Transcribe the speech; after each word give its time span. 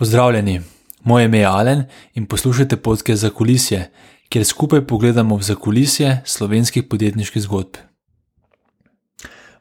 Pozdravljeni, 0.00 0.60
moje 1.04 1.24
ime 1.24 1.38
je 1.38 1.46
Alen 1.46 1.82
in 2.14 2.26
poslušate 2.26 2.76
podke 2.76 3.16
za 3.16 3.30
kulisje, 3.30 3.90
kjer 4.28 4.44
skupaj 4.44 4.86
pogledamo 4.86 5.36
v 5.36 5.42
zakulisje 5.42 6.22
slovenskih 6.24 6.84
podjetniških 6.84 7.42
zgodb. 7.42 7.76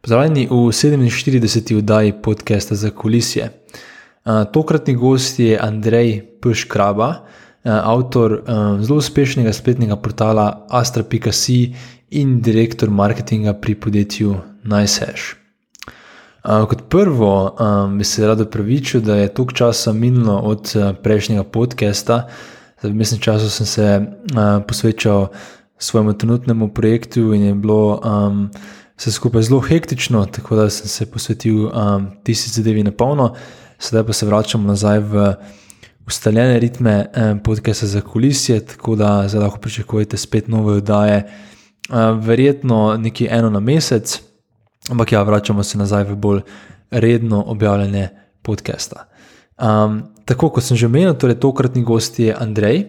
Pozdravljeni 0.02 0.46
v 0.48 0.72
47. 0.72 1.78
oddaji 1.78 2.14
podcasta 2.24 2.76
za 2.76 2.90
kulisje. 2.90 3.50
Tokratni 4.54 4.96
gost 4.96 5.40
je 5.40 5.60
Andrej 5.62 6.22
Pškraba, 6.42 7.26
avtor 7.64 8.44
zelo 8.80 8.98
uspešnega 8.98 9.54
spletnega 9.54 9.96
portala 9.96 10.68
Astra.si 10.70 11.76
in 12.10 12.40
direktor 12.42 12.90
marketinga 12.90 13.54
pri 13.54 13.76
podjetju 13.76 14.38
NiceHash. 14.64 15.36
Uh, 16.50 16.66
kot 16.66 16.82
prvo 16.90 17.56
um, 17.60 17.98
bi 17.98 18.04
se 18.04 18.28
rad 18.28 18.42
upravičil, 18.42 19.02
da 19.02 19.16
je 19.16 19.34
toliko 19.34 19.54
časa 19.54 19.94
minilo 19.94 20.38
od 20.38 20.72
uh, 20.76 20.96
prejšnjega 21.04 21.44
podcasta. 21.44 22.28
V 22.84 22.94
mestnem 22.94 23.22
času 23.22 23.50
sem 23.50 23.66
se 23.66 24.02
uh, 24.02 24.64
posvečal 24.68 25.28
svojemu 25.78 26.14
trenutnemu 26.14 26.74
projektu 26.74 27.34
in 27.34 27.44
je 27.44 27.54
bilo 27.54 28.02
um, 28.02 28.50
vse 28.98 29.12
skupaj 29.12 29.42
zelo 29.42 29.60
hektično, 29.60 30.26
tako 30.26 30.56
da 30.56 30.70
sem 30.70 30.88
se 30.88 31.06
posvetil 31.12 31.68
um, 31.68 32.08
tisti 32.24 32.50
zadevi 32.50 32.84
na 32.84 32.92
polno. 32.92 33.36
Sedaj 33.80 34.04
pa 34.04 34.14
se 34.14 34.26
vračamo 34.26 34.68
nazaj 34.68 35.00
v 35.00 35.34
ustaljene 36.08 36.60
ritme 36.60 37.06
um, 37.06 37.40
podcasta 37.40 37.88
za 37.88 38.02
kulisje, 38.02 38.66
tako 38.66 38.96
da 38.96 39.28
zdaj 39.28 39.42
lahko 39.42 39.60
pričakujete 39.60 40.18
spet 40.18 40.48
nove 40.48 40.74
oddaje, 40.82 41.30
uh, 41.90 42.26
verjetno 42.26 42.98
nekje 42.98 43.30
eno 43.32 43.50
na 43.50 43.60
mesec. 43.60 44.29
Ampak 44.90 45.12
ja, 45.12 45.24
vračamo 45.24 45.64
se 45.64 45.78
nazaj 45.78 46.04
v 46.04 46.16
bolj 46.16 46.42
redno 46.92 47.44
objavljene 47.48 48.10
podcaste. 48.42 48.96
Um, 49.60 50.04
tako 50.26 50.50
kot 50.50 50.64
sem 50.64 50.78
že 50.78 50.88
omenil, 50.88 51.14
torej 51.14 51.40
tokratni 51.40 51.84
gost 51.84 52.20
je 52.20 52.34
Andrej, 52.34 52.86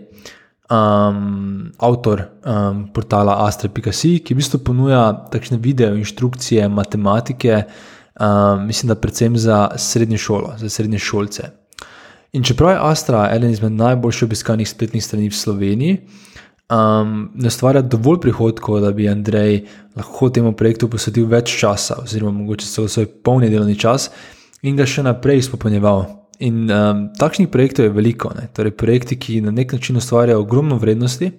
um, 0.70 1.72
avtor 1.78 2.22
um, 2.44 2.86
portala 2.94 3.36
Astra.si, 3.46 4.18
ki 4.24 4.34
v 4.34 4.40
bistvu 4.40 4.62
ponuja 4.64 5.10
takšne 5.32 5.58
video 5.58 5.96
inštrukcije, 5.98 6.68
matematike, 6.68 7.64
um, 8.20 8.66
mislim, 8.66 8.94
da 8.94 9.00
predvsem 9.00 9.36
za 9.36 9.68
srednjo 9.76 10.18
šolo, 10.18 10.54
za 10.56 10.70
srednje 10.70 10.98
šolce. 10.98 11.50
In 12.32 12.46
čeprav 12.46 12.70
je 12.70 12.82
Astra 12.86 13.28
eden 13.34 13.50
izmed 13.50 13.72
najbolj 13.72 14.24
obiskanih 14.24 14.68
spletnih 14.68 15.04
strani 15.04 15.28
v 15.28 15.36
Sloveniji, 15.36 15.98
um, 16.70 17.30
ne 17.34 17.48
ustvarja 17.48 17.82
dovolj 17.82 18.20
prihodkov, 18.20 18.80
da 18.80 18.92
bi 18.92 19.08
Andrej 19.08 19.64
lahko 19.96 20.30
temu 20.30 20.52
projektu 20.56 20.88
posvetil 20.88 21.26
več 21.30 21.52
časa, 21.60 22.00
oziroma 22.04 22.32
mogoče 22.38 22.66
celo 22.66 22.88
svoj 22.88 23.08
polni 23.24 23.50
delovni 23.50 23.76
čas 23.78 24.10
in 24.62 24.76
ga 24.76 24.86
še 24.86 25.04
naprej 25.06 25.44
izpopolnjeval. 25.44 26.06
In 26.40 26.70
um, 26.72 27.02
takšnih 27.18 27.50
projektov 27.52 27.88
je 27.88 27.92
veliko, 27.92 28.30
ne? 28.36 28.46
torej 28.56 28.72
projekti, 28.72 29.18
ki 29.20 29.40
na 29.44 29.52
nek 29.52 29.74
način 29.76 29.98
ustvarjajo 30.00 30.40
ogromno 30.40 30.78
vrednosti. 30.80 31.32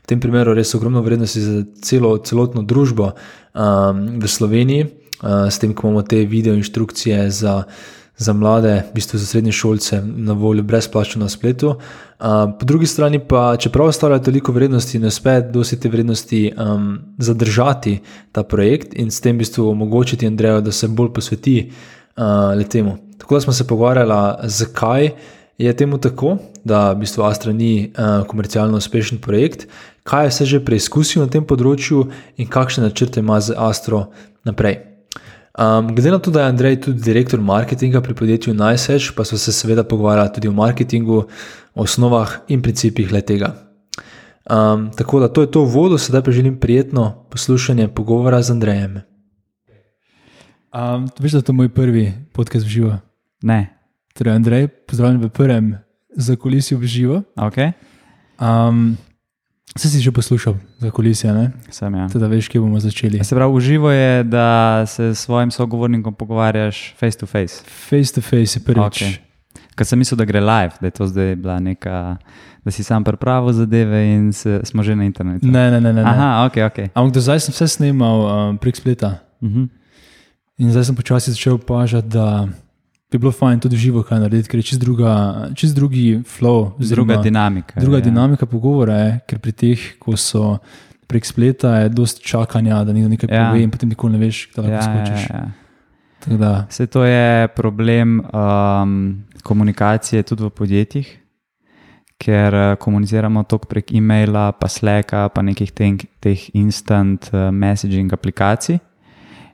V 0.00 0.08
tem 0.10 0.20
primeru 0.20 0.56
res 0.56 0.74
ogromno 0.74 1.04
vrednosti 1.06 1.42
za 1.44 1.60
celo, 1.86 2.16
celotno 2.26 2.64
družbo 2.66 3.12
um, 3.12 4.02
v 4.18 4.30
Sloveniji, 4.30 4.88
uh, 5.22 5.46
s 5.46 5.62
tem, 5.62 5.74
ko 5.74 5.86
imamo 5.86 6.02
te 6.02 6.24
video 6.26 6.56
inštrukcije 6.58 7.28
za 7.30 7.62
za 8.20 8.32
mlade, 8.32 8.82
v 8.90 8.94
bistvu 8.94 9.18
za 9.18 9.26
srednje 9.26 9.52
šolce, 9.52 10.02
na 10.04 10.32
voljo 10.32 10.62
brezplačno 10.62 11.20
na 11.20 11.28
spletu. 11.28 11.68
Uh, 11.68 12.26
po 12.58 12.66
drugi 12.66 12.86
strani 12.86 13.18
pa, 13.18 13.56
čeprav 13.56 13.88
ustvarjajo 13.88 14.24
toliko 14.24 14.52
vrednosti, 14.52 14.98
ne 14.98 15.08
uspe 15.08 15.40
dosti 15.40 15.80
te 15.80 15.88
vrednosti 15.88 16.52
um, 16.52 16.98
zadržati 17.18 17.98
ta 18.32 18.42
projekt 18.42 18.92
in 18.94 19.10
s 19.10 19.20
tem 19.20 19.36
v 19.36 19.38
bistvu 19.38 19.70
omogočiti 19.70 20.26
Andreju, 20.26 20.60
da 20.60 20.72
se 20.72 20.88
bolj 20.88 21.12
posveti 21.14 21.72
uh, 22.16 22.68
temu. 22.68 22.96
Tako 23.18 23.34
da 23.34 23.40
smo 23.40 23.52
se 23.52 23.66
pogovarjali, 23.66 24.34
zakaj 24.44 25.10
je 25.58 25.76
temu 25.76 25.98
tako, 25.98 26.36
da 26.64 26.92
v 26.92 27.00
bistvu 27.00 27.24
Astra 27.24 27.52
ni 27.52 27.88
uh, 27.88 28.26
komercialno 28.26 28.76
uspešen 28.76 29.18
projekt, 29.18 29.66
kaj 30.04 30.24
je 30.24 30.30
vse 30.30 30.44
že 30.44 30.64
preizkusil 30.64 31.22
na 31.22 31.28
tem 31.28 31.44
področju 31.44 32.04
in 32.36 32.48
kakšne 32.48 32.84
načrte 32.84 33.20
ima 33.20 33.40
za 33.40 33.56
Astro 33.56 34.10
naprej. 34.44 34.89
Um, 35.60 35.94
glede 35.94 36.10
na 36.10 36.18
to, 36.18 36.30
da 36.30 36.40
je 36.40 36.48
Andrej 36.48 36.80
tudi 36.80 37.02
direktor 37.02 37.40
marketinga 37.40 38.00
pri 38.00 38.14
podjetju 38.14 38.54
NiceHedge, 38.54 39.12
pa 39.16 39.24
so 39.24 39.38
se 39.38 39.52
seveda 39.52 39.84
pogovarjali 39.84 40.32
tudi 40.34 40.48
o 40.48 40.52
marketingu, 40.52 41.26
osnovah 41.74 42.30
in 42.48 42.62
principih 42.62 43.12
le 43.12 43.20
tega. 43.20 43.52
Um, 44.50 44.90
tako 44.96 45.20
da 45.20 45.28
to 45.28 45.40
je 45.40 45.50
to 45.50 45.64
vodo, 45.64 45.98
sedaj 45.98 46.22
pa 46.22 46.30
želim 46.30 46.56
prijetno 46.60 47.26
poslušanje 47.30 47.88
pogovora 47.88 48.42
z 48.42 48.50
Andrejem. 48.50 49.00
Um, 50.72 51.08
veš, 51.18 51.32
da 51.32 51.38
je 51.38 51.42
to 51.42 51.52
moj 51.52 51.68
prvi 51.68 52.12
podcast 52.32 52.66
v 52.66 52.68
živo? 52.68 52.96
Ne. 53.42 53.76
Torej, 54.14 54.34
Andrej, 54.34 54.68
pozdravljen 54.68 55.20
v 55.20 55.28
prvem 55.28 55.78
zakulisju 56.16 56.78
v 56.78 56.86
živo. 56.86 57.22
Okay. 57.36 57.72
Um, 58.40 58.96
Se 59.76 59.88
si 59.90 60.02
že 60.02 60.10
poslušal 60.10 60.58
za 60.78 60.90
kulisije? 60.90 61.52
Sem 61.70 61.94
ja. 61.94 62.08
Teda 62.10 62.26
veš, 62.26 62.48
kje 62.50 62.60
bomo 62.60 62.80
začeli. 62.80 63.24
Se 63.24 63.34
pravi, 63.34 63.54
uživo 63.54 63.90
je, 63.90 64.24
da 64.24 64.82
se 64.86 65.14
s 65.14 65.18
svojim 65.18 65.50
sogovornikom 65.50 66.14
pogovarjaš 66.14 66.94
face 66.98 67.18
to 67.18 67.26
face. 67.26 67.62
Face 67.64 68.14
to 68.14 68.20
face 68.20 68.58
je 68.58 68.64
prvič. 68.64 69.02
Okay. 69.02 69.18
Ker 69.78 69.86
sem 69.86 69.98
mislil, 69.98 70.18
da 70.18 70.26
gre 70.26 70.40
live, 70.40 70.74
da 70.80 70.86
je 70.86 70.90
to 70.90 71.06
zdaj 71.06 71.36
bila 71.36 71.60
neka, 71.60 72.16
da 72.64 72.70
si 72.70 72.82
sam 72.84 73.04
pripravil 73.04 73.52
zadeve 73.52 74.02
in 74.10 74.32
se, 74.32 74.60
smo 74.64 74.82
že 74.82 74.96
na 74.96 75.04
internetu. 75.04 75.46
Ne, 75.46 75.70
ne, 75.70 75.80
ne. 75.80 75.92
ne. 75.92 76.02
Aha, 76.02 76.50
ok, 76.50 76.56
ok. 76.66 76.78
Ampak 76.94 77.14
do 77.14 77.20
zdaj 77.20 77.40
sem 77.40 77.54
vse 77.54 77.68
snimal 77.68 78.26
um, 78.26 78.58
prek 78.58 78.76
spleta. 78.76 79.22
Uh 79.40 79.48
mhm. 79.48 79.60
-huh. 79.60 79.68
In 80.58 80.70
zdaj 80.70 80.84
sem 80.84 80.96
počasi 80.96 81.30
začel 81.30 81.54
opažati, 81.54 82.08
da 82.08 82.48
bi 83.10 83.18
bilo 83.18 83.32
fajn 83.32 83.60
tudi 83.60 83.76
živo 83.76 84.02
kaj 84.06 84.20
narediti, 84.22 84.48
ker 84.48 84.60
je 84.60 84.68
čist, 84.70 84.80
druga, 84.80 85.12
čist 85.54 85.74
drugi 85.76 86.20
flow. 86.22 86.70
Druga 86.78 87.16
dinamika. 87.22 87.80
Druga 87.80 87.96
je, 87.96 88.02
dinamika 88.02 88.46
ja. 88.46 88.50
pogovora 88.50 88.94
je, 88.94 89.14
ker 89.26 89.38
pri 89.38 89.52
teh, 89.52 89.86
ko 89.98 90.16
so 90.16 90.58
prek 91.10 91.26
spleta, 91.26 91.74
je 91.82 91.88
dosti 91.88 92.22
čakanja, 92.22 92.84
da 92.84 92.94
nekdo 92.94 93.10
nekaj 93.10 93.32
ja. 93.32 93.48
pove 93.48 93.64
in 93.64 93.70
potem 93.70 93.90
nikoli 93.90 94.14
ne 94.14 94.22
veš, 94.22 94.44
kaj 94.54 94.62
lahko 94.62 94.76
ja, 94.76 94.84
skočiš. 94.86 95.26
Ja, 95.30 95.40
ja. 95.40 95.56
Vse 96.68 96.86
to 96.86 97.04
je 97.04 97.48
problem 97.56 98.20
um, 98.20 99.24
komunikacije 99.42 100.22
tudi 100.22 100.44
v 100.44 100.50
podjetjih, 100.50 101.08
ker 102.20 102.54
uh, 102.54 102.74
komuniciramo 102.78 103.42
tok 103.42 103.66
prek 103.66 103.90
e-maila, 103.96 104.52
pa 104.52 104.68
sleka, 104.68 105.28
pa 105.34 105.42
nekih 105.42 105.72
ten, 105.72 105.98
teh 106.20 106.46
instant 106.54 107.30
uh, 107.32 107.48
messaging 107.50 108.12
aplikacij. 108.12 108.78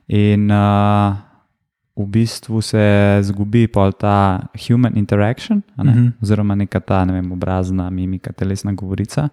In 0.07 0.51
uh, 0.51 1.15
v 1.97 2.05
bistvu 2.05 2.61
se 2.61 3.17
zgubi 3.21 3.67
ta 3.99 4.39
human 4.67 4.97
interaction, 4.97 5.61
ne? 5.77 5.83
uh 5.83 5.95
mhm. 5.95 6.05
-huh. 6.05 6.11
oziroma 6.21 6.55
neka 6.55 6.79
ta 6.79 7.05
ne 7.05 7.13
vem, 7.13 7.31
obrazna 7.31 7.89
mimika, 7.89 8.33
telesna 8.33 8.71
govorica. 8.71 9.29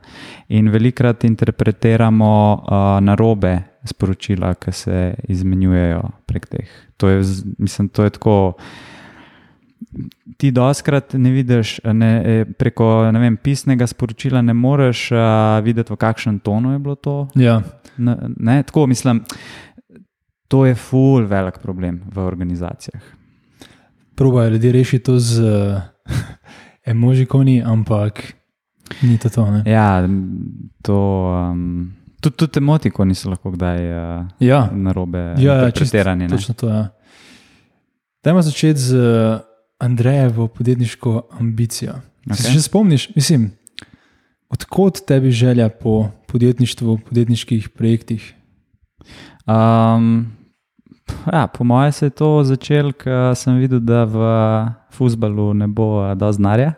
In 0.49 0.71
velikrat 0.71 1.25
interpretiramo 1.25 2.55
uh, 2.55 3.05
narobe 3.05 3.63
sporočila, 3.85 4.55
ki 4.55 4.73
se 4.73 5.15
izmenjujejo 5.29 6.11
prek 6.27 6.47
teh. 6.47 6.69
To 6.97 7.09
je, 7.09 7.23
mislim, 7.59 7.89
to 7.89 8.05
je 8.05 8.11
tako. 8.11 8.53
Ti 10.37 10.51
doskrat 10.51 11.15
ne 11.15 11.31
vidiš 11.31 11.81
ne, 11.85 12.23
e, 12.25 12.45
preko 12.45 13.11
ne 13.13 13.21
vem, 13.21 13.37
pisnega 13.37 13.87
sporočila, 13.87 14.43
ne 14.43 14.55
moreš 14.55 15.13
uh, 15.13 15.19
videti, 15.65 15.93
v 15.93 15.97
kakšnem 15.97 16.39
tonu 16.39 16.73
je 16.73 16.79
bilo 16.79 16.95
to. 16.95 17.29
Ja. 17.35 17.63
Ne, 17.97 18.17
ne, 18.37 18.63
tako 18.63 18.87
mislim 18.87 19.23
to 20.55 20.63
je 20.67 20.75
ful 20.79 21.27
velik 21.27 21.59
problem 21.59 21.99
v 22.15 22.23
organizacijah. 22.23 23.03
Probajo 24.15 24.49
ljudje 24.49 24.73
rešiti 24.73 25.05
to 25.05 25.19
z 25.19 25.43
uh, 25.43 25.81
emojikoni, 26.87 27.63
ampak 27.63 28.23
ni 29.03 29.19
to. 29.19 29.29
to 29.29 29.63
ja, 29.67 30.09
to. 30.83 30.99
Um, 31.51 31.95
Tudi 32.21 32.37
tud 32.37 32.57
emotikoni 32.57 33.15
so 33.15 33.33
lahko 33.35 33.51
kdaj 33.51 33.81
uh, 33.83 34.27
ja. 34.39 34.69
na 34.73 34.93
robe 34.93 35.35
ja, 35.39 35.55
ja 35.55 35.73
pretirani. 35.75 36.29
Točno 36.29 36.55
to 36.55 36.69
je. 36.69 36.75
Ja. 36.75 36.89
Dajmo 38.25 38.43
začeti 38.43 38.81
z 38.81 38.95
uh, 38.95 39.41
Andrejevo 39.79 40.47
podjetniško 40.49 41.29
ambicijo. 41.41 41.99
Okay. 42.27 42.47
Se 42.47 42.53
že 42.53 42.63
spomniš, 42.63 43.11
mislim, 43.17 43.51
odkot 44.49 45.03
tebi 45.07 45.31
želja 45.31 45.69
po 45.69 46.09
podjetništvu, 46.31 46.99
podjetniških 47.11 47.69
projektih? 47.69 48.35
Um, 49.47 50.44
Ja, 51.33 51.47
po 51.47 51.65
mojem 51.65 51.93
se 51.93 52.07
je 52.07 52.11
to 52.11 52.45
začelo, 52.45 52.93
ker 52.93 53.33
sem 53.37 53.57
videl, 53.61 53.81
da 53.81 54.05
v 54.05 54.17
futbalu 54.93 55.53
ne 55.55 55.69
bo 55.69 56.15
dovolj 56.15 56.37
znarja. 56.37 56.75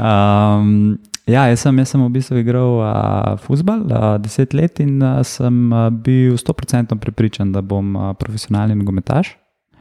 um, 0.00 0.96
ja, 1.34 1.46
jaz 1.50 1.64
sem, 1.64 1.78
jaz 1.78 1.92
sem 1.92 2.04
v 2.04 2.08
bistvu 2.12 2.40
igral 2.40 2.80
uh, 2.80 3.36
futbal 3.40 3.84
uh, 3.84 4.06
deset 4.22 4.56
let 4.56 4.80
in 4.80 5.02
uh, 5.02 5.20
sem 5.24 5.72
uh, 5.72 5.88
bil 5.90 6.36
sto 6.40 6.56
procentno 6.56 6.96
prepričan, 6.96 7.52
da 7.52 7.60
bom 7.60 7.96
uh, 7.96 8.14
profesionalni 8.16 8.76
nogometaš. 8.76 9.36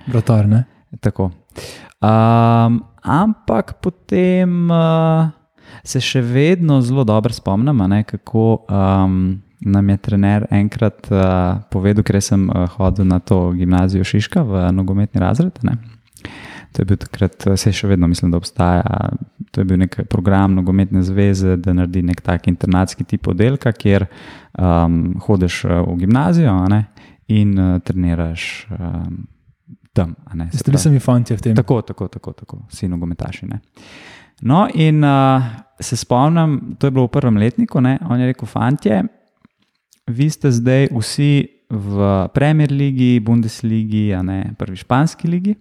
Vratar, 0.08 0.48
ne? 0.48 0.66
Tako. 1.00 1.32
Um, 2.04 2.84
ampak 3.04 3.78
potem 3.82 4.70
uh, 4.72 5.32
se 5.84 6.04
še 6.04 6.22
vedno 6.22 6.82
zelo 6.84 7.04
dobro 7.08 7.34
spomnim, 7.34 7.80
ne, 7.90 8.04
kako. 8.04 8.66
Um, 8.70 9.45
nam 9.60 9.90
je 9.90 9.98
trener 9.98 10.48
enkrat 10.52 11.08
uh, 11.12 11.62
povedal, 11.72 12.04
ker 12.04 12.22
sem 12.22 12.50
uh, 12.50 12.66
hodil 12.78 13.08
na 13.08 13.20
to 13.20 13.52
gimnazijo 13.56 14.04
Šiška 14.04 14.44
v 14.44 14.66
nogometni 14.76 15.22
razred. 15.22 15.60
Ne? 15.64 15.78
To 16.76 16.82
je 16.82 16.86
bil 16.86 16.98
takrat, 17.00 17.46
vse 17.56 17.72
še 17.72 17.88
vedno 17.88 18.08
mislim, 18.12 18.34
da 18.34 18.40
obstaja. 18.42 19.12
To 19.56 19.64
je 19.64 19.68
bil 19.70 19.80
nek 19.80 20.02
program 20.12 20.58
nogometne 20.58 21.06
zveze, 21.08 21.56
da 21.56 21.74
naredi 21.74 22.04
nek 22.04 22.20
tak 22.22 22.50
internatski 22.52 23.08
tip 23.08 23.30
oddelka, 23.32 23.72
kjer 23.72 24.08
um, 24.60 25.16
hodiš 25.24 25.62
v 25.70 25.96
gimnazijo 26.02 26.58
ne, 26.72 26.82
in 27.32 27.56
uh, 27.56 27.78
treniraš 27.80 28.68
um, 28.76 29.24
tam. 29.96 30.18
Ste 30.52 30.68
bili 30.68 30.82
sami 30.82 31.00
fanti 31.00 31.38
v 31.38 31.42
tem? 31.42 31.56
Tako, 31.56 31.80
tako, 31.88 32.10
tako, 32.12 32.36
tako. 32.36 32.60
si 32.68 32.92
nogometaši. 32.92 33.48
Ne. 33.48 33.62
No, 34.44 34.66
in 34.74 35.00
uh, 35.04 35.48
se 35.80 35.96
spomnim, 35.96 36.76
to 36.80 36.88
je 36.88 36.92
bilo 36.92 37.08
v 37.08 37.16
prvem 37.16 37.40
letniku, 37.40 37.80
ne, 37.80 37.96
on 38.10 38.20
je 38.20 38.28
rekel: 38.34 38.52
Fantje, 38.52 39.00
vi 40.08 40.30
ste 40.30 40.52
zdaj 40.52 40.88
vsi 40.94 41.48
v 41.70 42.30
Premier 42.34 42.72
League, 42.72 43.22
Bundesligi, 43.26 44.14
a 44.14 44.22
ne 44.22 44.54
prvi 44.58 44.78
španski 44.78 45.28
ligi. 45.28 45.56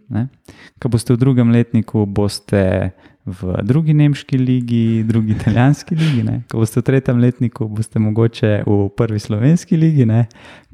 Ko 0.78 0.88
boste 0.92 1.16
v 1.16 1.18
drugem 1.18 1.48
letniku, 1.50 2.04
boste 2.06 2.92
v 3.24 3.54
drugi 3.64 3.94
nemški 3.96 4.36
ligi, 4.36 5.02
drugi 5.08 5.32
italijanski 5.38 5.96
ligi. 5.96 6.22
Ne? 6.22 6.42
Ko 6.52 6.60
boste 6.60 6.82
v 6.82 6.84
tretjem 6.84 7.22
letniku, 7.24 7.68
boste 7.72 7.98
mogoče 7.98 8.50
v 8.68 8.76
prvi 8.92 9.18
slovenski 9.18 9.80
ligi. 9.80 10.04
Ne? 10.04 10.26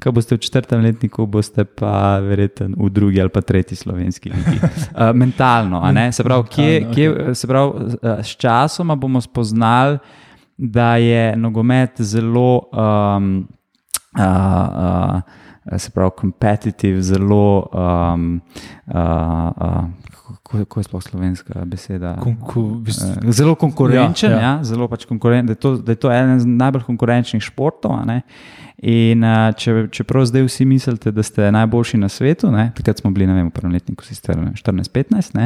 Ko 0.03 0.11
boste 0.11 0.35
v 0.35 0.43
četrtem 0.43 0.83
letniku, 0.83 1.23
boste 1.31 1.63
pa 1.63 2.19
verjetno 2.19 2.75
v 2.75 2.91
drugi 2.91 3.23
ali 3.23 3.31
pa 3.31 3.41
tretji 3.41 3.79
slovenski 3.79 4.33
ligi. 4.35 4.59
Uh, 4.91 5.15
mentalno, 5.15 5.79
se 6.11 6.23
pravi, 6.23 6.43
kje, 6.51 6.71
kje, 6.93 7.35
se 7.35 7.47
pravi, 7.47 7.95
s 8.23 8.35
časoma 8.35 8.95
bomo 8.95 9.21
spoznali, 9.21 9.97
da 10.57 10.95
je 10.95 11.35
nogomet 11.37 12.01
zelo. 12.01 12.67
Um, 12.75 13.47
uh, 14.19 15.21
uh, 15.65 15.77
se 15.77 15.91
pravi, 15.91 16.11
kompetitiv, 16.17 17.01
zelo. 17.01 17.69
Um, 17.73 18.41
uh, 18.87 18.95
uh, 18.95 19.83
Kako 20.43 20.79
je 20.79 20.83
sploh 20.83 21.03
slovenska 21.03 21.65
beseda? 21.65 22.17
Konku, 22.19 22.61
bistu, 22.83 23.05
zelo 23.31 23.55
konkurenčen, 23.55 24.31
ja, 24.31 24.37
ja. 24.37 24.43
Ja, 24.43 24.63
zelo 24.63 24.87
pač 24.87 25.05
konkuren, 25.07 25.45
da, 25.45 25.55
je 25.55 25.59
to, 25.63 25.75
da 25.77 25.91
je 25.91 25.99
to 25.99 26.11
eden 26.11 26.57
najbolj 26.57 26.83
konkurenčnih 26.87 27.43
športov. 27.43 27.95
In 28.81 29.23
če, 29.57 29.75
čeprav 29.93 30.25
zdaj 30.27 30.43
vsi 30.47 30.65
mislite, 30.67 31.13
da 31.15 31.23
ste 31.23 31.51
najboljši 31.55 32.01
na 32.01 32.09
svetu, 32.09 32.51
ne, 32.51 32.71
takrat 32.75 32.99
smo 32.99 33.13
bili, 33.15 33.29
vem, 33.31 33.47
v 33.47 33.55
prvem 33.55 33.75
letniku, 33.77 34.03
sicer 34.03 34.39
14-15, 34.59 35.39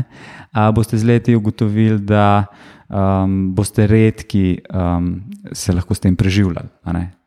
boste 0.73 0.97
z 0.97 1.09
leti 1.09 1.35
ugotovili, 1.37 1.99
da 2.01 2.45
um, 2.89 3.53
boste 3.57 3.85
redki 3.87 4.61
um, 4.69 5.19
se 5.51 5.75
lahko 5.75 5.93
s 5.93 6.01
tem 6.01 6.15
preživljali 6.15 6.69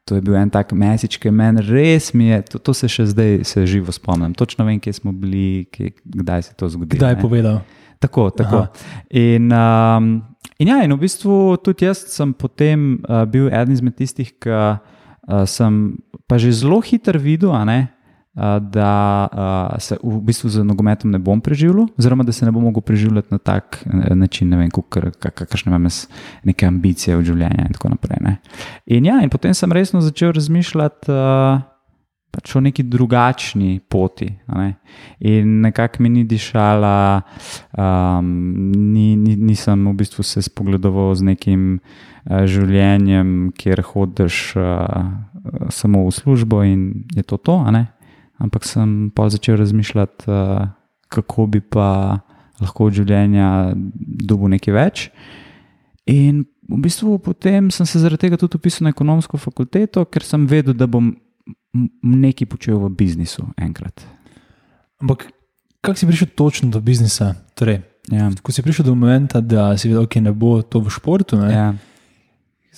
to 0.08 0.16
je 0.16 0.24
bil 0.24 0.36
en 0.40 0.48
tak 0.50 0.72
mesič, 0.72 1.18
ki 1.20 1.32
meni 1.34 1.60
res 1.68 2.14
mi 2.16 2.30
je, 2.30 2.40
to, 2.54 2.60
to 2.62 2.72
se 2.76 2.88
še 2.88 3.10
zdaj 3.12 3.42
se 3.44 3.66
živo 3.68 3.92
spomnim. 3.92 4.32
Točno 4.36 4.64
vem, 4.64 4.80
kje 4.80 4.96
smo 4.96 5.12
bili, 5.12 5.66
kje, 5.74 5.92
kdaj 6.04 6.46
se 6.46 6.54
je 6.54 6.58
to 6.62 6.70
zgodilo. 6.72 6.96
Kdaj 6.96 7.12
je 7.12 7.20
povedal? 7.20 7.60
Tako, 8.00 8.30
tako. 8.30 8.62
In, 9.10 9.52
um, 9.52 10.08
in, 10.56 10.70
ja, 10.70 10.80
in 10.86 10.94
v 10.94 11.00
bistvu 11.02 11.58
tudi 11.60 11.88
jaz 11.88 12.06
sem 12.14 12.32
potem 12.32 13.02
uh, 13.02 13.26
bil 13.28 13.50
eden 13.50 13.74
izmed 13.74 13.98
tistih, 13.98 14.32
ki 14.40 14.54
uh, 14.54 15.44
sem 15.44 15.98
pa 16.30 16.38
že 16.40 16.54
zelo 16.62 16.80
hiter 16.84 17.18
videl, 17.20 17.52
ne, 17.68 17.90
da 18.60 19.28
se 19.78 19.96
v 20.02 20.20
bistvu 20.22 20.48
z 20.48 20.64
nogometom 20.64 21.10
ne 21.10 21.18
bom 21.18 21.40
preživljal, 21.40 21.88
oziroma 21.98 22.24
da 22.24 22.32
se 22.32 22.46
ne 22.46 22.52
bom 22.52 22.62
mogel 22.62 22.82
preživljati 22.82 23.28
na 23.30 23.38
tak 23.38 23.82
e, 23.86 24.14
način, 24.14 24.48
ne 24.48 24.56
vem, 24.56 24.70
kakšne 25.20 25.70
imam 25.70 25.88
neke 26.44 26.66
ambicije 26.66 27.16
v 27.16 27.24
življenju 27.24 27.66
in 27.66 27.74
tako 27.74 27.90
naprej. 27.94 28.22
Ne. 28.22 28.36
In 28.86 29.08
ja, 29.10 29.18
in 29.22 29.30
potem 29.30 29.54
sem 29.54 29.72
resno 29.72 30.00
začel 30.04 30.32
razmišljati. 30.32 31.18
Pač 32.28 32.52
o 32.56 32.60
neki 32.60 32.84
drugačni 32.84 33.80
poti. 33.88 34.28
Ne? 34.52 34.74
In 35.24 35.62
nekako 35.64 36.02
mi 36.04 36.10
ni 36.12 36.24
dišala, 36.28 37.22
um, 37.72 38.28
ni, 38.92 39.16
ni, 39.16 39.32
nisem 39.48 39.86
v 39.88 39.94
bistvu 39.96 40.22
se 40.22 40.42
spogledoval 40.44 41.14
z 41.16 41.24
nekim 41.32 41.62
uh, 41.80 42.44
življenjem, 42.44 43.48
kjer 43.56 43.80
hodiš 43.80 44.42
uh, 44.60 45.08
samo 45.72 46.04
v 46.04 46.12
službo 46.12 46.62
in 46.68 47.08
je 47.16 47.24
to 47.24 47.40
to 47.40 47.56
ampak 48.38 48.66
sem 48.66 49.10
pa 49.14 49.28
začel 49.28 49.58
razmišljati, 49.60 50.30
uh, 50.30 50.68
kako 51.08 51.46
bi 51.46 51.60
pa 51.60 52.20
lahko 52.60 52.88
od 52.88 52.98
življenja 52.98 53.74
dobil 54.28 54.54
nekaj 54.56 54.74
več. 54.74 55.08
In 56.08 56.44
v 56.68 56.80
bistvu 56.84 57.18
potem 57.22 57.70
sem 57.74 57.86
se 57.86 58.00
zaradi 58.00 58.26
tega 58.26 58.40
tudi 58.40 58.58
upisal 58.58 58.88
na 58.88 58.94
ekonomsko 58.94 59.40
fakulteto, 59.40 60.04
ker 60.08 60.24
sem 60.24 60.46
vedel, 60.48 60.76
da 60.76 60.88
bom 60.90 61.12
nekaj 62.02 62.48
počel 62.50 62.80
v 62.82 62.92
biznisu 62.96 63.46
enkrat. 63.60 64.04
Ampak 64.98 65.28
kako 65.84 65.96
si 65.96 66.08
prišel 66.08 66.28
točno 66.34 66.70
do 66.74 66.80
biznisa? 66.80 67.34
Torej, 67.54 67.82
ja. 68.10 68.28
Ko 68.42 68.52
si 68.52 68.64
prišel 68.64 68.88
do 68.88 68.94
momenta, 68.98 69.40
da 69.40 69.76
si 69.78 69.88
videl, 69.88 70.04
da 70.04 70.08
okay, 70.08 70.24
ne 70.24 70.32
bo 70.34 70.58
to 70.62 70.82
v 70.82 70.90
športu. 70.90 71.38
Ja. 71.46 71.72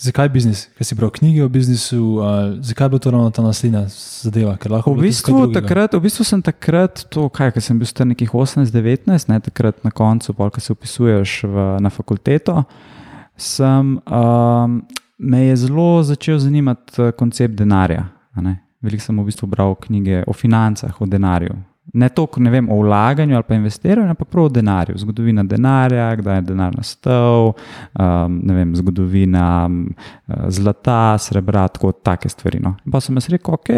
Zakaj 0.00 0.28
biznis? 0.32 0.64
Kaj 0.78 0.84
si 0.88 0.96
bral 0.96 1.10
knjige 1.12 1.44
o 1.44 1.48
biznisu? 1.48 2.18
Zakaj 2.64 2.88
bo 2.88 2.98
to 2.98 3.10
ravno 3.10 3.30
ta 3.30 3.42
naslednja 3.42 3.82
zadeva? 4.22 4.56
V 4.86 4.94
bistvu, 4.96 5.52
takrat, 5.52 5.94
v 5.94 6.00
bistvu 6.00 6.24
sem 6.24 6.40
takrat, 6.42 7.04
to, 7.12 7.26
kaj, 7.28 7.52
sem 7.60 7.76
bil 7.76 7.88
star 7.88 8.08
nekih 8.08 8.32
18-19, 8.32 9.28
ne 9.28 9.40
takrat 9.44 9.84
na 9.84 9.92
koncu, 9.92 10.32
ko 10.32 10.60
se 10.60 10.72
upisuješ 10.72 11.42
v, 11.44 11.66
na 11.84 11.92
fakulteto, 11.92 12.62
sem, 13.36 13.98
um, 14.00 14.80
me 15.18 15.44
je 15.44 15.56
zelo 15.66 16.02
začel 16.02 16.38
zanimati 16.40 17.12
koncept 17.18 17.54
denarja. 17.54 18.06
Veliko 18.80 19.04
sem 19.04 19.20
v 19.20 19.28
bistvu 19.28 19.50
bral 19.52 19.76
knjige 19.84 20.24
o 20.24 20.32
financah, 20.32 20.96
o 20.96 21.06
denarju, 21.06 21.60
ne 21.92 22.08
toliko 22.08 22.40
ne 22.40 22.50
vem, 22.50 22.68
o 22.70 22.76
vlaganju 22.82 23.34
ali 23.34 23.44
pa 23.48 23.54
investiranju, 23.54 24.10
ampak 24.10 24.28
prav 24.28 24.44
o 24.44 24.48
denarju, 24.48 24.98
zgodovina 24.98 25.44
denarja, 25.44 26.16
kdaj 26.16 26.36
je 26.36 26.42
denar 26.42 26.76
nastal, 26.76 27.52
um, 27.98 28.40
vem, 28.46 28.74
zgodovina 28.76 29.66
um, 29.66 29.80
zlata, 30.48 31.18
srebra, 31.18 31.68
tako 31.68 31.92
take 31.92 32.28
stvari. 32.28 32.60
No. 32.62 32.76
Pa 32.92 33.00
sem 33.00 33.18
jaz 33.18 33.28
rekel, 33.32 33.54
ok, 33.54 33.72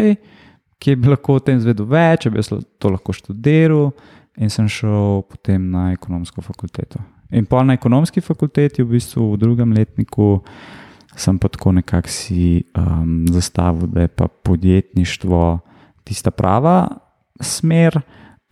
kje 0.79 0.95
bi 0.95 1.09
lahko 1.09 1.39
o 1.39 1.43
tem 1.43 1.59
zvedel 1.63 1.89
več, 1.89 2.27
bi 2.29 2.43
to 2.77 2.93
lahko 2.93 3.15
študiral, 3.15 3.91
in 4.37 4.49
sem 4.49 4.69
šel 4.69 5.23
potem 5.29 5.69
na 5.71 5.91
ekonomsko 5.93 6.41
fakulteto. 6.41 7.01
In 7.33 7.45
pa 7.49 7.63
na 7.65 7.73
ekonomski 7.77 8.21
fakulteti, 8.21 8.83
v 8.83 8.97
bistvu 8.97 9.33
v 9.33 9.41
drugem 9.41 9.73
letniku. 9.73 10.43
Sem 11.13 11.37
pa 11.37 11.45
tako 11.45 11.75
nekako 11.77 12.09
si 12.09 12.63
um, 12.73 13.27
zastavil, 13.29 13.85
da 13.93 14.01
je 14.01 14.09
pa 14.09 14.25
podjetništvo 14.27 15.59
tista 16.03 16.31
prava 16.33 17.02
smer, 17.43 18.01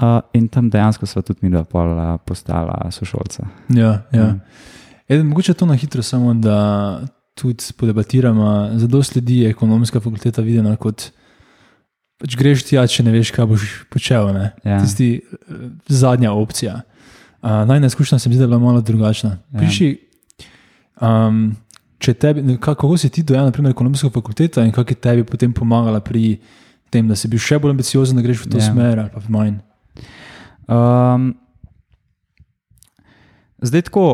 uh, 0.01 0.19
in 0.33 0.47
tam 0.47 0.69
dejansko 0.69 1.05
smo 1.05 1.21
tudi 1.21 1.39
mi, 1.41 1.49
da 1.49 1.63
pa 1.63 1.85
uh, 1.85 2.19
postala 2.25 2.91
sošolca. 2.91 3.47
Ja, 3.69 4.01
ja. 4.11 4.27
Mm. 4.27 4.41
Eden, 5.07 5.27
mogoče 5.27 5.53
to 5.53 5.65
na 5.65 5.75
hitro, 5.75 6.03
samo 6.03 6.33
da 6.33 7.01
tudi 7.35 7.63
podebatiramo. 7.77 8.69
Zelo 8.77 9.03
sledi 9.03 9.45
ekonomska 9.45 9.99
fakulteta, 9.99 10.41
videna 10.41 10.75
kot. 10.75 11.09
Pač 12.21 12.35
greš 12.37 12.67
ti, 12.67 12.77
če 12.77 13.03
ne 13.03 13.11
veš, 13.15 13.31
kaj 13.33 13.47
boš 13.49 13.65
počel. 13.89 14.29
Ja. 14.63 14.79
Tisti 14.83 15.17
uh, 15.19 15.67
zadnja 15.89 16.31
opcija. 16.31 16.81
Uh, 17.41 17.63
Najna 17.65 17.89
izkušnja 17.89 18.19
se 18.19 18.29
mi 18.29 18.35
zdi, 18.35 18.45
da 18.47 18.55
je 18.55 18.61
malo 18.61 18.81
drugačna. 18.81 19.37
Ja. 19.51 19.59
Piši, 19.59 19.95
um, 21.01 21.55
tebi, 21.99 22.57
kako 22.61 22.97
si 22.97 23.09
ti 23.09 23.23
dojel, 23.23 23.45
naprimer, 23.45 23.71
ekonomsko 23.71 24.09
fakulteto 24.09 24.61
in 24.61 24.71
kako 24.71 24.91
je 24.91 24.95
tebi 24.95 25.23
potem 25.23 25.53
pomagala 25.53 25.99
pri 25.99 26.37
tem, 26.91 27.07
da 27.07 27.17
si 27.17 27.29
bil 27.31 27.41
še 27.41 27.59
bolj 27.61 27.75
ambiciozen, 27.75 28.19
da 28.19 28.25
greš 28.25 28.45
v 28.45 28.51
to 28.51 28.59
yeah. 28.59 28.67
Ja. 28.67 28.73
smer 28.73 29.05
ali 29.05 29.13
pa 29.13 29.23
v 29.23 29.31
manj? 29.37 29.55
Um, 30.71 31.31
zdaj, 33.63 33.87
tako 33.89 34.05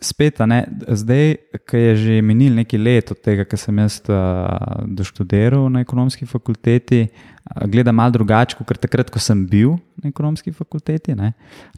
spet, 0.00 0.38
ne, 0.46 0.60
zdaj, 0.94 1.32
ki 1.66 1.80
je 1.80 1.94
že 1.98 2.16
minil 2.22 2.54
nekaj 2.54 2.78
let 2.80 3.10
od 3.10 3.18
tega, 3.22 3.44
kar 3.48 3.58
sem 3.58 3.78
jaz 3.82 3.98
uh, 4.06 4.84
doštudiral 4.86 5.66
na 5.74 5.82
ekonomski 5.82 6.26
fakulteti, 6.26 7.08
uh, 7.08 7.66
gledam 7.66 7.98
malo 7.98 8.14
drugače, 8.14 8.56
kot 8.60 8.78
takrat, 8.78 9.10
ko 9.10 9.18
sem 9.18 9.42
bil 9.46 9.74
na 9.98 10.12
ekonomski 10.12 10.54
fakulteti. 10.54 11.16
Ne. 11.18 11.32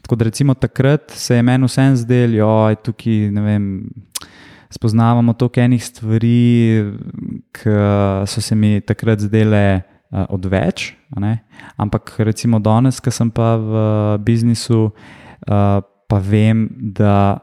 Tako 0.05 0.19
da, 0.19 0.29
recimo, 0.29 0.53
takrat 0.53 1.11
se 1.15 1.39
je 1.39 1.45
meni 1.45 1.65
vsem 1.65 1.97
zdelo, 1.97 2.53
da 2.69 2.77
tukaj, 2.77 3.27
ne 3.33 3.45
vem. 3.47 3.67
Spoznavamo 4.71 5.33
toliko 5.35 5.59
enih 5.59 5.81
stvari, 5.83 6.37
ki 7.51 7.71
so 8.31 8.39
se 8.39 8.55
mi 8.55 8.77
takrat 8.79 9.19
zdele 9.19 9.81
odveč. 10.11 10.91
Ampak 11.77 12.15
recimo 12.19 12.59
danes, 12.59 12.99
ki 12.99 13.11
sem 13.11 13.31
pa 13.31 13.55
v 13.57 13.71
biznisu, 14.25 14.91
uh, 14.91 15.79
pa 15.81 16.19
vem, 16.19 16.67
da 16.95 17.39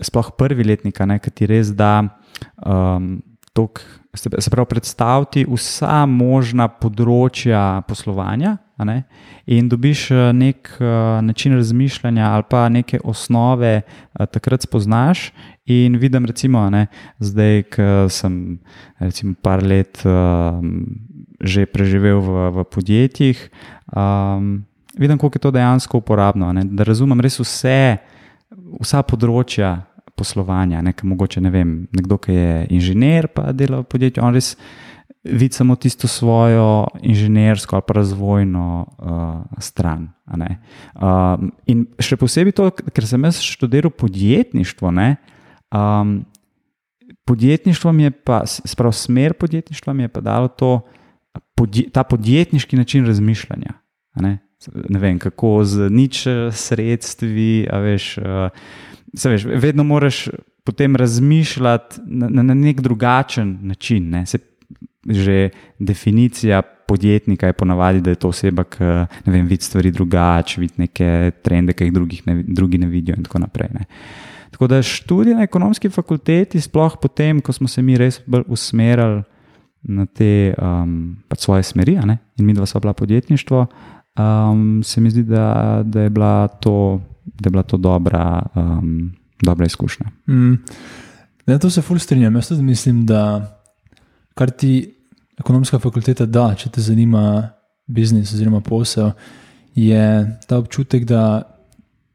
sploh 0.00 0.32
prvi 0.36 0.64
letnik, 0.64 1.00
ki 1.00 1.30
ti 1.30 1.48
res 1.48 1.72
da. 1.72 2.20
Um, 2.64 3.22
Tok, 3.52 3.82
se 4.16 4.30
pravi, 4.48 4.64
predstaviti 4.64 5.42
vsa 5.44 6.06
možna 6.08 6.70
področja 6.72 7.82
poslovanja 7.84 8.54
in 9.46 9.68
dobiš 9.68 10.06
nek 10.32 10.70
uh, 10.80 11.20
način 11.20 11.52
razmišljanja 11.58 12.30
ali 12.32 12.46
pa 12.48 12.62
neke 12.72 13.00
osnove, 13.04 13.82
uh, 13.84 14.26
takrat 14.26 14.64
spoznaš. 14.64 15.30
In 15.68 16.00
vidim, 16.00 16.24
recimo, 16.24 16.64
ne, 16.72 16.86
zdaj, 17.20 17.62
ki 17.76 17.88
sem 18.08 18.58
recimo, 18.98 19.36
par 19.42 19.62
let 19.62 20.00
uh, 20.08 20.64
že 21.42 21.66
preživel 21.66 22.22
v, 22.22 22.50
v 22.54 22.64
podjetjih. 22.70 23.38
Um, 23.90 24.64
vidim, 24.94 25.18
koliko 25.18 25.36
je 25.36 25.44
to 25.48 25.50
dejansko 25.50 25.98
uporabno. 25.98 26.52
Ne? 26.52 26.64
Da 26.64 26.86
razumem 26.86 27.20
res 27.20 27.40
vse, 27.42 27.98
vsa 28.80 29.02
področja 29.02 29.82
poslovanja. 30.16 30.82
Ne? 30.84 30.94
Mogoče 30.94 31.42
ne 31.42 31.50
vem, 31.50 31.76
nekdo, 31.92 32.20
ki 32.22 32.32
je 32.32 32.54
inženir, 32.78 33.28
pa 33.34 33.50
dela 33.52 33.82
v 33.82 33.90
podjetju, 33.90 34.22
on 34.22 34.38
res 34.38 34.54
vidi 35.22 35.54
samo 35.54 35.76
tisto 35.78 36.08
svojo 36.10 36.86
inženirsko 36.98 37.76
ali 37.76 37.84
pa 37.86 37.94
razvojno 37.94 38.64
uh, 38.82 39.60
stran. 39.62 40.08
Uh, 40.26 41.50
in 41.70 41.86
še 42.02 42.18
posebej 42.18 42.56
to, 42.58 42.70
ker 42.74 43.06
sem 43.06 43.22
jaz 43.28 43.38
študiral 43.44 43.94
podjetništvo. 43.94 44.90
Ne, 44.90 45.16
um, 45.70 46.24
podjetništvo 47.24 47.92
mi 47.92 48.02
je 48.02 48.10
pa, 48.10 48.42
sprav 48.46 48.92
smer 48.92 49.32
podjetništva 49.38 49.92
mi 49.92 50.02
je 50.02 50.08
pa 50.08 50.20
dalo 50.20 50.48
to, 50.48 50.80
podje, 51.54 51.90
ta 51.90 52.04
podjetniški 52.04 52.76
način 52.76 53.06
razmišljanja. 53.06 53.72
Ne, 54.14 54.38
ne 54.88 54.98
vem, 54.98 55.18
kako 55.18 55.64
z 55.64 55.90
nič 55.90 56.26
sredstvi, 56.52 57.66
a 57.70 57.78
veš. 57.78 58.16
Uh, 58.18 58.48
Veš, 59.12 59.42
vedno 59.44 59.84
moraš 59.84 60.28
potem 60.64 60.96
razmišljati 60.96 62.00
na, 62.06 62.42
na, 62.42 62.54
nek 62.54 62.80
drugačen 62.80 63.58
način. 63.62 64.10
Ne. 64.10 64.26
Se 64.26 64.38
že 65.08 65.50
definicija 65.78 66.62
podjetnika 66.62 67.46
je 67.46 67.52
ponavadi, 67.52 68.00
da 68.00 68.10
je 68.10 68.16
to 68.16 68.28
oseba, 68.28 68.64
ki 68.64 68.84
vidi 69.26 69.64
stvari 69.64 69.90
drugače, 69.90 70.60
vidi 70.60 70.74
neke 70.76 71.30
trende, 71.42 71.72
ki 71.72 71.84
jih 71.84 72.26
ne, 72.26 72.42
drugi 72.46 72.78
ne 72.78 72.86
vidijo, 72.86 73.16
in 73.16 73.24
tako 73.24 73.38
naprej. 73.38 73.68
Ne. 73.74 73.84
Tako 74.50 74.66
da 74.66 74.82
študij 74.82 75.34
na 75.34 75.42
ekonomski 75.42 75.90
fakulteti, 75.90 76.60
sploh 76.60 76.96
potem, 77.02 77.40
ko 77.40 77.52
smo 77.52 77.68
se 77.68 77.82
mi 77.82 77.96
res 77.98 78.20
bolj 78.26 78.44
usmerili 78.46 79.22
na 79.82 80.06
te 80.06 80.54
um, 80.58 81.16
pač 81.28 81.40
svoje 81.40 81.62
smeri, 81.62 81.98
in 82.36 82.46
mi 82.46 82.54
dva 82.54 82.66
sva 82.66 82.80
bila 82.80 82.92
podjetništvo, 82.92 83.66
um, 84.18 84.82
se 84.84 85.00
mi 85.00 85.10
zdi, 85.10 85.22
da, 85.22 85.82
da, 85.84 86.00
je, 86.00 86.10
bila 86.10 86.48
to, 86.48 87.00
da 87.24 87.48
je 87.48 87.50
bila 87.50 87.62
to 87.62 87.76
dobra, 87.76 88.42
um, 88.54 89.12
dobra 89.42 89.66
izkušnja. 89.66 90.06
Mm. 90.28 90.54
Ne, 91.46 91.58
to 91.58 91.70
se 91.70 91.82
fulj 91.82 91.98
strinjam. 91.98 92.34
Jaz 92.34 92.48
tudi 92.48 92.62
mislim, 92.62 93.06
da 93.06 93.52
kar 94.34 94.50
ti 94.50 94.94
ekonomska 95.38 95.78
fakulteta 95.78 96.26
da, 96.26 96.54
če 96.54 96.70
te 96.70 96.80
zanima 96.80 97.48
biznis 97.86 98.32
oziroma 98.32 98.60
posel, 98.60 99.10
je 99.74 100.04
ta 100.48 100.58
občutek, 100.58 101.04
da 101.04 101.42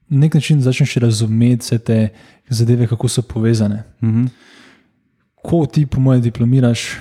na 0.08 0.20
nek 0.24 0.34
način 0.34 0.62
začneš 0.62 0.96
razumeti 1.04 1.66
vse 1.66 1.78
te 1.78 2.10
zadeve, 2.50 2.88
kako 2.88 3.08
so 3.08 3.22
povezane. 3.22 3.84
Mm 4.02 4.10
-hmm. 4.10 4.28
Ko 5.44 5.66
ti, 5.66 5.86
po 5.86 6.00
mojem, 6.00 6.22
diplomiraš, 6.22 6.98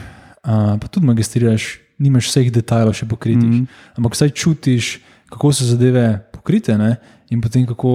a, 0.47 0.76
pa 0.81 0.88
tudi 0.88 1.11
magistriraš, 1.11 1.67
nimaš 1.99 2.31
vseh 2.31 2.53
detajlov 2.55 2.95
še 2.95 3.09
pokritih, 3.11 3.50
mm 3.50 3.61
-hmm. 3.65 3.99
ampak 3.99 4.15
vsaj 4.15 4.31
čutiš, 4.31 5.00
kako 5.31 5.53
so 5.53 5.65
zadeve 5.65 6.23
pokrite 6.33 6.79
ne? 6.79 6.97
in 7.31 7.41
potem 7.41 7.67
kako. 7.67 7.93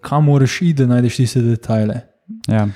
Kam 0.00 0.24
moraš 0.24 0.62
iti, 0.62 0.72
da 0.72 0.86
najdeš 0.86 1.16
tiste 1.16 1.40
detajle? 1.44 2.00
Ja. 2.48 2.68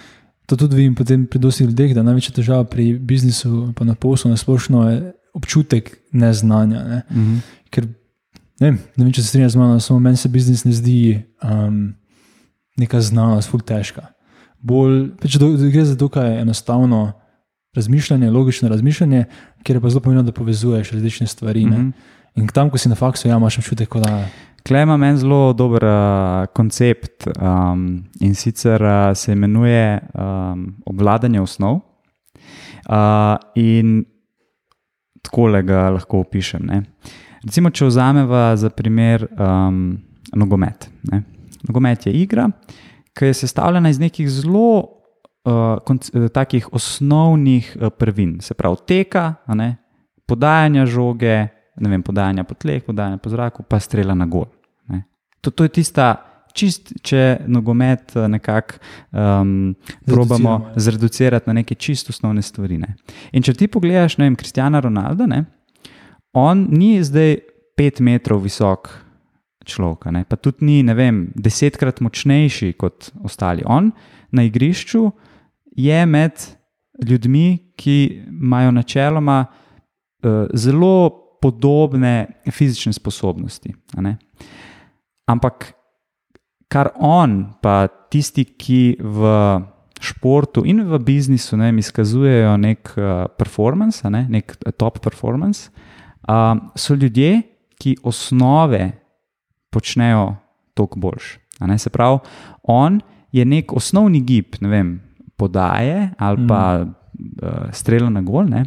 To 0.46 0.56
tudi 0.56 0.76
vidim 0.76 1.26
pri 1.26 1.38
dosti 1.38 1.64
ljudeh, 1.64 1.94
da 1.94 2.02
največja 2.02 2.34
težava 2.34 2.64
pri 2.64 2.98
biznisu, 2.98 3.72
pa 3.76 3.84
na 3.84 3.94
poslu, 3.94 4.30
na 4.30 4.36
splošno 4.36 4.90
je 4.90 5.12
občutek 5.32 5.98
neznanja. 6.12 6.84
Ne? 6.84 7.02
Mm 7.10 7.22
-hmm. 7.22 7.38
Ker 7.70 7.86
ne 8.60 8.70
vem, 8.70 8.78
ne 8.96 9.04
vem, 9.04 9.12
če 9.12 9.22
se 9.22 9.28
strinjam 9.28 9.50
z 9.50 9.56
mano, 9.56 9.80
samo 9.80 9.98
meni 10.00 10.16
se 10.16 10.28
biznis 10.28 10.64
ne 10.64 10.72
zdi 10.72 11.22
um, 11.42 11.94
neka 12.76 13.00
znanost, 13.00 13.50
ful 13.50 13.60
težka. 13.60 14.06
Bolj, 14.58 15.10
če 15.26 15.38
do, 15.38 15.50
gre 15.56 15.84
za 15.84 15.94
dokaj 15.94 16.40
enostavno 16.40 17.12
razmišljanje, 17.74 18.30
logično 18.30 18.68
razmišljanje, 18.68 19.24
ker 19.62 19.76
je 19.76 19.80
pa 19.80 19.90
zelo 19.90 20.00
pomembno, 20.00 20.22
da 20.22 20.32
povezuješ 20.32 20.90
različne 20.90 21.26
stvari. 21.26 21.66
Mm 21.66 21.72
-hmm. 21.72 21.92
In 22.34 22.48
tam, 22.48 22.70
ko 22.70 22.78
si 22.78 22.88
na 22.88 22.94
faksu, 22.94 23.28
ja, 23.28 23.36
imaš 23.36 23.58
občutek, 23.58 23.96
da. 23.96 24.26
Klej 24.66 24.82
ima 24.82 24.96
meni 24.96 25.18
zelo 25.18 25.52
dober 25.52 25.84
uh, 25.84 26.46
koncept 26.54 27.26
um, 27.26 28.04
in 28.20 28.34
sicer 28.34 28.82
uh, 28.82 29.16
se 29.16 29.32
imenuje 29.32 30.00
um, 30.14 30.76
obvladanje 30.86 31.40
osnov. 31.40 31.74
Uh, 32.88 33.36
in 33.54 34.04
tako 35.22 35.62
ga 35.62 35.90
lahko 35.90 36.20
opišem. 36.20 36.66
Ne. 36.66 36.82
Recimo, 37.44 37.70
če 37.70 37.86
vzamemo 37.86 38.56
za 38.56 38.70
primer 38.70 39.26
um, 39.38 39.98
nogomet. 40.32 40.88
Ne. 41.12 41.22
Nogomet 41.68 42.06
je 42.06 42.12
igra, 42.12 42.48
ki 43.14 43.24
je 43.24 43.34
sestavljena 43.34 43.90
iz 43.90 43.98
nekih 43.98 44.28
zelo 44.30 44.93
uh, 45.44 46.28
takih 46.32 46.72
osnovnih 46.72 47.76
uh, 47.76 47.88
prvin, 47.88 48.40
se 48.40 48.54
pravi, 48.54 48.76
teka, 48.86 49.34
ne, 49.54 49.76
podajanja 50.26 50.86
žoge, 50.86 51.38
ne 51.80 51.90
vem, 51.90 52.02
podajanja 52.02 52.44
po 52.44 52.54
tleh, 52.54 52.84
podajanja 52.84 53.18
po 53.18 53.30
zraku, 53.30 53.62
pa 53.68 53.80
strela 53.80 54.14
na 54.14 54.26
gol. 54.26 54.46
To, 55.44 55.50
to 55.52 55.66
je 55.66 55.74
tista, 55.76 56.14
čist, 56.56 56.94
če 57.04 57.44
nogomet 57.52 58.14
nekako 58.32 58.78
um, 59.12 59.74
probamo 60.08 60.54
ja. 60.54 60.84
zreducirati 60.86 61.50
na 61.50 61.58
neke 61.60 61.74
čisto 61.74 62.14
osnovne 62.14 62.42
stvari. 62.42 62.78
Ne. 62.80 62.94
In 63.36 63.44
če 63.44 63.52
ti 63.58 63.68
pogledaš, 63.68 64.16
ne 64.16 64.28
vem, 64.28 64.38
Kristjana 64.40 64.80
Ronalda, 64.84 65.28
ne, 65.28 65.42
on 66.32 66.68
ni 66.72 66.96
zdaj 67.04 67.36
pet 67.76 68.00
metrov 68.00 68.44
visok. 68.46 68.92
Človeka, 69.64 70.10
pa 70.28 70.36
tudi 70.36 70.66
ni, 70.68 70.82
ne 70.84 70.92
vem, 70.92 71.22
desetkrat 71.40 72.02
močnejši 72.04 72.74
kot 72.76 73.06
ostali. 73.24 73.62
On 73.64 73.86
na 74.28 74.44
igrišču 74.44 75.06
je 75.74 76.06
med 76.06 76.32
ljudmi, 77.02 77.74
ki 77.76 78.24
imajo 78.28 78.70
načeloma 78.70 79.44
uh, 79.46 80.46
zelo 80.54 81.10
podobne 81.42 82.40
fizične 82.50 82.92
sposobnosti. 82.92 83.74
Ampak 85.26 85.72
kar 86.68 86.90
on, 86.96 87.54
pa 87.62 87.86
tisti, 88.10 88.44
ki 88.44 88.96
v 89.00 89.32
športu 90.04 90.64
in 90.68 90.82
v 90.88 90.98
biznisu 91.04 91.58
ne, 91.60 91.70
izkazujejo 91.80 92.56
nek 92.60 92.94
uh, 92.96 93.26
performance, 93.38 94.04
ne, 94.10 94.24
nek 94.30 94.56
top 94.80 95.00
performance, 95.04 95.70
uh, 96.28 96.56
so 96.76 96.96
ljudje, 96.96 97.42
ki 97.80 97.96
osnove 98.06 98.92
počnejo 99.74 100.36
toliko 100.74 101.00
boljš. 101.00 101.38
Se 101.78 101.90
pravi, 101.90 102.18
on 102.62 103.00
je 103.32 103.44
nek 103.44 103.72
osnovni 103.72 104.20
gib, 104.20 104.56
ne 104.60 104.68
vem, 104.68 104.88
podaje 105.36 106.10
ali 106.18 106.46
pa 106.48 106.84
mm. 106.84 106.94
uh, 107.42 107.72
strela 107.72 108.10
na 108.10 108.22
gol, 108.22 108.48
ne, 108.48 108.64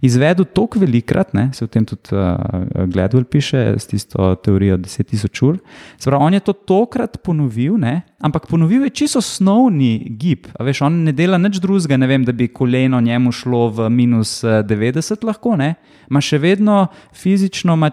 izvedel 0.00 0.44
toliko 0.44 0.78
velikrat, 0.78 1.32
ne, 1.34 1.48
se 1.54 1.64
v 1.66 1.70
tem 1.72 1.86
tudi 1.86 2.14
uh, 2.14 2.86
Gledwell 2.90 3.26
piše 3.28 3.74
s 3.78 3.88
tisto 3.90 4.34
teorijo 4.44 4.78
10.000 4.78 5.44
ur. 5.46 5.58
Pravi, 6.04 6.24
on 6.24 6.34
je 6.34 6.40
to 6.40 6.52
tokrat 6.52 7.18
ponovil, 7.24 7.78
ne, 7.80 8.02
ampak 8.20 8.46
ponovil 8.50 8.86
je 8.86 8.94
čisto 9.02 9.22
osnovni 9.22 10.06
gib. 10.20 10.46
Veš, 10.60 10.82
on 10.86 11.02
ne 11.08 11.12
dela 11.12 11.38
nič 11.38 11.60
drugega, 11.62 11.98
ne 11.98 12.10
vem, 12.10 12.24
da 12.24 12.32
bi 12.32 12.48
koleno 12.48 13.00
njemu 13.00 13.32
šlo 13.32 13.68
v 13.74 13.90
minus 13.90 14.40
90, 14.44 15.16
eh, 15.18 15.26
lahko 15.26 15.56
ne. 15.58 15.74
Ma 16.10 16.22
še 16.24 16.38
vedno 16.38 16.86
fizično 17.16 17.74
ima 17.74 17.90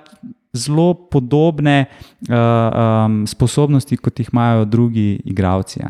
zelo 0.56 0.94
podobne 0.94 1.86
uh, 1.86 2.36
um, 2.36 3.28
sposobnosti, 3.28 3.98
kot 3.98 4.20
jih 4.20 4.30
imajo 4.34 4.66
drugi 4.66 5.22
igravci. 5.26 5.84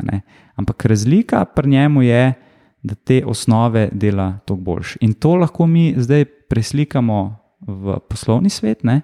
Ampak 0.56 0.84
razlika 0.84 1.44
pri 1.44 1.70
njemu 1.70 2.02
je, 2.02 2.34
da 2.82 2.94
te 2.94 3.22
osnove 3.26 3.88
dela 3.92 4.38
toliko 4.44 4.64
boljše. 4.64 4.98
In 5.00 5.14
to 5.14 5.34
lahko 5.34 5.66
mi 5.66 5.94
zdaj 5.96 6.24
preslikamo 6.24 7.38
v 7.60 7.98
poslovni 8.08 8.50
svet, 8.50 8.84
ne? 8.84 9.00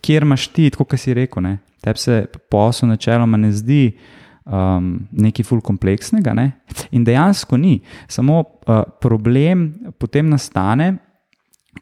kjer 0.00 0.22
imaš 0.22 0.48
ti, 0.48 0.70
kot 0.70 0.98
si 1.00 1.14
rekel, 1.14 1.42
ne? 1.42 1.58
tebi 1.80 1.98
se 1.98 2.26
posel 2.50 2.88
načeloma 2.88 3.36
ne 3.36 3.52
zdi 3.52 3.96
um, 4.44 4.98
nekaj 5.12 5.46
ful 5.46 5.62
kompleksnega. 5.64 6.34
Ne? 6.34 6.50
In 6.90 7.04
dejansko 7.04 7.56
ni. 7.56 7.80
Samo 8.08 8.42
uh, 8.42 8.82
problem 9.00 9.70
potem 9.98 10.28
nastane, 10.28 10.96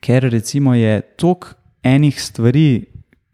ker 0.01 0.29
recimo 0.31 0.75
je 0.75 1.01
toliko 1.19 1.57
enih 1.83 2.21
stvari, 2.21 2.85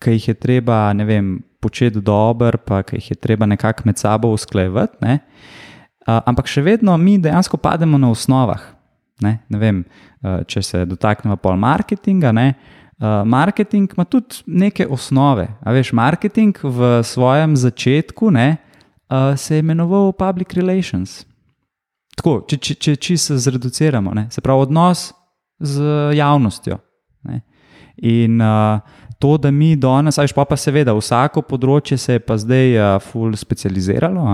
ki 0.06 0.14
jih 0.14 0.28
je 0.30 0.34
treba 0.38 0.78
vem, 0.94 1.40
početi 1.60 2.00
dobro, 2.00 2.62
pa 2.62 2.84
ki 2.86 3.00
jih 3.00 3.10
je 3.10 3.18
treba 3.18 3.46
nekako 3.46 3.82
med 3.90 3.98
sabo 3.98 4.30
usklajevati. 4.30 5.02
Ne? 5.02 5.18
ampak 6.06 6.46
še 6.46 6.62
vedno 6.62 6.94
mi 6.96 7.18
dejansko 7.18 7.58
pademo 7.58 7.98
na 7.98 8.10
osnovah. 8.14 8.62
Ne, 9.24 9.38
ne 9.48 9.58
vem, 9.58 9.80
uh, 10.22 10.42
če 10.46 10.62
se 10.62 10.82
dotaknemo 10.86 11.38
pol 11.40 11.56
marketinga. 11.58 12.32
Ne, 12.36 12.46
uh, 13.00 13.24
marketing 13.26 13.94
ima 13.96 14.04
tudi 14.04 14.42
neke 14.46 14.86
osnove. 14.86 15.48
A 15.64 15.72
veš, 15.74 15.94
marketing 15.96 16.58
v 16.62 17.00
svojem 17.06 17.56
začetku 17.56 18.30
ne, 18.30 18.48
uh, 19.08 19.32
se 19.40 19.56
je 19.56 19.64
imenoval 19.64 20.12
public 20.12 20.52
relations. 20.58 21.24
Tako, 22.16 22.38
če, 22.48 22.60
če, 22.60 22.76
če, 22.80 22.96
če 23.08 23.16
se 23.20 23.38
zreduciramo, 23.48 24.14
ne, 24.16 24.28
se 24.32 24.44
pravi 24.44 24.68
odnos 24.68 25.08
z 25.58 26.12
javnostjo. 26.16 26.78
Ne. 27.28 27.40
In 28.04 28.40
uh, 28.44 28.84
to, 29.18 29.36
da 29.38 29.50
mi 29.50 29.76
danes, 29.76 30.18
ajš 30.18 30.32
pa, 30.36 30.44
pa 30.44 30.56
seveda, 30.60 30.94
vsako 30.96 31.42
področje 31.46 31.98
se 31.98 32.18
je 32.18 32.22
pa 32.22 32.36
zdaj 32.40 32.76
uh, 32.76 32.88
full 33.00 33.36
specializiralo. 33.36 34.26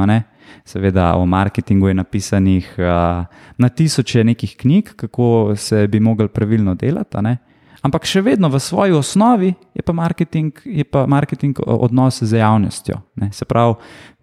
Seveda, 0.68 1.14
o 1.16 1.26
marketingu 1.26 1.88
je 1.88 1.94
napisanih 1.96 2.74
uh, 2.78 3.46
na 3.58 3.68
tisoče 3.68 4.24
nekih 4.24 4.56
knjig, 4.58 4.92
kako 4.96 5.54
se 5.56 5.86
bi 5.88 6.02
lahko 6.02 6.28
pravilno 6.28 6.74
delati. 6.74 7.38
Ampak 7.82 8.06
še 8.06 8.20
vedno 8.22 8.46
v 8.46 8.60
svoji 8.62 8.94
osnovi 8.94 9.48
je 9.74 9.82
pa 9.82 9.94
marketing, 9.94 10.54
je 10.62 10.84
pa 10.86 11.02
marketing 11.10 11.58
odnos 11.66 12.20
z 12.22 12.38
javnostjo. 12.38 13.00
Ne? 13.18 13.32
Se 13.34 13.46
pravi, 13.48 13.74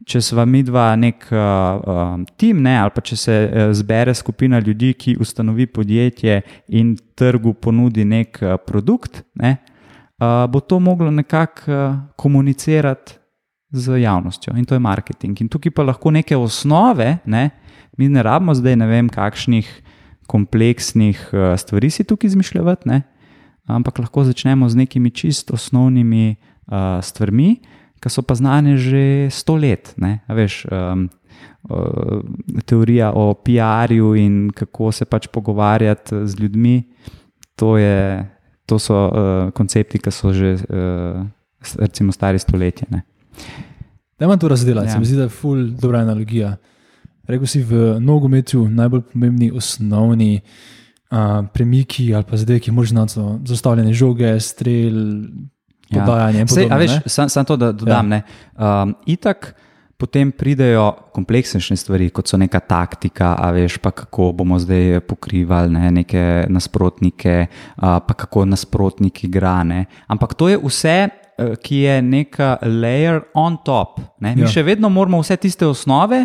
če 0.08 0.22
smo 0.24 0.46
mi 0.48 0.62
dva 0.64 0.94
nek 0.96 1.28
uh, 1.28 1.40
uh, 1.40 2.14
tim, 2.40 2.62
ne? 2.64 2.78
ali 2.80 2.94
pa 2.96 3.04
če 3.04 3.18
se 3.20 3.36
uh, 3.36 3.74
zbere 3.76 4.16
skupina 4.16 4.62
ljudi, 4.64 4.94
ki 4.96 5.18
ustanovi 5.20 5.68
podjetje 5.68 6.40
in 6.80 6.96
trgu 7.20 7.54
ponudi 7.60 8.08
nek 8.08 8.40
uh, 8.40 8.56
produkt, 8.64 9.26
ne? 9.36 9.58
Bo 10.20 10.60
to 10.60 10.80
moglo 10.80 11.12
nekako 11.12 11.96
komunicirati 12.16 13.16
z 13.72 14.02
javnostjo 14.02 14.54
in 14.58 14.66
to 14.66 14.76
je 14.76 14.80
marketing. 14.80 15.42
In 15.42 15.50
tukaj 15.50 15.72
pa 15.72 15.84
lahko 15.84 16.12
neke 16.12 16.38
osnove, 16.38 17.18
ne? 17.26 17.50
mi 17.98 18.10
ne 18.10 18.24
rabimo 18.24 18.54
zdaj 18.56 18.76
ne 18.76 18.88
vem, 18.88 19.10
kakšnih 19.10 19.68
kompleksnih 20.28 21.32
stvari 21.58 21.90
si 21.90 22.04
tukaj 22.04 22.28
izmišljati 22.28 23.02
ampak 23.70 24.02
lahko 24.02 24.26
začnemo 24.26 24.70
z 24.70 24.76
nekimi 24.76 25.14
čist 25.14 25.54
osnovnimi 25.54 26.34
uh, 26.34 26.98
stvarmi, 27.02 27.62
ki 28.02 28.10
so 28.10 28.26
pa 28.26 28.34
znane 28.36 28.80
že 28.82 29.30
sto 29.30 29.60
let. 29.60 29.94
Veš, 30.28 30.66
um, 30.72 31.06
uh, 31.70 32.24
teorija 32.66 33.14
o 33.14 33.34
PR-ju 33.38 34.16
in 34.18 34.50
kako 34.50 34.92
se 34.92 35.06
pač 35.06 35.30
pogovarjati 35.30 36.26
z 36.26 36.42
ljudmi, 36.42 36.84
to, 37.60 37.78
je, 37.78 38.26
to 38.70 38.80
so 38.80 38.96
uh, 39.08 39.50
koncepti, 39.58 40.00
ki 40.00 40.14
so 40.14 40.34
že 40.34 40.54
uh, 40.70 41.26
recimo, 41.82 42.14
stari 42.14 42.40
stoletje. 42.40 42.88
Da 44.20 44.26
ima 44.26 44.38
to 44.38 44.48
razdelati, 44.48 44.88
ja. 44.88 44.94
se 44.94 45.00
mi 45.00 45.06
zdi, 45.06 45.18
da 45.18 45.28
je 45.28 45.34
ful 45.34 45.66
dobra 45.80 46.00
analogija. 46.06 46.58
Rekl 47.30 47.46
si 47.46 47.62
v 47.64 48.00
nogometu 48.02 48.68
najbolj 48.70 49.02
pomembni 49.14 49.52
osnovni 49.52 50.42
uh, 50.42 51.46
premiki 51.54 52.14
ali 52.16 52.26
pa 52.26 52.38
zdaj, 52.38 52.60
ki 52.60 52.72
možno 52.72 53.08
so 53.08 53.40
zastavljene 53.46 53.94
žoge, 53.94 54.34
strel, 54.40 55.24
ja. 55.90 56.06
podajanje. 56.06 56.46
Ja. 56.70 57.02
Samo 57.06 57.30
sam 57.30 57.46
to, 57.46 57.58
da 57.58 57.72
dodam. 57.72 58.12
Ja. 58.12 58.22
Um, 58.58 58.96
itak. 59.06 59.56
Potem 60.00 60.32
pridejo 60.32 60.94
kompleksnejše 61.12 61.76
stvari, 61.76 62.06
kot 62.16 62.30
so 62.32 62.38
neka 62.40 62.62
taktika, 62.64 63.34
a 63.36 63.50
veš, 63.52 63.82
pa 63.84 63.92
kako 63.92 64.32
bomo 64.32 64.56
zdaj 64.60 65.02
pokrivali 65.04 65.74
ne, 65.76 65.92
neke 65.92 66.22
nasprotnike, 66.48 67.34
a, 67.76 68.00
pa 68.00 68.14
kako 68.16 68.46
nasprotniki 68.48 69.28
igrajo. 69.28 69.84
Ampak 70.08 70.38
to 70.40 70.48
je 70.48 70.60
vse, 70.64 70.96
e, 71.10 71.50
ki 71.60 71.82
je 71.84 72.02
neka 72.02 72.58
layer 72.64 73.26
on 73.36 73.58
top. 73.66 74.00
Ne. 74.24 74.38
Mi 74.40 74.48
ja. 74.48 74.54
še 74.54 74.64
vedno 74.64 74.88
moramo 74.88 75.20
vse 75.20 75.36
tiste 75.36 75.68
osnove, 75.68 76.24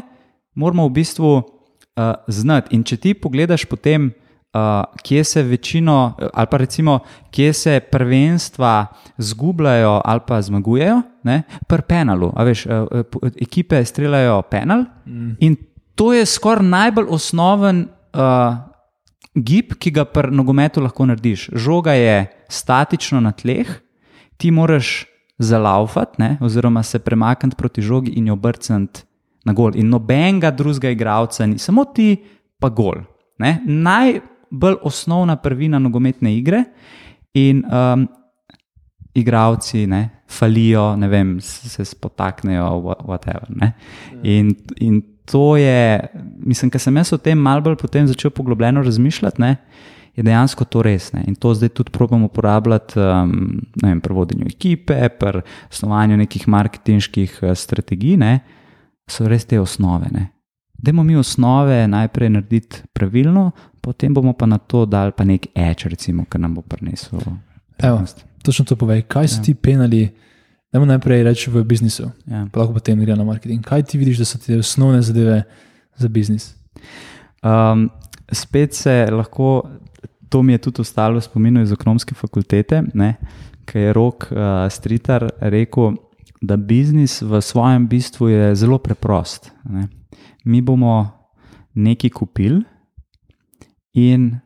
moramo 0.55 0.87
v 0.87 0.95
bistvu 0.95 1.33
uh, 1.35 2.15
znati. 2.29 2.75
In 2.77 2.85
če 2.87 2.97
ti 2.97 3.15
pogledaš 3.19 3.67
potem 3.67 4.13
uh, 4.55 4.85
kje 5.03 5.25
se 5.25 5.43
večino, 5.43 6.17
ali 6.33 6.47
pa 6.51 6.57
recimo, 6.57 6.99
kje 7.31 7.53
se 7.53 7.81
prvenstva 7.81 8.87
zgubljajo 9.19 10.01
ali 10.05 10.21
pa 10.27 10.43
zmagujejo, 10.43 11.03
pri 11.67 11.83
penalu. 11.89 12.33
Veš, 12.39 12.67
uh, 12.67 12.73
ekipe 13.41 13.85
streljajo 13.85 14.43
penal 14.43 14.85
mm. 15.07 15.37
in 15.41 15.57
to 15.95 16.13
je 16.13 16.27
skoraj 16.27 16.67
najbolj 16.67 17.07
osnoven 17.09 17.89
uh, 18.15 18.57
gib, 19.35 19.75
ki 19.79 19.91
ga 19.91 20.05
pri 20.05 20.31
nogometu 20.35 20.83
lahko 20.83 21.07
narediš. 21.07 21.51
Žoga 21.55 21.93
je 21.93 22.27
statično 22.49 23.21
na 23.21 23.33
tleh, 23.33 23.71
ti 24.37 24.51
moraš 24.51 25.07
zalaufati, 25.39 26.37
oziroma 26.41 26.83
se 26.83 26.99
premakniti 26.99 27.57
proti 27.57 27.83
žogi 27.83 28.11
in 28.11 28.27
jo 28.27 28.37
brcniti 28.37 29.03
na 29.45 29.53
gol. 29.53 29.75
In 29.75 29.89
nobenega 29.89 30.51
drugega 30.51 30.91
igralca 30.91 31.47
ni, 31.47 31.59
samo 31.59 31.85
ti 31.85 32.17
pa 32.59 32.69
gol. 32.69 33.03
Ne? 33.39 33.59
Naj, 33.67 34.21
bolj 34.55 34.79
osnovna 34.87 35.37
prvina 35.37 35.79
nogometne 35.83 36.37
igre. 36.37 36.65
In 37.35 37.65
um, 37.67 38.07
igravci 39.15 39.87
ne, 39.87 40.09
falijo, 40.31 40.97
ne 40.97 41.09
vem, 41.09 41.41
se 41.41 41.85
spotaknejo, 41.85 42.67
whatever. 43.07 43.47
Ne. 43.49 43.73
In, 44.23 44.55
in 44.77 45.03
to 45.31 45.57
je, 45.57 46.01
mislim, 46.39 46.71
ker 46.71 46.83
sem 46.83 46.97
jaz 46.97 47.15
o 47.15 47.19
tem 47.19 47.39
malo 47.39 47.65
bolj 47.65 47.79
potem 47.81 48.09
začel 48.11 48.33
poglobljeno 48.35 48.83
razmišljati, 48.83 49.43
ne, 49.43 49.57
je 50.15 50.23
dejansko 50.23 50.67
to 50.71 50.83
res. 50.83 51.13
Ne. 51.15 51.25
In 51.31 51.39
to 51.39 51.55
zdaj 51.55 51.73
tudi 51.79 51.95
probujemo 51.95 52.27
uporabljati 52.27 53.01
um, 53.01 53.63
pri 54.03 54.15
vodenju 54.15 54.47
ekipe, 54.51 55.09
pri 55.09 55.43
snovanju 55.71 56.19
nekih 56.23 56.49
marketinških 56.49 57.39
uh, 57.43 57.55
strategij, 57.59 58.19
ne, 58.21 58.39
so 59.11 59.29
res 59.31 59.47
te 59.47 59.61
osnove. 59.61 60.11
Ne. 60.15 60.29
Dajmo 60.75 61.03
mi 61.07 61.17
osnove 61.17 61.87
najprej 61.89 62.35
narediti 62.35 62.83
pravilno, 62.93 63.51
potem 63.85 64.15
bomo 64.15 64.33
pa 64.33 64.49
na 64.49 64.57
to 64.59 64.87
dali 64.89 65.13
pa 65.13 65.25
nek 65.29 65.51
edge, 65.53 65.89
recimo, 65.93 66.25
ki 66.25 66.41
nam 66.41 66.57
bo 66.57 66.63
prinesel. 66.65 67.21
Točno 68.45 68.65
to 68.65 68.77
povej, 68.81 69.05
kaj 69.09 69.29
so 69.29 69.41
ja. 69.41 69.45
ti 69.45 69.55
penali. 69.55 70.09
Dajmo 70.73 70.89
najprej 70.91 71.23
reči 71.23 71.53
v 71.55 71.63
biznisu, 71.63 72.09
ja. 72.27 72.49
pa 72.51 72.65
lahko 72.65 72.75
potem 72.75 72.99
gre 72.99 73.15
na 73.15 73.23
marketing. 73.23 73.63
Kaj 73.63 73.85
ti 73.87 74.01
vidiš, 74.01 74.25
da 74.25 74.25
so 74.27 74.41
te 74.43 74.57
osnovne 74.59 75.05
zadeve 75.07 75.45
za 76.01 76.09
biznis? 76.11 76.49
Um, 77.45 77.87
spet 78.33 78.75
se 78.75 79.07
lahko, 79.13 79.69
to 80.29 80.43
mi 80.43 80.57
je 80.57 80.65
tudi 80.67 80.83
ostalo 80.83 81.21
v 81.21 81.29
spominu 81.29 81.63
iz 81.63 81.71
ekonomske 81.71 82.17
fakultete, 82.19 82.83
ki 83.65 83.85
je 83.87 83.93
rok 83.95 84.27
uh, 84.33 84.67
Stritar 84.67 85.29
rekel, 85.39 85.95
da 86.43 86.59
biznis 86.59 87.21
v 87.23 87.39
svojem 87.39 87.87
bistvu 87.89 88.29
je 88.29 88.55
zelo 88.59 88.81
preprost. 88.83 89.53
Ne? 89.71 89.87
Mi 90.45 90.59
bomo 90.61 91.07
nekaj 91.75 92.11
kupili, 92.11 92.65
in 93.95 94.41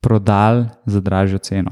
prodali 0.00 0.66
za 0.86 1.00
dražjo 1.00 1.38
ceno. 1.38 1.70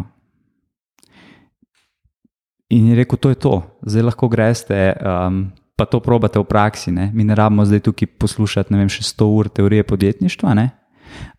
In 2.72 2.88
je 2.88 2.94
rekel, 2.96 3.18
to 3.20 3.28
je 3.28 3.34
to, 3.34 3.62
zdaj 3.84 4.02
lahko 4.02 4.28
greste, 4.32 4.96
um, 4.96 5.52
pa 5.76 5.84
to 5.84 6.00
probate 6.00 6.40
v 6.40 6.48
praksi. 6.48 6.92
Ne? 6.92 7.10
Mi 7.12 7.24
ne 7.24 7.36
rabimo 7.36 7.64
zdaj 7.68 7.84
tukaj 7.84 8.08
poslušati, 8.16 8.72
ne 8.72 8.80
vem, 8.80 8.88
še 8.88 9.04
100 9.04 9.28
ur 9.28 9.50
teorije 9.52 9.84
podjetništva. 9.84 10.54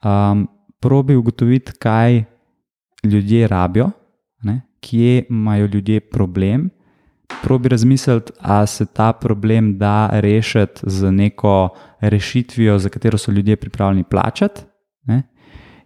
Um, 0.05 0.45
probi 0.77 1.17
ugotoviti, 1.17 1.73
kaj 1.81 2.23
ljudje 3.03 3.47
rabijo, 3.47 3.89
ne? 4.43 4.61
kje 4.83 5.25
imajo 5.29 5.65
ljudje 5.73 5.99
problem. 5.99 6.69
Probi 7.41 7.69
razmisliti, 7.69 8.31
ali 8.39 8.67
se 8.67 8.85
ta 8.85 9.13
problem 9.13 9.77
da 9.77 10.09
rešiti 10.11 10.85
z 10.85 11.11
neko 11.11 11.73
rešitvijo, 12.01 12.77
za 12.79 12.89
katero 12.89 13.17
so 13.17 13.31
ljudje 13.31 13.55
pripravljeni 13.55 14.03
plačati. 14.03 14.61
Ne? 15.09 15.23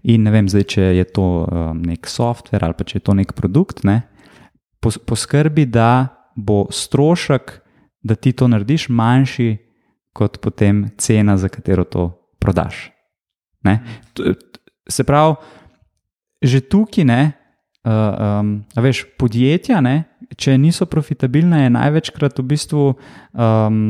In 0.04 0.24
ne 0.24 0.32
vem, 0.32 0.48
zdaj, 0.50 0.66
če 0.70 0.84
je 1.00 1.06
to 1.10 1.26
um, 1.44 1.82
nek 1.82 2.08
softver 2.10 2.64
ali 2.64 2.78
pa 2.78 2.86
če 2.88 3.00
je 3.00 3.06
to 3.10 3.16
nek 3.18 3.34
produkt, 3.38 3.84
ne, 3.88 4.02
poskrbi, 4.82 5.66
da 5.66 6.08
bo 6.38 6.68
strošek, 6.72 7.58
da 8.06 8.16
ti 8.16 8.32
to 8.38 8.48
narediš, 8.48 8.88
manjši 8.94 9.50
kot 10.16 10.38
potem 10.42 10.88
cena, 11.02 11.38
za 11.38 11.50
katero 11.50 11.84
to 11.84 12.10
prodaš. 12.40 12.88
Ne. 13.66 13.82
Se 14.90 15.04
pravi, 15.04 15.36
že 16.46 16.62
tukaj, 16.70 17.06
ne, 17.06 17.22
uh, 17.84 17.92
um, 18.40 18.54
veš, 18.78 19.04
podjetja, 19.18 19.82
ne, 19.82 20.06
če 20.38 20.56
niso 20.62 20.86
profitabilna, 20.90 21.66
je 21.66 21.74
največkrat 21.74 22.38
v 22.40 22.46
bistvu 22.54 22.86
um, 22.94 23.82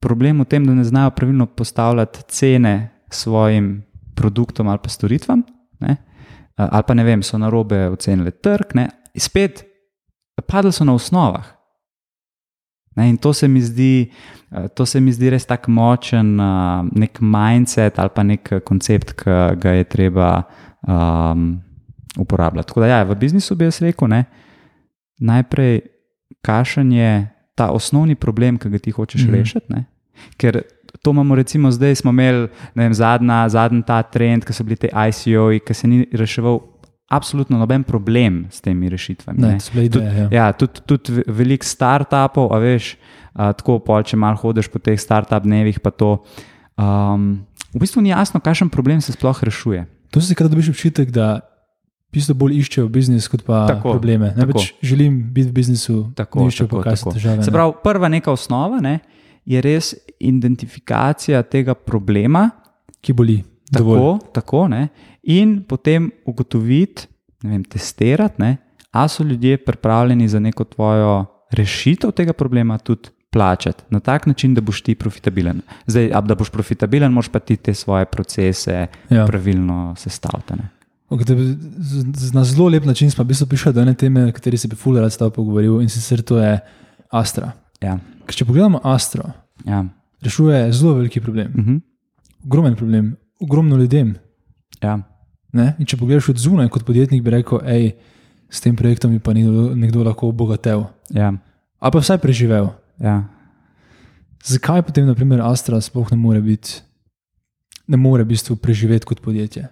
problem 0.00 0.46
v 0.46 0.48
tem, 0.48 0.64
da 0.64 0.78
ne 0.78 0.86
znajo 0.86 1.12
pravilno 1.18 1.50
postavljati 1.50 2.24
cene 2.30 2.76
svojim 3.10 3.82
produktom 4.16 4.70
ali 4.70 4.80
pa 4.82 4.88
storitvam 4.88 5.44
ne? 5.80 5.96
ali 6.56 6.82
pa 6.86 6.94
ne 6.94 7.04
vem, 7.04 7.22
so 7.22 7.38
na 7.38 7.50
robe 7.52 7.88
ocenili 7.88 8.32
trg, 8.32 8.74
ne? 8.74 8.88
spet 9.18 9.64
padli 10.46 10.72
so 10.72 10.84
na 10.84 10.94
osnovah. 10.94 11.44
Ne? 12.96 13.08
In 13.08 13.16
to 13.16 13.32
se 13.32 13.48
mi 13.48 13.60
zdi, 13.60 14.10
to 14.74 14.86
se 14.86 15.00
mi 15.00 15.12
zdi 15.12 15.30
res 15.30 15.44
tako 15.46 15.70
močen 15.70 16.36
nek 16.96 17.20
mindset 17.20 17.98
ali 17.98 18.12
pa 18.14 18.24
nek 18.24 18.52
koncept, 18.64 19.12
ki 19.20 19.36
ga 19.60 19.76
je 19.76 19.84
treba 19.84 20.30
um, 20.88 21.50
uporabljati. 22.18 22.68
Tako 22.68 22.80
da, 22.80 22.86
ja, 22.86 23.02
v 23.04 23.18
biznisu 23.20 23.56
bi 23.56 23.68
jaz 23.68 23.82
rekel, 23.84 24.08
ne? 24.08 24.24
najprej 25.20 25.80
kašen 26.44 26.92
je 26.92 27.28
ta 27.56 27.70
osnovni 27.72 28.14
problem, 28.14 28.58
ki 28.58 28.70
ga 28.70 28.78
ti 28.78 28.90
hočeš 28.90 29.22
mm 29.22 29.28
-hmm. 29.28 29.38
rešiti. 29.38 29.72
Ne? 29.72 29.84
Ker 30.36 30.62
to 31.02 31.10
imamo, 31.10 31.34
recimo, 31.34 31.70
zdaj 31.70 31.94
smo 31.94 32.10
imeli 32.10 32.48
vem, 32.74 32.94
zadnja, 32.94 33.48
zadnji 33.48 33.82
ta 33.86 34.02
trend, 34.02 34.44
ki 34.44 34.54
so 34.54 34.64
bili 34.64 34.78
te 34.80 34.90
ICO-ji, 34.90 35.62
ki 35.66 35.74
se 35.74 35.90
ni 35.90 36.06
reševal. 36.12 36.60
Absolutno 37.06 37.58
noben 37.58 37.84
problem 37.86 38.48
s 38.50 38.58
temi 38.60 38.88
rešitvami. 38.90 39.38
Ne, 39.38 39.58
ideje, 39.74 39.90
tud, 39.94 40.02
ja. 40.02 40.28
ja, 40.30 40.46
tudi 40.52 40.82
tud 40.90 41.10
veliko 41.30 41.66
startupov, 41.66 42.50
a 42.50 42.58
veš, 42.58 42.96
a, 43.30 43.52
tako 43.54 43.78
pol, 43.78 44.02
če 44.02 44.18
malo 44.18 44.40
hodiš 44.40 44.66
po 44.72 44.82
teh 44.82 44.98
startup 44.98 45.46
dnevih, 45.46 45.78
pa 45.78 45.94
to. 45.94 46.16
Um, 46.74 47.46
v 47.70 47.84
bistvu 47.84 48.02
ni 48.02 48.10
jasno, 48.10 48.42
kakšen 48.42 48.72
problem 48.74 48.98
se 48.98 49.14
sploh 49.14 49.38
rešuje. 49.38 49.84
To 50.10 50.18
si 50.18 50.34
kar 50.34 50.50
dobiš 50.50 50.74
občutek, 50.74 51.14
da 51.14 51.46
bistvo 52.16 52.36
bolj 52.38 52.60
iščejo 52.62 52.88
biznis 52.92 53.28
kot 53.30 53.44
pa 53.46 53.66
tako, 53.70 53.96
probleme. 53.96 54.32
Ne, 54.36 54.46
tako. 54.46 54.64
Želim 54.82 55.18
biti 55.34 55.50
v 55.50 55.56
biznisu, 55.56 55.98
tako 56.16 56.46
iščejo 56.48 56.70
pa 56.70 56.84
kaj 56.88 56.98
so 57.02 57.12
težave. 57.14 57.44
Se 57.44 57.54
pravi, 57.54 57.76
prva 57.84 58.10
neka 58.12 58.32
osnova 58.32 58.80
ne, 58.82 58.98
je 59.46 59.60
res 59.62 59.94
identifikacija 60.18 61.42
tega 61.42 61.74
problema, 61.74 62.50
ki 63.00 63.12
boli. 63.12 63.40
Tako, 63.72 64.18
tako, 64.34 64.68
in 65.22 65.58
potem 65.66 66.10
ugotoviti, 66.26 67.08
vem, 67.42 67.64
testirati, 67.64 68.42
ne, 68.42 68.56
a 68.90 69.08
so 69.08 69.24
ljudje 69.24 69.58
pripravljeni 69.58 70.28
za 70.28 70.38
neko 70.40 70.64
tvojo 70.64 71.24
rešitev 71.50 72.10
tega 72.10 72.32
problema 72.32 72.78
tudi 72.78 73.10
plačati 73.30 73.82
na 73.90 74.00
tak 74.00 74.26
način, 74.26 74.54
da 74.54 74.60
boš 74.60 74.80
ti 74.82 74.94
profitabilen. 74.94 75.60
Zdaj, 75.86 76.12
da 76.24 76.34
boš 76.34 76.50
profitabilen, 76.50 77.12
moraš 77.12 77.28
pa 77.28 77.38
ti 77.38 77.56
te 77.56 77.74
svoje 77.74 78.04
procese 78.04 78.86
ja. 79.10 79.26
pravilno 79.26 79.94
sestaviti. 79.98 80.54
Okay, 81.10 81.56
na 82.34 82.44
zelo 82.44 82.68
lep 82.68 82.84
način 82.84 83.10
smo 83.10 83.24
prišli 83.48 83.72
do 83.72 83.80
ene 83.80 83.94
teme, 83.94 84.24
o 84.28 84.32
kateri 84.32 84.56
se 84.56 84.68
bi 84.68 84.76
Fuller 84.76 85.02
rad 85.02 85.12
stavil 85.12 85.30
pogovoril 85.30 85.80
in 85.82 85.88
sicer 85.88 86.22
to 86.22 86.38
je 86.38 86.58
Astra. 87.10 87.52
Ja. 87.80 87.98
Če 88.26 88.44
pogledamo 88.44 88.80
Astro, 88.84 89.30
ja. 89.64 89.84
rešuje 90.22 90.72
zelo 90.72 90.94
veliki 90.94 91.20
problem. 91.20 91.52
Uh 91.52 91.60
mhm. 91.60 91.74
-huh. 91.74 91.80
Ogromen 92.44 92.76
problem, 92.76 93.16
ogromno 93.40 93.76
ljudem. 93.76 94.14
Ja. 94.82 94.98
Če 95.86 95.96
pogledaš 95.96 96.28
od 96.28 96.38
zunaj, 96.38 96.68
kot 96.68 96.84
podjetnik, 96.86 97.22
bi 97.22 97.30
rekel, 97.30 97.58
da 97.58 97.90
s 98.50 98.60
tem 98.60 98.76
projektom 98.76 99.10
bi 99.10 99.18
pa 99.18 99.32
nekdo, 99.32 99.74
nekdo 99.74 100.04
lahko 100.04 100.28
obogatil. 100.28 100.84
Ja. 101.10 101.32
Ali 101.78 101.92
pa 101.92 101.98
vsaj 101.98 102.18
preživel. 102.18 102.68
Ja. 103.02 103.24
Zakaj 104.44 104.82
potem, 104.82 105.06
naprimer, 105.06 105.40
Astra 105.42 105.80
sploh 105.80 106.10
ne 106.10 106.16
more 106.16 106.40
biti, 106.40 106.80
ne 107.86 107.96
more 107.96 108.22
v 108.22 108.28
bistvu 108.28 108.56
preživeti 108.56 109.06
kot 109.06 109.20
podjetje? 109.20 109.68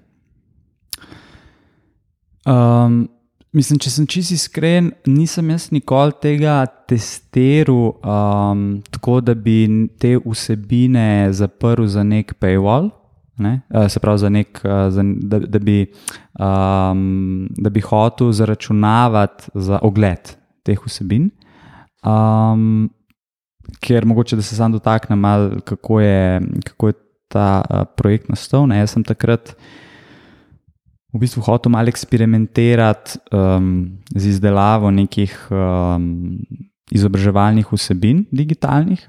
Um, 2.44 3.08
mislim, 3.54 3.78
če 3.82 3.90
sem 3.90 4.06
čisto 4.10 4.34
iskren, 4.36 4.90
nisem 5.06 5.52
jaz 5.54 5.68
nikoli 5.74 6.14
tega 6.22 6.64
testiral 6.90 7.94
um, 7.94 8.64
tako, 8.92 9.20
da 9.24 9.34
bi 9.38 9.64
te 10.00 10.16
vsebine 10.20 11.30
zaprl 11.32 11.86
za 11.90 12.04
nek 12.06 12.34
paywall. 12.42 12.90
Ne? 13.38 13.60
Uh, 13.70 13.88
se 13.90 13.98
pravi, 14.02 14.30
nek, 14.30 14.60
uh, 14.62 14.88
za, 14.94 15.02
da, 15.02 15.40
da, 15.42 15.58
bi, 15.58 15.80
um, 16.38 17.46
da 17.56 17.70
bi 17.70 17.82
hotel 17.82 18.30
zaračunavati 18.32 19.50
za 19.54 19.80
ogled 19.82 20.34
teh 20.66 20.78
vsebin. 20.86 21.30
Um, 22.06 22.90
ker 23.82 24.06
mogoče 24.06 24.36
da 24.36 24.42
se 24.44 24.56
sam 24.56 24.72
dotaknem, 24.72 25.24
kako, 25.64 25.98
kako 26.64 26.88
je 26.92 26.94
ta 27.28 27.48
uh, 27.64 27.82
projekt 27.96 28.28
nastal. 28.28 28.68
Ne? 28.70 28.82
Jaz 28.84 28.94
sem 28.94 29.06
takrat 29.06 29.56
v 31.14 31.22
bistvu 31.22 31.42
hotel 31.46 31.70
malo 31.72 31.88
eksperimentirati 31.88 33.18
um, 33.30 33.98
z 34.14 34.34
izdelavo 34.34 34.90
nekih 34.90 35.30
um, 35.50 36.38
izobraževalnih 36.90 37.70
vsebin, 37.72 38.24
digitalnih. 38.34 39.06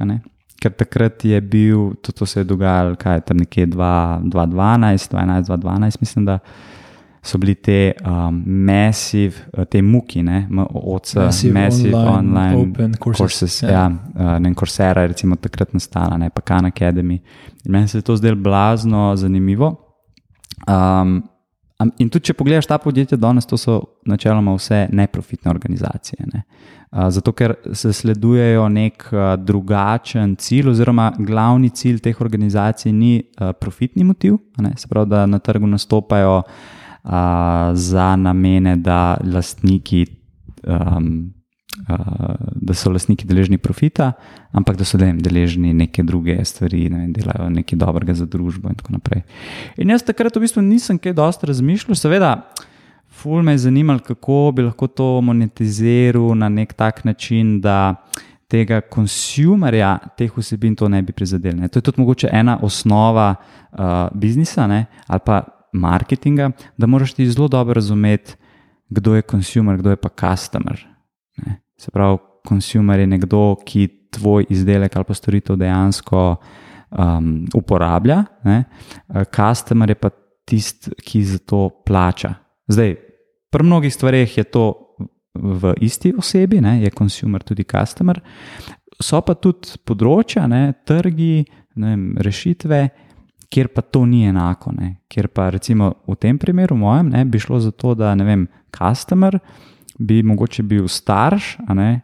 Ker 0.61 0.73
takrat 0.77 1.25
je 1.25 1.41
bil, 1.41 1.95
to, 2.01 2.13
to 2.13 2.25
se 2.25 2.39
je 2.39 2.47
dogajalo, 2.47 2.95
kaj 2.95 3.17
je 3.17 3.25
tam 3.25 3.41
nekje 3.41 3.67
2012, 3.67 5.09
2012, 5.11 5.99
mislim, 5.99 6.25
da 6.25 6.39
so 7.25 7.37
bili 7.41 7.55
te 7.55 7.93
um, 8.05 8.43
massive, 8.45 9.49
uh, 9.57 9.65
te 9.65 9.81
muki, 9.81 10.21
ne, 10.23 10.45
OC, 10.61 11.15
massive, 11.15 11.53
massive 11.53 11.97
online, 11.97 12.21
online 12.21 12.55
open 12.55 12.97
courses. 13.01 13.17
courses 13.17 13.63
yeah. 13.63 13.71
Ja, 13.73 13.85
uh, 13.89 14.35
ne, 14.39 14.53
Coursera 14.53 15.01
je 15.01 15.15
recimo 15.17 15.35
takrat 15.35 15.73
nastala, 15.73 16.17
ne 16.21 16.29
pa 16.29 16.41
Khan 16.41 16.69
Academy. 16.69 17.17
In 17.65 17.71
meni 17.71 17.87
se 17.87 17.97
je 17.97 18.05
to 18.05 18.15
zdelo 18.17 18.37
blazno 18.37 19.15
zanimivo. 19.15 19.73
Um, 20.69 21.23
in 21.79 22.09
tudi, 22.09 22.29
če 22.29 22.35
pogledaš 22.37 22.69
ta 22.69 22.77
podjetja 22.79 23.17
danes, 23.19 23.47
to 23.49 23.57
so 23.59 23.81
načeloma 24.07 24.53
vse 24.55 24.85
neprofitne 24.95 25.51
organizacije. 25.51 26.27
Ne. 26.33 26.43
Zato, 27.11 27.33
ker 27.35 27.57
se 27.75 27.91
sledujejo 27.93 28.69
nek 28.71 29.09
drugačen 29.43 30.37
cilj, 30.39 30.71
oziroma 30.71 31.09
glavni 31.19 31.69
cilj 31.75 31.99
teh 32.05 32.21
organizacij 32.21 32.93
ni 32.95 33.17
profitni 33.59 34.07
motiv, 34.07 34.37
ne, 34.63 34.71
se 34.79 34.87
pravi, 34.87 35.09
da 35.11 35.25
na 35.25 35.39
trgu 35.39 35.67
nastopajo 35.67 36.41
za 37.73 38.15
namene, 38.15 38.77
da, 38.77 39.17
lastniki, 39.23 40.05
um, 40.63 41.34
da 42.55 42.73
so 42.73 42.91
lastniki 42.91 43.27
deležni 43.27 43.57
profita, 43.57 44.13
ampak 44.55 44.77
da 44.79 44.85
so 44.87 44.97
vem, 44.97 45.17
deležni 45.21 45.73
neke 45.73 46.03
druge 46.03 46.37
stvari, 46.45 46.85
ne 46.89 47.03
vem, 47.03 47.11
delajo 47.13 47.49
nekaj 47.51 47.79
dobrega 47.79 48.15
za 48.15 48.25
družbo 48.25 48.71
in 48.71 48.77
tako 48.79 48.95
naprej. 48.95 49.25
In 49.77 49.91
jaz 49.91 50.05
takrat 50.05 50.35
v 50.35 50.45
bistvu 50.45 50.63
nisem 50.63 50.99
kaj 51.01 51.17
dosti 51.17 51.51
razmišljal, 51.51 51.99
seveda. 51.99 52.31
Ful 53.15 53.43
me 53.43 53.53
je 53.55 53.65
zanimalo, 53.67 53.99
kako 54.03 54.51
bi 54.55 54.65
lahko 54.65 54.87
to 54.91 55.07
monetiziral 55.23 56.33
na 56.35 56.49
nek 56.51 56.73
tak 56.75 57.05
način, 57.07 57.59
da 57.63 57.95
tega 58.51 58.81
konsumerja, 58.81 59.97
teh 60.17 60.31
vsebin, 60.35 60.75
to 60.75 60.89
ne 60.91 61.01
bi 61.01 61.13
prizadel. 61.15 61.55
Ne. 61.59 61.69
To 61.71 61.79
je 61.79 61.85
tudi 61.85 62.01
mogoče 62.01 62.29
ena 62.31 62.57
osnova 62.61 63.35
uh, 63.35 64.07
biznisa 64.13 64.67
ne, 64.67 64.85
ali 65.07 65.23
pa 65.25 65.43
marketinga, 65.73 66.51
da 66.77 66.87
moraš 66.87 67.13
ti 67.13 67.27
zelo 67.31 67.47
dobro 67.47 67.73
razumeti, 67.73 68.35
kdo 68.89 69.15
je 69.15 69.21
konsumer, 69.21 69.77
kdo 69.77 69.89
je 69.89 69.95
pa 69.95 70.09
customer. 70.09 70.85
Ne? 71.37 71.64
Se 71.77 71.91
pravi, 71.91 72.17
konsumer 72.45 72.99
je 72.99 73.07
nekdo, 73.07 73.55
ki 73.65 73.87
tvoj 74.15 74.45
izdelek 74.49 74.95
ali 74.95 75.07
pa 75.07 75.13
storitev 75.13 75.57
dejansko 75.59 76.21
um, 76.35 77.45
uporablja, 77.53 78.23
ne? 78.43 78.63
customer 79.35 79.89
je 79.89 79.95
pa 79.99 80.09
tisti, 80.45 80.93
ki 81.03 81.23
za 81.23 81.39
to 81.43 81.69
plača. 81.85 82.33
Zdaj, 82.67 82.95
pri 83.51 83.63
mnogih 83.63 83.93
stvareh 83.93 84.37
je 84.37 84.43
to 84.43 84.65
v 85.35 85.73
isti 85.83 86.13
osebi, 86.17 86.61
ne? 86.61 86.79
je 86.83 86.91
konsumer 86.91 87.43
tudi 87.43 87.63
customer. 87.63 88.21
So 89.01 89.19
pa 89.25 89.35
tudi 89.35 89.75
področja, 89.83 90.45
ne? 90.47 90.69
trgi, 90.87 91.43
ne 91.75 91.91
vem, 91.91 92.05
rešitve, 92.23 92.81
kjer 93.51 93.69
pa 93.75 93.83
to 93.83 94.05
ni 94.07 94.23
enako. 94.29 94.71
Ne? 94.77 94.95
Ker 95.11 95.27
pa 95.27 95.49
recimo 95.53 95.91
v 96.07 96.15
tem 96.19 96.39
primeru, 96.39 96.77
mojem, 96.79 97.11
ne, 97.11 97.25
bi 97.27 97.39
šlo 97.41 97.59
za 97.59 97.71
to, 97.75 97.93
da 97.97 98.13
ne 98.15 98.27
vem, 98.27 98.47
customer 98.75 99.39
bi 99.99 100.23
mogoče 100.23 100.63
bil 100.63 100.87
starš, 100.87 101.57
ne, 101.75 102.01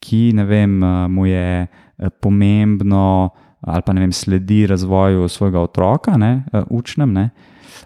ki 0.00 0.32
ne 0.34 0.44
vem, 0.44 0.80
mu 1.12 1.26
je 1.26 1.66
eh, 1.66 2.10
pomembno 2.20 3.30
ali 3.60 3.82
pa 3.86 3.92
ne 3.92 4.00
vem, 4.00 4.12
sledi 4.12 4.66
razvoju 4.66 5.28
svojega 5.28 5.60
otroka, 5.60 6.16
ne, 6.16 6.44
eh, 6.52 6.62
učnem. 6.70 7.12
Ne. 7.12 7.30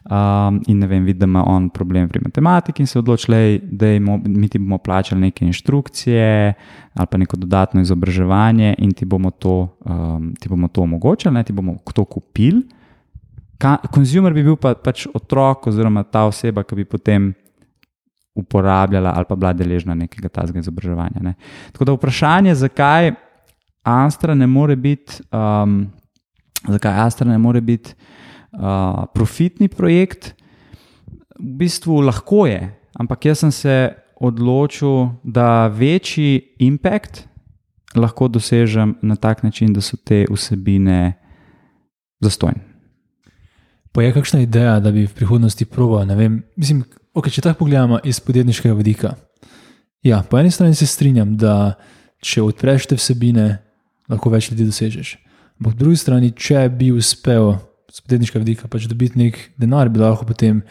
Um, 0.05 0.61
in 0.67 0.79
ne 0.79 0.87
vem, 0.87 1.05
vidi, 1.05 1.19
da 1.19 1.25
ima 1.25 1.45
on 1.47 1.69
problem 1.69 2.09
pri 2.09 2.21
matematiki, 2.25 2.83
in 2.83 2.87
se 2.87 2.99
odloči, 2.99 3.61
da 3.63 3.87
mi 4.25 4.49
ti 4.49 4.59
bomo 4.59 4.79
plačali 4.79 5.21
neke 5.21 5.47
inštrukcije 5.47 6.55
ali 6.95 7.07
pa 7.11 7.19
neko 7.19 7.37
dodatno 7.37 7.81
izobraževanje, 7.81 8.75
in 8.79 8.93
ti 8.93 9.05
bomo 9.05 9.31
to, 9.31 9.69
um, 9.85 10.35
ti 10.41 10.49
bomo 10.49 10.69
to 10.69 10.83
omogočili, 10.83 11.35
ne, 11.35 11.43
ti 11.43 11.53
bomo 11.53 11.77
to 11.95 12.05
kupili. 12.05 12.63
Konzumer 13.91 14.33
bi 14.33 14.43
bil 14.43 14.57
pa, 14.57 14.75
pač 14.75 15.07
otrok, 15.15 15.67
oziroma 15.67 16.03
ta 16.03 16.27
oseba, 16.29 16.63
ki 16.63 16.75
bi 16.75 16.85
potem 16.85 17.33
uporabljala 18.35 19.13
ali 19.17 19.25
pa 19.29 19.37
bila 19.37 19.53
deležna 19.53 19.95
nekega 19.95 20.29
tazga 20.29 20.59
izobraževanja. 20.59 21.21
Ne. 21.23 21.35
Tako 21.73 21.85
da 21.85 21.93
vprašanje, 21.93 22.55
zakaj 22.55 23.13
Astra 23.83 24.35
ne 24.35 24.47
more 24.47 24.77
biti, 24.77 25.21
um, 25.33 25.87
zakaj 26.69 27.01
Astra 27.07 27.29
ne 27.31 27.39
more 27.39 27.61
biti 27.61 27.95
uh, 28.53 29.05
profitni 29.15 29.69
projekt, 29.69 30.35
v 31.39 31.57
bistvu 31.59 32.01
lahko 32.01 32.47
je, 32.47 32.71
ampak 32.95 33.25
jaz 33.25 33.43
sem 33.45 33.53
se 33.53 33.77
odločil, 34.21 35.09
da 35.23 35.67
večji 35.67 36.55
impact 36.59 37.27
lahko 37.97 38.29
dosežem 38.29 38.95
na 39.03 39.17
tak 39.17 39.43
način, 39.43 39.73
da 39.73 39.81
so 39.81 39.97
te 39.97 40.25
vsebine 40.31 41.13
zastojne. 42.21 42.63
Pa 43.93 44.03
je 44.03 44.13
kakšna 44.13 44.41
ideja, 44.41 44.81
da 44.81 44.91
bi 44.91 45.07
v 45.07 45.15
prihodnosti 45.15 45.65
proval? 45.65 46.07
Mislim, 46.57 46.83
okay, 47.15 47.31
če 47.35 47.45
tako 47.47 47.65
pogledamo 47.65 48.01
iz 48.05 48.21
podjetniškega 48.21 48.75
vidika. 48.75 49.15
Ja, 50.05 50.23
po 50.23 50.39
eni 50.39 50.51
strani 50.51 50.75
se 50.75 50.87
strinjam, 50.87 51.37
da 51.41 51.75
če 52.25 52.43
odpreš 52.45 52.89
te 52.91 52.99
vsebine, 52.99 53.47
lahko 54.11 54.33
več 54.33 54.51
ljudi 54.51 54.67
dosežeš. 54.69 55.15
Ampak 55.61 55.77
po 55.77 55.81
drugi 55.85 56.01
strani, 56.01 56.33
če 56.37 56.67
bi 56.75 56.91
uspel 56.93 57.55
z 57.95 58.03
podjetniškega 58.03 58.43
vidika 58.43 58.69
pač 58.69 58.89
dobiti 58.91 59.21
nek 59.21 59.39
denar, 59.61 59.89
bi 59.89 60.03
lahko 60.03 60.27
potem 60.29 60.63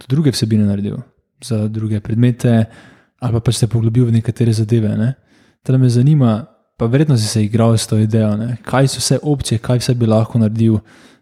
tudi 0.00 0.14
druge 0.14 0.32
vsebine 0.34 0.64
naredil 0.64 1.02
za 1.44 1.66
druge 1.68 2.00
predmete, 2.00 2.64
ali 3.20 3.36
pa 3.36 3.40
pač 3.44 3.60
se 3.60 3.68
poglobil 3.68 4.08
v 4.08 4.16
nekatere 4.16 4.52
zadeve. 4.56 4.94
Ne? 4.96 5.12
Teda 5.64 5.78
me 5.78 5.90
zanima, 5.92 6.46
pa 6.80 6.88
verjetno 6.88 7.18
si 7.20 7.28
se 7.28 7.44
igral 7.44 7.76
s 7.76 7.86
to 7.86 7.98
idejo, 8.00 8.32
ne? 8.40 8.56
kaj 8.64 8.88
so 8.88 9.04
vse 9.04 9.20
opcije, 9.22 9.60
kaj 9.60 9.84
vse 9.84 9.94
bi 9.94 10.08
lahko 10.08 10.40
naredil 10.40 10.80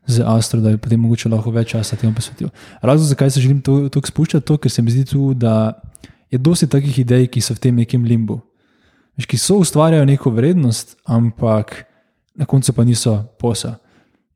z 0.08 0.24
Astro, 0.26 0.60
da 0.60 0.72
bi 0.72 0.80
potem 0.80 1.00
mogoče 1.00 1.28
lahko 1.28 1.52
več 1.52 1.74
časa 1.74 1.96
temu 2.00 2.14
posvetil. 2.16 2.48
Razlog, 2.80 3.10
zakaj 3.12 3.30
se 3.30 3.40
želim 3.44 3.60
to, 3.60 3.76
spuščati, 4.06 4.46
to, 4.46 4.56
ker 4.56 4.72
se 4.72 4.82
mi 4.82 4.90
zdi 4.90 5.04
tu, 5.04 5.34
da 5.36 5.76
je 6.32 6.40
dosti 6.40 6.68
takih 6.70 7.02
idej, 7.04 7.28
ki 7.28 7.42
so 7.44 7.56
v 7.56 7.62
tem 7.66 7.76
nekem 7.76 8.06
limbu. 8.08 8.40
Veš, 9.18 9.28
ki 9.28 9.40
so 9.40 9.58
ustvarjajo 9.60 10.06
neko 10.08 10.32
vrednost, 10.32 10.96
ampak 11.04 11.84
na 12.38 12.48
koncu 12.48 12.72
pa 12.72 12.86
niso 12.88 13.18
posa. 13.38 13.76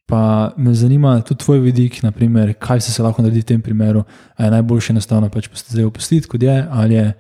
Pa 0.07 0.53
me 0.61 0.75
zanima 0.77 1.15
tudi 1.25 1.41
tvoj 1.45 1.63
vidik, 1.65 2.03
naprimer, 2.05 2.53
kaj 2.61 2.85
se, 2.85 2.93
se 2.93 3.03
lahko 3.03 3.25
naredi 3.25 3.41
v 3.41 3.51
tem 3.55 3.65
primeru. 3.65 4.05
Ali 4.37 4.51
je 4.51 4.57
najboljše 4.59 4.93
enostavno 4.93 5.31
pač 5.33 5.49
zdaj 5.71 5.89
opustiti, 5.89 6.29
kot 6.29 6.43
je, 6.43 6.57
ali 6.71 6.95
je 6.95 7.13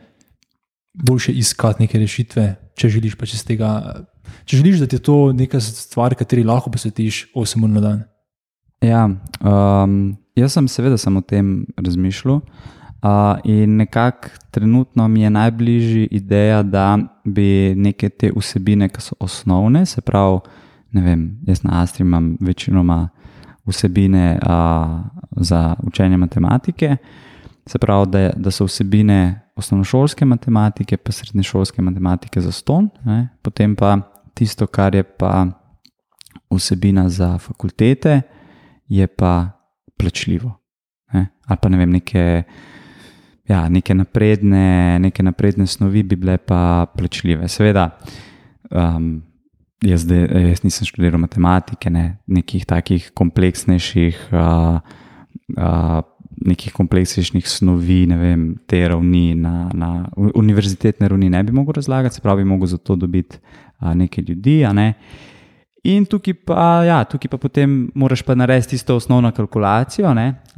boljše 0.92 1.32
iskati 1.32 1.86
neke 1.86 1.98
rešitve, 1.98 2.48
če 2.76 2.88
želiš 2.98 3.16
pač 3.16 3.38
iz 3.38 3.46
tega. 3.48 4.02
Če 4.44 4.58
želiš, 4.60 4.82
da 4.82 4.90
je 4.92 5.00
to 5.00 5.32
neka 5.32 5.60
stvar, 5.60 6.12
kateri 6.18 6.44
lahko 6.44 6.70
posvetiš 6.74 7.30
8 7.32 7.64
ur 7.64 7.70
na 7.70 7.80
dan. 7.80 8.02
Ja, 8.82 9.06
um, 9.06 10.16
jaz 10.36 10.52
sem 10.52 10.68
seveda 10.68 10.98
sem 10.98 11.16
o 11.16 11.20
tem 11.20 11.66
razmišljal, 11.76 12.40
Uh, 13.02 13.40
in 13.44 13.76
nekako 13.76 14.28
trenutno 14.50 15.08
mi 15.08 15.22
je 15.22 15.30
najbližji 15.30 16.08
ideja, 16.10 16.62
da 16.62 16.98
bi 17.24 17.74
neke 17.76 18.08
te 18.08 18.30
vsebine, 18.36 18.86
ki 18.88 19.00
so 19.02 19.16
osnovne, 19.18 19.82
se 19.86 20.00
pravi, 20.00 20.38
ne 20.94 21.02
vem, 21.02 21.24
jaz 21.46 21.64
na 21.64 21.80
Astri 21.82 22.04
imam 22.06 22.36
večinoma 22.40 23.08
vsebine 23.66 24.38
uh, 24.38 25.00
za 25.36 25.74
učenje 25.82 26.16
matematike, 26.16 26.96
se 27.66 27.78
pravi, 27.78 28.06
da, 28.10 28.30
da 28.36 28.50
so 28.50 28.68
vsebine 28.70 29.50
osnovnošolske 29.56 30.24
matematike, 30.24 30.96
pa 30.96 31.12
srednješolske 31.12 31.82
matematike 31.82 32.40
za 32.40 32.52
ston, 32.52 32.88
ne? 33.04 33.28
potem 33.42 33.74
pa 33.76 33.98
tisto, 34.34 34.66
kar 34.66 34.94
je 34.94 35.02
pa 35.02 35.46
vsebina 36.50 37.08
za 37.08 37.38
fakultete, 37.38 38.20
je 38.92 39.06
pa 39.06 39.32
plačljivo. 39.98 40.52
Ne? 41.12 41.26
Ali 41.46 41.58
pa 41.62 41.68
ne 41.68 41.80
vem, 41.80 41.90
neke 41.90 42.42
ja, 43.48 43.66
neke, 43.68 43.94
napredne, 43.94 44.98
neke 45.02 45.22
napredne 45.22 45.66
snovi 45.66 46.02
bi 46.02 46.16
bile 46.16 46.38
pa 46.38 46.86
plačljive. 46.96 47.48
Seveda, 47.48 47.88
um, 48.70 49.14
jaz, 49.84 50.06
de, 50.08 50.22
jaz 50.48 50.62
nisem 50.64 50.88
študiral 50.88 51.20
matematike, 51.22 51.90
ne, 51.90 52.06
nekih 52.26 52.66
takih 52.68 53.10
kompleksnejših. 53.18 54.26
Uh, 54.32 54.80
uh, 55.58 56.00
Nekih 56.42 56.72
kompleksnih 56.74 57.44
snovi, 57.46 58.00
ne 58.10 58.16
vem, 58.18 58.40
te 58.66 58.80
ravni, 58.88 59.36
na, 59.38 59.68
na 59.78 59.90
univerzitetne 60.16 61.06
ravni, 61.12 61.28
ne 61.30 61.42
bi 61.44 61.52
mogel 61.54 61.76
razlagati, 61.76 62.16
se 62.16 62.22
pravi, 62.24 62.42
mogo 62.48 62.66
za 62.66 62.80
to 62.82 62.96
dobiti 62.96 63.36
a, 63.78 63.92
nekaj 63.94 64.24
ljudi. 64.28 64.56
Ne. 64.74 64.86
In 65.82 66.04
tukaj 66.06 66.34
pa, 66.46 66.84
ja, 66.86 67.00
tukaj 67.04 67.30
pa 67.30 67.38
potem 67.42 67.90
moraš 67.98 68.22
pa 68.22 68.36
narediti 68.38 68.76
tisto 68.76 68.96
osnovno 68.96 69.32
kalkulacijo. 69.34 70.14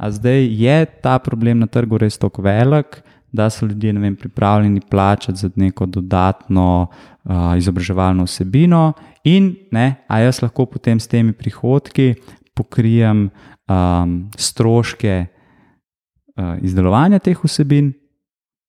Zdaj 0.09 0.45
je 0.53 0.85
ta 1.01 1.19
problem 1.19 1.59
na 1.59 1.67
trgu 1.67 1.97
res 1.97 2.17
tako 2.17 2.41
velik, 2.45 3.01
da 3.33 3.49
so 3.49 3.65
ljudje 3.65 3.93
vem, 3.93 4.15
pripravljeni 4.15 4.81
plačati 4.89 5.39
za 5.39 5.49
neko 5.55 5.85
dodatno 5.85 6.87
uh, 7.23 7.57
izobraževalno 7.57 8.23
vsebino, 8.23 8.93
in 9.23 9.55
ne, 9.71 9.95
a 10.07 10.19
jaz 10.19 10.41
lahko 10.41 10.65
potem 10.65 10.99
s 10.99 11.07
temi 11.07 11.33
prihodki 11.33 12.13
pokrijem 12.53 13.29
um, 13.67 14.29
stroške 14.37 15.25
uh, 15.25 16.55
izdelovanja 16.61 17.19
teh 17.19 17.43
vsebin 17.43 17.91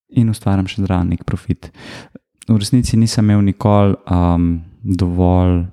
in 0.09 0.31
ustvarjam 0.33 0.67
še 0.67 0.83
zraven 0.83 1.13
nek 1.13 1.25
profit. 1.29 1.71
V 2.49 2.57
resnici 2.57 2.97
nisem 2.97 3.29
imel 3.29 3.45
nikoli 3.45 3.95
um, 4.09 4.63
dovolj 4.83 5.67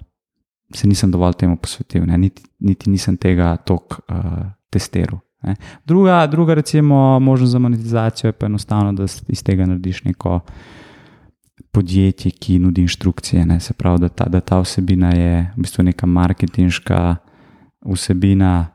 se 0.74 0.88
nisem 0.88 1.12
dovolj 1.12 1.34
temu 1.34 1.58
posvetil, 1.58 2.06
niti, 2.18 2.44
niti 2.60 2.90
nisem 2.90 3.18
tega 3.18 3.56
tok 3.58 4.00
uh, 4.00 4.50
testiral. 4.70 5.20
Ne. 5.44 5.56
Druga, 5.86 6.28
druga, 6.28 6.54
recimo, 6.54 7.20
možnost 7.20 7.52
za 7.52 7.60
monetizacijo 7.60 8.28
je 8.28 8.32
pa 8.32 8.46
enostavno, 8.46 8.94
da 8.94 9.04
iz 9.28 9.44
tega 9.44 9.66
narediš 9.66 10.04
neko 10.04 10.40
podjetje, 11.72 12.32
ki 12.32 12.60
nudi 12.60 12.82
inštrukcije. 12.82 13.46
Ne. 13.46 13.60
Se 13.60 13.74
pravi, 13.74 14.00
da 14.00 14.10
ta, 14.10 14.26
da 14.30 14.42
ta 14.42 14.60
vsebina 14.60 15.16
je 15.16 15.52
v 15.58 15.62
bistvu 15.62 15.84
neka 15.84 16.06
marketinška 16.06 17.16
vsebina, 17.86 18.68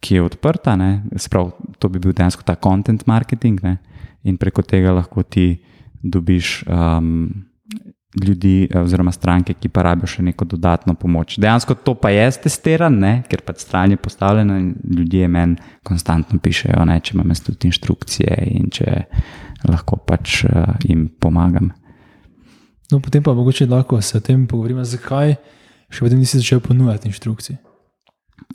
ki 0.00 0.14
je 0.14 0.22
odprta. 0.22 0.76
Pravi, 1.30 1.50
to 1.78 1.88
bi 1.88 1.98
bil 1.98 2.12
dejansko 2.12 2.42
ta 2.42 2.54
content 2.54 3.06
marketing 3.06 3.62
ne. 3.62 3.76
in 4.22 4.36
preko 4.36 4.62
tega 4.62 4.92
lahko 4.92 5.22
ti 5.22 5.62
dobiš. 6.02 6.64
Um, 6.68 7.49
ljudi, 8.14 8.68
eh, 8.70 8.80
oziroma 8.80 9.12
stranke, 9.12 9.54
ki 9.54 9.68
pa 9.68 9.82
rabijo 9.82 10.06
še 10.10 10.22
neko 10.22 10.44
dodatno 10.44 10.94
pomoč. 10.94 11.38
Dejansko 11.38 11.74
to 11.74 11.94
pa 11.94 12.10
je 12.10 12.26
testirano, 12.42 13.22
ker 13.30 13.42
pač 13.46 13.62
stran 13.66 13.90
je 13.90 13.96
postavljeno 13.96 14.58
in 14.58 14.74
ljudje 14.96 15.28
meni 15.28 15.56
konstantno 15.86 16.38
pišejo, 16.38 16.84
ne, 16.84 17.00
če 17.00 17.14
imam 17.14 17.30
tudi 17.46 17.70
inštrukcije 17.70 18.36
in 18.50 18.70
če 18.70 19.04
lahko 19.68 19.96
pač 19.96 20.44
uh, 20.44 20.74
jim 20.82 21.08
pomagam. 21.20 21.70
No, 22.90 22.98
potem 23.00 23.22
pa 23.22 23.34
mogoče 23.34 23.68
lahko 23.70 24.00
se 24.02 24.18
o 24.18 24.20
tem 24.20 24.46
pogovorimo, 24.46 24.84
zakaj 24.84 25.36
še 25.90 26.04
vedno 26.04 26.18
nisi 26.18 26.40
začel 26.40 26.60
ponujati 26.60 27.08
inštrukcije. 27.08 27.58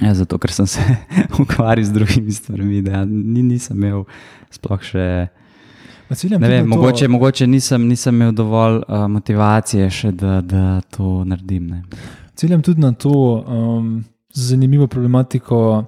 Ja, 0.01 0.11
zato, 0.17 0.37
ker 0.41 0.51
sem 0.51 0.67
se 0.67 0.83
ukvarjal 1.41 1.85
z 1.85 1.93
drugimi 1.95 2.33
stvarmi, 2.33 2.81
da 2.83 3.05
nisem 3.05 3.77
imel 3.77 4.03
sploh 4.51 4.83
še. 4.83 5.05
Vem, 6.09 6.67
mogoče, 6.67 7.07
mogoče 7.07 7.47
nisem, 7.47 7.87
nisem 7.87 8.15
imel 8.15 8.31
dovolj 8.31 8.75
uh, 8.77 9.07
motivacije, 9.09 9.89
še, 9.89 10.11
da, 10.11 10.41
da 10.41 10.81
to 10.93 11.23
naredim. 11.25 11.71
Ciljam 12.35 12.61
tudi 12.61 12.81
na 12.81 12.91
to 12.91 13.11
um, 13.47 14.03
zanimivo 14.33 14.87
problematiko 14.87 15.85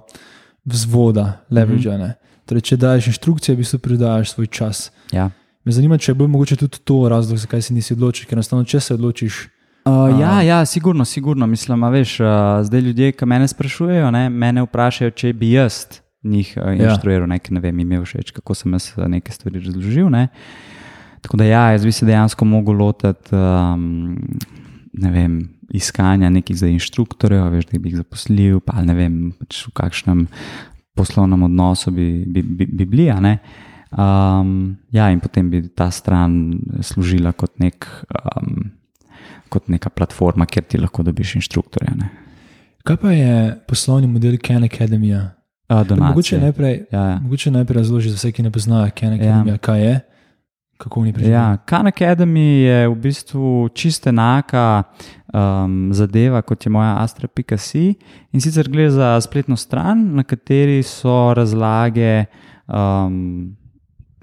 vzvoda, 0.64 1.44
leverage. 1.50 1.90
Mm 1.90 2.00
-hmm. 2.00 2.12
torej, 2.44 2.60
če 2.60 2.76
daš 2.76 3.06
inštrukcije, 3.06 3.54
v 3.54 3.58
bistvu 3.58 3.78
predaš 3.78 4.30
svoj 4.30 4.46
čas. 4.46 4.92
Ja. 5.12 5.30
Me 5.64 5.72
zanima, 5.72 5.98
če 5.98 6.10
je 6.10 6.14
bil 6.14 6.26
mogoče 6.26 6.56
tudi 6.56 6.78
to 6.84 7.08
razlog, 7.08 7.38
zakaj 7.38 7.62
si 7.62 7.74
nisi 7.74 7.92
odločil, 7.94 8.26
ker 8.26 8.34
enostavno, 8.34 8.64
če 8.64 8.80
se 8.80 8.94
odločiš. 8.94 9.48
Uh, 9.84 10.20
ja, 10.20 10.42
ja, 10.42 10.64
sigurno, 10.66 11.04
sigurno. 11.04 11.46
Mislim, 11.46 11.84
veš, 11.84 12.20
uh, 12.20 12.26
zdaj 12.62 12.80
ljudje, 12.80 13.12
ki 13.12 13.26
me 13.26 13.48
sprašujejo, 13.48 14.10
ne, 14.10 14.30
mene 14.30 14.62
vprašajo, 14.62 15.10
če 15.10 15.32
bi 15.32 15.52
jaz 15.52 15.86
njih 16.24 16.54
uh, 16.56 16.72
inštruiral, 16.74 17.28
ja. 17.30 17.40
ne 17.50 17.60
vem, 17.60 17.78
imel 17.84 18.02
všeč, 18.04 18.32
kako 18.36 18.54
sem 18.54 18.74
jaz 18.74 18.90
eh, 18.96 19.06
neke 19.08 19.32
stvari 19.32 19.60
razložil. 19.62 20.10
Ne. 20.10 20.28
Tako 21.22 21.36
da, 21.36 21.44
ja, 21.44 21.62
jaz 21.74 21.84
bi 21.84 21.92
se 21.92 22.06
dejansko 22.06 22.44
mogel 22.44 22.78
lotiti 22.78 23.34
um, 23.34 24.18
ne 24.98 25.10
vem, 25.10 25.38
iskanja 25.74 26.30
nekih 26.30 26.56
za 26.56 26.68
inštruktorjev, 26.70 27.50
veš, 27.52 27.68
da 27.70 27.78
bi 27.78 27.92
jih 27.92 28.00
zaposlil, 28.02 28.60
pa 28.64 28.82
ne 28.82 28.94
vem, 28.96 29.18
pač 29.38 29.66
v 29.68 29.74
kakšnem 29.76 30.26
poslovnem 30.98 31.44
odnosu 31.46 31.92
bi, 31.94 32.24
bi, 32.26 32.42
bi, 32.42 32.66
bi 32.66 32.86
bili. 32.86 33.08
Um, 33.88 34.76
ja, 34.92 35.08
in 35.12 35.20
potem 35.20 35.50
bi 35.50 35.62
ta 35.68 35.90
stran 35.94 36.58
služila 36.82 37.32
kot, 37.32 37.58
nek, 37.62 37.86
um, 38.10 38.70
kot 39.52 39.68
neka 39.68 39.92
platforma, 39.94 40.46
kjer 40.46 40.66
ti 40.66 40.80
lahko 40.80 41.04
dobiš 41.06 41.38
inštruktorja. 41.42 41.94
Ne. 41.98 42.10
Kaj 42.88 42.96
pa 43.02 43.12
je 43.12 43.34
poslovni 43.68 44.08
model 44.10 44.38
Ken 44.42 44.64
Academy? 44.64 45.12
Mogoče 45.68 46.38
najprej, 46.40 46.84
ja, 46.92 47.00
ja. 47.00 47.18
mogoče 47.22 47.50
najprej 47.50 47.76
razloži 47.76 48.10
za 48.10 48.16
vse, 48.16 48.32
ki 48.32 48.42
ne 48.42 48.50
poznajo 48.50 48.90
Khan 48.96 49.12
Academy, 49.12 49.48
ja. 49.48 49.58
kaj 49.58 49.84
je. 49.84 50.00
Kako 50.78 51.00
oni 51.00 51.12
prišli? 51.12 51.30
Ja, 51.30 51.56
Khan 51.66 51.86
Academy 51.86 52.62
je 52.62 52.88
v 52.88 52.94
bistvu 52.94 53.68
čiste 53.74 54.08
enaka 54.08 54.82
um, 55.34 55.90
zadeva 55.92 56.42
kot 56.42 56.66
je 56.66 56.70
moja 56.70 56.96
Astra.si. 57.02 57.94
In 58.32 58.40
sicer 58.40 58.68
gre 58.70 58.90
za 58.90 59.20
spletno 59.20 59.56
stran, 59.56 60.14
na 60.14 60.22
kateri 60.22 60.82
so 60.82 61.34
razlage 61.34 62.24
um, 62.66 63.56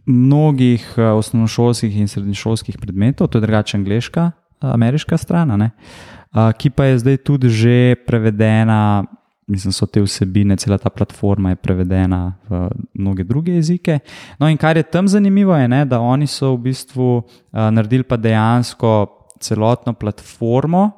mnogih 0.05 0.93
uh, 0.97 1.03
osnovnošolskih 1.19 1.97
in 1.97 2.08
srednješolskih 2.08 2.77
predmetov, 2.77 3.27
to 3.27 3.38
je 3.38 3.41
drugače 3.41 3.77
angliška, 3.77 4.31
ameriška 4.62 5.17
stran, 5.17 5.62
uh, 5.62 5.69
ki 6.58 6.69
pa 6.69 6.86
je 6.86 6.99
zdaj 6.99 7.17
tudi 7.17 7.49
že 7.49 7.95
prevedena 8.08 9.03
mislim, 9.47 9.73
so 9.73 9.86
te 9.86 10.01
vsebine, 10.01 10.58
cela 10.58 10.77
ta 10.77 10.89
platforma 10.89 11.49
je 11.49 11.55
prevedena 11.55 12.34
v 12.49 12.67
mnoge 12.93 13.23
druge 13.23 13.53
jezike. 13.53 13.99
No, 14.39 14.49
in 14.49 14.58
kar 14.58 14.77
je 14.77 14.84
tam 14.84 15.08
zanimivo, 15.08 15.55
je, 15.55 15.67
ne, 15.67 15.86
da 15.86 15.99
oni 15.99 16.27
so 16.27 16.55
v 16.55 16.63
bistvu 16.69 17.10
uh, 17.17 17.23
naredili 17.71 18.03
pa 18.03 18.17
dejansko 18.17 18.95
celotno 19.39 19.93
platformo, 19.93 20.89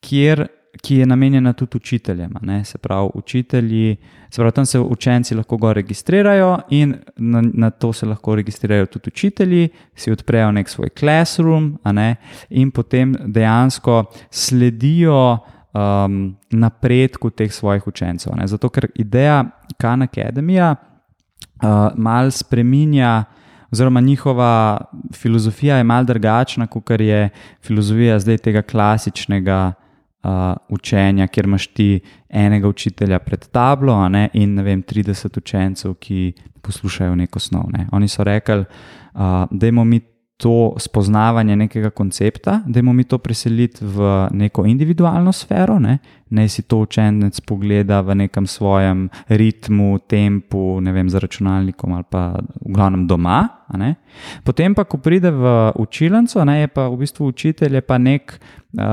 kjer, 0.00 0.46
ki 0.82 0.96
je 0.96 1.06
namenjena 1.06 1.52
tudi 1.52 1.76
učiteljem. 1.76 2.34
Ne, 2.42 2.64
se 2.64 2.78
pravi, 2.78 3.10
učitelji, 3.14 3.96
se 4.30 4.36
pravi, 4.36 4.52
tam 4.52 4.66
se 4.66 4.80
učenci 4.80 5.34
lahko 5.34 5.56
go 5.56 5.72
registrirajo 5.72 6.58
in 6.70 6.96
na, 7.16 7.42
na 7.54 7.70
to 7.70 7.92
se 7.92 8.06
lahko 8.06 8.34
registrirajo 8.34 8.86
tudi 8.86 9.08
učitelji, 9.14 9.68
si 9.94 10.12
odprejo 10.12 10.50
nek 10.52 10.68
svoj 10.68 10.90
classroom 10.98 11.76
ne, 11.92 12.16
in 12.50 12.70
potem 12.70 13.14
dejansko 13.24 14.04
sledijo 14.30 15.38
um, 15.74 16.36
napredku 16.50 17.30
teh 17.30 17.52
svojih 17.52 17.86
učencev. 17.86 18.32
Ne? 18.36 18.46
Zato, 18.46 18.68
ker 18.68 18.88
ideja 18.94 19.44
Khan 19.78 20.06
Academy 20.06 20.60
uh, 20.62 20.76
malo 21.96 22.30
spreminja, 22.30 23.24
oziroma 23.72 24.00
njihova 24.00 24.78
filozofija 25.12 25.76
je 25.76 25.84
malo 25.84 26.04
drugačna, 26.04 26.66
kot 26.66 26.90
je 27.00 27.28
filozofija 27.62 28.18
zdaj 28.18 28.38
tega 28.38 28.62
klasičnega. 28.62 29.72
Uh, 30.24 30.30
učenja, 30.68 31.26
kjer 31.26 31.44
imaš 31.44 31.66
ti 31.66 32.00
enega 32.28 32.68
učitelja 32.68 33.18
pred 33.18 33.48
tablo 33.52 34.08
ne, 34.08 34.28
in 34.32 34.54
ne 34.54 34.62
vem, 34.62 34.82
30 34.82 35.38
učencev, 35.38 35.94
ki 35.94 36.32
poslušajo 36.62 37.14
neko 37.14 37.38
snov. 37.38 37.66
Ne. 37.72 37.88
Oni 37.92 38.08
so 38.08 38.24
rekli, 38.24 38.60
uh, 38.60 39.20
da 39.50 39.66
imamo 39.66 39.84
mi 39.84 40.00
to 40.36 40.74
spoznavanje 40.76 41.56
nekega 41.56 41.90
koncepta, 41.90 42.60
da 42.66 42.80
imamo 42.80 42.92
mi 42.92 43.04
to 43.04 43.18
preseliti 43.18 43.84
v 43.84 44.28
neko 44.30 44.64
individualno 44.66 45.32
sfero, 45.32 45.78
ne, 45.78 45.98
ne 46.30 46.48
si 46.48 46.62
to 46.62 46.80
učenec 46.82 47.40
pogleda 47.40 48.00
v 48.00 48.14
nekem 48.14 48.46
svojem 48.46 49.08
ritmu, 49.28 49.98
tempu, 49.98 50.80
ne 50.80 50.92
vem, 50.92 51.10
za 51.10 51.18
računalnikom 51.18 51.92
ali 51.92 52.04
pa 52.10 52.34
v 52.60 52.72
glavnem 52.74 53.06
doma. 53.06 53.48
Potem 54.44 54.74
pa, 54.74 54.84
ko 54.84 54.98
pride 54.98 55.30
v 55.30 55.72
učilnico, 55.78 56.42
je 56.42 56.68
pa 56.68 56.88
v 56.88 56.98
bistvu 56.98 57.30
učitelj 57.30 57.80
pa 57.80 57.98
nek 57.98 58.40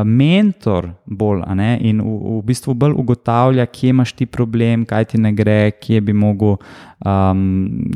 mentor 0.05 0.91
bolj 1.05 1.41
ne, 1.55 1.77
in 1.81 2.01
v, 2.01 2.13
v 2.37 2.41
bistvu 2.45 2.73
bolj 2.77 2.93
ugotavlja, 3.01 3.65
kje 3.65 3.89
imaš 3.89 4.13
ti 4.13 4.25
problem, 4.25 4.85
kaj 4.85 5.11
ti 5.13 5.21
ne 5.21 5.33
gre, 5.33 5.71
kje 5.81 6.01
bi 6.05 6.13
mogel, 6.13 6.57
um, 7.05 7.89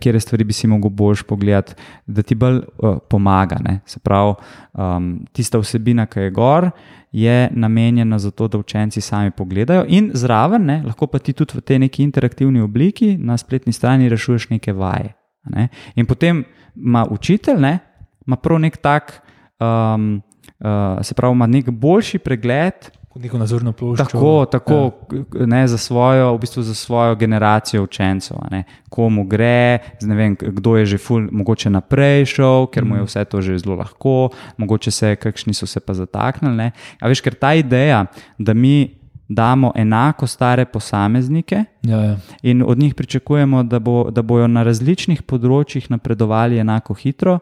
kje 0.00 0.20
stvari 0.20 0.46
bi 0.46 0.54
si 0.56 0.70
mogel 0.70 0.90
boljš 0.90 1.24
pogledati, 1.26 1.74
da 2.06 2.22
ti 2.22 2.38
bolj 2.38 2.60
uh, 2.62 2.98
pomaga. 3.10 3.58
Ne. 3.64 3.80
Se 3.86 3.98
pravi, 3.98 4.34
um, 4.72 5.12
tista 5.32 5.58
vsebina, 5.58 6.06
ki 6.06 6.28
je 6.28 6.34
gor. 6.34 6.70
Je 7.12 7.50
namenjena 7.52 8.16
za 8.18 8.30
to, 8.30 8.46
da 8.48 8.58
učenci 8.58 9.00
sami 9.00 9.30
pogledajo, 9.36 9.84
in 9.88 10.10
zraven, 10.14 10.64
ne, 10.64 10.78
lahko 10.86 11.06
pa 11.12 11.18
ti 11.18 11.34
tudi 11.36 11.58
v 11.58 11.60
tej 11.60 11.82
neki 11.82 12.06
interaktivni 12.06 12.62
obliki 12.64 13.18
na 13.20 13.36
spletni 13.36 13.72
strani 13.72 14.08
rešuješ 14.08 14.48
neke 14.48 14.72
vaje. 14.72 15.12
Ne. 15.52 15.68
In 15.94 16.06
potem 16.06 16.44
ima 16.76 17.04
učitelj, 17.10 17.60
ne, 17.60 17.78
ima 18.26 18.36
prav 18.40 18.62
nek 18.64 18.78
tak, 18.80 19.18
um, 19.60 20.22
uh, 20.62 21.02
se 21.02 21.14
pravi, 21.14 21.32
ima 21.32 21.46
nek 21.46 21.70
boljši 21.70 22.18
pregled. 22.18 22.90
Kot 23.12 23.22
neko 23.22 23.38
nadzorno 23.38 23.74
ploščo. 23.76 24.04
Tako, 24.04 24.46
tako 24.48 24.76
ja. 25.12 25.46
ne, 25.46 25.66
za, 25.68 25.76
svojo, 25.78 26.30
v 26.32 26.38
bistvu 26.40 26.62
za 26.64 26.74
svojo 26.74 27.16
generacijo 27.20 27.82
učencev, 27.84 28.38
ne, 28.50 28.62
komu 28.88 29.26
gre, 29.28 29.82
vem, 30.00 30.36
kdo 30.40 30.78
je 30.80 30.86
že 30.94 30.98
ful, 30.98 31.28
mogoče 31.28 31.70
naprej 31.70 32.24
šel, 32.32 32.70
ker 32.72 32.88
mu 32.88 32.96
je 32.96 33.02
mhm. 33.02 33.10
vse 33.10 33.24
to 33.28 33.44
že 33.44 33.58
zelo 33.60 33.76
lahko, 33.82 34.30
mogoče 34.56 34.90
se, 34.90 35.12
kakšni 35.16 35.52
so 35.54 35.68
se 35.68 35.80
pa 35.80 35.94
zataknili. 35.94 36.70
A 37.00 37.12
veš, 37.12 37.20
ker 37.20 37.36
ta 37.36 37.52
ideja, 37.54 38.06
da 38.38 38.54
mi 38.54 39.02
damo 39.28 39.72
enako 39.74 40.26
stare 40.26 40.64
posameznike 40.64 41.64
ja, 41.82 42.04
ja. 42.04 42.16
in 42.42 42.62
od 42.66 42.78
njih 42.78 42.94
pričakujemo, 42.94 43.62
da, 43.62 43.78
bo, 43.78 44.10
da 44.10 44.22
bojo 44.22 44.46
na 44.46 44.62
različnih 44.62 45.22
področjih 45.22 45.90
napredovali 45.90 46.58
enako 46.58 46.94
hitro, 46.94 47.38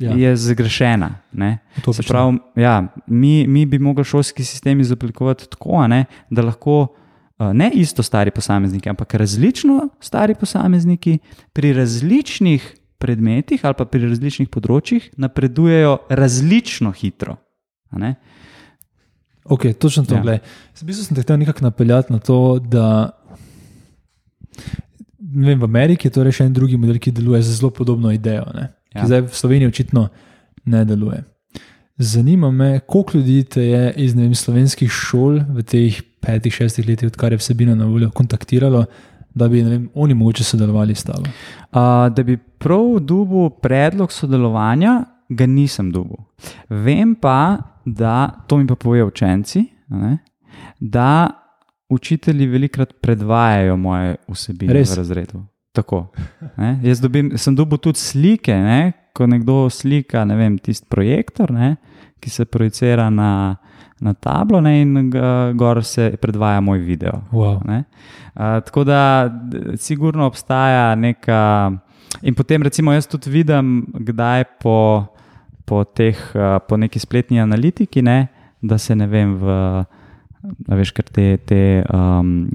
ja. 0.00 0.12
je 0.16 0.36
zgrešena. 0.36 1.10
Prav, 2.08 2.34
ja, 2.56 2.86
mi, 3.06 3.46
mi 3.46 3.66
bi 3.66 3.78
mogli 3.78 4.04
šolski 4.04 4.44
sistem 4.44 4.80
izoblikovati 4.80 5.48
tako, 5.50 5.86
ne, 5.86 6.04
da 6.30 6.42
lahko. 6.42 6.86
Ne 7.40 7.70
isto 7.74 8.02
stari 8.02 8.30
posamezniki, 8.30 8.88
ampak 8.88 9.14
različno 9.14 9.88
stari 10.00 10.34
posamezniki 10.34 11.18
pri 11.52 11.72
različnih 11.72 12.74
predmetih 12.98 13.64
ali 13.64 13.74
pa 13.78 13.86
pri 13.88 14.10
različnih 14.10 14.50
področjih 14.52 15.06
napredujejo 15.16 15.94
različno 16.10 16.92
hitro. 16.92 17.38
Ok, 19.44 19.64
točno 19.80 20.04
to. 20.04 20.20
Ja. 20.20 20.36
Zdaj 20.76 20.98
sem 20.98 21.16
te 21.16 21.24
hotel 21.24 21.40
nekako 21.40 21.64
napeljati 21.64 22.12
na 22.12 22.20
to, 22.20 22.58
da 22.60 22.84
vem, 25.18 25.60
v 25.60 25.64
Ameriki 25.64 26.08
je 26.08 26.12
to 26.12 26.26
še 26.28 26.44
en 26.44 26.52
drugi 26.52 26.76
model, 26.76 27.00
ki 27.00 27.14
deluje 27.16 27.40
za 27.42 27.56
zelo 27.56 27.72
podobno 27.72 28.12
idejo, 28.12 28.44
ja. 28.54 28.68
Ki 28.92 29.06
zdaj 29.06 29.26
v 29.26 29.36
Sloveniji 29.36 29.68
očitno 29.68 30.08
ne 30.64 30.84
deluje. 30.84 31.24
Zanima 32.00 32.50
me, 32.50 32.80
koliko 32.86 33.18
ljudi 33.18 33.44
te 33.44 33.62
je 33.62 33.92
iz 33.96 34.14
vem, 34.16 34.34
slovenskih 34.34 34.90
šol 34.90 35.40
v 35.52 35.62
teh 35.62 36.00
petih, 36.20 36.54
šestih 36.54 36.88
letih, 36.88 37.10
odkar 37.12 37.32
je 37.32 37.38
vsebina 37.40 37.74
na 37.74 37.84
voljo, 37.84 38.10
kontaktiralo, 38.10 38.84
da 39.34 39.48
bi 39.48 39.62
vem, 39.62 39.88
oni 39.94 40.14
mogoče 40.14 40.44
sodelovali 40.44 40.94
s 40.94 41.04
tabo. 41.04 41.28
Uh, 41.28 42.08
da 42.14 42.22
bi 42.22 42.36
prav 42.36 42.98
dubu 43.00 43.50
predlog 43.62 44.12
sodelovanja, 44.12 45.04
ga 45.28 45.46
nisem 45.46 45.92
dubu. 45.92 46.16
Vem 46.68 47.14
pa, 47.14 47.58
da 47.84 48.30
to 48.46 48.56
mi 48.58 48.66
pa 48.66 48.74
povejo 48.74 49.06
učenci, 49.06 49.64
ne, 49.88 50.18
da 50.80 51.30
učitelji 51.88 52.46
velikokrat 52.46 52.92
predvajajo 53.02 53.76
moje 53.76 54.16
vsebine 54.28 54.72
Res? 54.72 54.92
v 54.94 54.98
razredu. 54.98 55.44
Tako, 55.72 56.08
Jaz 56.82 57.00
dobim, 57.00 57.36
sem 57.38 57.54
dobil 57.54 57.78
tudi 57.78 57.98
slike, 58.02 58.54
ne, 58.54 58.92
ko 59.14 59.26
nekdo 59.30 59.68
slika 59.70 60.24
ne 60.26 60.36
vem, 60.38 60.56
tisti 60.58 60.88
projektor, 60.90 61.52
ne, 61.54 61.76
ki 62.20 62.30
se 62.30 62.44
projicira 62.44 63.06
na, 63.10 63.54
na 64.02 64.14
tablo 64.14 64.60
ne, 64.60 64.74
in 64.82 65.12
gor 65.58 65.84
se 65.86 66.10
predvaja 66.20 66.60
moj 66.60 66.82
video. 66.82 67.22
Wow. 67.30 67.62
A, 67.70 68.58
tako 68.66 68.84
da, 68.84 69.30
sigurno 69.78 70.26
obstaja 70.26 70.94
neka. 70.98 71.70
In 72.26 72.34
potem, 72.34 72.62
recimo, 72.66 72.92
jaz 72.92 73.06
tudi 73.06 73.30
vidim, 73.30 73.86
kdaj 73.94 74.44
po 74.60 74.76
po, 75.70 75.84
teh, 75.86 76.18
eh, 76.34 76.58
po 76.66 76.76
neki 76.76 76.98
spletni 76.98 77.38
analitiki, 77.40 78.02
ne, 78.02 78.26
da 78.60 78.78
se 78.78 78.96
ne 78.98 79.06
vem, 79.06 79.36
v, 79.38 79.54
veš, 80.68 80.92
ker 80.96 81.08
te, 81.08 81.26
te 81.46 81.62
um, 81.92 82.48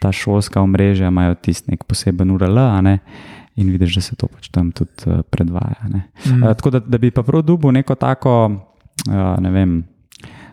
ta 0.00 0.12
šolska 0.14 0.62
omrežja 0.62 1.10
imajo 1.10 1.34
tisti 1.42 1.74
nek 1.74 1.86
poseben 1.88 2.34
URL. 2.34 2.60
Ne, 2.84 2.98
In 3.54 3.68
vidiš, 3.70 3.94
da 3.94 4.00
se 4.02 4.16
to 4.18 4.26
pač 4.26 4.48
tam 4.50 4.72
tudi 4.74 5.06
uh, 5.06 5.20
predvaja. 5.30 5.86
Ne. 5.86 6.00
Mm. 6.26 6.42
Uh, 6.42 6.54
tako 6.58 6.72
da, 6.74 6.80
da 6.82 6.98
bi 6.98 7.12
pa 7.14 7.22
prav 7.22 7.44
dubu 7.46 7.70
neko 7.72 7.94
tako, 7.94 8.50
uh, 8.50 9.20
ne 9.38 9.50
vem, 9.54 9.76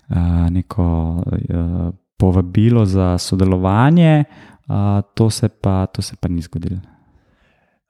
uh, 0.10 0.46
neko 0.54 0.86
uh, 1.26 1.88
povabilo 2.22 2.86
za 2.86 3.18
sodelovanje, 3.18 4.24
uh, 4.70 5.02
to, 5.18 5.30
se 5.30 5.50
pa, 5.50 5.86
to 5.90 6.02
se 6.02 6.16
pa 6.16 6.30
ni 6.30 6.42
zgodilo. 6.42 6.78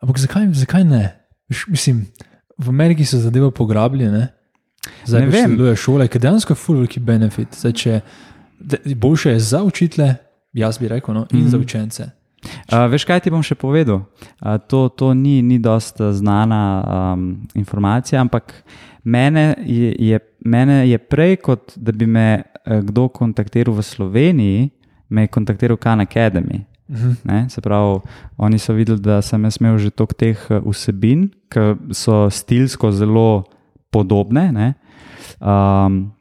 Ampak 0.01 0.17
zakaj, 0.17 0.47
zakaj 0.54 0.88
ne? 0.88 1.04
Mislim, 1.67 2.06
v 2.58 2.69
Ameriki 2.69 3.06
so 3.06 3.19
zadeve 3.19 3.51
pograbljene, 3.51 4.27
zdaj 5.06 5.27
pa 5.27 5.43
deluje 5.51 5.75
šole, 5.75 6.08
ki 6.08 6.19
dejansko 6.23 6.56
je 6.56 6.62
full 6.63 6.80
veliki 6.80 7.04
benefit. 7.04 7.60
Zdaj, 7.60 7.73
če, 7.84 7.99
boljše 8.95 9.30
je 9.30 9.39
za 9.39 9.63
učitele, 9.63 10.15
jaz 10.54 10.78
bi 10.78 10.88
rekel, 10.88 11.13
no, 11.13 11.26
in 11.32 11.39
mm 11.39 11.45
-hmm. 11.45 11.50
za 11.50 11.58
mhm. 11.58 11.65
učence. 11.65 12.10
Uh, 12.43 12.91
veš, 12.91 13.06
kaj 13.06 13.19
ti 13.19 13.30
bom 13.30 13.43
še 13.43 13.56
povedal? 13.56 13.95
Uh, 13.95 14.58
to, 14.67 14.89
to 14.89 15.13
ni, 15.13 15.41
ni 15.41 15.60
dosta 15.60 16.13
znana 16.13 16.84
um, 17.13 17.47
informacija, 17.54 18.21
ampak 18.21 18.63
mene 19.04 19.56
je, 19.65 19.95
je, 20.00 20.19
mene 20.45 20.89
je 20.89 20.97
prej, 20.97 21.36
kot 21.36 21.74
da 21.76 21.91
bi 21.91 22.06
me 22.06 22.41
uh, 22.41 22.80
kdo 22.80 23.08
kontaktiral 23.08 23.76
v 23.76 23.82
Sloveniji, 23.82 24.69
me 25.10 25.21
je 25.21 25.28
kontaktiral 25.28 25.78
Khan 25.78 26.00
Academy. 26.00 26.65
Ne, 27.24 27.50
se 27.50 27.62
pravi, 27.62 28.00
oni 28.38 28.60
so 28.60 28.74
videli, 28.74 29.00
da 29.00 29.21
sem 29.21 29.43
jaz 29.43 29.58
imel 29.62 29.78
že 29.78 29.89
toliko 29.95 30.13
teh 30.13 30.39
eh, 30.50 30.60
vsebin, 30.60 31.30
ki 31.52 31.93
so 31.95 32.28
stilsko 32.30 32.91
zelo 32.91 33.43
podobne. 33.91 34.74
Um, 35.39 36.12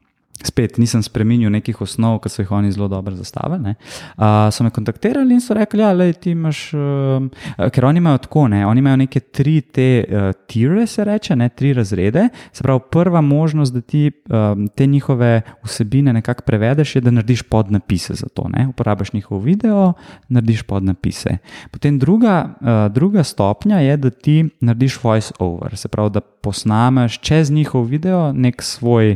spet 0.47 0.77
nisem 0.77 1.03
spremenil 1.03 1.51
nekih 1.51 1.81
osnov, 1.81 2.19
ki 2.23 2.29
so 2.29 2.41
jih 2.41 2.51
oni 2.51 2.71
zelo 2.71 2.87
dobro 2.87 3.15
zastavili. 3.15 3.75
Uh, 4.17 4.49
so 4.51 4.63
me 4.63 4.69
kontaktirali 4.69 5.33
in 5.33 5.41
so 5.41 5.53
rekli, 5.53 5.83
da 5.83 6.05
ja, 6.05 6.13
ti 6.13 6.31
imaš, 6.31 6.73
uh, 6.73 7.69
ker 7.71 7.85
oni 7.85 7.97
imajo 7.97 8.17
tako, 8.25 8.47
ne, 8.47 8.65
oni 8.67 8.79
imajo 8.79 9.01
neke 9.03 9.19
tri 9.19 9.61
te 9.61 10.03
uh, 10.03 10.31
tire, 10.47 10.87
se 10.87 11.05
reče, 11.05 11.35
ne, 11.35 11.49
tri 11.49 11.73
razrede. 11.73 12.27
Se 12.51 12.63
pravi, 12.63 12.79
prva 12.91 13.21
možnost, 13.21 13.73
da 13.73 13.81
ti 13.81 14.11
um, 14.29 14.67
te 14.75 14.85
njihove 14.85 15.41
vsebine 15.63 16.13
nekako 16.13 16.41
prevedeš, 16.45 16.95
je, 16.95 17.01
da 17.01 17.11
narediš 17.11 17.41
podnapise 17.41 18.13
za 18.13 18.27
to. 18.27 18.47
Ne. 18.49 18.67
Uporabiš 18.67 19.13
njihov 19.13 19.39
video, 19.39 19.93
narediš 20.29 20.63
podnapise. 20.63 21.37
Potem 21.71 21.99
druga, 21.99 22.55
uh, 22.61 22.93
druga 22.93 23.23
stopnja 23.23 23.79
je, 23.79 23.97
da 23.97 24.09
ti 24.09 24.49
narediš 24.59 25.03
voice 25.03 25.33
over, 25.39 25.77
se 25.77 25.87
pravi, 25.87 26.09
da 26.09 26.21
posnameš 26.21 27.19
čez 27.19 27.51
njihov 27.51 27.83
video 27.83 28.33
nek 28.33 28.61
svoj 28.61 29.15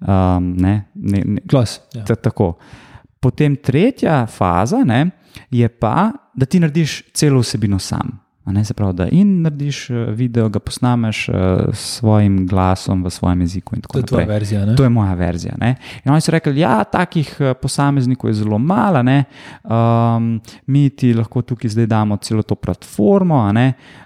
um, 0.00 0.52
ne, 0.56 0.84
ne, 0.94 1.22
ne, 1.24 1.40
glas. 1.44 1.80
Ja. 1.94 2.04
Tako. 2.04 2.56
Potem 3.20 3.56
tretja 3.56 4.26
faza 4.26 4.84
ne, 4.84 5.10
je 5.50 5.68
pa, 5.68 6.12
da 6.34 6.46
ti 6.46 6.60
narediš 6.60 7.02
celo 7.14 7.40
vsebino 7.40 7.78
sam. 7.78 8.25
Ne, 8.46 8.64
se 8.64 8.74
pravi, 8.74 8.92
da 8.94 9.08
in 9.10 9.42
narediš 9.42 9.90
eh, 9.90 9.94
video, 9.94 10.48
ga 10.48 10.58
posnameš 10.58 11.28
uh, 11.28 11.34
s 11.72 11.98
svojim 11.98 12.46
glasom 12.46 13.04
v 13.04 13.10
svojem 13.10 13.40
jeziku. 13.40 13.76
To 13.90 13.98
je 13.98 14.06
tvoja 14.06 14.26
verzija. 14.26 14.64
Ne? 14.66 14.76
To 14.76 14.82
je 14.82 14.88
moja 14.88 15.14
verzija. 15.14 15.54
Ne? 15.60 15.74
In 16.04 16.12
oni 16.12 16.20
so 16.20 16.30
rekli, 16.30 16.52
da 16.54 16.60
ja, 16.60 16.84
takih 16.84 17.36
eh, 17.40 17.54
posameznikov 17.54 18.30
je 18.30 18.34
zelo 18.34 18.58
malo, 18.58 19.02
um, 19.64 20.40
mi 20.66 20.90
ti 20.90 21.14
lahko 21.14 21.42
tukaj 21.42 21.70
zdaj 21.70 21.86
damo 21.86 22.16
celo 22.16 22.42
to 22.42 22.54
platformo, 22.54 23.52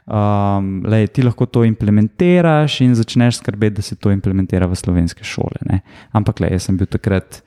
um, 0.06 0.82
lej, 0.88 1.06
ti 1.06 1.22
lahko 1.22 1.46
to 1.46 1.64
implementiraš 1.64 2.80
in 2.80 2.94
začneš 2.94 3.36
skrbeti, 3.36 3.76
da 3.76 3.82
se 3.82 3.96
to 3.96 4.10
implementira 4.10 4.66
v 4.66 4.76
slovenske 4.76 5.24
šole. 5.24 5.60
Ne? 5.68 5.80
Ampak 6.12 6.40
le, 6.40 6.48
jaz 6.56 6.62
sem 6.62 6.76
bil 6.76 6.86
takrat. 6.86 7.42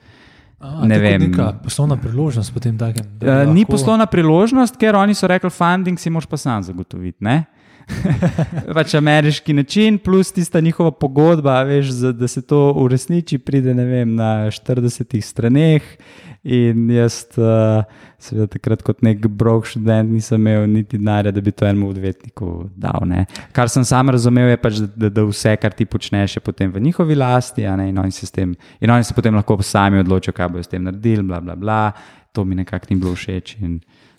A, 0.64 0.86
ne 0.88 0.98
vem. 0.98 1.20
Neka 1.20 1.50
poslovna 1.64 1.96
priložnost 2.00 2.54
potem 2.54 2.78
takem. 2.80 3.04
Uh, 3.20 3.28
lahko... 3.28 3.52
Ni 3.52 3.66
poslovna 3.68 4.06
priložnost, 4.08 4.78
ker 4.80 4.96
oni 4.96 5.14
so 5.14 5.28
rekli, 5.28 5.52
funding 5.52 6.00
si 6.00 6.10
moš 6.10 6.26
pa 6.30 6.40
sam 6.40 6.64
zagotoviti. 6.64 7.20
pač 8.76 8.94
ameriški 8.96 9.52
način, 9.52 9.98
plus 9.98 10.32
tista 10.32 10.60
njihova 10.60 10.90
pogodba, 10.90 11.58
veš, 11.68 11.92
da 12.16 12.28
se 12.28 12.42
to 12.42 12.72
uresniči, 12.80 13.38
pride 13.38 13.74
vem, 13.74 14.14
na 14.16 14.48
40 14.48 15.20
straneh. 15.20 15.82
In 16.44 16.90
jaz, 16.92 17.22
uh, 17.40 17.86
seveda, 18.20 18.50
takrat 18.52 18.82
kot 18.84 18.98
nek 19.04 19.22
brok 19.32 19.64
študent, 19.70 20.10
nisem 20.12 20.42
imel 20.42 20.66
niti 20.68 20.98
denarja, 21.00 21.32
da 21.32 21.40
bi 21.40 21.54
to 21.56 21.64
enemu 21.64 21.88
odvetniku 21.88 22.50
dal. 22.76 23.06
Ne. 23.08 23.24
Kar 23.56 23.72
sem 23.72 23.86
sam 23.88 24.12
razumel, 24.12 24.50
je 24.52 24.58
pač, 24.60 24.82
da, 24.92 25.08
da 25.08 25.24
vse, 25.24 25.54
kar 25.62 25.72
ti 25.72 25.88
počneš, 25.88 26.36
je 26.36 26.44
potem 26.44 26.72
v 26.72 26.84
njihovi 26.84 27.16
lasti, 27.16 27.64
in 27.64 27.98
oni, 27.98 28.28
tem, 28.28 28.52
in 28.80 28.92
oni 28.92 29.08
se 29.08 29.16
potem 29.16 29.34
lahko 29.34 29.56
sami 29.64 30.04
odločijo, 30.04 30.36
kaj 30.36 30.52
bodo 30.52 30.66
s 30.66 30.68
tem 30.68 30.84
naredili. 30.84 31.24
Bla, 31.24 31.40
bla, 31.40 31.56
bla. 31.56 31.80
To 32.36 32.44
mi 32.44 32.58
nekako 32.60 32.92
ni 32.92 33.00
bilo 33.00 33.16
všeč. 33.16 33.56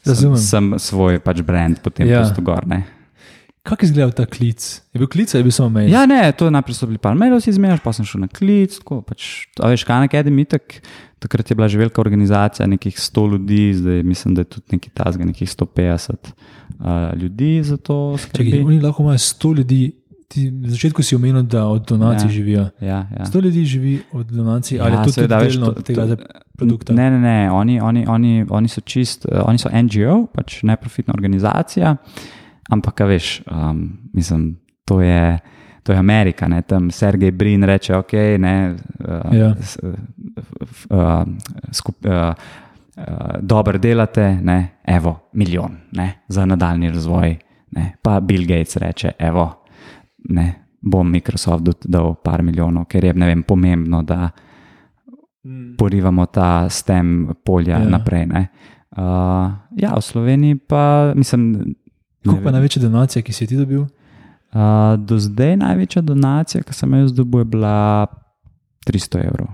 Sem, 0.05 0.36
sem 0.38 0.76
svoj 0.82 1.19
pač 1.21 1.45
brand 1.45 1.82
potem 1.86 2.09
ja. 2.09 2.26
posto 2.26 2.41
gor. 2.41 2.65
Kako 3.66 3.82
je 3.82 3.88
izgledal 3.88 4.11
ta 4.11 4.26
klic? 4.28 4.61
Je 4.93 4.99
bil 4.99 5.07
klic 5.07 5.34
ali 5.34 5.39
je 5.39 5.43
bil 5.43 5.51
samo 5.51 5.70
mail? 5.72 5.89
Ja, 5.89 6.05
ne, 6.05 6.30
to 6.32 6.49
najprej 6.49 6.76
so 6.76 6.86
bili 6.86 6.99
par 6.99 7.16
mailov, 7.16 7.41
si 7.41 7.49
izmenjaš, 7.49 7.82
pa 7.82 7.89
sem 7.89 8.05
šel 8.05 8.22
na 8.22 8.30
klic. 8.30 8.78
Tako, 8.78 9.01
pač, 9.01 9.26
a 9.57 9.68
veš, 9.68 9.84
kaj 9.84 9.97
na 9.97 10.07
Academy, 10.07 10.45
tak, 10.45 10.80
takrat 11.18 11.49
je 11.49 11.55
bila 11.55 11.66
že 11.66 11.80
velika 11.80 11.97
organizacija, 11.99 12.68
nekih 12.68 12.93
100 12.95 13.26
ljudi, 13.32 13.74
zdaj 13.74 14.03
mislim, 14.03 14.36
da 14.36 14.41
je 14.41 14.51
tudi 14.51 14.68
nekaj 14.72 14.91
tazga, 14.93 15.26
nekih 15.26 15.49
150 15.49 16.13
uh, 16.13 16.86
ljudi 17.16 17.63
za 17.63 17.78
to. 17.78 18.18
Skrbi. 18.20 18.61
oni 18.61 18.80
lahko 18.80 19.03
imajo 19.03 19.18
100 19.20 19.55
ljudi. 19.55 19.82
Ti, 20.28 20.51
na 20.51 20.70
začetku 20.70 21.03
si 21.03 21.16
omenil, 21.16 21.43
da 21.43 21.66
od 21.66 21.86
donacij 21.88 22.28
Ja. 22.28 22.32
živijo. 22.32 22.63
Ja, 22.82 23.07
ja. 23.11 23.26
100 23.26 23.41
ljudi 23.41 23.66
živi 23.66 24.01
od 24.11 24.26
donacij, 24.28 24.80
ali 24.80 24.91
Ja, 24.91 25.01
je 25.01 25.11
seveda, 25.11 25.38
tudi 25.38 25.47
veš, 25.47 25.53
delno 25.55 25.72
to- 25.72 25.82
tega 25.82 26.07
to- 26.07 26.24
produkta? 26.57 26.93
Ne, 26.93 27.11
ne, 27.11 27.20
ne. 27.20 27.51
Oni, 27.51 27.82
oni, 27.82 28.05
oni, 28.07 28.45
oni 28.49 28.68
so 28.68 28.82
čist, 28.82 29.26
uh, 29.26 29.41
oni 29.43 29.57
so 29.57 29.70
NGO, 29.72 30.26
pač 30.28 30.63
neprofitna 30.63 31.13
organizacija, 31.13 31.95
ampak, 32.70 32.99
veš, 33.01 33.41
um, 33.45 33.84
mislim, 34.13 34.55
to 34.86 35.01
je. 35.01 35.39
To 35.84 35.93
je 35.93 35.99
Amerika, 35.99 36.47
ne? 36.47 36.61
tam 36.61 36.91
Sergej 36.91 37.32
Brin 37.32 37.63
reče, 37.63 37.95
ok, 37.95 38.11
ne, 38.39 38.74
uh, 38.99 39.34
Ja. 39.34 39.55
s- 39.55 39.78
f- 40.61 40.88
uh, 40.89 41.22
skup, 41.72 41.95
uh, 42.01 42.34
uh, 42.97 43.03
dobro 43.39 43.78
delate, 43.78 44.39
ne, 44.41 44.68
evo, 44.84 45.20
milijon 45.34 45.78
ne, 45.91 46.13
za 46.28 46.45
nadaljni 46.45 46.89
razvoj. 46.89 47.38
Ne. 47.72 47.93
Pa 48.01 48.20
Bill 48.20 48.41
Gates 48.43 48.78
reče, 48.78 49.11
evo, 49.20 49.61
ne, 50.26 50.47
bom 50.82 51.05
Microsoftu 51.07 51.72
dal 51.84 52.16
par 52.16 52.41
milijonov, 52.41 52.86
ker 52.86 53.03
je 53.03 53.13
ne 53.13 53.26
vem, 53.28 53.43
pomembno, 53.43 54.01
da 54.03 54.30
Mm. 55.43 55.76
porivamo 55.78 56.26
ta 56.26 56.70
stem 56.70 57.09
polja 57.45 57.72
Ja. 57.72 57.80
ja. 57.80 57.89
naprej. 57.89 58.26
ne. 58.26 58.47
Uh, 58.91 59.03
ja, 59.72 59.93
v 59.93 60.01
Sloveniji 60.01 60.55
pa 60.57 60.82
mislim. 61.16 61.76
Kako 62.26 62.41
pa 62.43 62.51
največja 62.51 62.82
donacija, 62.82 63.21
ki 63.23 63.34
si 63.34 63.47
ti 63.47 63.57
dobil? 63.57 63.86
Uh, 64.55 64.95
do 64.97 65.19
zdaj 65.19 65.57
največja 65.61 66.01
donacija, 66.01 66.63
ki 66.63 66.73
sem 66.73 66.93
jo 66.93 67.11
dobil, 67.21 67.43
je 67.43 67.51
bila 67.57 68.07
300 68.88 69.26
evrov. 69.28 69.51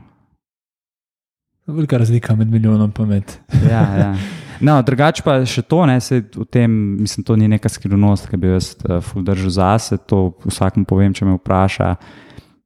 Velika 1.67 1.97
razlika 1.97 2.35
med 2.35 2.51
milijonom 2.51 2.91
in 2.99 3.07
med. 3.07 3.35
Ja, 3.69 3.81
ja. 3.97 4.15
No, 4.61 4.75
drugače 4.85 5.23
pa 5.25 5.39
še 5.45 5.63
to, 5.65 5.85
ne, 5.89 5.97
se 6.01 6.19
v 6.21 6.45
tem, 6.45 6.71
mislim, 7.01 7.25
to 7.25 7.35
ni 7.35 7.47
neka 7.49 7.69
skrivnost, 7.69 8.27
ki 8.29 8.37
bi 8.37 8.51
jaz 8.51 8.75
uh, 8.85 9.13
držal 9.25 9.49
zase. 9.49 9.97
To 10.11 10.35
vsakmu 10.45 10.85
povem, 10.85 11.15
če 11.17 11.25
me 11.25 11.37
vpraša. 11.39 11.95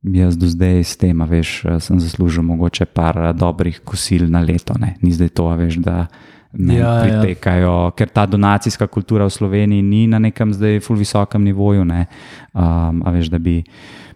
Jaz 0.06 0.36
do 0.38 0.46
zdaj 0.46 0.84
s 0.84 1.00
tem, 1.02 1.18
veš, 1.18 1.52
eh, 1.66 1.80
sem 1.82 1.98
zaslužil 1.98 2.44
mogoče 2.46 2.86
par 2.86 3.18
eh, 3.18 3.34
dobrih 3.34 3.80
kosil 3.82 4.28
na 4.30 4.44
leto. 4.46 4.76
Ne. 4.78 4.94
Ni 5.02 5.10
zdaj 5.16 5.32
to, 5.34 5.48
veš, 5.58 5.80
da 5.82 6.06
me 6.06 6.35
Ja, 6.58 6.76
ja, 6.76 7.06
ja. 7.06 7.22
pritekajo, 7.22 7.76
ja. 7.86 7.92
ker 7.98 8.10
ta 8.14 8.26
donacijska 8.26 8.88
kultura 8.88 9.28
v 9.28 9.34
Sloveniji 9.34 9.84
ni 9.84 10.06
na 10.08 10.20
nekem 10.24 10.54
zdaj 10.56 10.80
ful 10.86 10.98
visokem 11.00 11.44
nivoju. 11.44 11.86
Ne. 11.86 12.06
Um, 12.54 13.04
a 13.06 13.12
veš, 13.12 13.30
da 13.34 13.40
bi, 13.40 13.60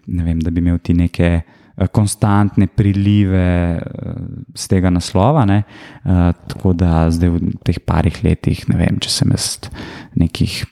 ne 0.08 0.24
vem, 0.24 0.40
da 0.40 0.50
bi 0.50 0.62
imel 0.64 0.78
ti 0.80 0.96
neke 0.96 1.30
eh, 1.40 1.88
konstantne 1.92 2.66
prilive 2.66 3.44
eh, 3.76 3.80
z 4.54 4.72
tega 4.72 4.90
naslova. 4.90 5.44
Ne. 5.44 5.62
Uh, 6.04 6.32
tako 6.48 6.72
da 6.72 7.10
zdaj 7.12 7.36
v 7.36 7.54
teh 7.66 7.80
parih 7.84 8.22
letih, 8.24 8.64
ne 8.72 8.80
vem, 8.80 9.00
če 9.02 9.12
sem 9.20 9.36
jaz 9.36 9.68
nekih 10.16 10.62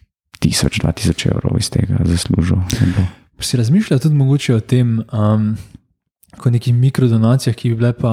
tisoč, 0.41 0.81
dva 0.81 0.95
tisoč 0.97 1.29
evrov 1.29 1.59
iz 1.61 1.69
tega 1.75 2.01
zaslužil. 2.07 2.63
ne. 2.97 3.09
Si 3.39 3.57
razmišljal 3.57 4.01
tudi 4.03 4.19
mogoče 4.19 4.57
o 4.57 4.61
tem, 4.61 4.99
um, 5.15 5.53
kot 6.41 6.53
nekih 6.53 6.75
mikrodonacijah, 6.75 7.55
ki 7.55 7.71
bi 7.71 7.79
bile 7.79 7.93
pa, 7.95 8.13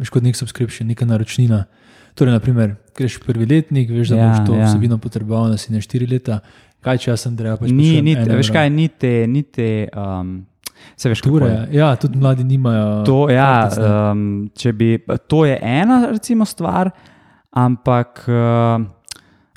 veš, 0.00 0.12
kot 0.14 0.24
nek 0.24 0.38
subscription, 0.38 0.88
neka 0.88 1.04
naročnina. 1.08 1.66
Torej, 2.14 2.34
naprimer, 2.36 2.76
greš 2.96 3.16
v 3.20 3.26
prvi 3.26 3.46
letnik, 3.48 3.90
veš, 3.90 4.12
da 4.12 4.16
ja, 4.16 4.28
boš 4.28 4.46
to 4.46 4.56
ja. 4.58 4.68
vsebino 4.68 4.98
potreboval, 5.00 5.52
da 5.54 5.60
si 5.60 5.72
ne 5.72 5.80
štiri 5.80 6.06
leta, 6.10 6.42
kaj 6.84 7.00
časa 7.06 7.32
treba 7.36 7.56
pač 7.56 7.72
Ni, 7.72 8.02
ni, 8.04 8.16
en 8.18 8.34
veš 8.36 8.50
kaj, 8.52 8.68
ni 8.72 8.88
te, 8.88 9.12
ni 9.30 9.42
te 9.48 9.88
um, 9.96 10.42
se 10.96 11.08
veš, 11.08 11.22
kako 11.24 11.46
je. 11.46 11.68
ja, 11.78 11.96
tudi 11.96 12.18
mladi 12.20 12.44
nimajo. 12.44 13.04
To, 13.08 13.18
ja, 13.32 13.48
kartic, 13.64 13.84
um, 13.86 14.26
če 14.56 14.72
bi, 14.76 14.90
to 15.30 15.44
je 15.48 15.56
ena 15.56 16.02
recimo, 16.10 16.44
stvar, 16.44 16.92
ampak 17.48 18.24
uh, 18.28 18.84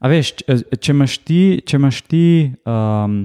veš, 0.07 0.35
če, 0.39 0.59
če 0.79 0.95
imaš 0.95 1.19
ti, 1.27 1.41
če 1.65 1.81
imaš 1.81 2.01
ti, 2.07 2.25
um, 2.63 3.19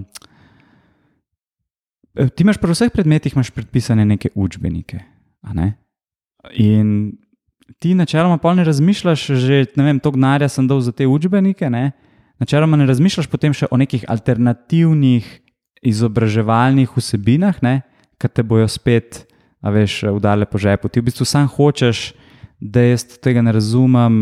ti 2.35 2.47
imaš 2.47 2.59
pri 2.59 2.74
vseh 2.74 2.91
predmetih 2.95 3.39
predpisane 3.55 4.05
neke 4.09 4.35
učbenike. 4.35 5.05
Ne? 5.55 5.74
In 6.59 7.20
ti 7.79 7.95
načeloma 7.95 8.39
pol 8.39 8.57
ne 8.59 8.64
razmišljaš, 8.64 9.27
že 9.39 9.64
ne 9.77 9.85
vem, 9.85 10.01
to 10.01 10.11
gnarja 10.11 10.49
sem 10.49 10.66
dal 10.68 10.81
za 10.81 10.93
te 10.93 11.07
učbenike. 11.07 11.71
Ne? 11.71 11.93
Načeloma 12.41 12.77
ne 12.77 12.87
razmišljaš 12.89 13.29
potem 13.31 13.55
še 13.55 13.68
o 13.71 13.77
nekih 13.77 14.05
alternativnih 14.09 15.29
izobraževalnih 15.83 16.91
vsebinah, 16.97 17.61
ki 18.21 18.29
te 18.29 18.43
bojo 18.45 18.68
spet, 18.68 19.25
a 19.61 19.73
veš, 19.73 20.03
udale 20.12 20.49
po 20.49 20.59
žepu. 20.61 20.89
Ti 20.89 21.01
v 21.01 21.09
bistvu 21.09 21.25
sam 21.25 21.49
hočeš, 21.49 22.11
da 22.61 22.83
jaz 22.85 23.07
tega 23.25 23.41
ne 23.43 23.53
razumem, 23.53 24.14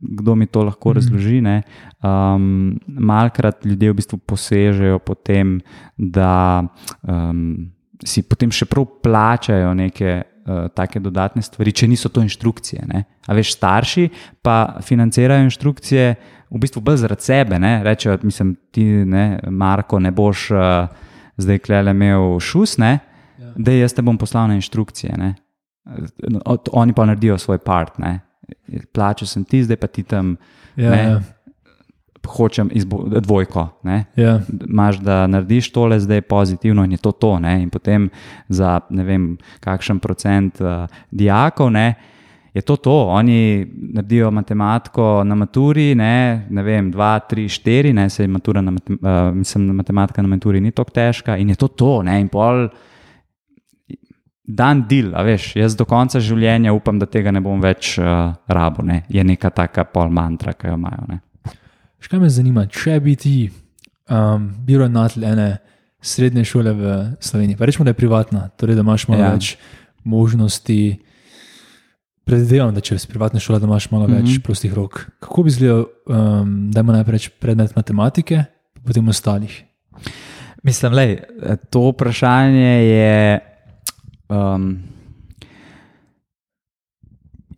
kdo 0.00 0.34
mi 0.34 0.46
to 0.46 0.62
lahko 0.64 0.92
razloži. 0.96 1.40
ne. 1.40 1.62
Um, 2.02 2.80
malkrat 2.86 3.64
ljudje 3.64 3.92
v 3.92 3.96
bistvu 3.96 4.18
posežejo 4.18 4.98
po 4.98 5.14
tem, 5.14 5.60
da 5.96 6.64
um, 7.02 7.68
si 8.04 8.22
potem 8.22 8.50
še 8.50 8.64
prav 8.64 8.88
plačajo 9.02 9.74
neke. 9.74 10.22
Uh, 10.48 10.68
take 10.72 10.96
dodatne 11.00 11.42
stvari, 11.42 11.72
če 11.72 11.84
niso 11.88 12.08
to 12.08 12.22
inštrukcije. 12.24 12.86
Ne? 12.88 13.02
A 13.26 13.34
veš, 13.36 13.50
starši 13.52 14.06
pa 14.42 14.78
financirajo 14.80 15.44
inštrukcije 15.44 16.04
v 16.48 16.60
bistvu 16.62 16.80
bolj 16.80 17.02
zaradi 17.02 17.22
sebe. 17.22 17.58
Ne? 17.60 17.82
Rečejo, 17.84 18.14
mislim, 18.22 18.54
ti, 18.72 18.84
ne, 19.04 19.40
Marko, 19.44 19.98
ne 20.00 20.08
boš 20.10 20.46
uh, 20.50 20.88
zdaj 21.36 21.58
klele 21.58 21.92
imel 21.92 22.38
šus, 22.40 22.78
ne? 22.78 22.94
Ja. 23.38 23.52
da 23.56 23.72
jaz 23.72 23.92
te 23.92 24.02
bom 24.02 24.16
poslal 24.18 24.48
na 24.48 24.56
inštrukcije. 24.56 25.12
Ne? 25.18 25.34
Od- 26.44 26.68
Oni 26.72 26.92
pa 26.92 27.04
naredijo 27.04 27.36
svoj 27.38 27.58
part. 27.58 27.98
Ne? 27.98 28.20
Plačal 28.92 29.28
sem 29.28 29.44
ti, 29.44 29.60
zdaj 29.64 29.76
pa 29.76 29.86
ti 29.86 30.02
tam 30.02 30.36
Ja, 30.76 30.90
ne. 30.90 31.02
ja, 31.02 31.20
hočem 32.28 32.70
dvojko. 33.20 33.68
Ne? 33.82 34.04
ja. 34.16 34.38
Imáš, 34.68 35.00
da 35.04 35.26
narediš 35.26 35.72
tole, 35.72 36.00
zdaj 36.00 36.16
je 36.16 36.28
pozitivno 36.28 36.84
in 36.84 36.92
je 36.92 36.98
to 37.02 37.12
to. 37.12 37.38
Ne? 37.38 37.62
In 37.62 37.70
potem 37.70 38.10
za 38.48 38.80
ne 38.90 39.04
vem, 39.04 39.26
kakšen 39.60 39.98
procent 39.98 40.60
uh, 40.60 40.86
dijakov 41.10 41.70
ne, 41.70 41.94
je 42.54 42.62
to 42.62 42.76
to. 42.76 42.96
Oni 43.08 43.66
naredijo 43.94 44.30
matematiko 44.30 45.24
na 45.24 45.34
maturi, 45.34 45.94
ne, 45.94 46.46
ne 46.50 46.62
vem, 46.62 46.90
dva, 46.90 47.18
tri, 47.18 47.48
štiri, 47.48 47.92
ne, 47.92 48.08
se 48.10 48.26
matura 48.26 48.60
na, 48.60 48.70
matem, 48.70 48.98
uh, 49.02 49.34
mislim, 49.34 49.72
matematika 49.76 50.22
na 50.22 50.28
maturi 50.28 50.60
ni 50.60 50.70
tako 50.70 50.90
težka 50.90 51.36
in 51.36 51.48
je 51.48 51.56
to 51.56 51.68
to. 51.68 52.02
Ne? 52.02 52.20
In 52.20 52.28
pol 52.28 52.68
dan 54.48 54.86
del, 54.88 55.12
a 55.14 55.22
veš, 55.22 55.52
jaz 55.60 55.76
do 55.76 55.84
konca 55.84 56.20
življenja 56.24 56.72
upam, 56.72 56.98
da 56.98 57.06
tega 57.06 57.32
ne 57.34 57.42
bom 57.44 57.60
več 57.60 57.98
uh, 58.00 58.32
rabo. 58.48 58.82
Ne? 58.82 59.02
Je 59.12 59.24
neka 59.24 59.50
taka 59.52 59.84
pol 59.84 60.08
mantra, 60.10 60.56
ki 60.56 60.70
jo 60.70 60.78
imajo. 60.78 61.04
Ne? 61.08 61.20
Škaj 62.00 62.20
me 62.22 62.30
zanima, 62.30 62.66
če 62.66 63.00
bi 63.02 63.16
ti 63.18 63.34
um, 64.10 64.48
bil 64.66 64.80
ravnatelj 64.84 65.26
ene 65.26 65.48
srednje 66.00 66.44
šole 66.46 66.72
v 66.72 66.94
Sloveniji, 67.20 67.58
pa 67.58 67.66
rečemo, 67.66 67.84
da 67.84 67.90
je 67.90 67.98
privatna, 67.98 68.48
torej 68.56 68.78
da 68.78 68.84
imaš 68.86 69.08
malo 69.08 69.22
ja. 69.22 69.32
Več 69.34 69.56
možnosti. 70.04 70.80
Predvidevam, 72.28 72.74
da 72.76 72.84
če 72.84 72.98
si 73.00 73.08
privatna 73.08 73.40
šola, 73.40 73.58
da 73.58 73.66
imaš 73.66 73.90
malo 73.90 74.06
mm 74.06 74.12
-hmm. 74.12 74.26
več 74.28 74.42
prostih 74.44 74.74
rok. 74.74 75.06
Kako 75.20 75.42
bi 75.42 75.48
izgledal, 75.48 75.86
um, 76.06 76.70
da 76.70 76.80
ima 76.80 76.92
najprej 76.92 77.28
predmet 77.40 77.76
matematike, 77.76 78.44
pa 78.74 78.80
potem 78.86 79.08
ostalih? 79.08 79.64
Mislim, 80.62 80.92
lej, 80.92 81.18
to 81.70 81.90
vprašanje 81.90 82.84
je. 82.84 83.40
Um, 84.28 84.97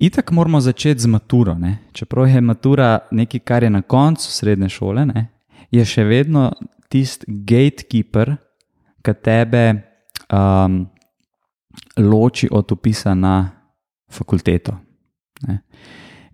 Itak 0.00 0.30
moramo 0.32 0.60
začeti 0.60 1.00
z 1.00 1.06
maturo. 1.06 1.54
Ne? 1.54 1.78
Čeprav 1.92 2.28
je 2.28 2.40
matura 2.40 2.98
nekaj, 3.10 3.40
kar 3.40 3.62
je 3.62 3.70
na 3.70 3.82
koncu 3.82 4.32
srednje 4.32 4.68
šole, 4.68 5.04
ne? 5.06 5.28
je 5.70 5.84
še 5.84 6.04
vedno 6.08 6.46
tisti 6.88 7.28
gatekeeper, 7.28 8.32
ki 9.04 9.14
tebe 9.22 9.64
um, 10.32 10.80
loči 12.00 12.48
od 12.50 12.72
upisa 12.72 13.12
na 13.14 13.34
fakulteto. 14.10 14.72
Ne? 15.44 15.58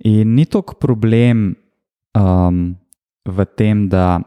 In 0.06 0.34
ni 0.38 0.46
toliko 0.46 0.78
problem 0.78 1.50
um, 2.14 2.62
v 3.26 3.48
tem, 3.58 3.88
da 3.90 4.20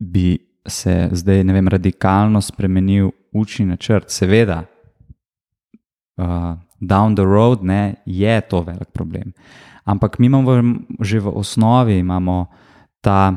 bi 0.00 0.38
se 0.64 1.10
zdaj 1.12 1.44
vem, 1.44 1.68
radikalno 1.68 2.40
spremenil 2.40 3.12
učni 3.36 3.68
načrt. 3.68 4.08
Seveda, 4.08 4.62
uh, 6.16 6.56
down 6.80 7.14
the 7.14 7.24
road 7.24 7.62
ne, 7.62 7.94
je 8.06 8.40
to 8.40 8.62
velik 8.62 8.90
problem. 8.92 9.32
Ampak 9.84 10.18
mi 10.18 10.26
imamo 10.26 10.62
že 11.00 11.20
v 11.20 11.28
osnovi 11.28 11.98
imamo 11.98 12.46
ta 13.00 13.32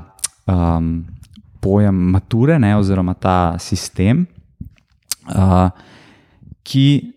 um, 0.47 1.05
pojem 1.59 1.95
mature, 1.95 2.59
ne, 2.59 2.75
oziroma 2.77 3.13
ta 3.13 3.55
sistem, 3.59 4.25
uh, 5.35 5.69
ki 6.63 7.13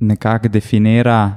nekako 0.00 0.48
definira, 0.48 1.36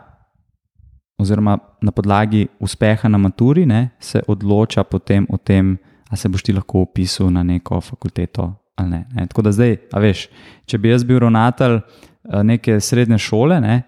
oziroma 1.18 1.58
na 1.82 1.92
podlagi 1.92 2.48
uspeha 2.60 3.10
na 3.10 3.18
maturi, 3.18 3.66
ne, 3.66 3.90
se 4.00 4.22
odloča 4.28 4.84
potem 4.84 5.26
o 5.30 5.38
tem, 5.38 5.78
a 6.10 6.16
se 6.16 6.30
boš 6.30 6.44
ti 6.44 6.54
lahko 6.54 6.86
upisal 6.86 7.30
na 7.34 7.44
neko 7.44 7.82
fakulteto 7.82 8.54
ali 8.80 8.90
ne. 8.90 9.06
ne. 9.14 9.28
Tako 9.28 9.42
da 9.42 9.52
zdaj, 9.52 9.76
veš, 10.00 10.28
če 10.66 10.78
bi 10.78 10.94
jaz 10.94 11.04
bil 11.04 11.20
ravnatelj 11.20 11.76
eh, 11.76 12.44
neke 12.44 12.80
srednje 12.80 13.18
šole, 13.20 13.60
ne, 13.62 13.82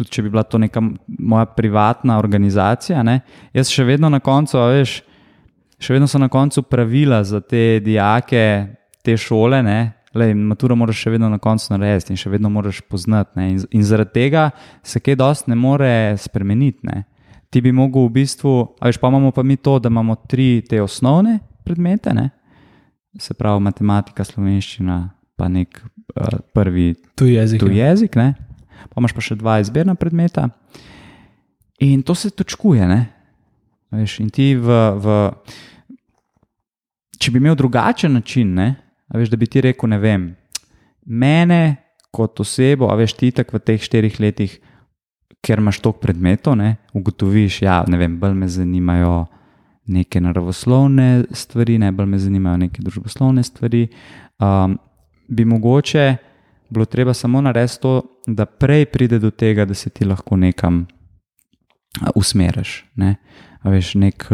tudi 0.00 0.16
če 0.16 0.24
bi 0.24 0.32
bila 0.32 0.42
to 0.48 0.58
neka 0.58 0.82
moja 1.06 1.46
privatna 1.56 2.18
organizacija, 2.18 3.04
ne, 3.06 3.20
jaz 3.56 3.70
še 3.72 3.86
vedno 3.88 4.10
na 4.12 4.20
koncu, 4.24 4.58
veš, 4.72 5.00
še 5.80 5.96
vedno 5.96 6.08
so 6.10 6.20
na 6.20 6.28
koncu 6.32 6.64
pravila 6.66 7.22
za 7.24 7.40
te 7.40 7.80
dijake, 7.84 8.44
te 9.04 9.16
šole, 9.16 9.62
ne. 9.64 9.80
Lej, 10.10 10.34
maturo 10.34 10.74
moraš 10.74 11.04
še 11.04 11.12
vedno 11.14 11.28
na 11.30 11.38
koncu 11.38 11.70
narediti 11.70 12.10
in 12.10 12.18
še 12.18 12.32
vedno 12.32 12.50
moraš 12.50 12.80
poznati. 12.82 13.30
Ne? 13.38 13.44
In, 13.52 13.60
in 13.78 13.84
zaradi 13.86 14.10
tega 14.16 14.48
se 14.82 14.98
kaj 14.98 15.14
dosti 15.20 15.52
ne 15.52 15.58
more 15.58 15.92
spremeniti. 16.18 16.82
Ne? 16.88 17.04
Ti 17.46 17.62
bi 17.62 17.70
mogel 17.70 18.08
v 18.08 18.16
bistvu, 18.18 18.54
a 18.82 18.90
veš, 18.90 18.98
pa 18.98 19.06
imamo 19.06 19.30
pa 19.30 19.44
mi 19.46 19.54
to, 19.54 19.78
da 19.78 19.86
imamo 19.86 20.16
tri 20.26 20.64
te 20.66 20.82
osnovne 20.82 21.38
predmete, 21.62 22.14
ne? 22.14 22.26
se 23.18 23.34
pravi 23.34 23.62
matematika, 23.62 24.24
slovenščina, 24.26 24.98
pa 25.38 25.48
nek 25.50 25.80
uh, 25.82 26.38
prvi 26.54 26.92
Tu 27.18 27.26
je 27.30 27.40
jezik. 27.40 27.62
tuj 27.62 27.74
ja. 27.74 27.90
jezik, 27.90 28.18
ne? 28.18 28.34
Pa 28.88 29.00
imaš 29.00 29.14
pa 29.16 29.24
še 29.24 29.36
dva 29.36 29.58
izbirna 29.60 29.94
predmeta. 29.98 30.48
In 31.84 32.02
to 32.02 32.14
se 32.14 32.30
točkuje. 32.30 32.86
Ne? 32.88 33.00
Veš, 33.90 34.20
in 34.22 34.30
ti 34.30 34.52
v, 34.54 34.78
v, 35.02 35.18
če 37.18 37.32
bi 37.34 37.40
imel 37.42 37.56
drugačen 37.58 38.14
način, 38.14 38.54
ne? 38.54 38.74
Veš, 39.10 39.32
da 39.32 39.38
bi 39.40 39.48
ti 39.50 39.62
rekel, 39.64 39.90
ne 39.90 39.98
vem, 39.98 40.28
mene 41.10 41.62
kot 42.14 42.38
osebo, 42.42 42.90
a 42.90 42.98
veš, 42.98 43.16
ti 43.18 43.32
tako 43.34 43.58
v 43.58 43.64
teh 43.66 43.82
štirih 43.82 44.20
letih, 44.22 44.54
ker 45.42 45.58
imaš 45.58 45.80
toliko 45.82 46.04
predmetov, 46.04 46.54
ne, 46.60 46.76
ugotoviš, 46.94 47.62
ja, 47.64 47.80
bolj 47.82 48.36
me 48.36 48.48
zanimajo 48.48 49.24
neke 49.90 50.20
naravoslovne 50.22 51.24
stvari, 51.34 51.78
ne 51.82 51.90
bolj 51.92 52.06
me 52.06 52.18
zanimajo 52.22 52.60
neke 52.66 52.82
družboslovne 52.84 53.42
stvari. 53.42 53.88
Um, 54.38 54.78
bi 55.28 55.44
mogoče 55.44 56.04
bilo 56.70 56.84
treba 56.84 57.14
samo 57.14 57.40
narediti 57.40 57.80
to, 57.82 58.02
da 58.26 58.46
prej 58.46 58.86
pride 58.86 59.18
do 59.18 59.30
tega, 59.30 59.64
da 59.64 59.74
se 59.74 59.90
ti 59.90 60.04
lahko 60.04 60.36
nekam 60.36 60.86
usmeriš. 62.14 62.84
Ne? 62.94 63.16
A 63.62 63.70
veš, 63.70 63.94
nek, 63.94 64.26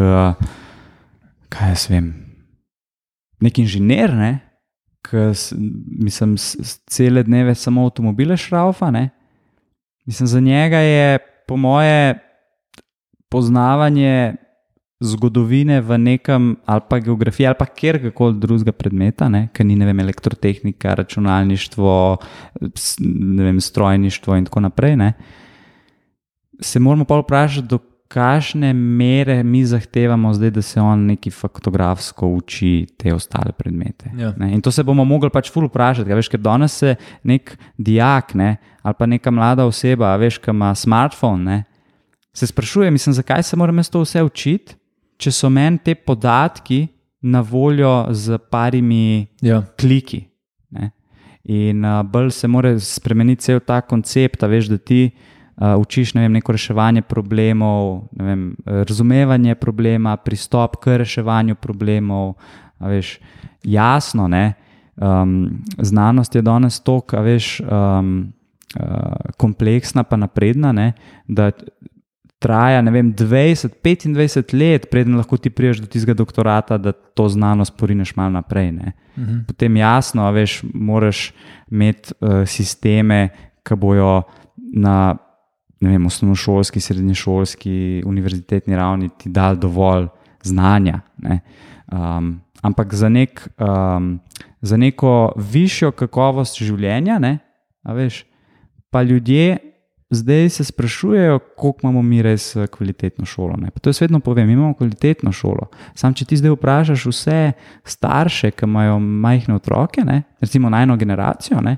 kaj 1.48 1.68
jaz 1.68 1.86
vem, 1.90 2.12
nek 3.40 3.58
inženir, 3.58 4.14
ne? 4.14 4.32
ki 5.06 5.30
mislim, 6.02 6.34
cele 6.90 7.22
dneve 7.22 7.54
samo 7.54 7.84
avtomobile 7.86 8.36
šraufa. 8.36 8.90
Ne? 8.90 9.10
Mislim, 10.06 10.26
za 10.26 10.40
njega 10.40 10.78
je, 10.78 11.18
po 11.46 11.56
moje, 11.56 12.18
poznavanje 13.30 14.34
zgodovine 15.00 15.80
v 15.80 15.98
nekem, 15.98 16.56
ali 16.64 16.80
pa 16.88 16.98
geografije, 16.98 17.48
ali 17.48 17.56
pa 17.58 17.66
kjerkoli 17.66 18.38
drugega 18.40 18.72
predmeta, 18.72 19.28
ki 19.52 19.64
ni 19.64 19.76
ne 19.76 19.86
vem, 19.86 20.00
elektrotehnika, 20.00 20.94
računalništvo, 20.94 22.16
vem, 23.38 23.60
strojništvo 23.60 24.36
in 24.36 24.44
tako 24.44 24.60
naprej. 24.60 24.96
Ne? 24.96 25.12
Se 26.60 26.80
moramo 26.80 27.04
pa 27.04 27.20
vprašati, 27.20 27.68
do 27.68 27.78
kakšne 28.08 28.72
mere 28.72 29.42
mi 29.42 29.64
zahtevamo 29.66 30.32
zdaj, 30.34 30.50
da 30.50 30.62
se 30.62 30.80
on 30.80 31.06
neki 31.06 31.30
faktografsko 31.30 32.28
uči 32.28 32.86
te 32.96 33.14
ostale 33.14 33.52
predmete. 33.52 34.10
Ja. 34.16 34.32
Ne? 34.38 34.52
In 34.54 34.62
to 34.62 34.70
se 34.70 34.82
bomo 34.82 35.04
mogli 35.04 35.30
pač 35.30 35.50
ful 35.52 35.66
vprašati, 35.68 36.14
veš, 36.14 36.30
ker 36.32 36.40
danes 36.40 36.72
se 36.72 36.94
nek 37.24 37.58
dijak 37.76 38.34
ne, 38.34 38.56
ali 38.82 38.94
pa 38.98 39.06
neka 39.06 39.30
mlada 39.30 39.66
oseba, 39.66 40.14
veš, 40.16 40.38
ki 40.38 40.54
ima 40.54 40.74
smartphone, 40.74 41.44
ne, 41.44 41.64
se 42.36 42.46
sprašuje, 42.46 42.90
mislim, 42.90 43.12
zakaj 43.12 43.42
se 43.42 43.56
moram 43.56 43.76
jaz 43.76 43.90
to 43.90 44.00
vse 44.00 44.22
učiti, 44.22 44.76
če 45.18 45.32
so 45.32 45.50
meni 45.50 45.78
te 45.84 45.94
podatki 45.94 46.86
na 47.22 47.40
voljo 47.40 48.06
z 48.10 48.38
parimi 48.50 49.26
Ja. 49.42 49.62
kliki. 49.78 50.24
Ne? 50.70 50.90
In 51.44 51.84
uh, 51.84 52.02
bolj 52.02 52.30
se 52.30 52.48
mora 52.48 52.78
spremeniti 52.80 53.42
cel 53.42 53.60
ta 53.60 53.80
koncept, 53.80 54.42
veš, 54.42 54.68
da 54.68 54.78
ti 54.78 55.10
uh, 55.10 55.74
učiš 55.80 56.14
ne 56.14 56.26
vem, 56.26 56.32
neko 56.32 56.52
reševanje 56.52 57.02
problemov, 57.02 58.08
ne 58.12 58.24
vem, 58.24 58.44
razumevanje 58.66 59.54
problema, 59.54 60.16
pristop 60.16 60.76
k 60.82 60.98
reševanju 60.98 61.54
problemov. 61.54 62.34
Veš, 62.80 63.18
jasno, 63.64 64.28
ne, 64.28 64.54
um, 64.96 65.62
znanost 65.78 66.34
je 66.34 66.42
danes 66.42 66.80
tako, 66.80 67.22
veš, 67.24 67.60
um, 67.60 68.32
uh, 68.80 69.32
kompleksna, 69.36 70.04
pa 70.04 70.16
napredna, 70.16 70.72
ne, 70.72 70.92
da 71.28 71.50
traja 72.38 72.82
ne 72.82 72.90
vem, 72.90 73.12
20-25 73.14 74.54
let, 74.54 74.90
preden 74.90 75.16
lahko 75.16 75.36
ti 75.36 75.50
priješ 75.50 75.80
do 75.82 75.86
tistega 75.86 76.14
doktorata, 76.14 76.78
da 76.78 76.92
to 76.92 77.28
znanost 77.28 77.76
porineš 77.76 78.16
malo 78.16 78.30
naprej. 78.30 78.72
Ne. 78.72 78.92
Mhm. 79.18 79.38
Potem 79.48 79.76
jasno, 79.76 80.30
veš, 80.32 80.60
moraš 80.74 81.32
imeti 81.70 82.12
uh, 82.20 82.44
sisteme, 82.48 83.28
ki 83.66 83.74
bojo 83.74 84.22
na 84.56 85.16
vem, 85.80 86.06
osnovnošolski, 86.06 86.80
srednješolski, 86.80 88.02
univerzitetni 88.06 88.76
ravni 88.76 89.08
ti 89.18 89.30
dali 89.30 89.58
dovolj 89.58 90.08
znanja. 90.42 91.00
Ne. 91.18 91.40
Um, 91.92 92.40
ampak 92.62 92.94
za, 92.94 93.08
nek, 93.08 93.48
um, 93.58 94.18
za 94.60 94.76
neko 94.76 95.32
višjo 95.36 95.92
kakovost 95.92 96.58
življenja, 96.62 97.18
ne, 97.18 97.38
veš, 97.84 98.24
pa 98.90 99.02
ljudje 99.02 99.58
zdaj 100.10 100.48
se 100.48 100.64
sprašujejo, 100.64 101.38
koliko 101.56 101.78
imamo 101.82 102.02
mi 102.02 102.22
res 102.22 102.56
eh, 102.56 102.66
kvalitetno 102.66 103.24
šolo. 103.24 103.56
Ne. 103.56 103.70
Pa 103.70 103.80
to 103.80 103.90
jaz 103.90 104.00
vedno 104.00 104.20
povem, 104.20 104.50
imamo 104.50 104.74
kvalitetno 104.74 105.32
šolo. 105.32 105.68
Sam, 105.94 106.14
če 106.14 106.24
ti 106.24 106.36
zdaj 106.36 106.54
vprašaš 106.54 107.06
vse 107.10 107.52
starše, 107.84 108.50
ki 108.50 108.68
imajo 108.68 108.98
majhne 109.00 109.54
otroke, 109.54 110.04
ne, 110.06 110.22
recimo 110.40 110.70
najno 110.70 110.96
generacijo, 110.96 111.60
ne, 111.60 111.76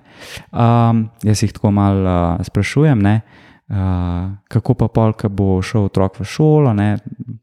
um, 0.53 1.09
jaz 1.23 1.43
jih 1.43 1.53
tako 1.53 1.71
malo 1.71 2.17
uh, 2.37 2.47
sprašujem. 2.47 3.03
Ne, 3.03 3.21
Uh, 3.69 3.75
kako 4.49 4.73
pa 4.81 4.87
pol, 4.89 5.11
ko 5.13 5.29
bo 5.29 5.47
šel 5.61 5.91
otrok 5.91 6.15
v 6.23 6.25
šolo, 6.25 6.71
ne, 6.73 6.87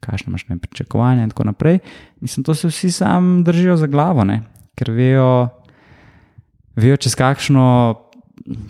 kakšne 0.02 0.32
imaš 0.32 0.48
ne, 0.50 0.56
pričakovanja, 0.58 1.22
in 1.22 1.30
tako 1.30 1.44
naprej. 1.46 1.78
Mislim, 2.18 2.42
to 2.44 2.56
se 2.58 2.72
vsi 2.72 2.90
sami 2.92 3.44
držijo 3.46 3.76
za 3.78 3.86
glavo, 3.86 4.26
ne, 4.26 4.40
ker 4.74 4.90
vejo, 4.90 5.28
vejo 6.82 6.98
čez, 6.98 7.14
kakšno, 7.14 7.68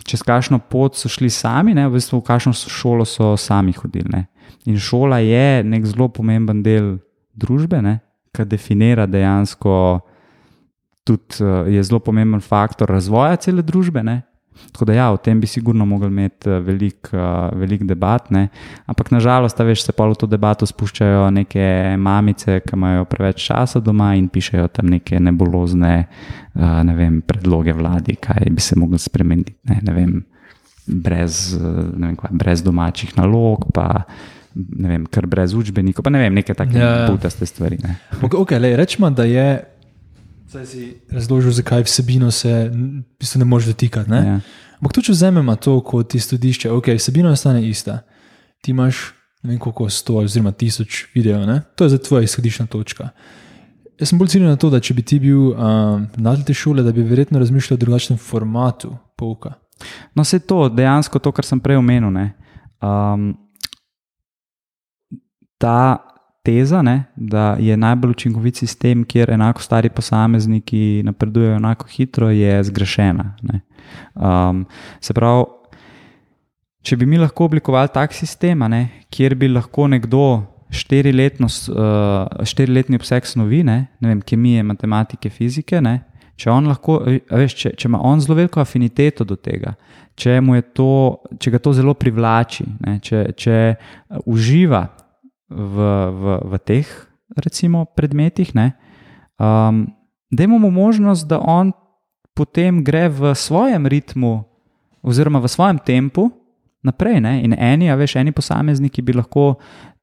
čez 0.04 0.22
kakšno 0.24 0.58
pot 0.70 0.96
so 0.96 1.08
šli 1.12 1.30
sami, 1.30 1.74
ne, 1.76 1.86
v 1.88 1.98
bistvu 1.98 2.20
v 2.20 2.26
kakšno 2.26 2.52
šolo 2.56 3.04
so 3.08 3.34
sami 3.40 3.74
hodili. 3.76 4.08
Ne. 4.12 4.22
In 4.66 4.78
šola 4.80 5.20
je 5.22 5.62
nek 5.64 5.86
zelo 5.86 6.08
pomemben 6.08 6.62
del 6.64 6.96
družbe, 7.36 7.82
ki 8.34 8.46
definira 8.48 9.06
dejansko, 9.06 10.00
tudi 11.06 11.44
uh, 11.44 11.68
je 11.70 11.82
zelo 11.84 12.00
pomemben 12.00 12.40
faktor 12.40 12.90
razvoja 12.90 13.36
cele 13.36 13.62
družbe. 13.62 14.02
Ne. 14.02 14.22
Tako 14.72 14.84
da, 14.84 14.94
ja, 14.96 15.06
o 15.12 15.16
tem 15.16 15.40
bi 15.40 15.46
sigurno 15.46 15.86
mogli 15.86 16.06
imeti 16.06 16.50
veliko 16.50 17.16
uh, 17.16 17.58
velik 17.58 17.82
debat, 17.88 18.30
ne? 18.30 18.48
ampak 18.86 19.10
nažalost, 19.10 19.58
veš, 19.58 19.86
se 19.86 19.92
pa 19.92 20.06
v 20.06 20.16
to 20.20 20.26
debato 20.26 20.66
spuščajo 20.66 21.30
neke 21.30 21.96
mamice, 21.98 22.60
ki 22.64 22.76
imajo 22.76 23.04
preveč 23.10 23.46
časa 23.48 23.80
doma 23.80 24.14
in 24.16 24.28
pišejo 24.28 24.68
tam 24.68 24.90
neke 24.92 25.20
nebulozne 25.20 25.94
uh, 26.06 26.80
ne 26.84 26.96
vem, 26.96 27.20
predloge 27.26 27.74
vladi, 27.76 28.16
kaj 28.20 28.50
bi 28.50 28.60
se 28.60 28.78
moglo 28.78 28.98
spremeniti. 28.98 29.56
Ne, 29.70 29.80
ne 29.82 29.96
vem, 29.96 30.16
brez, 30.86 31.56
ne 31.58 32.10
vem, 32.10 32.16
kva, 32.16 32.30
brez 32.32 32.62
domačih 32.64 33.16
nalog, 33.18 33.68
pa 33.74 34.04
ne 34.56 34.88
vem, 34.88 35.06
kar 35.12 35.26
brez 35.28 35.54
učbenikov, 35.56 36.04
pa 36.06 36.12
ne 36.14 36.22
vem, 36.22 36.36
neke 36.36 36.54
take 36.56 36.78
Ja, 36.78 36.92
ja. 37.02 37.08
putaste 37.10 37.46
stvari. 37.46 37.78
Ne. 37.82 37.98
Ok, 38.22 38.38
okay 38.40 38.60
lej, 38.62 38.76
rečemo, 38.80 39.10
da 39.10 39.26
je. 39.28 39.75
Zdaj 40.46 40.66
si 40.66 40.94
razložil, 41.10 41.52
zakaj 41.52 41.82
vsebino 41.88 42.30
se 42.30 42.70
v 42.70 43.02
bistvu 43.20 43.38
ne 43.38 43.44
moreš 43.44 43.66
dotikati. 43.72 44.10
Ne? 44.10 44.22
Ja. 44.26 44.40
Ampak 44.78 44.92
tu, 44.92 45.02
če 45.02 45.12
vzamemo 45.12 45.56
to 45.56 45.80
kot 45.80 46.14
izhodišče, 46.14 46.70
ok, 46.70 46.94
vsebina 47.00 47.32
ostane 47.34 47.64
ista. 47.66 48.02
Ti 48.62 48.70
imaš 48.70 49.16
ne 49.46 49.52
vem 49.52 49.58
koliko 49.58 49.88
sto 49.90 50.16
oziroma 50.16 50.52
tisoč 50.52 51.06
videov, 51.14 51.46
ne? 51.46 51.60
to 51.76 51.84
je 51.84 51.94
za 51.94 51.98
tvoja 51.98 52.26
izhodiščna 52.26 52.66
točka. 52.66 53.10
Jaz 54.00 54.10
sem 54.10 54.18
bolj 54.18 54.34
ciljen 54.34 54.50
na 54.50 54.58
to, 54.60 54.70
da 54.70 54.80
če 54.82 54.94
bi 54.94 55.04
ti 55.06 55.18
bil 55.22 55.52
um, 55.52 56.08
na 56.20 56.34
te 56.36 56.54
šole, 56.54 56.82
da 56.84 56.92
bi 56.92 57.04
verjetno 57.06 57.38
razmišljal 57.40 57.78
o 57.78 57.80
drugačnem 57.80 58.18
formatu 58.18 58.92
pouka. 59.16 59.54
No, 60.14 60.24
vse 60.24 60.40
to, 60.44 60.66
dejansko 60.68 61.20
to, 61.22 61.32
kar 61.32 61.46
sem 61.48 61.60
prej 61.62 61.78
omenil. 61.80 62.10
Ne, 62.12 62.26
um, 62.84 63.30
ta 65.62 66.02
teza, 66.46 66.80
ne, 66.86 66.96
da 67.16 67.56
je 67.60 67.76
najbolj 67.76 68.14
učinkovit 68.14 68.56
sistem, 68.62 69.02
kjer 69.04 69.34
enako 69.34 69.62
stari 69.64 69.90
posamezniki 69.90 71.02
napredujejo 71.06 71.58
enako 71.58 71.90
hitro, 71.90 72.30
je 72.30 72.62
zgrešena. 72.70 73.32
Ne. 73.42 73.60
Um, 74.14 74.64
se 75.02 75.14
pravi, 75.14 75.44
če 76.86 76.96
bi 77.00 77.06
mi 77.06 77.18
lahko 77.18 77.48
oblikovali 77.50 77.90
tak 77.94 78.14
sistem, 78.14 78.62
ne, 78.70 78.84
kjer 79.10 79.34
bi 79.34 79.48
lahko 79.50 79.88
nekdo 79.90 80.22
štiriletno, 80.70 81.48
s- 81.50 81.70
uh, 81.70 82.26
štiriletni 82.46 82.98
obseg 82.98 83.26
snovi, 83.26 83.62
ne, 83.66 83.78
ne 84.00 84.08
vem, 84.12 84.20
kemije, 84.22 84.62
matematike, 84.66 85.30
fizike, 85.30 85.80
ne, 85.82 85.96
če, 86.36 86.50
lahko, 86.68 87.00
veš, 87.30 87.54
če, 87.58 87.74
če 87.78 87.88
ima 87.88 88.00
on 88.04 88.20
zelo 88.22 88.36
veliko 88.38 88.60
afiniteto 88.62 89.24
do 89.24 89.38
tega, 89.38 89.74
če, 90.18 90.38
to, 90.74 90.88
če 91.38 91.54
ga 91.54 91.60
to 91.62 91.72
zelo 91.72 91.94
privlači, 91.94 92.66
ne, 92.86 92.98
če, 93.02 93.24
če 93.36 93.58
uživa 94.26 94.84
v, 95.50 95.76
v, 96.10 96.40
v 96.44 96.58
teh 96.64 96.88
recimo, 97.36 97.84
predmetih, 97.96 98.54
ne, 98.54 98.74
Um, 99.38 99.86
Dajmo 100.30 100.58
mu 100.58 100.70
možnost, 100.70 101.26
da 101.26 101.40
on 101.40 101.72
potem 102.34 102.84
gre 102.84 103.08
v 103.08 103.34
svojem 103.34 103.86
ritmu, 103.86 104.44
oziroma 105.02 105.38
v 105.38 105.48
svojem 105.48 105.78
tempu 105.78 106.30
naprej. 106.82 107.20
Ne? 107.20 107.44
In 107.44 107.54
eni, 107.54 107.90
a 107.90 107.96
veš, 107.96 108.16
eni 108.16 108.32
posamezniki 108.32 109.02
bi 109.02 109.14
lahko 109.14 109.54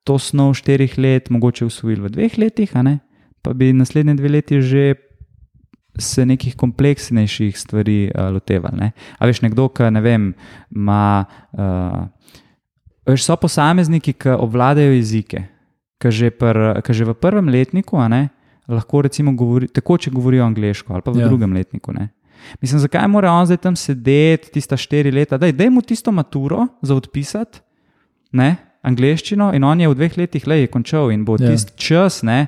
to 0.04 0.16
snov 0.20 0.56
štirih 0.56 0.98
let 0.98 1.30
mogoče 1.30 1.66
usvojili 1.66 2.08
v 2.08 2.10
dveh 2.10 2.38
letih, 2.38 2.72
pa 3.44 3.54
bi 3.54 3.74
naslednje 3.74 4.16
dve 4.16 4.30
leti 4.30 4.62
že 4.62 4.96
se 6.00 6.26
nekih 6.26 6.56
kompleksnejših 6.56 7.58
stvari 7.60 8.10
uh, 8.10 8.32
lotevali. 8.34 8.78
Ne? 8.78 8.92
A 9.20 9.28
veš, 9.28 9.42
nekdo, 9.42 9.70
ki 9.70 9.92
ne 9.92 10.02
vem, 10.02 10.34
ima. 10.72 11.26
Uh, 11.52 12.08
veš, 13.08 13.26
so 13.26 13.38
posamezniki, 13.40 14.14
ki 14.14 14.36
obvladajo 14.38 14.96
jezike, 14.96 15.46
ki 16.02 16.12
že, 16.12 16.32
pr, 16.32 16.82
ki 16.84 16.96
že 16.96 17.08
v 17.08 17.16
prvem 17.18 17.52
letniku, 17.52 18.00
ne, 18.10 18.28
lahko 18.68 19.04
recimo 19.06 19.34
govori, 19.36 19.68
tekoče 19.68 20.12
govorijo 20.12 20.46
angliško 20.46 20.94
ali 20.94 21.06
pa 21.06 21.12
v 21.12 21.24
ja. 21.24 21.28
drugem 21.28 21.54
letniku. 21.54 21.94
Ne. 21.94 22.10
Mislim, 22.62 22.80
zakaj 22.80 23.08
mora 23.08 23.32
on 23.32 23.48
zdaj 23.48 23.60
tam 23.64 23.76
sedeti, 23.76 24.52
tista 24.52 24.78
štiri 24.80 25.12
leta, 25.12 25.38
da 25.38 25.48
je 25.48 25.70
mu 25.70 25.82
tisto 25.82 26.12
maturo 26.12 26.68
za 26.82 26.96
odpisati, 26.96 27.60
ne, 28.32 28.56
angliščino, 28.84 29.54
in 29.56 29.64
on 29.64 29.80
je 29.80 29.88
v 29.88 29.96
dveh 29.96 30.18
letih 30.18 30.48
le 30.48 30.64
je 30.64 30.68
končal 30.72 31.12
in 31.12 31.24
bo 31.24 31.38
ja. 31.40 31.52
tisti 31.52 31.76
čas, 31.80 32.24
ne 32.24 32.48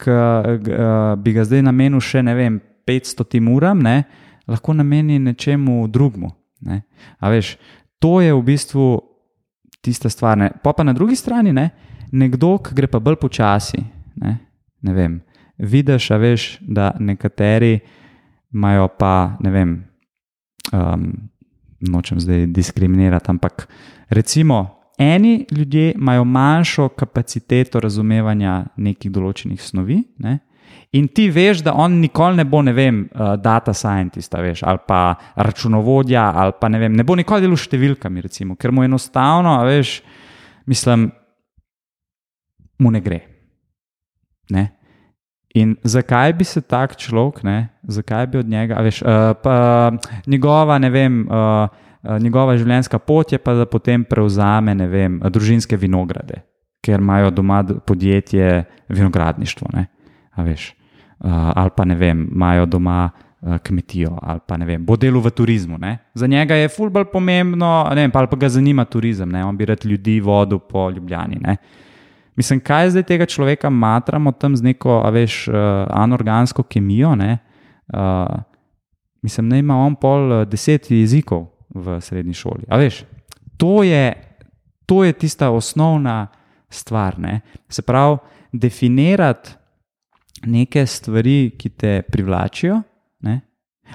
ki 0.00 0.10
uh, 0.10 1.14
bi 1.20 1.34
ga 1.34 1.44
zdaj 1.46 1.64
namenil 1.64 2.02
še 2.02 2.22
ne 2.24 2.34
vem, 2.36 2.60
500 2.84 3.26
tim 3.30 3.48
uram, 3.54 3.80
ne, 3.80 4.04
lahko 4.50 4.74
nameni 4.76 5.18
nečemu 5.22 5.86
drugmu. 5.88 6.34
Ne. 6.68 6.82
A 7.20 7.30
veš, 7.32 7.54
to 8.02 8.18
je 8.20 8.34
v 8.34 8.42
bistvu 8.44 8.86
tista 9.84 10.10
stvar. 10.10 10.38
Ne. 10.38 10.50
Pa 10.62 10.72
pa 10.72 10.84
na 10.84 10.92
drugi 10.96 11.16
strani, 11.16 11.52
ne, 11.52 11.68
nekdo, 12.12 12.56
ki 12.64 12.74
gre 12.74 12.88
pa 12.90 13.00
bolj 13.02 13.18
počasi. 13.20 13.82
Ne, 14.22 14.36
ne 14.82 14.94
vem, 14.94 15.18
vidiš, 15.58 16.10
a 16.14 16.18
veš, 16.22 16.48
da 16.60 16.92
nekateri 16.98 17.78
imajo 18.54 18.88
pa, 18.98 19.36
ne 19.42 19.50
vem, 19.50 19.74
um, 20.72 21.08
nočem 21.80 22.20
zdaj 22.20 22.46
diskriminirati, 22.46 23.30
ampak 23.30 23.68
recimo 24.08 24.78
eni 24.98 25.46
ljudje 25.50 25.92
imajo 25.92 26.24
manjšo 26.24 26.88
kapaciteto 26.88 27.80
razumevanja 27.80 28.64
nekih 28.76 29.10
določenih 29.12 29.62
snovi. 29.62 29.98
Ne? 30.18 30.38
In 30.94 31.08
ti 31.08 31.26
veš, 31.30 31.62
da 31.66 31.74
on 31.74 31.98
nikoli 32.00 32.36
ne 32.36 32.44
bo, 32.44 32.62
ne 32.62 32.72
vem, 32.72 33.02
uh, 33.08 33.34
data 33.40 33.74
scientist, 33.74 34.34
veš, 34.34 34.62
ali 34.62 34.78
pa 34.86 35.14
računovodja, 35.36 36.28
ali 36.34 36.54
pa 36.60 36.68
ne 36.68 36.78
vem, 36.78 36.94
ne 36.94 37.04
bo 37.04 37.16
nikoli 37.18 37.44
delal 37.44 37.58
s 37.58 37.66
številkami, 37.66 38.22
recimo, 38.24 38.56
ker 38.56 38.72
mu 38.72 38.86
enostavno, 38.86 39.56
veš, 39.66 39.98
mislim, 40.70 41.08
mu 42.78 42.94
ne 42.94 43.02
gre. 43.02 43.20
Ne? 44.54 44.68
In 45.54 45.76
zakaj 45.86 46.32
bi 46.34 46.44
se 46.44 46.62
tak 46.62 46.96
človek, 46.98 47.42
ne, 47.46 47.58
zakaj 47.86 48.26
bi 48.30 48.42
od 48.42 48.48
njega, 48.50 48.82
veš, 48.82 49.02
uh, 49.02 49.32
pa 49.42 49.56
njegova, 50.26 50.78
ne 50.78 50.90
vem, 50.94 51.24
uh, 51.26 51.82
Eh, 52.04 52.18
njegova 52.20 52.56
življenjska 52.60 52.98
pot 53.00 53.32
je 53.32 53.38
pa, 53.40 53.54
da 53.56 53.64
potem 53.66 54.04
prevzame 54.04 54.74
vem, 54.92 55.16
družinske 55.32 55.78
vinograde, 55.80 56.42
ker 56.84 57.00
imajo 57.00 57.30
doma 57.32 57.62
podjetje 57.64 58.64
vinogradništvo. 58.92 59.70
Veš, 60.36 60.74
uh, 61.18 61.30
ali 61.54 61.70
pa 61.76 61.84
ne 61.84 61.94
vem, 61.94 62.28
imajo 62.32 62.66
doma 62.66 63.10
uh, 63.10 63.58
kmetijo, 63.62 64.18
ali 64.22 64.40
pa 64.46 64.56
ne 64.56 64.66
vem, 64.66 64.84
bo 64.84 64.96
delo 64.96 65.20
v 65.20 65.30
turizmu. 65.30 65.78
Ne? 65.78 65.98
Za 66.14 66.26
njega 66.26 66.54
je 66.54 66.68
fulbral 66.68 67.04
pomembno, 67.12 67.88
vem, 67.94 68.10
pa 68.10 68.18
ali 68.18 68.28
pa 68.30 68.36
ga 68.36 68.48
zanima 68.48 68.84
turizem, 68.84 69.30
ne? 69.32 69.44
on 69.44 69.56
bi 69.56 69.64
rad 69.64 69.84
ljudi 69.84 70.20
vodil 70.20 70.58
po 70.58 70.90
Ljubljani. 70.90 71.38
Ne? 71.40 71.56
Mislim, 72.36 72.60
kaj 72.60 72.90
zdaj 72.90 73.02
tega 73.02 73.26
človeka 73.26 73.70
matramo 73.70 74.32
tam 74.32 74.56
z 74.56 74.62
neko, 74.62 75.02
a 75.04 75.10
veš, 75.10 75.48
uh, 75.48 75.54
anorgansko 75.90 76.62
kemijo. 76.62 77.14
Uh, 77.14 78.36
mislim, 79.22 79.50
da 79.50 79.56
ima 79.56 79.76
on 79.78 79.94
pol 79.94 80.44
deset 80.44 80.90
jezikov 80.90 81.46
v 81.74 82.00
srednji 82.00 82.34
šoli. 82.34 82.66
Veš, 82.70 83.04
to, 83.56 83.82
je, 83.82 84.14
to 84.86 85.04
je 85.04 85.12
tista 85.12 85.50
osnovna 85.50 86.26
stvar. 86.70 87.18
Ne? 87.18 87.40
Se 87.68 87.82
pravi, 87.82 88.18
definirati 88.52 89.50
neke 90.46 90.86
stvari, 90.86 91.54
ki 91.58 91.68
te 91.68 92.02
privlačijo. 92.02 92.82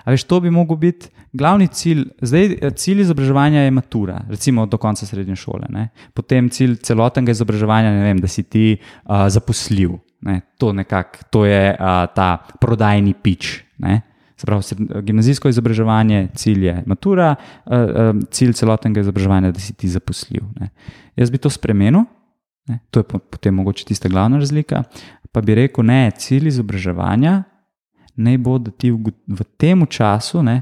Veš, 0.06 0.24
to 0.30 0.40
bi 0.40 0.52
lahko 0.54 0.78
bil 0.80 1.08
glavni 1.34 1.68
cilj. 1.68 2.06
Zdaj, 2.22 2.74
cilj 2.78 3.02
izobraževanja 3.06 3.66
je 3.66 3.72
matura, 3.72 4.20
recimo 4.30 4.66
do 4.66 4.78
konca 4.78 5.06
srednje 5.06 5.36
šole. 5.36 5.70
Ne? 5.70 5.90
Potem 6.14 6.50
cilj 6.50 6.78
celotnega 6.86 7.32
izobraževanja 7.32 7.92
je, 7.92 8.14
da 8.22 8.28
si 8.28 8.44
ti 8.44 8.66
uh, 8.78 9.28
zaposljiv. 9.30 9.98
Ne? 10.22 10.42
To, 10.58 10.74
nekak, 10.74 11.24
to 11.32 11.46
je 11.46 11.74
uh, 11.74 12.06
ta 12.16 12.38
prodajni 12.62 13.14
pič. 13.14 13.60
Ne? 13.78 14.02
Se 14.40 14.48
pravi, 14.48 14.88
gimnazijsko 15.04 15.50
izobraževanje, 15.52 16.30
cilj 16.40 16.66
je 16.66 16.74
matura, 16.88 17.34
eh, 17.36 17.76
eh, 17.76 18.22
cilj 18.32 18.54
celotnega 18.56 19.02
izobraževanja 19.04 19.50
je, 19.50 19.56
da 19.58 19.60
si 19.60 19.74
ti 19.76 19.90
zaposljiv. 19.92 20.46
Ne. 20.62 20.70
Jaz 21.20 21.32
bi 21.32 21.42
to 21.44 21.52
spremenil, 21.52 22.06
ne. 22.70 22.80
to 22.92 23.02
je 23.02 23.04
potem 23.04 23.56
mogoče 23.56 23.86
tista 23.90 24.10
glavna 24.10 24.40
razlika. 24.40 24.84
Pa 25.32 25.42
bi 25.46 25.56
rekel, 25.58 25.86
ne, 25.86 26.12
cilj 26.18 26.48
izobraževanja 26.54 27.44
naj 28.20 28.38
bo, 28.44 28.58
da 28.60 28.72
ti 28.72 28.92
v, 28.92 29.14
v 29.28 29.46
tem 29.58 29.86
času, 29.88 30.42
ne, 30.44 30.58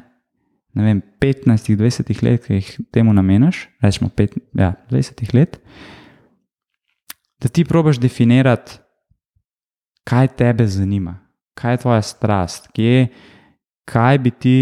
ne 0.77 0.83
vem, 0.85 0.99
15-20 1.21 2.11
let, 2.21 2.43
ki 2.45 2.59
jih 2.59 2.67
temu 2.93 3.15
nameniš, 3.17 3.63
rečemo 3.81 4.11
5, 4.13 4.35
ja, 4.59 4.75
20 4.91 5.33
let, 5.33 5.57
da 7.41 7.49
ti 7.49 7.65
probaš 7.65 7.97
definirati, 7.97 8.77
kaj 10.05 10.29
te 10.37 10.67
zanima, 10.67 11.17
kaj 11.57 11.73
je 11.73 11.81
tvoja 11.81 12.03
strast, 12.05 12.69
kje 12.75 12.93
je 12.93 13.07
kaj 13.87 14.19
bi 14.19 14.33
ti, 14.35 14.55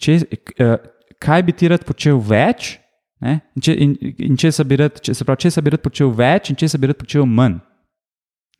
če, 0.00 0.18
uh, 0.60 0.76
kaj 1.22 1.44
bi 1.46 1.54
ti 1.56 1.70
rad 1.72 1.86
počel 1.88 2.20
več, 2.20 2.76
ne? 3.24 3.38
in 3.56 3.64
če, 3.64 3.74
in, 3.74 3.94
in 4.28 4.36
če, 4.40 4.52
bi 4.68 4.78
rad, 4.80 5.00
če, 5.00 5.14
se 5.16 5.24
pravi, 5.24 5.46
če 5.46 5.54
se 5.54 5.64
bi 5.64 5.72
rad 5.74 5.84
počel 5.84 6.12
več, 6.16 6.50
in 6.52 6.58
če 6.58 6.68
se 6.72 6.80
bi 6.80 6.90
rad 6.90 6.98
počel 7.00 7.26
manj. 7.28 7.58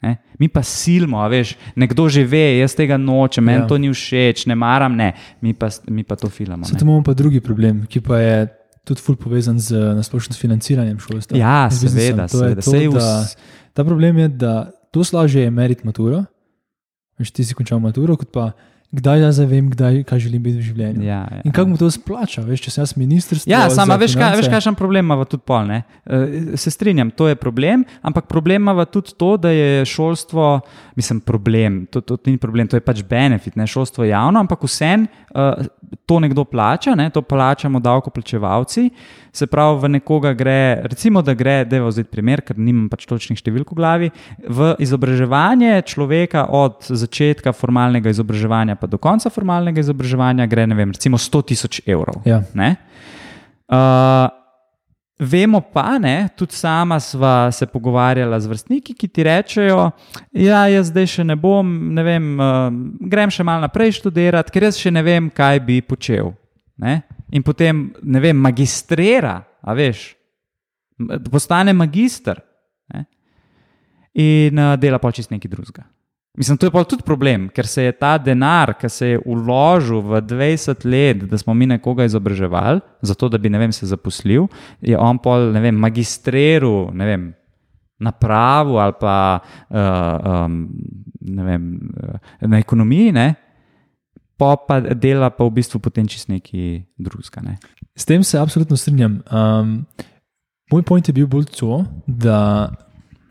Ne? 0.04 0.12
Mi 0.38 0.48
pa 0.52 0.60
silimo, 0.66 1.22
veš, 1.32 1.54
nekdo 1.80 2.04
že 2.12 2.26
ve, 2.28 2.58
jaz 2.60 2.76
tega 2.76 2.98
nočem, 3.00 3.46
meni 3.48 3.62
ja. 3.62 3.68
to 3.70 3.78
ni 3.80 3.88
všeč, 3.88 4.44
ne 4.50 4.56
maram, 4.58 4.92
ne, 4.98 5.14
mi 5.40 5.56
pa, 5.56 5.70
mi 5.88 6.04
pa 6.04 6.18
to 6.20 6.28
filamo. 6.28 6.68
Zato 6.68 6.84
imamo 6.84 7.04
pa 7.06 7.16
drugi 7.16 7.40
problem, 7.40 7.86
ki 7.88 8.04
pa 8.04 8.20
je 8.20 8.36
tudi 8.86 9.02
ful 9.02 9.16
povezan 9.18 9.58
z 9.58 9.96
nasplošnim 9.96 10.36
financiranjem 10.38 11.00
šolstva. 11.02 11.40
Ja, 11.40 11.66
seveda, 11.72 12.28
seveda. 12.30 12.62
To, 12.62 12.76
da, 12.94 13.24
ta 13.74 13.84
problem 13.88 14.20
je, 14.20 14.28
da 14.28 14.54
to 14.94 15.04
slaže 15.04 15.42
je 15.42 15.50
meriti 15.50 15.88
maturo, 15.88 16.22
veš, 17.18 17.32
ti 17.32 17.44
si 17.48 17.56
končal 17.56 17.80
maturo, 17.82 18.18
kot 18.20 18.30
pa 18.32 18.50
kdaj 18.92 19.20
jaz 19.20 19.38
vem, 19.38 19.70
kdaj, 19.70 20.02
kaj 20.06 20.20
želim 20.26 20.42
biti 20.42 20.60
v 20.60 20.66
življenju. 20.68 21.02
Ja, 21.04 21.20
ja. 21.30 21.40
In 21.44 21.52
kako 21.54 21.72
mu 21.72 21.78
to 21.80 21.88
splača, 21.90 22.44
veš, 22.46 22.62
če 22.66 22.72
sem 22.74 22.82
jaz 22.82 22.94
ministr. 22.98 23.40
Ja, 23.50 23.64
samo 23.72 23.96
veš, 23.98 24.14
kaj, 24.18 24.36
veš, 24.38 24.48
kaj 24.52 24.62
je 24.62 24.74
problem, 24.78 25.10
ima 25.10 25.26
tudi 25.28 25.44
pol. 25.46 25.66
Ne? 25.68 25.82
Eh, 26.06 26.56
se 26.60 26.70
strinjam, 26.70 27.10
to 27.10 27.28
je 27.28 27.38
problem, 27.38 27.84
ampak 28.06 28.28
problem 28.30 28.68
ima 28.68 28.86
tudi 28.86 29.16
to, 29.18 29.34
da 29.36 29.50
je 29.50 29.84
šolstvo, 29.90 30.60
mislim, 30.96 31.20
problem. 31.20 31.84
To, 31.90 32.00
to, 32.00 32.16
to 32.16 32.30
ni 32.30 32.38
problem, 32.38 32.70
to 32.70 32.78
je 32.78 32.84
pač 32.84 33.02
benefit, 33.06 33.56
ne 33.56 33.66
šolstvo 33.66 34.06
je 34.06 34.14
javno, 34.14 34.40
ampak 34.46 34.64
vsem 34.68 35.06
uh, 35.34 35.66
to 36.06 36.20
nekdo 36.22 36.44
plača, 36.44 36.94
ne? 36.94 37.10
to 37.10 37.22
plačamo 37.22 37.80
davkoplačevalci. 37.82 38.88
Se 39.36 39.46
pravi, 39.46 39.80
v 39.82 39.88
nekoga 39.98 40.32
gre, 40.32 40.80
recimo, 40.88 41.20
da 41.22 41.34
gre, 41.36 41.58
da 41.68 41.76
je 41.76 41.84
vzeti 41.84 42.08
primer, 42.08 42.40
ker 42.40 42.56
nimam 42.56 42.86
pač 42.88 43.04
točnih 43.08 43.36
številk 43.36 43.74
v 43.74 43.76
glavi, 43.76 44.08
v 44.48 44.70
izobraževanje 44.80 45.82
človeka 45.92 46.46
od 46.56 46.88
začetka 46.88 47.52
formalnega 47.52 48.14
izobraževanja 48.14 48.78
pa 48.80 48.88
do 48.88 48.96
konca 49.02 49.28
formalnega 49.32 49.84
izobraževanja 49.84 50.48
gre, 50.48 50.64
ne 50.70 50.78
vem, 50.78 50.94
recimo 50.96 51.20
100 51.20 51.42
tisoč 51.52 51.82
evrov. 51.84 52.22
Ja. 52.24 52.40
Uh, 53.66 54.30
vemo 55.20 55.60
pa, 55.60 55.98
ne, 56.00 56.28
tudi 56.36 56.56
sama 56.56 56.96
sva 57.00 57.50
se 57.52 57.66
pogovarjala 57.66 58.40
z 58.40 58.52
vrstniki, 58.52 58.94
ki 58.96 59.08
ti 59.08 59.26
rečejo, 59.26 59.90
ja, 60.32 60.64
jaz 60.70 60.88
zdaj 60.92 61.10
še 61.12 61.26
ne 61.28 61.36
bom, 61.40 61.76
ne 61.92 62.06
vem, 62.06 62.32
uh, 62.40 62.72
grem 63.04 63.32
še 63.32 63.44
malo 63.44 63.66
naprej 63.66 63.98
študirati, 64.00 64.54
ker 64.54 64.68
jaz 64.68 64.80
še 64.80 64.92
ne 64.92 65.04
vem, 65.04 65.28
kaj 65.28 65.60
bi 65.66 65.82
počel. 65.84 66.32
Ne? 66.80 67.00
In 67.30 67.42
potem, 67.42 67.88
ne 68.02 68.20
vem, 68.22 68.36
magistrira, 68.38 69.40
a 69.62 69.74
veš, 69.74 70.12
postane 71.30 71.74
magister 71.76 72.38
ne? 72.94 73.04
in 74.14 74.58
uh, 74.58 74.76
dela 74.80 74.98
pa 75.02 75.12
čist 75.12 75.30
nekaj 75.30 75.50
drugega. 75.50 75.84
Mislim, 76.36 76.58
to 76.60 76.68
je 76.68 76.70
pa 76.70 76.82
tudi 76.84 77.02
problem, 77.02 77.48
ker 77.48 77.66
se 77.66 77.86
je 77.86 77.92
ta 77.96 78.18
denar, 78.20 78.74
ki 78.76 78.88
se 78.92 79.06
je 79.14 79.20
uložil 79.24 80.02
v 80.04 80.20
20 80.20 80.84
let, 80.84 81.22
da 81.30 81.38
smo 81.40 81.54
mi 81.54 81.66
nekoga 81.66 82.04
izobraževali, 82.04 82.82
zato 83.00 83.28
da 83.32 83.38
bi 83.40 83.48
vem, 83.48 83.72
se 83.72 83.88
zaposlil, 83.88 84.44
je 84.80 84.98
on 84.98 85.18
pa 85.18 85.38
magistriral 85.72 86.92
na 87.98 88.12
pravu 88.12 88.76
ali 88.76 88.92
pa 89.00 89.40
uh, 89.40 90.44
um, 90.44 90.68
vem, 91.24 91.80
na 92.40 92.58
ekonomiji. 92.58 93.12
Ne? 93.12 93.34
Pa, 94.38 94.56
pa 94.56 94.80
dela 94.80 95.30
pa 95.30 95.44
v 95.44 95.50
bistvu 95.50 95.80
potem 95.80 96.06
čist 96.06 96.28
neki 96.28 96.82
drugega. 96.98 97.40
Ne. 97.42 97.56
S 97.96 98.04
tem 98.04 98.22
se 98.24 98.38
absolutno 98.38 98.76
strinjam. 98.76 99.22
Um, 99.32 99.86
moj 100.72 100.82
point 100.82 101.08
je 101.08 101.12
bil 101.14 101.26
bolj 101.26 101.44
to, 101.56 101.84
da 102.06 102.70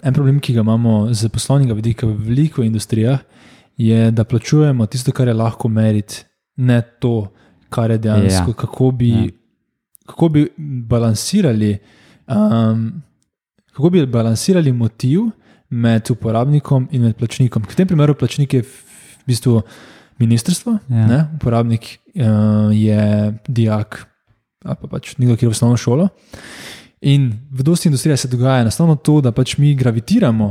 en 0.04 0.14
problem, 0.14 0.40
ki 0.40 0.54
ga 0.54 0.62
imamo 0.62 1.14
z 1.14 1.30
poslovnega 1.30 1.74
vidika 1.74 2.08
v 2.08 2.14
veliko 2.18 2.64
industrijah, 2.64 3.20
je, 3.78 4.12
da 4.12 4.24
plačujemo 4.24 4.86
tisto, 4.86 5.12
kar 5.12 5.28
je 5.28 5.34
lahko 5.34 5.68
meriti, 5.68 6.24
ne 6.58 6.82
to, 7.00 7.28
kar 7.70 7.92
je 7.92 7.98
dejansko, 7.98 8.52
Ja. 8.52 8.56
kako 8.56 8.92
bi, 8.92 9.10
Ja. 9.10 9.26
kako 10.08 10.30
bi 10.30 10.48
balansirali. 10.88 11.78
Um, 12.28 13.02
Kako 13.76 13.90
bi 13.90 14.06
balansirali 14.08 14.72
motiv 14.72 15.20
med 15.70 16.08
uporabnikom 16.12 16.88
in 16.92 17.02
med 17.02 17.16
plačnikom? 17.20 17.64
V 17.68 17.76
tem 17.76 17.88
primeru 17.88 18.14
plačnik 18.16 18.54
je 18.54 18.62
v 18.62 18.70
bistvu 19.28 19.62
ministrstvo, 20.20 20.78
Ja. 20.90 21.08
ne? 21.08 21.26
uporabnik 21.36 21.82
uh, 22.16 22.24
je 22.72 23.34
dijak 23.48 24.06
ali 24.66 24.76
pa 24.82 24.88
pač 24.88 25.18
nekdo, 25.18 25.36
ki 25.36 25.46
je 25.46 25.50
v 25.50 25.54
osnovno 25.54 25.78
šolo. 25.78 26.08
In 27.02 27.28
v 27.52 27.64
dosti 27.64 27.88
industrijah 27.88 28.20
se 28.20 28.28
dogaja 28.28 28.62
enostavno 28.62 28.96
to, 28.96 29.22
da 29.22 29.30
pač 29.32 29.58
mi 29.58 29.76
gravitiramo, 29.76 30.48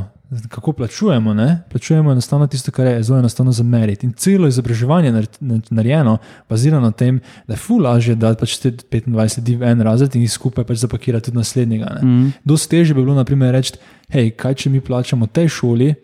kako 0.49 0.73
plačujemo. 0.73 1.35
Ne? 1.35 1.63
Plačujemo 1.71 2.13
enostavno 2.13 2.47
tisto, 2.47 2.71
kar 2.71 2.87
je 2.87 3.03
zelo 3.03 3.19
enostavno 3.19 3.53
zameriti. 3.53 4.07
In 4.07 4.13
celo 4.13 4.47
izobraževanje 4.49 5.09
je 5.09 5.13
nar- 5.13 5.39
nar- 5.41 5.67
narejeno, 5.71 6.19
bazirano 6.49 6.87
na 6.87 6.91
tem, 6.93 7.19
da 7.49 7.55
je 7.55 7.59
ful 7.59 7.83
lažje 7.83 8.15
dati 8.15 8.41
pač 8.41 8.59
te 8.59 8.71
25 8.71 9.09
ljudi 9.39 9.57
v 9.57 9.63
en 9.63 9.81
razred 9.81 10.15
in 10.17 10.23
jih 10.23 10.33
skupaj 10.33 10.65
pač 10.65 10.79
zapakirati 10.79 11.25
tudi 11.25 11.39
naslednjega. 11.39 11.91
Ne? 11.95 12.09
Mm. 12.09 12.33
Dosti 12.45 12.71
težje 12.71 12.95
bi 12.95 13.03
bilo, 13.03 13.15
naprimer, 13.15 13.51
reči, 13.53 13.75
hej, 14.15 14.31
kaj 14.31 14.55
če 14.55 14.71
mi 14.71 14.81
plačamo 14.81 15.27
tej 15.27 15.49
šoli 15.49 15.95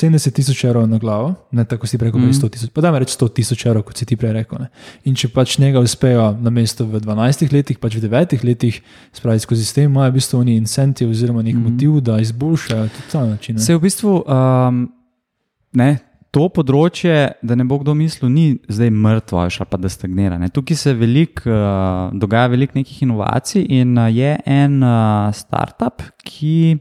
70 0.00 0.32
tisoč 0.32 0.64
evrov 0.64 0.88
na 0.88 0.98
glavo, 0.98 1.34
ne 1.52 1.64
tako 1.64 1.86
si 1.86 1.96
Mhm. 1.96 2.26
mm. 2.26 2.32
100 2.32 2.48
tisoč, 2.48 2.70
pa 2.74 2.80
da 2.80 2.92
me 2.92 2.98
reči 2.98 3.16
100 3.18 3.28
tisoč 3.34 3.66
evrov, 3.66 3.82
kot 3.82 3.96
si 3.96 4.06
ti 4.06 4.16
prej 4.16 4.32
rekel. 4.32 4.58
Ne. 4.58 4.68
In 5.04 5.14
če 5.14 5.28
pač 5.28 5.58
njega 5.58 5.80
uspejo 5.80 6.36
na 6.40 6.50
mesto 6.50 6.86
v 6.86 7.00
12 7.00 7.52
letih, 7.52 7.78
pač 7.78 7.96
v 7.96 8.08
9 8.08 8.44
letih, 8.44 8.82
spravi 9.12 9.40
skozi 9.40 9.64
sistem, 9.64 9.90
imajo 9.90 10.10
v 10.10 10.14
bistvu 10.14 10.40
oni 10.40 10.56
incentiv 10.56 11.10
oziroma 11.10 11.42
nek 11.42 11.54
mm. 11.54 11.62
motiv, 11.62 12.00
da 12.00 12.20
izboljšajo 12.20 12.88
tudi 12.88 13.10
ta 13.12 13.26
način. 13.26 13.56
ne. 13.56 13.62
Se 13.62 13.76
v 13.76 13.80
bistvu 13.80 14.24
um, 14.24 14.88
ne, 15.72 15.98
to 16.30 16.46
področje, 16.54 17.14
da 17.42 17.56
ne 17.58 17.66
bo 17.66 17.80
kdo 17.82 17.94
mislil, 17.98 18.30
ni 18.30 18.58
zdaj 18.70 18.90
mrtvo 18.94 19.40
ali 19.42 19.66
pa 19.66 19.78
da 19.80 19.90
stagnira. 19.90 20.38
Ne. 20.38 20.48
Tukaj 20.48 20.76
se 20.78 20.94
velik, 20.94 21.42
uh, 21.46 22.10
dogaja 22.14 22.52
veliko 22.52 22.78
nekih 22.78 23.02
inovacij 23.02 23.66
in 23.66 23.98
uh, 23.98 24.06
je 24.14 24.36
en 24.46 24.78
uh, 24.82 25.34
startup, 25.34 26.04
ki 26.22 26.78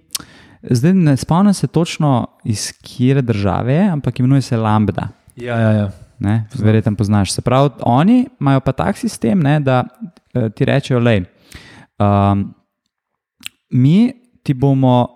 zdaj 0.64 0.94
ne 0.94 1.18
spomnim 1.18 1.54
se 1.54 1.68
točno 1.68 2.28
iz 2.44 2.72
kere 2.82 3.22
države 3.22 3.74
je, 3.74 3.90
ampak 3.90 4.20
imenuje 4.20 4.42
se 4.42 4.58
Lambda. 4.58 5.08
Ja, 5.36 5.60
ja, 5.60 5.72
ja. 5.72 5.92
Ne, 6.20 6.46
verjetno 6.56 6.96
poznaš. 6.96 7.32
Se 7.32 7.42
pravi, 7.42 7.70
oni 7.82 8.28
imajo 8.40 8.60
pa 8.60 8.72
tak 8.72 8.98
sistem, 8.98 9.40
ne, 9.40 9.60
da 9.60 9.84
eh, 10.34 10.50
ti 10.50 10.66
rečejo, 10.66 11.00
da 11.00 12.32
um, 12.32 12.54
mi 13.70 14.14
ti 14.44 14.54
bomo 14.54 15.08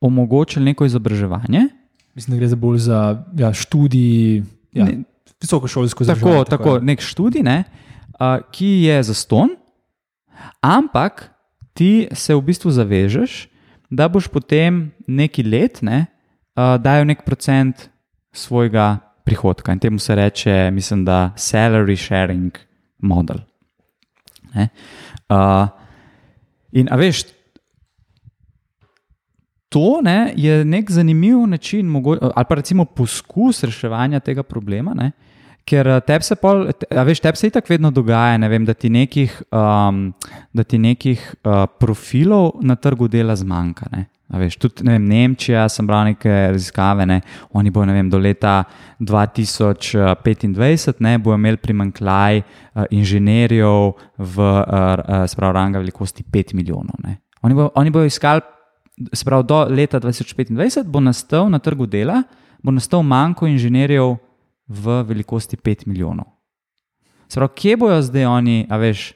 omogočili 0.00 0.64
neko 0.64 0.84
izobraževanje. 0.84 1.68
Mislim, 2.14 2.36
da 2.36 2.38
gre 2.38 2.48
za 2.48 2.56
bolj 2.56 2.78
za 2.78 3.24
ja, 3.36 3.52
študij, 3.52 4.42
ja, 4.72 4.84
Ne- 4.84 5.02
visokošolsko 5.40 6.04
Tako, 6.04 6.12
izobraževanje. 6.12 6.44
tako, 6.44 6.74
je. 6.74 6.80
nek 6.82 7.00
študij, 7.00 7.42
ne, 7.42 7.64
uh, 8.20 8.42
ki 8.50 8.66
je 8.66 9.02
za 9.02 9.14
ston, 9.14 9.48
ampak 10.60 11.30
ti 11.74 12.08
se 12.12 12.34
v 12.34 12.42
bistvu 12.42 12.70
zavežeš, 12.70 13.48
da 13.90 14.08
boš 14.08 14.28
potem 14.28 14.90
neki 15.06 15.42
let 15.42 15.82
ne, 15.82 16.06
uh, 16.56 16.76
dajal 16.80 17.06
nek 17.08 17.24
procent 17.24 17.88
svojega 18.32 18.98
prihodka. 19.24 19.72
In 19.72 19.78
temu 19.78 19.98
se 19.98 20.14
reče, 20.14 20.70
mislim, 20.70 21.04
da 21.04 21.32
salary 21.36 21.96
sharing 21.96 22.52
model. 22.98 23.40
Uh, 25.28 25.68
in 26.72 26.88
a 26.90 26.96
veš, 26.96 27.24
to 29.68 30.00
ne, 30.02 30.32
je 30.36 30.64
nek 30.64 30.90
zanimiv 30.90 31.46
način, 31.46 31.86
mogo, 31.86 32.16
ali 32.20 32.46
pa 32.48 32.54
recimo 32.54 32.84
poskus 32.84 33.64
reševanja 33.64 34.20
tega 34.20 34.42
problema. 34.42 34.94
Ne, 34.94 35.10
ker 35.68 35.88
eh, 35.92 36.00
tebi 36.06 36.24
se, 36.24 36.36
pol, 36.40 36.56
a 36.72 37.04
veš, 37.06 37.20
tebi 37.24 37.40
se 37.40 37.50
itak 37.50 37.66
vedno 37.70 37.90
dogaja, 37.94 38.38
ne 38.40 38.48
vem, 38.50 38.64
da 38.68 38.74
ti 38.74 38.88
nekih, 38.92 39.32
um, 39.52 39.96
da 40.56 40.62
ti 40.64 40.76
nekih 40.80 41.20
uh, 41.44 41.66
profilov 41.80 42.44
na 42.64 42.74
trgu 42.76 43.08
dela 43.12 43.36
zmanjka. 43.36 43.86
Ne. 43.92 44.02
A 44.28 44.36
Veš, 44.36 44.58
tudi 44.60 44.84
ne 44.84 44.92
vem, 44.98 45.06
Nemčija, 45.08 45.62
sem 45.72 45.86
bral 45.88 46.10
neke 46.10 46.28
raziskave, 46.52 47.06
ne, 47.08 47.22
oni 47.56 47.70
bodo 47.72 47.94
vem, 47.96 48.10
do 48.12 48.18
leta 48.20 48.68
2025 49.00 51.00
ne, 51.00 51.14
bojo 51.16 51.38
imeli 51.40 51.56
primankljaj 51.62 52.42
uh, 52.42 52.84
inženirjev 52.92 53.96
v 54.18 54.36
uh, 54.44 55.24
sprav 55.32 55.56
ranga 55.56 55.80
velikosti 55.80 56.28
5 56.28 56.52
milijonov. 56.60 57.00
Ne. 57.06 57.12
Oni 57.40 57.56
bojo, 57.56 57.72
oni 57.80 57.90
bojo 57.94 58.04
iskali, 58.10 58.44
sprav 59.16 59.46
do 59.48 59.64
leta 59.70 60.00
2025 60.00 60.84
bo 60.84 61.00
nastal 61.00 61.48
na 61.48 61.58
trgu 61.58 61.86
dela, 61.86 62.22
bo 62.62 62.70
nastal 62.74 63.02
manjko 63.06 63.46
inženirjev 63.46 64.16
v 64.68 65.02
velikosti 65.08 65.56
5 65.56 65.86
milijonov. 65.86 66.26
Sprav, 67.28 67.48
kje 67.56 67.76
bojo 67.76 68.02
zdaj 68.02 68.26
oni, 68.26 68.66
a 68.70 68.76
veš, 68.80 69.12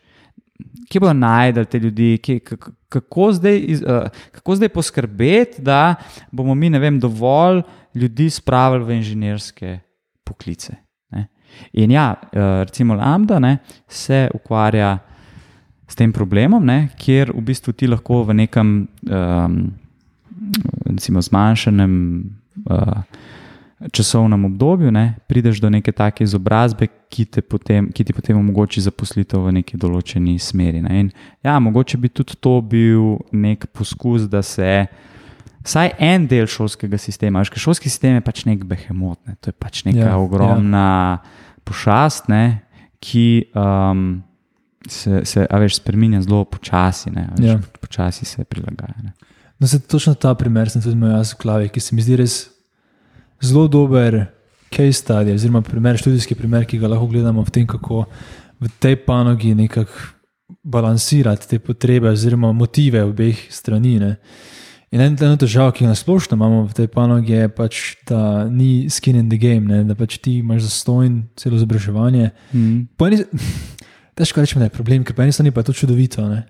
kje 0.90 1.00
bodo 1.00 1.12
najdel 1.12 1.64
te 1.64 1.78
ljudi, 1.78 2.18
kje, 2.22 2.40
kako, 2.88 3.32
zdaj, 3.32 3.59
iz- 3.59 3.82
eh, 3.82 4.09
kako 4.32 4.57
zdaj 4.57 4.68
poskrbeti, 4.68 5.62
da 5.62 5.94
bomo 6.32 6.55
mi, 6.55 6.70
ne 6.70 6.78
vem, 6.78 7.00
dovolj 7.00 7.62
ljudi 7.94 8.30
spravili 8.30 8.84
v 8.84 8.96
inženirske 8.96 9.78
poklice. 10.24 10.76
Ne? 11.11 11.26
In 11.72 11.90
ja, 11.90 12.14
eh, 12.32 12.38
recimo 12.64 12.94
Lambda 12.94 13.38
ne, 13.38 13.59
se 13.88 14.28
ukvarja 14.34 14.98
s 15.88 15.94
tem 15.94 16.12
problemom, 16.12 16.64
ne, 16.64 16.88
kjer 16.96 17.32
v 17.36 17.40
bistvu 17.40 17.72
ti 17.72 17.86
lahko 17.86 18.22
v 18.24 18.34
nekem 18.34 18.88
um, 19.11 19.57
recimo, 20.86 21.20
zmanjšanem 21.22 21.92
uh, 22.70 23.03
časovnem 23.90 24.44
obdobju 24.44 24.90
ne, 24.90 25.14
prideš 25.26 25.60
do 25.60 25.70
neke 25.70 25.92
take 25.92 26.24
izobrazbe, 26.24 26.86
ki, 27.12 27.24
te 27.24 27.42
potem, 27.42 27.88
ki 27.92 28.04
ti 28.04 28.14
potem 28.14 28.38
omogoči 28.38 28.80
zaposlitev 28.84 29.42
v 29.48 29.54
neki 29.58 29.78
določeni 29.80 30.38
smeri. 30.40 30.82
Ne. 30.84 31.00
In, 31.00 31.10
ja, 31.44 31.58
mogoče 31.60 31.98
bi 32.00 32.10
tudi 32.12 32.36
to 32.40 32.60
bil 32.60 33.18
nek 33.32 33.66
poskus, 33.74 34.28
da 34.30 34.42
se. 34.46 34.86
Vsaj 35.62 35.92
en 36.02 36.26
del 36.26 36.48
šolskega 36.50 36.98
sistema, 36.98 37.42
veš, 37.42 37.52
ker 37.54 37.62
šolski 37.62 37.90
sistem 37.90 38.16
je 38.18 38.24
pač 38.26 38.44
nek 38.48 38.64
behemoth, 38.66 39.20
ne, 39.30 39.36
to 39.38 39.52
je 39.52 39.54
pač 39.54 39.84
neka 39.86 40.00
Ja, 40.00 40.08
ja, 40.14 40.18
ogromna 40.18 40.86
ja. 40.88 41.50
pošast, 41.68 42.26
ne, 42.32 42.64
ki 43.02 43.52
um, 43.54 44.22
se, 44.90 45.22
se 45.28 45.44
veš, 45.46 45.78
spremenja 45.78 46.24
zelo 46.26 46.42
počasi, 46.50 47.12
ne, 47.14 47.28
veš, 47.36 47.46
Ja. 47.46 47.54
ja. 47.60 47.78
počasi 47.78 48.26
se 48.26 48.42
prilagaja. 48.42 48.96
Ne. 49.06 49.14
No, 49.62 49.68
se 49.70 49.78
točno 49.78 50.16
ta 50.18 50.34
primer 50.34 50.70
sem 50.70 50.82
tudi 50.82 50.96
imel 50.98 51.14
jaz 51.14 51.36
v 51.36 51.42
glavi, 51.44 51.68
ki 51.70 51.80
se 51.80 51.94
mi 51.94 52.02
zdi 52.02 52.18
res 52.18 52.40
zelo 53.43 53.68
dober 53.68 54.26
case 54.72 55.03
study, 55.03 55.34
oziroma 55.34 55.62
primer, 55.62 55.99
študijski 55.99 56.34
primer, 56.34 56.64
ki 56.66 56.78
ga 56.78 56.88
lahko 56.88 57.07
gledamo 57.07 57.45
v 57.45 57.51
tem, 57.51 57.66
kako 57.66 58.07
v 58.62 58.70
tej 58.80 58.97
panogi 59.07 59.55
nekako 59.55 59.93
balansirati 60.64 61.49
te 61.49 61.59
potrebe 61.59 62.11
oziroma 62.11 62.53
motive 62.53 63.03
obeh 63.05 63.47
strani. 63.51 63.99
Ne. 63.99 64.16
In 64.93 65.01
ena 65.01 65.36
težava, 65.40 65.72
ki 65.72 65.86
jo 65.86 65.90
nasplošno 65.90 66.36
imamo 66.36 66.66
v 66.68 66.76
tej 66.76 66.88
panogi, 66.93 67.32
je 67.32 67.49
pač, 67.49 67.82
da 68.09 68.45
ni 68.49 68.90
skin 68.93 69.16
in 69.16 69.30
the 69.30 69.40
game, 69.40 69.64
ne, 69.64 69.84
da 69.88 69.97
pač 69.97 70.18
ti 70.20 70.38
imaš 70.43 70.66
zastojn 70.68 71.22
celo 71.36 71.57
izobraževanje. 71.57 72.30
Mm. 72.53 72.88
Težko 74.18 74.45
rečemo, 74.45 74.61
da 74.61 74.68
je 74.68 74.76
problem, 74.76 75.05
ker 75.05 75.16
po 75.16 75.24
eni 75.24 75.32
strani 75.32 75.51
pa 75.51 75.64
je 75.64 75.70
to 75.70 75.78
čudovito. 75.80 76.26
Ne. 76.28 76.45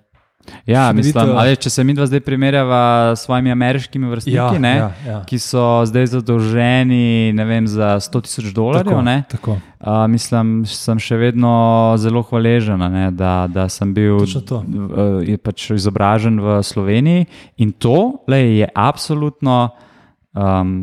Ja, 0.65 0.89
Čudovito. 0.89 0.93
mislim, 0.93 1.37
ali, 1.37 1.55
če 1.55 1.69
se 1.69 1.83
mi 1.83 1.93
dva 1.93 2.05
zdaj 2.07 2.19
primerjava 2.23 3.15
s 3.15 3.25
svojimi 3.25 3.51
ameriškimi 3.51 4.09
vrstniki, 4.09 4.59
ne, 4.59 4.75
ja, 4.77 4.91
ja. 5.07 5.19
ki 5.27 5.39
so 5.39 5.83
zdaj 5.87 6.07
zadolženi 6.13 7.33
vem, 7.47 7.67
za 7.67 7.95
100 7.99 8.21
tisoč 8.27 8.51
dolarjev. 8.55 8.91
Tako, 8.91 9.01
ne, 9.01 9.17
tako. 9.31 9.57
Uh, 9.79 10.05
mislim, 10.07 10.63
sem 10.69 10.99
še 10.99 11.19
vedno 11.19 11.53
zelo 11.99 12.23
hvaležen, 12.27 12.79
ne, 12.79 13.09
da, 13.11 13.33
da 13.51 13.67
sem 13.71 13.91
bil 13.95 14.23
uh, 14.23 15.33
pač 15.43 15.69
izobražen 15.75 16.39
v 16.43 16.59
Sloveniji. 16.63 17.27
In 17.63 17.75
to 17.75 18.23
lej, 18.31 18.63
je 18.63 18.71
absolutno, 18.75 19.57
um, 20.31 20.77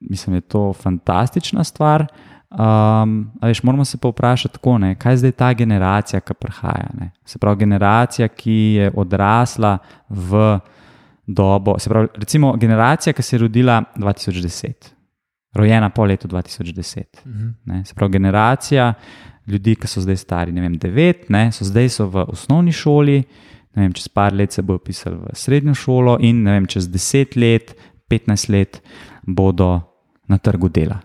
mislim, 0.00 0.40
je 0.40 0.48
to 0.52 0.72
fantastična 0.76 1.64
stvar. 1.64 2.08
Um, 2.54 3.30
veš, 3.42 3.62
moramo 3.62 3.84
se 3.84 3.98
pa 3.98 4.08
vprašati, 4.08 4.54
tako, 4.54 4.78
ne, 4.78 4.94
kaj 4.94 5.12
je 5.12 5.16
zdaj 5.16 5.32
ta 5.32 5.52
generacija, 5.52 6.20
ki 6.20 6.34
prihaja. 6.34 6.90
Ne? 6.98 7.10
Se 7.24 7.38
pravi, 7.38 7.58
generacija, 7.58 8.28
ki 8.28 8.52
je 8.52 8.90
odrasla 8.94 9.78
v 10.08 10.58
dobo, 11.26 11.78
se 11.78 11.90
pravi, 11.90 12.08
recimo 12.14 12.56
generacija, 12.56 13.12
ki 13.12 13.22
se 13.22 13.36
je 13.36 13.40
rodila 13.40 13.82
2010, 13.96 14.92
rojena 15.54 15.90
po 15.90 16.04
letu 16.04 16.28
2010. 16.28 17.02
Mhm. 17.26 17.48
Ne? 17.64 17.84
Se 17.84 17.94
pravi, 17.94 18.12
generacija 18.12 18.92
ljudi, 19.46 19.74
ki 19.74 19.86
so 19.86 20.00
zdaj 20.00 20.16
stari, 20.16 20.52
ne 20.52 20.60
vem, 20.60 20.76
devet, 20.78 21.28
ne? 21.28 21.48
so 21.52 21.64
zdaj 21.64 21.88
so 21.88 22.06
v 22.06 22.24
osnovni 22.28 22.72
šoli, 22.72 23.22
ne 23.74 23.82
vem, 23.82 23.92
čez 23.92 24.08
par 24.08 24.32
let 24.32 24.52
se 24.52 24.62
bodo 24.62 24.78
pisali 24.78 25.16
v 25.16 25.34
srednjo 25.34 25.74
šolo, 25.74 26.18
in 26.20 26.44
ne 26.46 26.54
vem, 26.54 26.70
čez 26.70 26.86
deset 26.88 27.34
let, 27.36 27.74
petnajst 28.08 28.48
let 28.48 28.80
bodo 29.26 29.80
na 30.28 30.38
trgu 30.38 30.68
dela. 30.68 31.00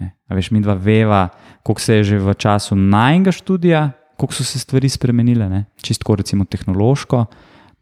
Ne? 0.00 0.14
A 0.28 0.34
veš, 0.34 0.50
mi 0.50 0.60
dva 0.60 0.74
veva, 0.74 1.28
koliko 1.62 1.80
se 1.80 2.00
je 2.00 2.04
že 2.04 2.18
v 2.18 2.34
času 2.34 2.76
najnega 2.76 3.32
študija, 3.32 3.90
koliko 4.16 4.34
so 4.34 4.44
se 4.44 4.58
stvari 4.58 4.88
spremenile, 4.88 5.48
ne? 5.48 5.64
čisto 5.82 6.14
recimo 6.14 6.44
tehnološko, 6.44 7.24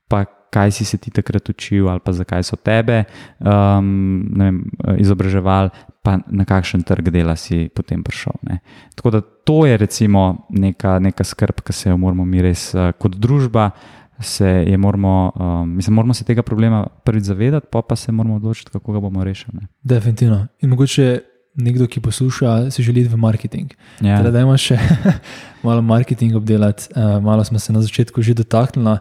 pa 0.08 0.24
kaj 0.50 0.70
si 0.70 0.84
se 0.84 0.98
ti 0.98 1.10
takrat 1.10 1.48
učil, 1.48 1.88
ali 1.88 2.00
pa 2.04 2.12
zakaj 2.12 2.42
so 2.42 2.56
tebe 2.56 3.04
um, 3.38 4.24
vem, 4.36 4.62
izobraževali, 4.96 5.70
pa 6.02 6.18
na 6.26 6.44
kakšen 6.48 6.82
trg 6.88 7.10
dela 7.12 7.36
si 7.36 7.68
potem 7.68 8.02
prišel. 8.04 8.32
Ne. 8.48 8.60
Tako 8.96 9.10
da 9.10 9.20
to 9.20 9.66
je 9.66 9.76
recimo 9.76 10.46
neka, 10.48 10.98
neka 10.98 11.24
skrb, 11.24 11.60
ki 11.64 11.72
se 11.72 11.90
jo 11.90 11.96
moramo 11.96 12.24
mi 12.24 12.42
res 12.42 12.72
uh, 12.74 12.92
kot 12.98 13.16
družba. 13.16 13.70
Se 14.18 14.64
moramo, 14.78 15.32
um, 15.34 15.76
mislim, 15.76 15.94
moramo 15.94 16.14
se 16.14 16.24
tega 16.24 16.42
problema 16.42 16.86
prvi 17.04 17.20
zavedati, 17.20 17.68
pa 17.70 17.82
pa 17.82 17.96
se 17.96 18.12
moramo 18.12 18.36
odločiti, 18.36 18.70
kako 18.70 18.92
ga 18.92 19.00
bomo 19.00 19.24
rešili. 19.24 19.62
Definitivno. 19.82 20.46
In 20.60 20.70
mogoče 20.70 21.20
nekdo, 21.58 21.86
ki 21.86 22.00
posluša, 22.00 22.70
si 22.70 22.82
želi 22.82 23.02
v 23.02 23.16
marketing. 23.16 23.74
Ja. 24.00 24.16
Teda, 24.16 24.30
da 24.30 24.40
ima 24.40 24.54
še 24.56 24.78
malo 25.66 25.82
marketing 25.82 26.32
obdelati, 26.32 26.86
uh, 26.92 27.18
malo 27.20 27.42
smo 27.44 27.58
se 27.58 27.72
na 27.72 27.82
začetku 27.82 28.22
že 28.22 28.34
dotaknili. 28.34 28.98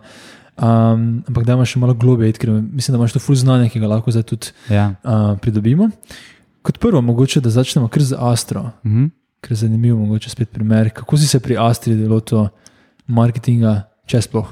Um, 0.57 1.21
ampak 1.23 1.45
da 1.45 1.53
imaš 1.53 1.69
še 1.69 1.79
malo 1.79 1.93
globje, 1.93 2.31
ker 2.33 2.49
mislim, 2.51 2.91
da 2.91 2.97
imaš 2.97 3.13
to 3.13 3.21
fuz 3.21 3.39
znanje, 3.39 3.69
ki 3.69 3.77
ga 3.77 3.87
lahko 3.87 4.09
zdaj 4.09 4.25
tudi 4.25 4.49
Ja. 4.67 4.87
uh, 4.99 5.37
pridobimo. 5.37 5.91
Kot 6.61 6.79
prvo, 6.79 6.97
mogoče 6.99 7.39
da 7.39 7.49
začnemo 7.51 7.87
kar 7.87 8.01
z 8.03 8.17
Astro, 8.19 8.71
Mhm. 8.83 9.05
ker 9.39 9.51
je 9.51 9.59
zanimivo, 9.59 9.99
mogoče 9.99 10.29
spet 10.29 10.49
primer. 10.49 10.89
Kako 10.89 11.13
si 11.15 11.27
se 11.27 11.39
pri 11.39 11.55
Astri 11.55 11.93
delo 11.93 12.17
to 12.19 12.47
marketinga, 13.07 13.75
če 14.03 14.17
sploh? 14.19 14.49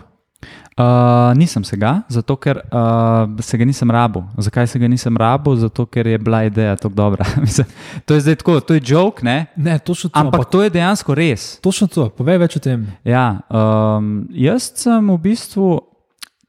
Uh, 0.76 1.32
nisem 1.38 1.64
se 1.64 1.78
ga, 1.78 2.02
zato 2.12 2.36
ker 2.36 2.58
uh, 2.60 3.40
se 3.40 3.56
ga 3.58 3.64
nisem 3.66 3.92
rabil. 3.92 4.26
Zakaj 4.44 4.68
se 4.68 4.80
ga 4.80 4.88
nisem 4.92 5.18
rabil? 5.18 5.56
Zato 5.56 5.86
ker 5.88 6.08
je 6.08 6.18
bila 6.20 6.42
ideja 6.44 6.74
tako 6.76 6.94
dobra. 6.94 7.26
To 8.06 8.14
je 8.14 8.20
zdaj 8.20 8.36
tako, 8.36 8.60
to 8.60 8.74
je 8.74 8.82
joke, 8.84 9.24
ne? 9.24 9.46
Ne, 9.56 9.80
točno 9.80 10.10
to. 10.10 10.20
ampak 10.20 10.50
to 10.52 10.64
je 10.64 10.70
dejansko 10.70 11.16
res. 11.16 11.62
Točno 11.64 11.88
to, 11.88 12.10
povej 12.12 12.42
več 12.44 12.58
o 12.60 12.60
tem. 12.60 12.84
Ja, 13.08 13.40
um, 13.48 14.28
jaz 14.36 14.74
sem 14.76 15.08
v 15.14 15.18
bistvu. 15.24 15.80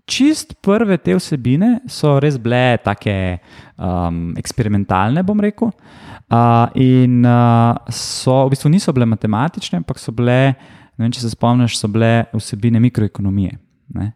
Čist 0.06 0.56
prve 0.62 0.98
te 1.02 1.14
vsebine 1.18 1.80
so 1.90 2.16
res 2.22 2.36
bile 2.38 2.78
tako 2.82 3.14
um, 3.78 4.34
eksperimentalne, 4.38 5.22
bom 5.26 5.38
rekel. 5.42 5.70
Uh, 6.30 6.66
in 6.74 7.22
uh, 7.26 7.78
so 7.90 8.40
v 8.46 8.54
bistvu 8.54 8.70
niso 8.74 8.94
bile 8.94 9.06
matematične, 9.06 9.82
ampak 9.82 10.02
so 10.02 10.14
bile, 10.14 10.54
ne 10.98 11.06
vem, 11.06 11.14
če 11.14 11.22
se 11.22 11.32
spomniš, 11.34 11.78
so 11.78 11.90
bile 11.90 12.26
vsebine 12.34 12.82
mikroekonomije. 12.82 13.58
Ne? 13.94 14.12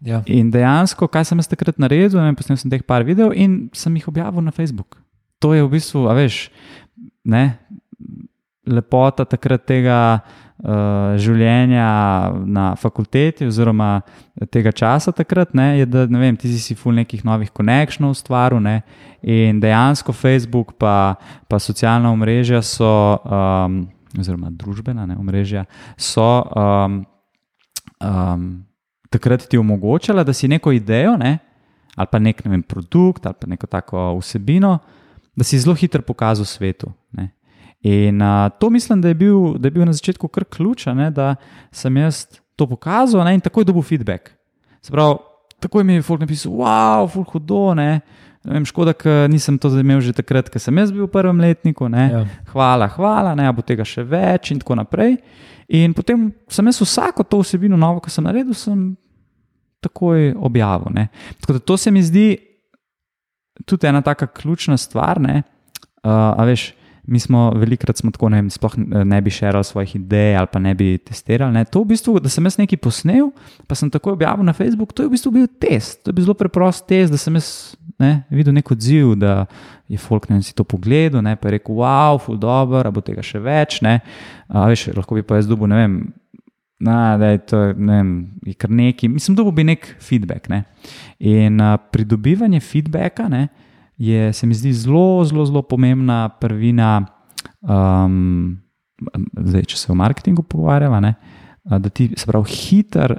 Ja. 0.00 0.22
In 0.32 0.48
dejansko, 0.52 1.08
kaj 1.12 1.28
sem 1.28 1.40
jaz 1.40 1.48
takrat 1.50 1.80
naredil, 1.80 2.20
ne, 2.22 2.32
posnel 2.36 2.56
sem 2.60 2.72
teh 2.72 2.84
par 2.86 3.04
videov 3.04 3.34
in 3.36 3.68
sem 3.76 3.96
jih 3.98 4.08
objavil 4.08 4.44
na 4.44 4.52
Facebook. 4.54 4.96
To 5.44 5.52
je 5.56 5.64
v 5.64 5.72
bistvu, 5.72 6.06
a 6.08 6.16
veš, 6.16 6.48
ne, 7.28 7.44
lepota 8.70 9.26
takrat 9.28 9.64
tega 9.68 9.98
uh, 10.20 11.16
življenja 11.20 11.88
na 12.48 12.70
fakulteti, 12.80 13.48
oziroma 13.48 14.00
tega 14.52 14.72
časa 14.72 15.12
takrat, 15.16 15.52
ne, 15.56 15.68
je, 15.82 15.88
da 15.88 16.06
ne 16.08 16.22
vem, 16.22 16.36
ti 16.40 16.52
si 16.56 16.76
ful 16.78 16.96
nekih 16.96 17.24
novih 17.28 17.52
konekšnjev 17.52 18.16
ustvaril. 18.16 18.60
Ne, 18.64 18.80
in 19.20 19.60
dejansko 19.60 20.16
Facebook, 20.16 20.76
pa, 20.80 21.16
pa 21.48 21.60
socialna 21.60 22.12
omrežja 22.12 22.62
so, 22.64 23.20
um, 23.20 23.82
oziroma 24.16 24.52
družbena 24.52 25.04
ne, 25.08 25.20
omrežja, 25.20 25.66
so. 26.00 26.32
Um, 26.56 27.02
um, 28.00 28.50
takrat 29.10 29.46
ti 29.48 29.58
omogočala, 29.58 30.24
da 30.24 30.32
si 30.32 30.48
neko 30.48 30.72
idejo, 30.72 31.16
ne, 31.18 31.38
ali 31.96 32.08
pa 32.10 32.18
nek 32.18 32.44
ne 32.44 32.50
vem, 32.54 32.62
produkt, 32.62 33.26
ali 33.26 33.34
pa 33.40 33.50
neko 33.50 33.66
tako 33.66 34.06
vsebino, 34.20 34.78
da 35.36 35.44
si 35.44 35.58
zelo 35.58 35.74
hitro 35.74 36.02
pokazal 36.02 36.46
svetu. 36.46 36.92
Ne. 37.12 37.30
In 37.82 38.22
uh, 38.22 38.50
to 38.60 38.70
mislim, 38.70 39.00
da 39.00 39.08
je, 39.08 39.14
bil, 39.14 39.58
da 39.58 39.66
je 39.66 39.72
bil 39.72 39.84
na 39.88 39.92
začetku 39.96 40.28
kar 40.28 40.44
ključ, 40.44 40.86
ne, 40.94 41.10
da 41.10 41.34
sem 41.72 41.96
jaz 41.96 42.26
to 42.56 42.66
pokazal 42.68 43.24
ne, 43.24 43.34
in 43.34 43.40
takoj 43.40 43.64
dobil 43.64 43.82
feedback. 43.82 44.34
Se 44.82 44.92
pravi, 44.92 45.18
takoj 45.60 45.84
mi 45.84 45.98
je 45.98 46.02
folk 46.02 46.20
napisal, 46.20 46.52
wow, 46.60 47.08
ful 47.10 47.24
hudo. 47.24 47.74
Ne. 47.74 48.00
Ne 48.44 48.56
vem, 48.56 48.64
škoda, 48.64 48.94
ker 48.96 49.28
nisem 49.28 49.58
to 49.60 49.68
imel 49.76 50.00
že 50.00 50.14
takrat, 50.16 50.48
ko 50.48 50.60
sem 50.60 50.76
jaz 50.80 50.92
bil 50.92 51.04
v 51.04 51.12
prvem 51.12 51.40
letniku. 51.44 51.88
Ne. 51.92 52.06
Ja. 52.08 52.22
Hvala, 52.52 52.88
hvala, 52.94 53.34
ne 53.36 53.48
bo 53.52 53.64
tega 53.64 53.84
še 53.84 54.04
več, 54.04 54.52
in 54.54 54.62
tako 54.62 54.78
naprej. 54.80 55.18
In 55.70 55.94
potem 55.94 56.32
sem 56.50 56.66
jaz 56.66 56.80
vsako 56.82 57.22
to 57.22 57.38
vsebino, 57.44 57.78
novo, 57.78 58.02
ki 58.02 58.10
sem 58.10 58.26
naredil, 58.26 58.56
sem 58.58 58.90
takoj 59.84 60.32
objavil. 60.42 60.90
Ne. 60.96 61.08
Tako 61.40 61.56
da 61.56 61.62
to 61.62 61.76
se 61.78 61.92
mi 61.94 62.02
zdi 62.02 62.26
tudi 63.64 63.86
ena 63.86 64.02
taka 64.02 64.26
ključna 64.26 64.76
stvar. 64.76 65.20
Ne. 65.22 65.42
Uh, 66.02 66.10
a 66.10 66.44
veš, 66.48 66.72
mi 67.10 67.18
smo 67.20 67.48
velikokrat 67.58 67.98
smo 67.98 68.12
tako, 68.14 68.28
ne, 68.30 68.38
vem, 68.38 68.50
sploh 68.54 68.76
ne 69.04 69.18
bi 69.20 69.32
širili 69.34 69.64
svojih 69.64 69.96
idej 69.96 70.36
ali 70.36 70.46
pa 70.52 70.58
ne 70.62 70.74
bi 70.78 70.92
testirali. 70.98 71.52
Ne. 71.52 71.64
To 71.64 71.82
v 71.82 71.90
bistvu, 71.90 72.20
da 72.22 72.30
sem 72.30 72.46
jaz 72.46 72.58
nekaj 72.60 72.78
posnel, 72.78 73.32
pa 73.66 73.74
sem 73.74 73.90
takoj 73.90 74.14
objavil 74.14 74.46
na 74.46 74.54
Facebooku, 74.54 74.94
to 74.94 75.02
je 75.02 75.10
v 75.10 75.16
bistvu 75.16 75.32
bil 75.34 75.48
test. 75.58 76.04
To 76.04 76.12
je 76.12 76.14
bil 76.14 76.28
zelo 76.28 76.38
preprost 76.38 76.86
test, 76.86 77.10
da 77.10 77.18
sem 77.18 77.34
jaz 77.34 77.74
ne, 77.98 78.12
videl 78.30 78.54
nek 78.54 78.70
odziv, 78.70 79.16
da 79.18 79.44
je 79.90 79.98
folk 79.98 80.28
ne 80.30 80.38
vem, 80.38 80.44
si 80.46 80.54
to 80.54 80.62
pogledal, 80.62 81.24
ne, 81.26 81.34
pa 81.34 81.50
je 81.50 81.58
rekel, 81.58 81.80
wow, 81.82 82.20
ful 82.22 82.38
dobro, 82.38 82.84
a 82.86 82.94
bo 82.94 83.02
tega 83.02 83.26
še 83.26 83.42
več. 83.42 83.80
Ne. 83.82 83.98
A, 84.46 84.68
veš, 84.70 84.92
lahko 84.94 85.18
bi 85.18 85.26
pa 85.26 85.40
jaz 85.40 85.50
dobil, 85.50 85.66
ne 85.72 85.82
vem. 85.82 86.00
Na, 86.80 87.18
da 87.20 87.34
je 87.34 87.40
to 87.44 87.58
ne 87.76 87.96
vem, 87.98 88.12
je 88.46 88.54
kar 88.56 88.70
neki, 88.72 89.10
mislim, 89.12 89.34
da 89.36 89.44
bo 89.44 89.50
bi 89.52 89.66
nek 89.68 89.84
feedback. 90.00 90.46
Ne. 90.48 90.62
In 91.18 91.58
uh, 91.60 91.74
pridobivanje 91.92 92.62
feedbacka 92.64 93.26
ne, 93.28 93.48
je, 94.00 94.32
se 94.32 94.46
mi 94.46 94.56
zdi, 94.56 94.72
zelo, 94.72 95.24
zelo, 95.28 95.44
zelo 95.46 95.62
pomembna 95.62 96.28
prvina. 96.40 97.04
Um, 97.60 98.56
zdaj, 99.36 99.66
če 99.68 99.76
se 99.76 99.92
o 99.92 99.96
marketingu 99.96 100.42
pogovarjava, 100.42 101.00
ne, 101.04 101.14
da 101.64 101.88
ti 101.92 102.08
se 102.16 102.28
pravi 102.28 102.48
hiter 102.48 103.18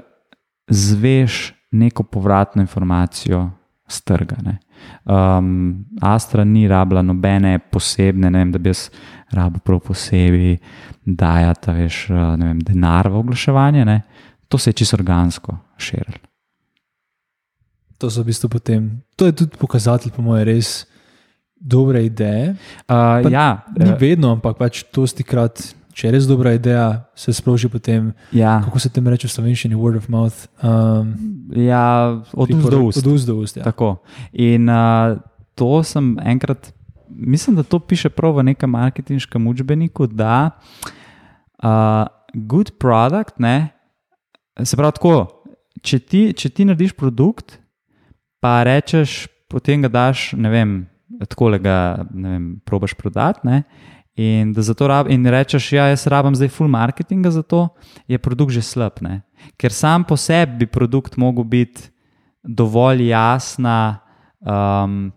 zveš 0.72 1.52
neko 1.72 2.04
povratno 2.04 2.62
informacijo 2.66 3.44
z 3.88 4.02
trga. 4.08 4.38
Ne. 4.46 4.58
Um, 5.06 5.86
Astra 6.02 6.44
ni 6.44 6.66
rabila 6.68 7.02
nobene 7.06 7.60
posebne, 7.60 8.32
ne 8.32 8.42
vem, 8.42 8.52
da 8.52 8.60
bi 8.60 8.72
jaz 8.74 8.88
rabil 9.36 9.62
prav 9.66 9.84
posebej 9.86 10.58
dajati 11.06 11.78
veš, 11.78 12.02
vem, 12.10 12.60
denar 12.66 13.10
v 13.12 13.22
oglaševanje. 13.22 13.86
Ne. 13.86 14.02
To 14.50 14.58
se 14.58 14.70
je 14.70 14.82
čisto 14.82 14.98
organsko 14.98 15.58
širilo. 15.78 16.31
To 18.02 18.10
so 18.10 18.26
v 18.26 18.34
bistvu 18.34 18.50
potem, 18.50 18.98
to 19.14 19.30
je 19.30 19.46
tudi 19.46 19.54
pokazatelj, 19.62 20.10
po 20.16 20.26
mojem, 20.26 20.50
res 20.50 20.90
dobre 21.54 22.02
ideje. 22.10 22.58
Uh, 22.90 23.22
ja, 23.30 23.62
Ni 23.78 23.94
eh, 23.94 23.98
vedno, 24.02 24.34
ampak 24.34 24.58
pač 24.58 24.82
to 24.90 25.06
stikrat, 25.06 25.62
če 25.94 26.10
je 26.10 26.14
res 26.18 26.26
dobra 26.26 26.56
ideja, 26.58 27.06
se 27.14 27.30
sproži 27.30 27.70
potem, 27.70 28.10
ja, 28.34 28.58
kako 28.66 28.82
se 28.82 28.90
tem 28.90 29.06
reče 29.06 29.30
v 29.30 29.34
slovenščini, 29.38 29.78
word 29.78 30.02
of 30.02 30.10
mouth. 30.10 30.50
Um, 30.66 31.14
ja, 31.54 32.18
od 32.34 32.50
ust 32.50 32.74
do 32.74 32.82
ust. 32.90 32.98
Od 32.98 33.12
ust 33.14 33.30
do 33.30 33.38
ust. 33.38 33.62
Ja. 33.62 33.70
Tako. 33.70 34.02
In 34.34 34.66
uh, 34.66 35.22
to 35.54 35.86
sem 35.86 36.18
enkrat, 36.26 36.74
mislim, 37.06 37.62
da 37.62 37.68
to 37.68 37.78
piše 37.78 38.10
prav 38.10 38.42
v 38.42 38.50
nekem 38.50 38.74
marketinškem 38.74 39.46
učbeniku, 39.46 40.10
da 40.10 40.58
uh, 41.62 42.10
good 42.34 42.74
product, 42.82 43.38
ne, 43.38 43.70
se 44.58 44.74
pravi 44.74 44.98
tako, 44.98 45.18
če 45.86 46.02
ti, 46.02 46.28
če 46.34 46.50
ti 46.50 46.66
narediš 46.66 46.98
produkt, 46.98 47.61
pa 48.42 48.62
rečeš, 48.68 49.30
potem 49.48 49.86
ga 49.86 49.92
daš, 49.92 50.32
ne 50.34 50.50
vem, 50.50 50.76
tako 51.30 51.52
le 51.54 51.60
ga, 51.62 52.04
vem, 52.10 52.58
probaš 52.66 52.96
prodati, 52.98 53.46
ne, 53.48 53.64
in, 54.18 54.52
da 54.54 54.66
rab, 54.88 55.10
in 55.12 55.26
rečeš, 55.26 55.72
ja, 55.78 55.88
jaz 55.92 56.08
rabim 56.10 56.36
zdaj 56.36 56.50
full 56.50 56.72
marketinga 56.72 57.32
za 57.32 57.44
to, 57.44 57.70
je 58.08 58.18
produkt 58.18 58.58
že 58.58 58.66
slab, 58.66 59.00
ne, 59.02 59.22
ker 59.58 59.72
sam 59.72 60.04
po 60.04 60.18
sebi 60.18 60.66
bi 60.66 60.68
produkt 60.68 61.18
mogel 61.18 61.44
biti 61.44 61.92
dovolj 62.44 63.08
jasna, 63.14 64.02
um, 64.42 65.12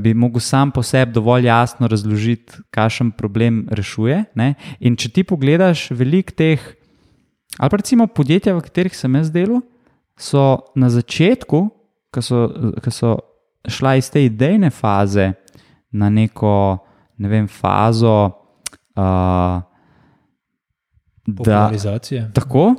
bi 0.00 0.14
mogel 0.14 0.40
sam 0.40 0.70
po 0.70 0.82
sebi 0.82 1.12
dovolj 1.12 1.46
jasno 1.46 1.88
razložiti, 1.88 2.62
kakšen 2.70 3.12
problem 3.14 3.66
rešuje. 3.70 4.24
Ne? 4.34 4.54
In 4.80 4.96
če 4.98 5.12
ti 5.14 5.24
pogledaš, 5.24 5.90
veliko 5.94 6.34
teh, 6.34 6.62
ali 7.58 7.70
pa 7.70 7.78
recimo 7.78 8.06
podjetja, 8.06 8.56
v 8.56 8.64
katerih 8.66 8.96
sem 8.96 9.14
jaz 9.14 9.30
delal, 9.30 9.62
so 10.18 10.72
na 10.74 10.90
začetku, 10.90 11.68
ko 12.16 12.24
so, 12.24 12.40
ko 12.80 12.92
so 12.94 13.12
šla 13.68 13.96
iz 14.00 14.08
te 14.10 14.24
idejne 14.24 14.72
faze 14.72 15.30
na 15.92 16.08
neko, 16.10 16.56
ne 17.20 17.28
vem, 17.28 17.48
fazo. 17.48 18.18
Uh, 18.96 19.60
da, 21.26 21.70
tako 22.32 22.70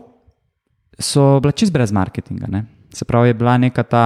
so 0.99 1.39
bila 1.39 1.51
čist 1.51 1.73
brez 1.73 1.91
marketinga. 1.91 2.47
Ne? 2.49 2.65
Se 2.93 3.05
pravi, 3.05 3.29
je 3.29 3.33
bila 3.33 3.57
neka 3.57 3.83
ta 3.83 4.05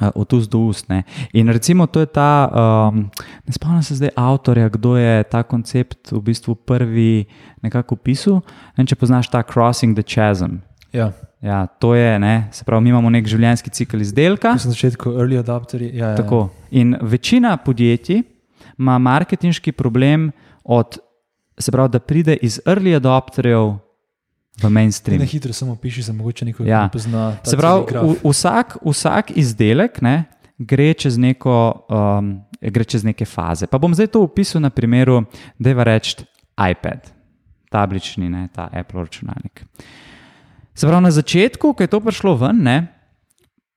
uh, 0.00 0.08
od 0.14 0.32
ust 0.32 0.50
do 0.50 0.58
ust. 0.58 0.88
Ne? 0.88 1.02
In 1.32 1.48
recimo 1.48 1.86
to 1.86 2.00
je 2.00 2.06
ta, 2.06 2.48
um, 2.52 3.10
ne 3.46 3.52
spomnim 3.52 3.82
se 3.82 3.94
zdaj 3.94 4.10
avtorja, 4.16 4.68
kdo 4.68 4.96
je 4.96 5.22
ta 5.24 5.42
koncept 5.42 6.12
v 6.12 6.20
bistvu 6.20 6.54
prvi 6.54 7.24
nekako 7.62 7.94
opisal. 7.94 8.40
Ne 8.76 8.86
če 8.86 8.96
poznaš 8.96 9.30
ta 9.30 9.42
Crossing 9.42 9.96
the 9.96 10.02
Chasm. 10.02 10.60
Ja. 10.92 11.12
Ja, 11.40 11.66
to 11.68 11.94
je, 11.94 12.18
ne? 12.18 12.48
se 12.50 12.64
pravi, 12.64 12.82
mi 12.82 12.90
imamo 12.90 13.10
nek 13.10 13.26
življenjski 13.26 13.70
cikl 13.70 14.00
izdelka. 14.00 14.52
Na 14.52 14.58
začetku 14.58 15.12
early 15.12 15.38
adopterji. 15.38 15.90
Ja, 15.94 16.08
ja. 16.08 16.16
Tako. 16.16 16.48
In 16.70 16.96
večina 17.00 17.56
podjetij 17.56 18.22
ima 18.78 18.98
marketinški 18.98 19.72
problem, 19.72 20.32
od, 20.64 20.98
se 21.58 21.72
pravi, 21.72 21.88
da 21.88 21.98
pride 22.00 22.34
iz 22.36 22.60
early 22.66 22.96
adopterjev 22.96 23.76
v 24.58 24.70
mainstream. 24.70 25.18
Na 25.18 25.24
hitro 25.24 25.52
samo 25.52 25.76
piši, 25.76 26.02
za 26.02 26.12
mogoče 26.12 26.44
nekaj 26.44 26.66
Ja. 26.66 26.80
ja. 26.80 26.88
pozna. 26.88 27.36
Se 27.44 27.56
pravi, 27.56 27.86
v- 27.94 28.18
vsak, 28.24 28.76
vsak 28.84 29.30
izdelek 29.30 30.02
ne, 30.02 30.24
gre, 30.58 30.94
čez 30.94 31.18
neko, 31.18 31.54
um, 31.88 32.32
gre 32.60 32.84
čez 32.84 33.04
neke 33.04 33.24
faze. 33.24 33.66
Pa 33.66 33.78
bom 33.78 33.94
zdaj 33.94 34.06
to 34.08 34.22
opisal 34.22 34.58
na 34.60 34.70
primeru, 34.70 35.22
da 35.54 35.70
je 35.70 35.84
reči 35.84 36.16
iPad, 36.60 37.06
tablični, 37.70 38.26
ne, 38.28 38.48
ta 38.50 38.66
Apple 38.72 39.00
računalnik. 39.00 39.62
Se 40.78 40.86
pravi, 40.86 41.02
na 41.02 41.10
začetku, 41.10 41.72
ko 41.74 41.82
je 41.82 41.90
to 41.90 41.98
prišlo 42.00 42.36
ven, 42.38 42.62
ne, 42.62 42.76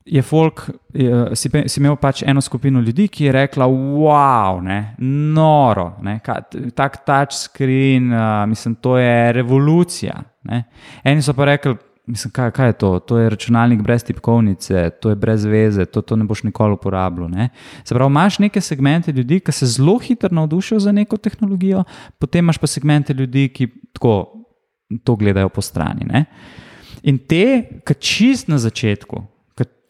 je 0.06 0.22
folk, 0.22 0.70
je, 0.94 1.36
si, 1.38 1.50
si 1.50 1.80
imel 1.80 1.96
pač 2.02 2.24
eno 2.28 2.42
skupino 2.42 2.82
ljudi, 2.82 3.08
ki 3.08 3.26
je 3.26 3.36
rekla: 3.36 3.66
Wow, 3.70 4.62
ne, 4.66 4.96
noro, 5.34 5.92
ne, 6.02 6.20
ka, 6.26 6.42
tak 6.78 7.02
touchscreen, 7.06 8.12
uh, 8.14 8.44
mislim, 8.50 8.76
to 8.82 8.98
je 8.98 9.32
revolucija. 9.34 10.20
Ne. 10.50 10.64
Eni 11.06 11.22
so 11.22 11.34
pa 11.38 11.46
rekli, 11.52 11.76
mislim, 12.10 12.34
kaj, 12.34 12.52
kaj 12.54 12.70
je 12.70 12.78
to? 12.84 12.92
To 13.00 13.20
je 13.22 13.30
računalnik 13.30 13.82
brez 13.82 14.06
tipkovnice, 14.06 14.90
to 15.02 15.14
je 15.14 15.16
brez 15.16 15.46
veze, 15.46 15.86
to, 15.86 16.02
to 16.02 16.18
ne 16.18 16.26
boš 16.30 16.44
nikoli 16.50 16.78
uporabljal. 16.78 17.30
Ne. 17.30 17.50
Se 17.84 17.96
pravi, 17.96 18.10
imaš 18.12 18.40
neke 18.46 18.62
segmente 18.62 19.12
ljudi, 19.12 19.40
ki 19.40 19.52
se 19.52 19.70
zelo 19.78 20.00
hitro 20.02 20.30
navdušijo 20.32 20.80
za 20.80 20.92
neko 20.92 21.18
tehnologijo, 21.18 21.84
potem 22.20 22.46
imaš 22.46 22.58
pa 22.58 22.68
segmente 22.68 23.14
ljudi, 23.14 23.50
ki 23.54 23.70
tako 23.94 24.18
to 25.06 25.16
gledajo 25.16 25.50
po 25.50 25.62
strani. 25.62 26.06
Ne. 26.10 26.26
In 27.04 27.18
te, 27.28 27.82
ki 27.86 27.96
čist 28.00 28.50
na 28.52 28.58
začetku, 28.62 29.22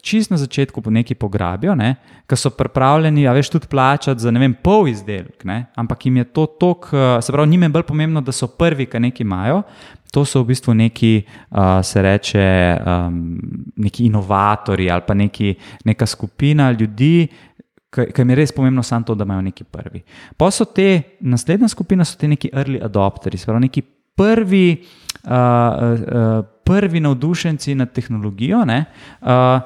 čist 0.02 0.34
na 0.34 0.36
začetku 0.36 0.82
po 0.82 0.90
neki 0.90 1.14
pograbijo, 1.14 1.74
ne, 1.78 1.94
ki 2.26 2.36
so 2.36 2.50
pripravljeni, 2.50 3.28
a 3.30 3.32
veš, 3.36 3.52
tudi 3.54 3.70
plačati 3.70 4.20
za 4.20 4.32
ne 4.34 4.42
vem, 4.42 4.54
pol 4.58 4.90
izdelek, 4.90 5.46
ne, 5.46 5.68
ampak 5.78 6.06
jim 6.06 6.18
je 6.18 6.24
to 6.34 6.46
tok, 6.58 6.90
se 7.22 7.32
pravi, 7.32 7.50
njim 7.50 7.68
je 7.68 7.72
bolj 7.78 7.86
pomembno, 7.86 8.20
da 8.20 8.34
so 8.34 8.50
prvi, 8.50 8.88
ki 8.90 9.00
nekaj 9.00 9.24
imajo. 9.24 9.62
To 10.12 10.26
so 10.28 10.42
v 10.42 10.50
bistvu 10.50 10.74
neki, 10.76 11.22
uh, 11.24 11.78
se 11.80 12.02
reče, 12.04 12.42
um, 12.84 13.38
neki 13.80 14.04
inovatori 14.10 14.90
ali 14.90 15.06
pa 15.06 15.14
neki, 15.14 15.54
neka 15.88 16.06
skupina 16.06 16.68
ljudi, 16.72 17.28
ki 17.92 18.10
jim 18.18 18.30
je 18.34 18.36
res 18.36 18.52
pomembno 18.52 18.82
samo 18.82 19.06
to, 19.08 19.14
da 19.14 19.24
imajo 19.24 19.46
neki 19.46 19.64
prvi. 19.64 20.02
Pa 20.36 20.50
so 20.50 20.66
te, 20.68 21.16
naslednja 21.20 21.68
skupina 21.68 22.04
so 22.04 22.18
te 22.20 22.28
neki 22.28 22.50
early 22.52 22.82
adopteri, 22.84 23.38
se 23.38 23.48
pravi, 23.48 23.68
neki 23.70 23.82
prvi, 24.16 24.66
uh, 25.24 25.32
uh, 25.32 26.44
prvi 26.64 27.00
navdušenci 27.00 27.74
nad 27.74 27.92
tehnologijo, 27.92 28.64
ne, 28.64 28.84
uh, 29.20 29.60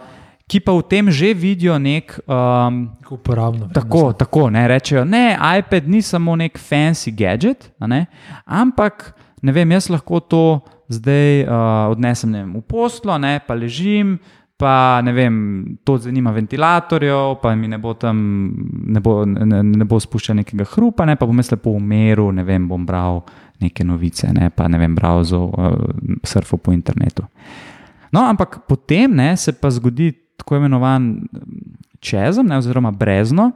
ki 0.47 0.61
pa 0.63 0.77
v 0.79 0.83
tem 0.87 1.11
že 1.11 1.35
vidijo 1.35 1.79
nek. 1.79 2.19
Um, 2.27 2.91
uporabno. 3.11 3.69
Tako, 3.75 4.13
tako 4.13 4.51
ne 4.51 4.69
rečejo, 4.69 5.05
ne, 5.05 5.35
iPad 5.59 5.89
ni 5.89 6.03
samo 6.03 6.37
nek 6.37 6.59
fancy 6.59 7.11
gadget, 7.11 7.71
ne, 7.81 8.07
ampak 8.47 9.13
ne 9.43 9.53
vem, 9.53 9.75
jaz 9.75 9.91
lahko 9.91 10.21
to 10.21 10.61
zdaj 10.89 11.45
uh, 11.45 11.91
odnesem 11.91 12.31
ne 12.31 12.43
vem, 12.45 12.57
v 12.57 12.63
poslo, 12.63 13.19
ne, 13.19 13.39
pa 13.47 13.55
ležim. 13.55 14.19
Pa 14.57 15.03
ne 15.05 15.13
vem, 15.13 15.35
to 15.85 15.99
zanima 16.01 16.31
ventilatorjev, 16.33 17.35
pa 17.43 17.51
mi 17.53 17.69
ne 17.69 17.77
bo 17.77 17.91
tam, 17.93 18.17
ne 18.89 19.03
bo, 19.05 19.19
ne, 19.29 19.59
ne 19.61 19.85
bo 19.85 19.99
spuščal 20.01 20.39
nekega 20.39 20.65
hrupa, 20.71 21.05
ne, 21.05 21.13
pa 21.21 21.29
bom 21.29 21.37
jaz 21.37 21.51
lepo 21.53 21.75
umiril, 21.77 22.31
ne 22.33 22.41
vem, 22.41 22.65
bom 22.65 22.87
bral 22.89 23.21
neke 23.63 23.85
novice, 23.85 24.29
ne, 24.35 24.51
pa 24.51 24.69
ne 24.69 24.81
vem, 24.81 24.95
browsal, 24.97 25.49
uh, 25.51 26.21
surfal 26.27 26.61
po 26.63 26.75
internetu. 26.75 27.25
No, 28.13 28.23
ampak 28.25 28.61
potem 28.69 29.15
ne, 29.17 29.33
se 29.37 29.53
pa 29.53 29.71
zgodi 29.73 30.13
tako 30.37 30.61
imenovan 30.61 31.27
čezem, 32.01 32.47
ne, 32.47 32.59
oziroma 32.61 32.93
brezno, 32.93 33.51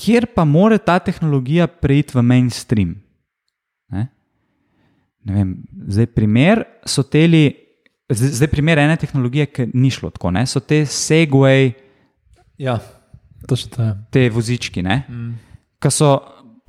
kjer 0.00 0.30
pa 0.34 0.44
mora 0.48 0.78
ta 0.78 0.98
tehnologija 1.02 1.66
preiti 1.68 2.16
v 2.16 2.24
mainstream. 2.24 2.94
Ne? 3.92 4.06
Ne 5.24 5.36
vem, 5.36 5.54
zdaj, 5.88 6.08
primer 6.16 6.64
so 6.88 7.04
teli, 7.04 7.50
zdaj, 8.08 8.48
primer 8.52 8.80
ene 8.80 8.96
tehnologije, 9.00 9.50
ki 9.52 9.70
ni 9.74 9.90
šlo 9.92 10.12
tako, 10.14 10.32
ne? 10.36 10.46
so 10.48 10.62
te 10.64 10.84
Segway, 10.88 11.72
Ja, 12.60 12.78
točno 13.48 13.96
te 14.10 14.28
vozički. 14.30 14.82
Ne? 14.82 15.02
Mm. 15.08 15.32
Ki 15.80 15.90
so 15.90 16.10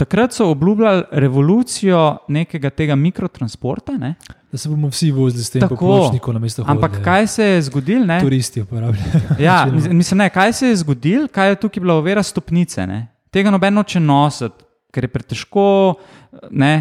takrat 0.01 0.33
so 0.33 0.49
obljubljali 0.49 1.03
revolucijo 1.11 2.17
nekega 2.27 2.69
tega 2.69 2.95
mikrotransporta, 2.95 3.93
ne? 3.97 4.15
Da 4.51 4.57
se 4.57 4.69
bomo 4.69 4.87
vsi 4.89 5.11
vozili 5.11 5.43
s 5.43 5.53
tem 5.53 5.67
pločnikom 5.69 6.33
na 6.33 6.39
mesto 6.39 6.63
ampak 6.67 6.97
kaj 7.03 7.27
se 7.27 7.45
je 7.45 7.61
zgodilo? 7.61 8.05
ne? 8.05 8.19
Turisti 8.21 8.61
uporabljajo. 8.61 9.21
Ja, 9.39 9.65
mislim, 9.71 10.17
ne, 10.17 10.29
kaj 10.29 10.53
se 10.53 10.67
je 10.67 10.75
zgodilo, 10.75 11.27
kaj 11.27 11.49
je 11.49 11.55
tukaj 11.55 11.81
bila 11.81 11.95
ovira 12.01 12.23
stopnice. 12.23 12.87
Ne? 12.87 13.07
Tega 13.31 13.51
noben 13.53 13.77
noče 13.77 13.99
nositi, 13.99 14.65
ker 14.91 15.05
je 15.05 15.11
pretežko. 15.13 15.67
Ne? 16.49 16.73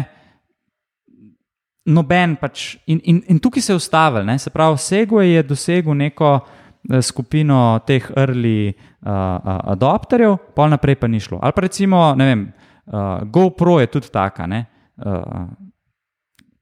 Noben 1.85 2.35
pač. 2.41 2.75
In, 2.87 2.99
in, 3.03 3.21
in 3.27 3.39
tukaj 3.39 3.61
se 3.61 3.73
je 3.73 3.77
ustavil. 3.77 4.25
Ne? 4.25 4.39
Se 4.39 4.49
pravi, 4.49 4.81
Segway 4.81 5.35
je 5.35 5.43
dosegel 5.43 5.93
neko 5.93 6.33
eh, 6.39 7.01
skupino 7.01 7.79
teh 7.87 8.09
early 8.17 8.73
uh, 8.73 9.13
uh, 9.13 9.61
adopterjev, 9.77 10.39
pol 10.57 10.73
naprej 10.73 10.97
pa 10.97 11.07
ni 11.07 11.21
šlo. 11.21 11.39
Ali 11.41 11.55
pa 11.55 11.69
recimo, 11.69 12.03
ne 12.17 12.25
vem, 12.25 12.43
uh, 12.91 12.99
GoPro 13.25 13.79
je 13.79 13.87
tudi 13.89 14.09
taka. 14.09 14.47
ne, 14.47 14.65
Uh, 14.97 15.47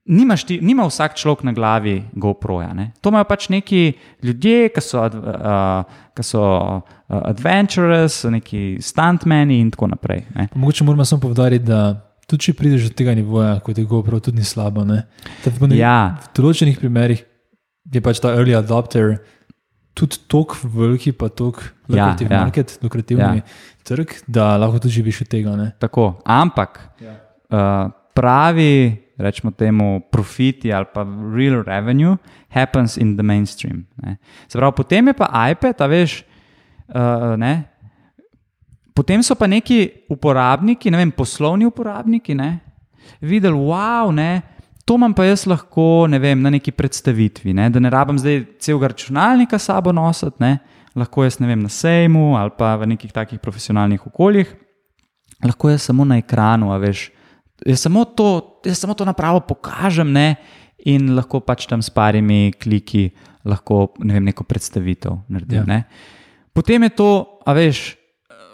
Nimaš 0.05 0.43
ti, 0.43 0.57
nima 0.57 0.86
vsak 0.86 1.13
človek 1.13 1.43
na 1.43 1.51
glavi 1.51 2.03
GoPro-ja. 2.13 2.73
ne. 2.73 2.91
To 3.01 3.09
imajo 3.09 3.23
pač 3.25 3.49
neki 3.49 3.93
ljudje, 4.23 4.69
ki 4.69 4.82
so, 4.82 5.03
uh, 5.03 5.84
ki 6.15 6.23
so 6.23 6.41
uh, 6.41 6.82
adventurous, 7.05 8.23
neki 8.23 8.77
stuntmeni 8.82 9.59
in 9.59 9.69
tako 9.69 9.88
naprej. 9.88 10.23
Ne. 10.36 10.47
Mogoče 10.55 10.84
moramo 10.84 11.05
samo 11.05 11.21
povdariti, 11.21 11.65
da 11.65 11.93
tudi 12.25 12.41
če 12.41 12.53
prideš 12.53 12.84
do 12.84 12.95
tega 12.95 13.13
nivoja, 13.13 13.59
kot 13.59 13.77
je 13.77 13.86
GoPro, 13.86 14.19
tudi 14.19 14.38
ni 14.38 14.43
slabo. 14.43 14.82
ne. 14.84 15.03
V 15.45 15.67
ne- 15.67 15.77
Ja, 15.77 16.17
V 16.25 16.41
določenih 16.41 16.80
primerih 16.80 17.21
je 17.86 18.01
pač 18.01 18.19
ta 18.19 18.30
early 18.30 18.55
adopter 18.55 19.19
tudi 19.99 20.17
tako 20.27 20.55
veliki, 20.63 21.11
pa 21.11 21.27
tako 21.29 21.61
Ja, 21.89 22.15
ja. 22.21 22.39
market, 22.39 22.79
lukrativni 22.79 23.23
Ja. 23.37 23.41
trg, 23.83 24.07
da 24.27 24.57
lahko 24.57 24.79
tudi 24.79 24.93
živiš 24.93 25.21
od 25.21 25.27
tega. 25.27 25.55
Ne. 25.55 25.71
tako. 25.75 26.21
Ampak 26.23 26.79
Ja. 27.01 27.15
uh, 27.49 27.91
pravi, 28.13 28.95
rečemo 29.17 29.51
temu, 29.51 30.01
profiti 30.11 30.71
ali 30.73 30.85
pa 30.93 31.03
real 31.35 31.63
revenue 31.63 32.17
happens 32.49 32.97
in 32.97 33.15
the 33.15 33.23
mainstream. 33.23 33.85
Ne. 33.95 34.17
Se 34.47 34.57
pravi, 34.57 34.73
potem 34.75 35.07
je 35.07 35.13
pa 35.13 35.27
iPad, 35.49 35.81
a 35.81 35.87
veš, 35.87 36.23
uh, 36.89 36.95
ne. 37.35 37.63
Potem 38.93 39.23
so 39.23 39.35
pa 39.35 39.47
neki 39.47 39.89
uporabniki, 40.09 40.91
ne 40.91 40.97
vem, 40.97 41.11
poslovni 41.11 41.65
uporabniki, 41.65 42.35
ne, 42.35 42.59
videli, 43.21 43.55
wow, 43.55 44.11
ne, 44.11 44.41
to 44.89 44.95
imam 44.97 45.13
pa 45.13 45.27
jaz 45.27 45.43
lahko, 45.45 46.07
ne 46.09 46.17
vem, 46.17 46.39
na 46.41 46.49
neki 46.49 46.71
predstavitvi, 46.73 47.53
ne, 47.53 47.67
da 47.69 47.77
ne 47.77 47.91
rabim 47.93 48.17
zdaj 48.17 48.39
celega 48.57 48.89
računalnika 48.89 49.59
sabo 49.61 49.91
nositi, 49.93 50.41
ne, 50.41 50.55
lahko 50.97 51.27
jaz 51.27 51.37
ne 51.37 51.45
vem 51.51 51.61
na 51.61 51.69
sejmu 51.69 52.31
ali 52.39 52.55
pa 52.57 52.71
v 52.81 52.87
nekih 52.95 53.11
takih 53.13 53.37
profesionalnih 53.39 54.07
okoljih, 54.09 54.49
lahko 55.45 55.69
jaz 55.69 55.85
samo 55.91 56.07
na 56.09 56.17
ekranu, 56.17 56.71
a 56.73 56.79
veš, 56.81 57.11
jaz 57.69 57.85
samo 57.85 58.01
to, 58.17 58.31
jaz 58.65 58.81
samo 58.81 58.95
to 58.97 59.05
napravo 59.05 59.43
pokažem, 59.45 60.09
ne, 60.09 60.39
in 60.89 61.13
lahko 61.13 61.43
pač 61.45 61.67
tam 61.69 61.83
s 61.85 61.93
parimi 61.93 62.49
kliki 62.57 63.11
lahko, 63.45 63.91
ne 64.01 64.17
vem, 64.17 64.25
neko 64.31 64.47
predstavitev 64.47 65.19
naredim, 65.29 65.61
Ja. 65.61 65.67
ja. 65.67 65.69
ne. 65.69 65.83
Potem 66.53 66.83
je 66.83 66.89
to, 66.97 67.11
a 67.45 67.53
veš, 67.53 67.93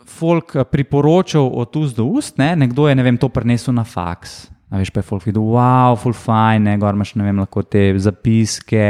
folk 0.06 0.56
eh, 0.56 0.68
priporočal 0.68 1.48
od 1.48 1.80
ust 1.80 1.96
do 1.96 2.06
ust, 2.06 2.38
ne? 2.38 2.56
nekdo 2.56 2.90
je 2.90 2.96
ne 2.96 3.04
vem, 3.04 3.18
to 3.18 3.30
prenesel 3.30 3.74
na 3.74 3.84
faks. 3.88 4.55
A 4.74 4.80
veš, 4.82 4.90
pa 4.90 5.04
je 5.04 5.06
folk 5.06 5.26
videl, 5.28 5.44
wow, 5.46 5.94
full 6.00 6.16
fine, 6.18 6.64
ne, 6.66 6.74
gor 6.82 6.96
imaš, 6.98 7.12
ne 7.20 7.28
vem, 7.28 7.38
lahko 7.38 7.62
te 7.62 7.84
zapiske, 8.02 8.88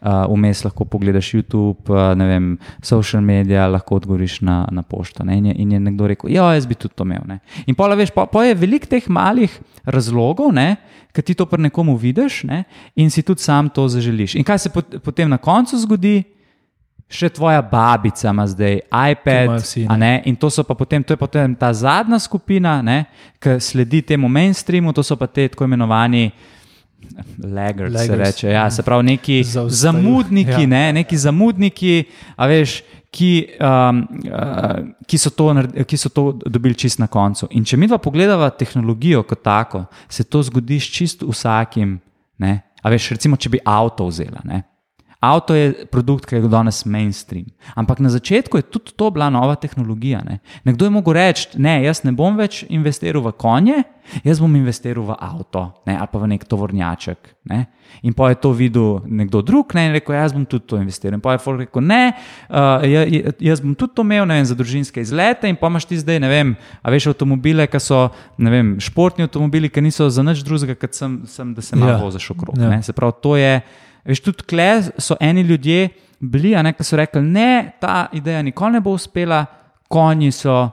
uh, 0.00 0.22
vmes 0.32 0.62
lahko 0.64 0.86
pogledaš 0.88 1.34
YouTube, 1.34 1.92
uh, 1.92 2.14
ne 2.16 2.28
vem, 2.30 2.46
social 2.82 3.20
media, 3.20 3.66
lahko 3.68 3.98
odgovoriš 4.00 4.38
na, 4.48 4.62
na 4.72 4.80
pošto. 4.82 5.26
Ne? 5.28 5.36
In, 5.42 5.50
je, 5.50 5.58
in 5.60 5.76
je 5.76 5.82
nekdo 5.90 6.08
rekel, 6.08 6.32
ja, 6.32 6.48
jaz 6.56 6.64
bi 6.66 6.78
tudi 6.78 6.96
to 6.96 7.04
imel. 7.04 7.26
Ne? 7.28 7.38
In 7.68 7.76
pa, 7.76 7.90
veš, 8.00 8.14
pa, 8.16 8.24
pa 8.32 8.46
je 8.48 8.56
veliko 8.56 8.88
teh 8.88 9.12
malih 9.12 9.52
razlogov, 9.84 10.56
ki 11.12 11.22
ti 11.26 11.34
to 11.36 11.44
pri 11.50 11.68
nekomu 11.68 11.98
vidiš 12.00 12.44
ne, 12.48 12.64
in 12.96 13.10
si 13.12 13.22
tudi 13.26 13.44
sam 13.44 13.68
to 13.68 13.88
zaželiš. 13.92 14.38
In 14.40 14.46
kaj 14.46 14.64
se 14.64 14.72
pot, 14.72 14.96
potem 15.04 15.28
na 15.28 15.36
koncu 15.42 15.78
zgodi? 15.84 16.22
Še 17.10 17.28
tvoja 17.34 17.58
babica 17.62 18.30
ima 18.30 18.44
zdaj 18.46 18.76
iPad, 18.86 19.48
imajo 19.48 19.62
vsi, 19.64 19.82
ne. 19.88 19.96
ne? 19.98 20.12
in 20.30 20.36
to, 20.38 20.46
so 20.50 20.62
pa 20.62 20.76
potem, 20.78 21.02
to 21.02 21.16
je 21.16 21.18
potem 21.18 21.56
ta 21.58 21.72
zadnja 21.74 22.20
skupina, 22.22 22.78
ki 23.42 23.58
sledi 23.58 24.02
temu 24.12 24.30
mainstreamu, 24.30 24.94
to 24.94 25.02
so 25.02 25.18
pa 25.18 25.26
te 25.26 25.48
tako 25.50 25.66
imenovani 25.66 26.28
laggards, 27.42 27.92
se 27.92 27.98
Laggards, 27.98 28.28
reče. 28.28 28.48
Ja, 28.48 28.70
se 28.70 28.82
pravi, 28.82 29.02
neki 29.02 29.42
Zaostajajo, 29.44 29.70
zamudniki, 29.70 30.62
ja. 30.62 30.66
ne, 30.66 30.92
neki 30.92 31.18
zamudniki, 31.18 32.04
a 32.36 32.46
veš, 32.46 32.80
ki, 33.10 33.30
um, 33.58 34.02
uh, 34.30 34.78
ki, 35.06 35.18
so 35.18 35.32
to, 35.34 35.50
ki 35.86 35.98
so 35.98 36.12
to 36.14 36.24
dobili 36.46 36.78
čist 36.78 37.00
na 37.02 37.08
koncu. 37.10 37.48
In 37.58 37.66
če 37.66 37.78
mi 37.80 37.88
dva 37.90 37.98
pogledava 37.98 38.50
tehnologijo 38.54 39.24
kot 39.26 39.42
tako, 39.42 39.84
se 40.08 40.24
to 40.24 40.42
zgodi 40.46 40.78
s 40.80 40.90
čist 40.94 41.24
vsakim. 41.26 41.98
Ne? 42.38 42.60
A 42.82 42.92
veš, 42.92 43.10
recimo, 43.16 43.36
če 43.36 43.50
bi 43.56 43.62
avto 43.66 44.06
vzela. 44.08 44.44
Ne? 44.46 44.62
Avto 45.20 45.52
je 45.54 45.84
produkt, 45.92 46.24
ki 46.24 46.38
je 46.38 46.48
danes 46.48 46.84
mainstream. 46.88 47.44
Ampak 47.76 47.98
na 48.00 48.08
začetku 48.08 48.56
je 48.56 48.64
tudi 48.64 48.96
to 48.96 49.10
bila 49.12 49.28
nova 49.30 49.52
tehnologija. 49.54 50.22
Ne? 50.24 50.38
Nekdo 50.64 50.88
je 50.88 50.90
mogel 50.90 51.12
reči: 51.12 51.60
Ne, 51.60 51.82
jaz 51.84 52.00
ne 52.08 52.12
bom 52.16 52.38
več 52.40 52.62
investiral 52.72 53.20
v 53.20 53.32
konje, 53.36 53.82
jaz 54.24 54.40
bom 54.40 54.56
investiral 54.56 55.04
v 55.04 55.16
avto 55.20 55.66
ne? 55.84 55.98
ali 56.00 56.08
pa 56.08 56.22
v 56.24 56.30
nek 56.32 56.46
tovornjaček. 56.48 57.36
Ne? 57.52 57.66
In 58.00 58.16
pa 58.16 58.30
je 58.32 58.38
to 58.40 58.54
videl 58.56 59.04
nekdo 59.04 59.42
drug 59.44 59.76
ne? 59.76 59.90
in 59.90 59.92
rekel: 59.92 60.16
Jaz 60.16 60.32
bom 60.32 60.48
tudi 60.48 60.64
to 60.64 60.80
investiral. 60.80 61.20
In 61.20 61.20
pa 61.20 61.36
je 61.36 61.44
Folk 61.44 61.60
rekel: 61.66 61.84
Ne, 61.84 62.16
uh, 62.48 62.80
jaz 63.36 63.60
bom 63.60 63.76
tudi 63.76 63.92
to 63.92 64.06
imel 64.08 64.24
vem, 64.24 64.48
za 64.48 64.56
družinske 64.56 65.04
izlete. 65.04 65.52
In 65.52 65.60
pa 65.60 65.68
imaš 65.68 65.84
ti 65.84 66.00
zdaj, 66.00 66.16
ne 66.24 66.32
vem, 66.32 66.56
a 66.80 66.88
veš 66.88 67.12
avtomobile, 67.12 67.68
ki 67.68 67.76
so 67.76 68.06
vem, 68.40 68.80
športni 68.80 69.28
avtomobili, 69.28 69.68
ki 69.68 69.84
niso 69.84 70.08
za 70.08 70.24
nič 70.24 70.40
drugega, 70.48 70.80
kot 70.80 70.96
sem, 70.96 71.20
sem, 71.28 71.52
da 71.52 71.60
se 71.60 71.76
malo 71.76 71.92
ja. 71.92 72.00
voziš 72.00 72.32
okrog. 72.32 72.56
Ja. 72.56 72.80
Se 72.80 72.96
pravi, 72.96 73.20
to 73.20 73.36
je. 73.36 73.60
Veš, 74.04 74.22
tudi 74.24 74.42
tukaj 74.42 74.82
so 74.98 75.16
eni 75.20 75.42
ljudje 75.42 75.88
bili, 76.20 76.54
a 76.56 76.62
ne, 76.62 76.72
ki 76.76 76.84
so 76.84 76.98
rekli, 77.00 77.22
ne, 77.22 77.72
ta 77.80 78.08
ideja 78.12 78.42
nikoli 78.42 78.78
ne 78.78 78.80
bo 78.84 78.94
uspela, 78.96 79.44
konji 79.88 80.30
so 80.32 80.68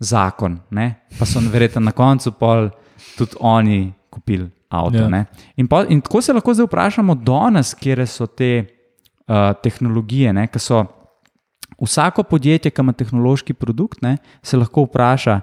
zakon. 0.00 0.58
Ne? 0.70 0.88
Pa 1.18 1.28
so 1.28 1.42
verjetno 1.52 1.84
na 1.84 1.92
koncu 1.92 2.32
pol 2.32 2.70
tudi 3.18 3.36
oni 3.40 3.92
kupili 4.10 4.48
avto. 4.70 5.04
Ja. 5.04 5.24
In, 5.56 5.68
po, 5.68 5.82
in 5.88 6.00
tako 6.00 6.22
se 6.22 6.32
lahko 6.32 6.54
zdaj 6.54 6.68
vprašamo, 6.68 7.14
danes, 7.26 7.74
kje 7.74 8.06
so 8.06 8.26
te 8.26 8.50
uh, 8.62 9.52
tehnologije, 9.62 10.34
ki 10.52 10.62
so. 10.62 10.84
Vsako 11.80 12.26
podjetje, 12.28 12.70
ki 12.70 12.82
ima 12.82 12.92
tehnološki 12.92 13.54
produkt, 13.56 14.02
ne, 14.02 14.18
se 14.44 14.58
lahko 14.60 14.82
vpraša, 14.84 15.38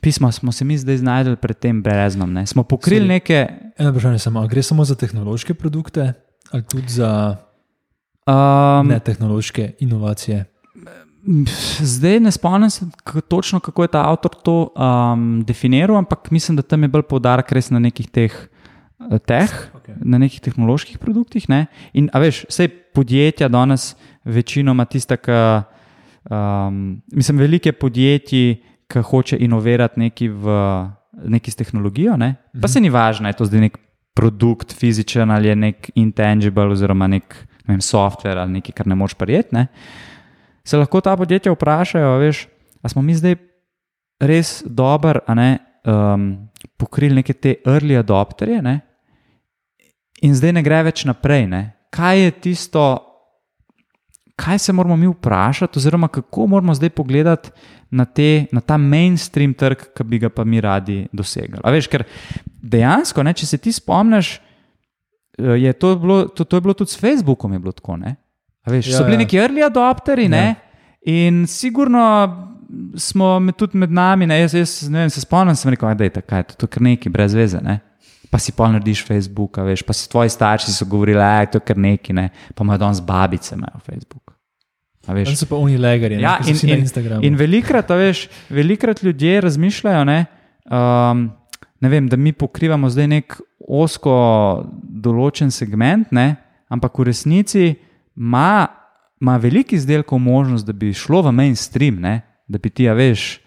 pismo 0.00 0.32
smo 0.32 0.52
se 0.52 0.64
mi 0.64 0.78
zdaj 0.78 0.96
znašli 0.96 1.36
pred 1.36 1.58
tem 1.58 1.82
breznom. 1.82 2.32
Ne. 2.32 2.46
Smo 2.46 2.62
pokrili 2.62 3.04
Sorry. 3.04 3.08
neke. 3.08 3.46
Eno 3.78 3.90
vprašanje 3.90 4.18
samo, 4.18 4.46
gre 4.48 4.62
samo 4.62 4.84
za 4.84 4.94
tehnološke 4.94 5.54
produkte 5.54 6.12
ali 6.50 6.62
tudi 6.62 6.88
za 6.88 7.36
um, 8.26 8.88
ne 8.88 9.00
tehnološke 9.00 9.72
inovacije? 9.78 10.44
Zdaj 11.80 12.20
ne 12.20 12.30
spomnim 12.30 12.70
se 12.70 12.86
točno, 13.28 13.60
kako 13.60 13.82
je 13.82 13.88
ta 13.88 14.08
avtor 14.10 14.30
to 14.42 14.70
um, 14.76 15.44
definiral, 15.44 15.96
ampak 15.96 16.30
mislim, 16.30 16.56
da 16.56 16.62
tam 16.62 16.82
je 16.82 16.88
bolj 16.88 17.02
poudarek 17.02 17.52
res 17.52 17.70
na 17.70 17.78
nekih 17.78 18.08
teh. 18.10 18.32
Eh, 18.98 19.18
teh, 19.18 19.52
okay. 19.74 19.94
Na 20.04 20.18
nekih 20.18 20.40
tehnoloških 20.40 20.98
produktih. 20.98 21.48
Ne? 21.48 21.66
In, 21.92 22.08
a 22.12 22.18
veš, 22.22 22.44
vse 22.48 22.68
podjetja 22.68 23.48
danes, 23.48 23.92
večinoma 24.24 24.88
tiste, 24.90 25.16
ki, 25.16 25.36
um, 26.30 26.98
mislim, 27.12 27.38
velike 27.38 27.72
podjetja, 27.72 28.56
ki 28.88 29.02
hoče 29.04 29.36
inovirati 29.40 30.00
neki 30.00 30.28
v 30.28 30.54
neki 31.24 31.50
s 31.50 31.56
tehnologijo, 31.56 32.16
ne? 32.16 32.34
pa 32.52 32.66
mhm. 32.66 32.72
se 32.72 32.80
ni 32.80 32.90
važno, 32.90 33.28
je 33.28 33.36
to 33.36 33.44
zdaj 33.44 33.60
nek 33.60 33.78
produkt, 34.14 34.72
fizičen 34.74 35.30
ali 35.30 35.48
je 35.48 35.56
nek 35.56 35.90
intangible, 35.94 36.66
oziroma 36.74 37.06
nek 37.06 37.34
ne 37.66 37.74
vem, 37.74 37.82
software 37.84 38.40
ali 38.40 38.58
nekaj, 38.58 38.74
kar 38.74 38.86
ne 38.86 38.96
moš 38.98 39.14
prijeti. 39.14 39.54
Ne? 39.54 39.66
Se 40.64 40.76
lahko 40.76 41.00
ta 41.00 41.16
podjetja 41.16 41.52
vprašajo, 41.52 42.16
veš, 42.18 42.46
ali 42.82 42.90
smo 42.90 43.02
mi 43.02 43.14
zdaj 43.14 43.36
res 44.20 44.62
dobro 44.66 45.20
um, 45.28 46.48
pokrili 46.76 47.20
neke 47.20 47.32
te 47.32 47.54
early 47.66 47.98
adopterje 47.98 48.62
ne? 48.62 48.80
in 50.22 50.34
zdaj 50.34 50.52
ne 50.52 50.62
gre 50.62 50.82
več 50.88 51.04
naprej. 51.06 51.46
Ne? 51.46 51.62
Kaj 51.94 52.24
je 52.24 52.30
tisto, 52.30 52.84
kaj 54.38 54.58
se 54.58 54.72
moramo 54.72 54.96
mi 54.96 55.06
vprašati, 55.06 55.78
oziroma 55.78 56.08
kako 56.08 56.46
moramo 56.46 56.74
zdaj 56.74 56.90
pogledati 56.90 57.50
na, 57.90 58.04
te, 58.04 58.46
na 58.52 58.60
ta 58.60 58.76
mainstream 58.76 59.54
trg, 59.54 59.82
ki 59.96 60.04
bi 60.04 60.20
ga 60.22 60.30
pa 60.30 60.44
mi 60.44 60.60
radi 60.60 61.00
dosegli. 61.12 61.58
A 61.64 61.72
veš, 61.74 61.88
ker 61.90 62.04
dejansko, 62.62 63.24
ne, 63.26 63.34
če 63.34 63.48
se 63.48 63.58
ti 63.58 63.72
spomniš, 63.74 64.36
eh, 65.38 65.56
je 65.64 65.72
to, 65.72 65.94
bilo, 65.98 66.20
to, 66.28 66.44
to 66.44 66.60
je 66.60 66.66
bilo 66.66 66.76
tudi 66.78 66.94
s 66.94 67.00
Facebookom, 67.00 67.56
je 67.56 67.62
bilo 67.64 67.74
tako. 67.74 67.98
Veš, 68.68 68.92
ja, 68.92 68.98
so 68.98 69.08
bili 69.08 69.18
ja. 69.18 69.24
neki 69.24 69.40
early 69.40 69.64
adopteri 69.66 70.28
ja. 70.30 70.52
in 71.02 71.46
sigurno. 71.46 72.04
Smo 73.00 73.38
med, 73.40 73.56
tudi 73.56 73.78
med 73.80 73.92
nami, 73.96 74.26
ne, 74.28 74.42
jaz, 74.42 74.52
jaz 74.52 74.72
ne 74.92 75.00
vem, 75.00 75.10
se 75.10 75.22
spomnim, 75.22 75.56
sem 75.56 75.70
rekel, 75.72 75.88
da 75.96 76.04
je 76.04 76.42
to 76.52 76.66
kar 76.68 76.82
nekaj, 76.84 77.08
brez 77.14 77.32
veze. 77.32 77.62
Ne. 77.64 77.78
Pa 78.30 78.38
si 78.38 78.52
pa 78.52 78.68
narediš 78.68 79.06
Facebook, 79.08 79.56
veš, 79.64 79.82
pa 79.82 79.96
si 79.96 80.08
tvoji 80.10 80.28
starši 80.28 80.72
so 80.72 80.84
govorili, 80.84 81.16
da 81.16 81.40
je 81.40 81.50
to 81.54 81.60
kar 81.64 81.78
nekaj, 81.78 82.14
ne. 82.14 82.28
pa 82.54 82.64
imajo 82.64 82.78
danes 82.78 83.00
babice 83.00 83.56
na 83.56 83.70
Facebook. 83.86 84.34
Tam 85.08 85.16
so 85.24 85.46
pa 85.48 85.56
oni 85.56 85.78
legari, 85.80 86.20
ja, 86.20 86.36
in, 86.44 86.56
in, 86.62 86.68
na 86.68 86.76
Instagramu. 86.84 87.24
In 87.24 87.36
velikrat, 87.36 87.88
veš, 87.88 88.26
velikrat 88.52 89.00
ljudje 89.02 89.40
razmišljajo, 89.40 90.04
ne, 90.04 90.18
um, 90.68 91.30
ne 91.80 91.88
vem, 91.88 92.08
da 92.08 92.16
mi 92.16 92.32
pokrivamo 92.36 92.90
zdaj 92.92 93.08
nek 93.08 93.38
osko 93.64 94.18
določen 94.82 95.48
segment, 95.54 96.12
ne, 96.12 96.34
ampak 96.68 97.00
v 97.00 97.08
resnici 97.08 97.64
ima, 98.12 98.68
ima 99.22 99.38
veliko 99.40 99.78
izdelkov 99.78 100.20
možnost, 100.20 100.68
da 100.68 100.76
bi 100.76 100.92
šlo 100.92 101.22
v 101.24 101.32
mainstream, 101.40 102.02
ne, 102.04 102.20
da 102.44 102.60
bi 102.60 102.68
ti, 102.68 102.84
ja, 102.84 102.92
veš, 102.98 103.38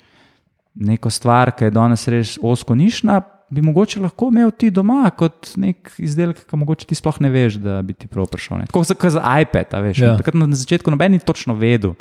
neko 0.81 1.13
stvar, 1.13 1.53
ki 1.53 1.67
je 1.69 1.75
danes 1.75 2.07
res 2.09 2.35
osko 2.41 2.73
nišna, 2.79 3.19
bi 3.51 3.61
mogoče 3.61 3.99
lahko 3.99 4.29
imel 4.31 4.51
ti 4.55 4.69
doma 4.71 5.09
kot 5.17 5.53
nek 5.59 5.91
izdelek, 5.99 6.45
ki 6.47 6.59
mogoče 6.59 6.87
ti 6.87 6.95
sploh 6.95 7.19
ne 7.23 7.31
veš, 7.33 7.59
da 7.63 7.81
bi 7.83 7.93
ti 7.93 8.07
prav 8.07 8.29
prišel. 8.31 8.63
Tako 8.71 8.85
kot 8.95 9.15
za 9.17 9.23
iPad, 9.43 9.75
veš. 9.83 9.99
Ja. 9.99 10.15
Takrat 10.19 10.39
na 10.39 10.47
začetku 10.55 10.93
noben 10.93 11.17
ni 11.17 11.19
točno 11.19 11.57
vedel, 11.59 11.97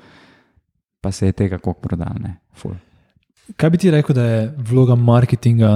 pa 1.03 1.11
se 1.12 1.30
je 1.30 1.36
tega 1.42 1.59
kako 1.59 1.74
prodal. 1.82 2.30
Kaj 3.59 3.70
bi 3.74 3.82
ti 3.82 3.90
rekel, 3.90 4.14
da 4.14 4.28
je 4.28 4.46
vloga 4.70 4.94
marketinga 4.94 5.72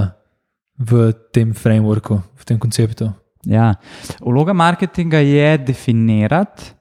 v 0.79 1.11
tem 1.35 1.51
frameworku, 1.53 2.21
v 2.39 2.47
tem 2.47 2.59
konceptu? 2.59 3.11
Ja, 3.45 3.73
vloga 4.23 4.55
marketinga 4.55 5.19
je 5.19 5.57
definirati, 5.67 6.71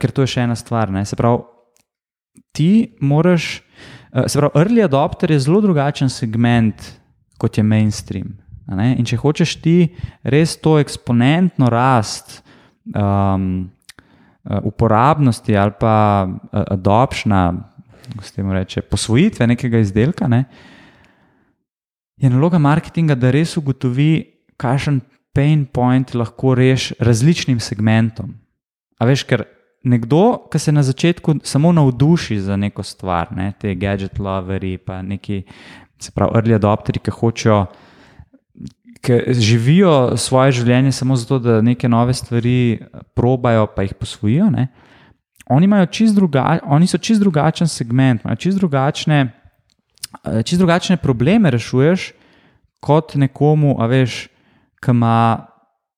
ker 0.00 0.10
to 0.10 0.24
je 0.24 0.32
še 0.32 0.48
ena 0.48 0.56
stvar. 0.56 0.88
Ne? 0.90 1.04
Se 1.04 1.16
pravi, 1.20 1.44
ti 2.56 2.72
moraš, 3.04 3.60
se 4.26 4.40
pravi, 4.40 4.56
early 4.64 4.84
adopter 4.88 5.36
je 5.36 5.42
zelo 5.44 5.60
drugačen 5.60 6.08
segment 6.08 7.03
kot 7.38 7.58
je 7.58 7.64
mainstream. 7.66 8.34
In 8.70 9.04
če 9.04 9.18
hočeš 9.20 9.58
ti 9.60 9.76
res 10.24 10.56
to 10.56 10.78
eksponentno 10.80 11.68
rast 11.72 12.38
um, 12.94 13.68
uh, 14.44 14.60
uporabnosti 14.64 15.56
ali 15.56 15.74
pa 15.80 15.96
uh, 16.24 16.62
adopšna, 16.76 17.42
kako 18.12 18.24
se 18.24 18.32
temu 18.32 18.52
reče, 18.52 18.82
posvojitve 18.88 19.46
nekega 19.46 19.82
izdelka, 19.84 20.28
ne, 20.28 20.44
je 22.16 22.30
naloga 22.30 22.58
marketinga, 22.58 23.16
da 23.18 23.32
res 23.34 23.56
ugotovi, 23.58 24.24
kakšen 24.56 25.00
pain 25.34 25.64
point 25.66 26.14
lahko 26.14 26.54
reši 26.54 26.94
različnim 27.02 27.58
segmentom. 27.60 28.34
A 29.02 29.08
veš, 29.08 29.24
ker 29.26 29.42
nekdo, 29.84 30.46
ki 30.48 30.58
se 30.58 30.72
na 30.72 30.82
začetku 30.86 31.40
samo 31.44 31.72
navduši 31.72 32.38
za 32.40 32.56
neko 32.56 32.82
stvar, 32.82 33.32
ne, 33.36 33.52
te 33.60 33.74
gadget 33.74 34.18
loveri, 34.18 34.78
pa 34.78 35.02
neki 35.02 35.42
se 35.98 36.12
pravi, 36.14 36.34
early 36.34 36.54
adopteri, 36.54 37.00
ki 37.00 37.10
hočejo, 37.14 37.64
ki 39.04 39.20
živijo 39.38 40.16
svoje 40.16 40.52
življenje 40.60 40.92
samo 40.92 41.16
zato, 41.16 41.38
da 41.38 41.60
neke 41.62 41.88
nove 41.88 42.14
stvari 42.14 42.80
probajo, 43.14 43.66
pa 43.76 43.84
jih 43.84 43.94
posvojijo. 44.00 44.50
Ne? 44.50 44.68
Oni, 45.52 45.68
druga, 46.14 46.58
oni 46.64 46.86
so 46.86 46.98
čist 46.98 47.20
drugačen 47.20 47.68
segment, 47.68 48.24
imajo 48.24 48.36
čist 48.36 48.58
drugačne, 48.58 49.26
čist 50.44 50.58
drugačne 50.58 50.96
probleme, 50.96 51.50
rešuješ 51.50 52.12
kot 52.84 53.14
nekomu, 53.16 53.76
a 53.80 53.88
veš, 53.88 54.28
ki 54.84 54.94
ima. 54.96 55.50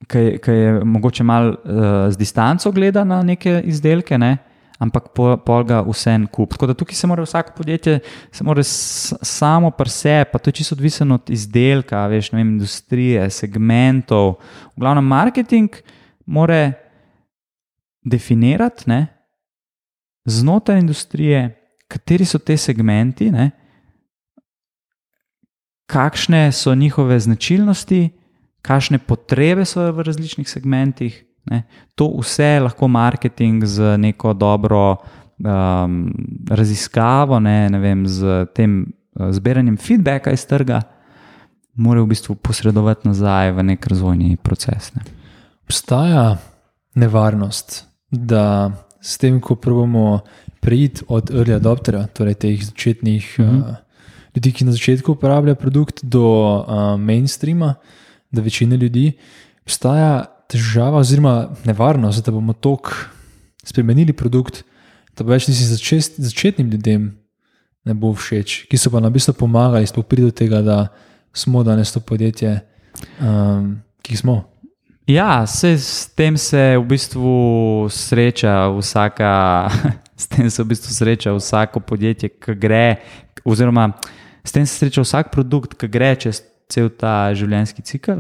Ki 0.06 0.20
je, 0.20 0.38
je 0.52 0.72
mogoče 0.84 1.24
malo 1.24 1.54
uh, 1.56 2.12
z 2.12 2.18
distanco 2.20 2.70
gleda 2.70 3.00
na 3.04 3.22
neke 3.24 3.62
izdelke, 3.64 4.18
ne? 4.20 4.36
Ampak 4.78 5.10
pol, 5.16 5.36
pol 5.40 5.64
ga 5.64 5.80
vse 5.86 6.14
en 6.14 6.26
kup. 6.26 6.54
Tako 6.54 6.70
da 6.70 6.74
tukaj 6.74 6.94
se 6.98 7.06
mora 7.06 7.24
vsako 7.24 7.52
podjetje, 7.56 7.98
se 8.32 8.44
mora 8.44 8.62
samo 8.64 9.70
pri 9.70 9.90
sebi, 9.90 10.30
pa 10.32 10.38
to 10.38 10.50
je 10.50 10.58
čisto 10.60 10.74
odvisno 10.74 11.14
od 11.14 11.30
izdelka, 11.30 12.06
veš, 12.06 12.32
vem, 12.32 12.56
industrije, 12.56 13.30
segmentov. 13.30 14.36
V 14.76 14.84
glavnem, 14.84 15.04
marketing 15.04 15.76
mora 16.26 16.72
definirati 18.04 18.90
ne, 18.90 19.06
znotraj 20.24 20.80
industrije, 20.80 21.48
kateri 21.88 22.24
so 22.24 22.38
te 22.38 22.56
segmenti, 22.56 23.30
ne, 23.30 23.50
kakšne 25.86 26.52
so 26.52 26.74
njihove 26.74 27.20
značilnosti, 27.20 28.10
kakšne 28.62 28.98
potrebe 28.98 29.64
so 29.64 29.92
v 29.92 30.02
različnih 30.02 30.48
segmentih. 30.50 31.25
Ne. 31.50 31.62
To 31.94 32.10
vse 32.20 32.60
lahko 32.60 32.88
marketing 32.88 33.64
z 33.64 33.96
neko 33.98 34.32
dobro 34.32 34.96
um, 35.38 36.14
raziskavo, 36.50 37.40
ne, 37.40 37.68
ne 37.70 37.78
vem, 37.78 38.06
z 38.06 38.46
tem 38.54 38.80
uh, 38.86 39.30
zbiranjem 39.30 39.76
feedbacka 39.76 40.32
iz 40.34 40.46
trga, 40.46 40.82
mora 41.76 42.02
v 42.02 42.10
bistvu 42.12 42.34
posredovati 42.34 43.08
nazaj 43.08 43.52
v 43.52 43.66
nek 43.72 43.86
razvojni 43.86 44.36
proces. 44.36 44.92
Ne. 44.96 45.04
Obstaja 45.66 46.36
nevarnost, 46.94 47.84
da 48.10 48.72
s 49.02 49.18
tem, 49.18 49.40
ko 49.40 49.54
pravimo 49.60 50.20
preiti 50.60 51.04
od 51.08 51.30
early 51.30 51.54
adoptera, 51.54 52.06
torej 52.06 52.34
teh 52.34 52.62
začetnih 52.64 53.36
uh 53.38 53.46
-huh. 53.46 53.60
uh, 53.60 53.74
ljudi, 54.36 54.52
ki 54.52 54.64
na 54.64 54.72
začetku 54.72 55.12
uporabljajo 55.12 55.54
produkt, 55.54 56.04
do 56.04 56.24
uh, 56.26 57.00
mainstreama, 57.00 57.74
da 58.30 58.42
večina 58.42 58.76
ljudi, 58.76 59.12
obstaja 59.62 60.35
težava, 60.50 61.00
oziroma 61.02 61.50
nevarnost, 61.66 62.24
da 62.24 62.34
bomo 62.34 62.54
tako 62.54 62.94
spremenili 63.66 64.14
produkt, 64.16 64.62
da 65.16 65.24
več 65.26 65.48
nisi 65.50 65.66
začet, 65.68 66.18
začetnim 66.22 66.70
ljudem 66.70 67.10
ne 67.86 67.94
bo 67.94 68.10
všeč, 68.14 68.66
ki 68.70 68.78
so 68.78 68.90
pa 68.90 69.00
nam 69.00 69.12
v 69.12 69.20
bistvu 69.20 69.36
pomagali, 69.38 69.86
da 69.86 70.02
pride 70.02 70.26
do 70.26 70.34
tega, 70.34 70.62
da 70.62 70.78
smo 71.36 71.62
danes 71.62 71.92
to 71.94 72.02
podjetje, 72.02 72.58
um, 73.22 73.76
ki 74.02 74.18
smo. 74.18 74.42
Ja, 75.06 75.46
se, 75.46 75.76
s 75.78 76.10
tem 76.18 76.34
se 76.34 76.74
v 76.74 76.82
bistvu 76.82 77.86
sreča 77.94 78.66
vsaka, 78.74 79.30
s 80.22 80.26
tem 80.26 80.50
se 80.50 80.62
v 80.62 80.72
bistvu 80.74 80.90
sreča 80.90 81.34
vsako 81.36 81.80
podjetje, 81.86 82.32
ki 82.42 82.58
gre, 82.58 82.98
oziroma 83.46 83.92
s 84.46 84.52
tem 84.54 84.66
se 84.66 84.78
sreča 84.78 85.02
vsak 85.02 85.30
produkt, 85.30 85.78
ki 85.78 85.86
gre 85.90 86.14
čez 86.18 86.42
cel 86.70 86.90
ta 86.90 87.30
življenjski 87.34 87.82
cikl. 87.86 88.18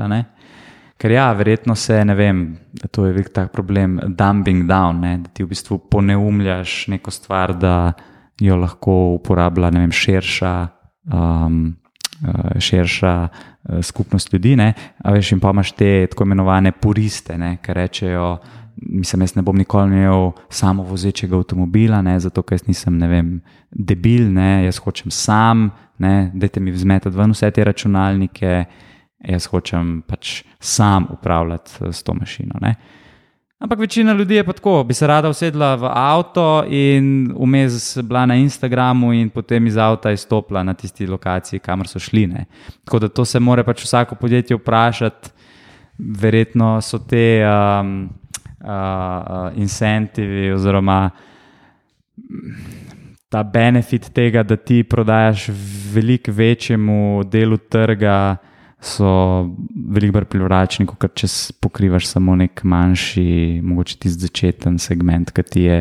Ker 0.96 1.12
ja, 1.12 1.32
verjetno 1.36 1.74
se, 1.76 2.04
ne 2.04 2.14
vem, 2.16 2.56
to 2.90 3.04
je 3.04 3.12
velik 3.12 3.28
tak 3.28 3.50
problem, 3.52 3.98
dumping 4.16 4.64
down, 4.64 5.02
ne, 5.04 5.18
da 5.20 5.28
ti 5.28 5.44
v 5.44 5.50
bistvu 5.52 5.78
poneumljaš 5.92 6.86
neko 6.88 7.12
stvar, 7.12 7.52
da 7.52 7.92
jo 8.40 8.56
lahko 8.56 8.94
uporablja 9.18 9.70
vem, 9.74 9.92
širša, 9.92 10.54
um, 11.12 11.58
uh, 12.24 12.56
širša 12.58 13.12
uh, 13.28 13.82
skupnost 13.84 14.32
ljudi. 14.32 14.54
Ne, 14.56 14.72
veš, 15.04 15.34
in 15.36 15.40
pa 15.40 15.52
imaš 15.52 15.74
te 15.76 16.06
tako 16.10 16.24
imenovane 16.24 16.72
puriste, 16.72 17.36
ki 17.62 17.76
rečejo. 17.76 18.36
Mislim, 18.76 19.22
jaz 19.24 19.32
ne 19.36 19.42
bom 19.42 19.56
nikoli 19.56 19.88
imel 19.88 20.30
samo 20.52 20.82
vozečega 20.84 21.36
avtomobila, 21.36 22.02
ne, 22.04 22.18
zato 22.20 22.42
ker 22.44 22.60
nisem 22.68 22.98
vem, 23.08 23.30
debil, 23.70 24.28
ne, 24.32 24.66
jaz 24.66 24.80
hočem 24.84 25.12
sam, 25.12 25.70
da 25.98 26.48
te 26.48 26.60
mi 26.60 26.72
vzmete 26.72 27.08
ven 27.08 27.32
vse 27.32 27.50
te 27.50 27.64
računalnike, 27.64 28.64
jaz 29.24 29.46
hočem 29.46 30.02
pač 30.06 30.42
sam 30.60 31.06
upravljati 31.10 31.70
eh, 31.80 31.92
s 31.92 32.02
to 32.02 32.14
mašino. 32.14 32.58
Ne. 32.60 32.74
Ampak 33.58 33.78
večina 33.78 34.12
ljudi 34.12 34.34
je 34.34 34.44
pa 34.44 34.52
tako, 34.52 34.84
bi 34.84 34.94
se 34.94 35.06
rada 35.06 35.28
usedla 35.28 35.74
v 35.74 35.88
avto 35.88 36.64
in 36.68 37.32
vmes 37.38 37.98
bila 38.02 38.26
na 38.26 38.34
Instagramu, 38.36 39.12
in 39.12 39.30
potem 39.30 39.66
iz 39.66 39.76
avta 39.76 40.12
izstopila 40.12 40.62
na 40.62 40.74
tisti 40.74 41.06
lokaciji, 41.06 41.60
kamor 41.60 41.88
so 41.88 41.98
šli. 41.98 42.26
Ne. 42.26 42.44
Tako 42.84 42.98
da 42.98 43.08
to 43.08 43.24
se 43.24 43.40
mora 43.40 43.64
pač 43.64 43.84
vsako 43.84 44.14
podjetje 44.14 44.56
vprašati, 44.56 45.30
verjetno 45.98 46.80
so 46.80 46.98
te 46.98 47.40
um, 47.48 48.10
uh, 48.60 48.68
uh, 48.68 49.56
incentivi 49.56 50.52
oziroma 50.52 51.10
ta 53.28 53.42
benefit 53.42 54.10
tega, 54.12 54.42
da 54.42 54.56
ti 54.56 54.82
prodajaš 54.82 55.48
veliko 55.94 56.32
večjemu 56.32 57.24
delu 57.24 57.56
trga 57.56 58.36
so 58.82 59.08
veliko 59.72 60.18
bolj 60.18 60.28
privlačni, 60.30 60.86
kot 60.86 61.14
če 61.16 61.28
pokrivaš 61.64 62.10
samo 62.10 62.36
nek 62.36 62.62
manjši, 62.64 63.60
mogoče 63.64 63.98
tisti 64.04 64.26
začeten 64.28 64.78
segment, 64.82 65.32
ki 65.32 65.44
ti 65.48 65.66
je 65.66 65.78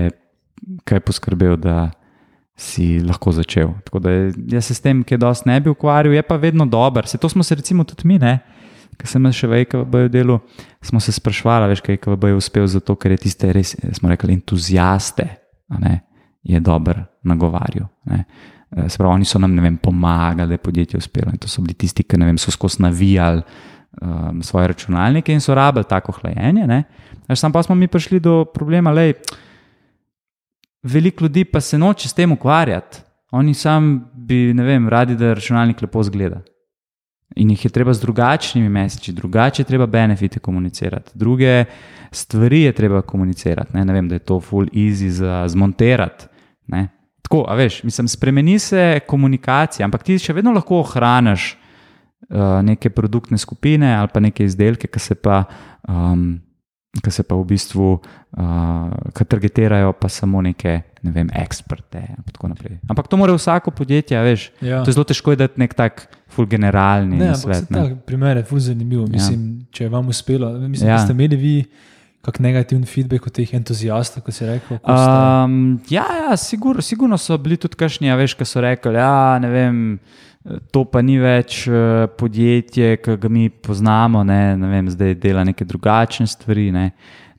kaj 0.87 1.03
poskrbel, 1.05 1.57
da 1.61 1.91
si 2.55 3.01
lahko 3.03 3.33
začel. 3.35 3.73
Tako 3.83 3.99
da 3.99 4.13
jaz 4.47 4.69
se 4.69 4.77
s 4.77 4.83
tem, 4.83 5.03
ki 5.03 5.17
je 5.17 5.21
dosti 5.21 5.49
ne 5.49 5.59
bi 5.61 5.69
ukvarjal, 5.69 6.15
je 6.15 6.23
pa 6.23 6.39
vedno 6.39 6.65
dober. 6.65 7.07
Se 7.07 7.19
to 7.19 7.29
smo 7.29 7.43
se 7.43 7.55
recimo 7.55 7.83
tudi 7.83 8.07
mi, 8.07 8.19
ki 8.95 9.09
sem 9.11 9.27
še 9.35 9.49
v 9.51 9.61
EKB 9.65 9.95
delu, 10.11 10.39
smo 10.79 11.01
se 11.03 11.11
sprašvali, 11.11 11.67
veš, 11.73 11.83
kaj 11.83 11.99
je 11.99 12.35
uspel 12.35 12.67
zato, 12.71 12.95
ker 12.95 13.11
je 13.11 13.25
tiste 13.27 13.51
res, 13.51 13.75
smo 13.97 14.09
rekli, 14.09 14.37
entuzijaste, 14.39 15.27
je 16.45 16.59
dober 16.63 17.03
nagovarjal. 17.27 17.89
Eh, 18.71 18.89
se 18.89 18.97
pravi, 18.97 19.13
oni 19.13 19.25
so 19.25 19.39
nam 19.39 19.59
vem, 19.59 19.77
pomagali, 19.77 20.47
da 20.47 20.53
je 20.53 20.57
podjetje 20.57 20.97
uspelo. 20.97 21.31
In 21.31 21.37
to 21.37 21.47
so 21.47 21.61
bili 21.61 21.73
tisti, 21.73 22.03
ki 22.03 22.17
vem, 22.17 22.37
so 22.37 22.51
skozi 22.51 22.81
navijali 22.81 23.41
um, 24.01 24.43
svoje 24.43 24.67
računalnike 24.67 25.33
in 25.33 25.41
so 25.41 25.55
rabili 25.55 25.85
tako 25.89 26.11
hlajenje. 26.11 26.83
Sam 27.35 27.51
pa 27.51 27.63
smo 27.63 27.75
mi 27.75 27.87
prišli 27.87 28.19
do 28.19 28.45
problema, 28.45 28.93
da 28.93 29.11
veliko 30.83 31.23
ljudi 31.23 31.45
pa 31.45 31.61
se 31.61 31.77
noče 31.77 32.09
s 32.09 32.13
tem 32.13 32.31
ukvarjati. 32.31 32.97
Oni 33.31 33.53
sami 33.53 33.99
bi, 34.13 34.53
vem, 34.53 34.89
radi, 34.89 35.15
da 35.15 35.33
računalnik 35.33 35.81
lepo 35.81 36.03
zgleda. 36.03 36.41
In 37.35 37.49
jih 37.49 37.65
je 37.65 37.71
treba 37.71 37.93
z 37.93 38.01
drugačnimi 38.01 38.69
mesiči, 38.69 39.13
drugače 39.13 39.61
je 39.61 39.65
treba 39.65 39.85
benefite 39.85 40.39
komunicirati, 40.39 41.11
druge 41.13 41.65
stvari 42.11 42.61
je 42.61 42.71
treba 42.71 43.01
komunicirati. 43.01 43.77
Ne, 43.77 43.85
ne 43.85 43.93
vem, 43.93 44.09
da 44.09 44.15
je 44.15 44.19
to 44.19 44.39
full 44.39 44.67
easy 44.73 45.09
za 45.09 45.47
zmontirati. 45.47 46.25
Ne. 46.67 46.87
Tako, 47.25 47.41
a 47.49 47.55
veš, 47.57 47.83
mislim, 47.83 48.07
spremeni 48.07 48.59
se 48.59 48.99
komunikacija, 49.07 49.85
ampak 49.87 50.03
ti 50.05 50.19
še 50.21 50.33
vedno 50.37 50.51
lahko 50.53 50.83
ohraniš 50.83 51.55
uh, 52.29 52.61
neke 52.65 52.91
produktne 52.93 53.39
skupine 53.41 53.95
ali 53.97 54.11
pa 54.13 54.21
neke 54.21 54.45
izdelke, 54.45 54.87
ki 54.87 55.01
se 55.01 55.17
pa, 55.17 55.39
um, 55.89 56.35
ki 57.01 57.11
se 57.11 57.25
pa 57.25 57.39
v 57.39 57.47
bistvu 57.49 57.87
uh, 57.95 59.23
targetirajo 59.25 59.95
pa 59.97 60.11
samo 60.11 60.43
neke, 60.45 60.75
ne 61.01 61.15
vem, 61.15 61.33
eksperte 61.33 62.03
in 62.13 62.29
tako 62.29 62.51
naprej. 62.53 62.77
Ampak 62.93 63.09
to 63.09 63.17
mora 63.17 63.33
vsako 63.33 63.73
podjetje, 63.73 64.21
veš, 64.21 64.45
ja. 64.61 64.83
to 64.85 64.93
je 64.93 64.99
zelo 64.99 65.09
težko 65.09 65.33
dati 65.39 65.65
nek 65.65 65.73
tak 65.73 66.05
full 66.29 66.45
generalni 66.45 67.17
ne, 67.23 67.33
svet. 67.41 67.73
Ne, 67.73 67.81
tak 67.81 68.05
primer 68.05 68.37
je 68.37 68.45
full 68.45 68.61
zanimiv, 68.61 69.09
mislim, 69.09 69.49
ja. 69.65 69.73
če 69.73 69.89
je 69.89 69.97
vam 69.97 70.13
uspelo, 70.13 70.53
mislim, 70.61 70.93
ja. 70.93 70.99
da 70.99 71.07
ste 71.07 71.17
imeli 71.17 71.41
vi 71.41 71.57
kak 72.25 72.41
negativen 72.41 72.85
feedback 72.89 73.27
od 73.29 73.35
teh 73.37 73.53
entuzijastov, 73.57 74.25
kot 74.25 74.35
si 74.35 74.47
rekel? 74.47 74.79
Um, 74.81 75.77
ja, 75.93 76.05
ja 76.25 76.37
sigur, 76.41 76.81
sigurno 76.83 77.19
so 77.21 77.37
bili 77.37 77.59
tudi 77.61 77.77
kašni, 77.79 78.09
ja, 78.09 78.17
veš, 78.19 78.33
ki 78.39 78.47
so 78.49 78.63
rekli, 78.65 78.97
ja, 78.97 79.37
to 80.71 80.83
pa 80.89 81.01
ni 81.01 81.17
več 81.21 81.63
uh, 81.69 82.05
podjetje, 82.17 82.97
ki 83.01 83.17
ga 83.21 83.29
mi 83.31 83.47
poznamo, 83.49 84.23
ne, 84.27 84.55
ne 84.57 84.69
vem, 84.69 84.89
zdaj 84.93 85.17
dela 85.21 85.45
neke 85.45 85.65
drugačne 85.65 86.27
stvari. 86.29 86.69
Ne. 86.73 86.89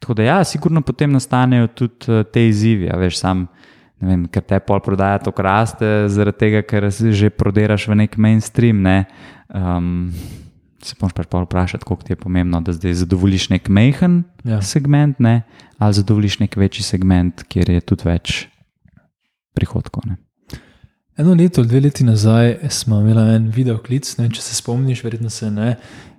Tako 0.02 0.16
da, 0.18 0.26
ja, 0.26 0.38
sigurno 0.44 0.82
potem 0.82 1.14
nastanejo 1.14 1.70
tudi 1.74 2.10
uh, 2.10 2.24
te 2.32 2.48
izzivi, 2.48 2.90
ja, 2.90 2.98
veš, 3.00 3.20
sam. 3.22 3.46
Ne 3.96 4.10
vem, 4.10 4.24
ker 4.28 4.42
te 4.44 4.58
pol 4.60 4.82
prodaja 4.84 5.22
to 5.24 5.32
kraste, 5.32 5.86
zaradi 6.12 6.42
tega, 6.42 6.60
ker 6.68 6.90
že 6.92 7.30
prodiraš 7.32 7.86
v 7.88 8.02
nek 8.02 8.18
mainstream. 8.20 8.82
Ne. 8.84 9.06
Um, 9.48 10.10
se 10.86 10.96
moraš 11.00 11.14
pač 11.14 11.26
vprašati, 11.30 11.84
koliko 11.84 12.02
ti 12.02 12.12
je 12.12 12.16
pomembno, 12.16 12.60
da 12.60 12.72
zdaj 12.72 12.94
zadovoljiš 13.02 13.48
nek 13.50 13.68
mehen 13.68 14.22
ja. 14.44 14.60
segment, 14.62 15.18
ne? 15.20 15.42
ali 15.78 15.94
zadovoljiš 15.94 16.38
nek 16.38 16.56
večji 16.56 16.84
segment, 16.84 17.42
kjer 17.48 17.70
je 17.70 17.80
tudi 17.80 18.08
več 18.08 18.46
prihodkov. 19.54 20.06
Ne? 20.06 20.16
Eno 21.16 21.34
leto, 21.34 21.64
dve 21.64 21.80
leti 21.80 22.04
nazaj 22.04 22.58
smo 22.68 23.00
imeli 23.00 23.34
en 23.34 23.48
video 23.50 23.78
klic, 23.82 24.08
ne, 24.18 24.28
če 24.30 24.42
se 24.42 24.56
spomniš, 24.58 25.00
verjetno 25.04 25.30
se 25.32 25.50
ne. 25.50 25.76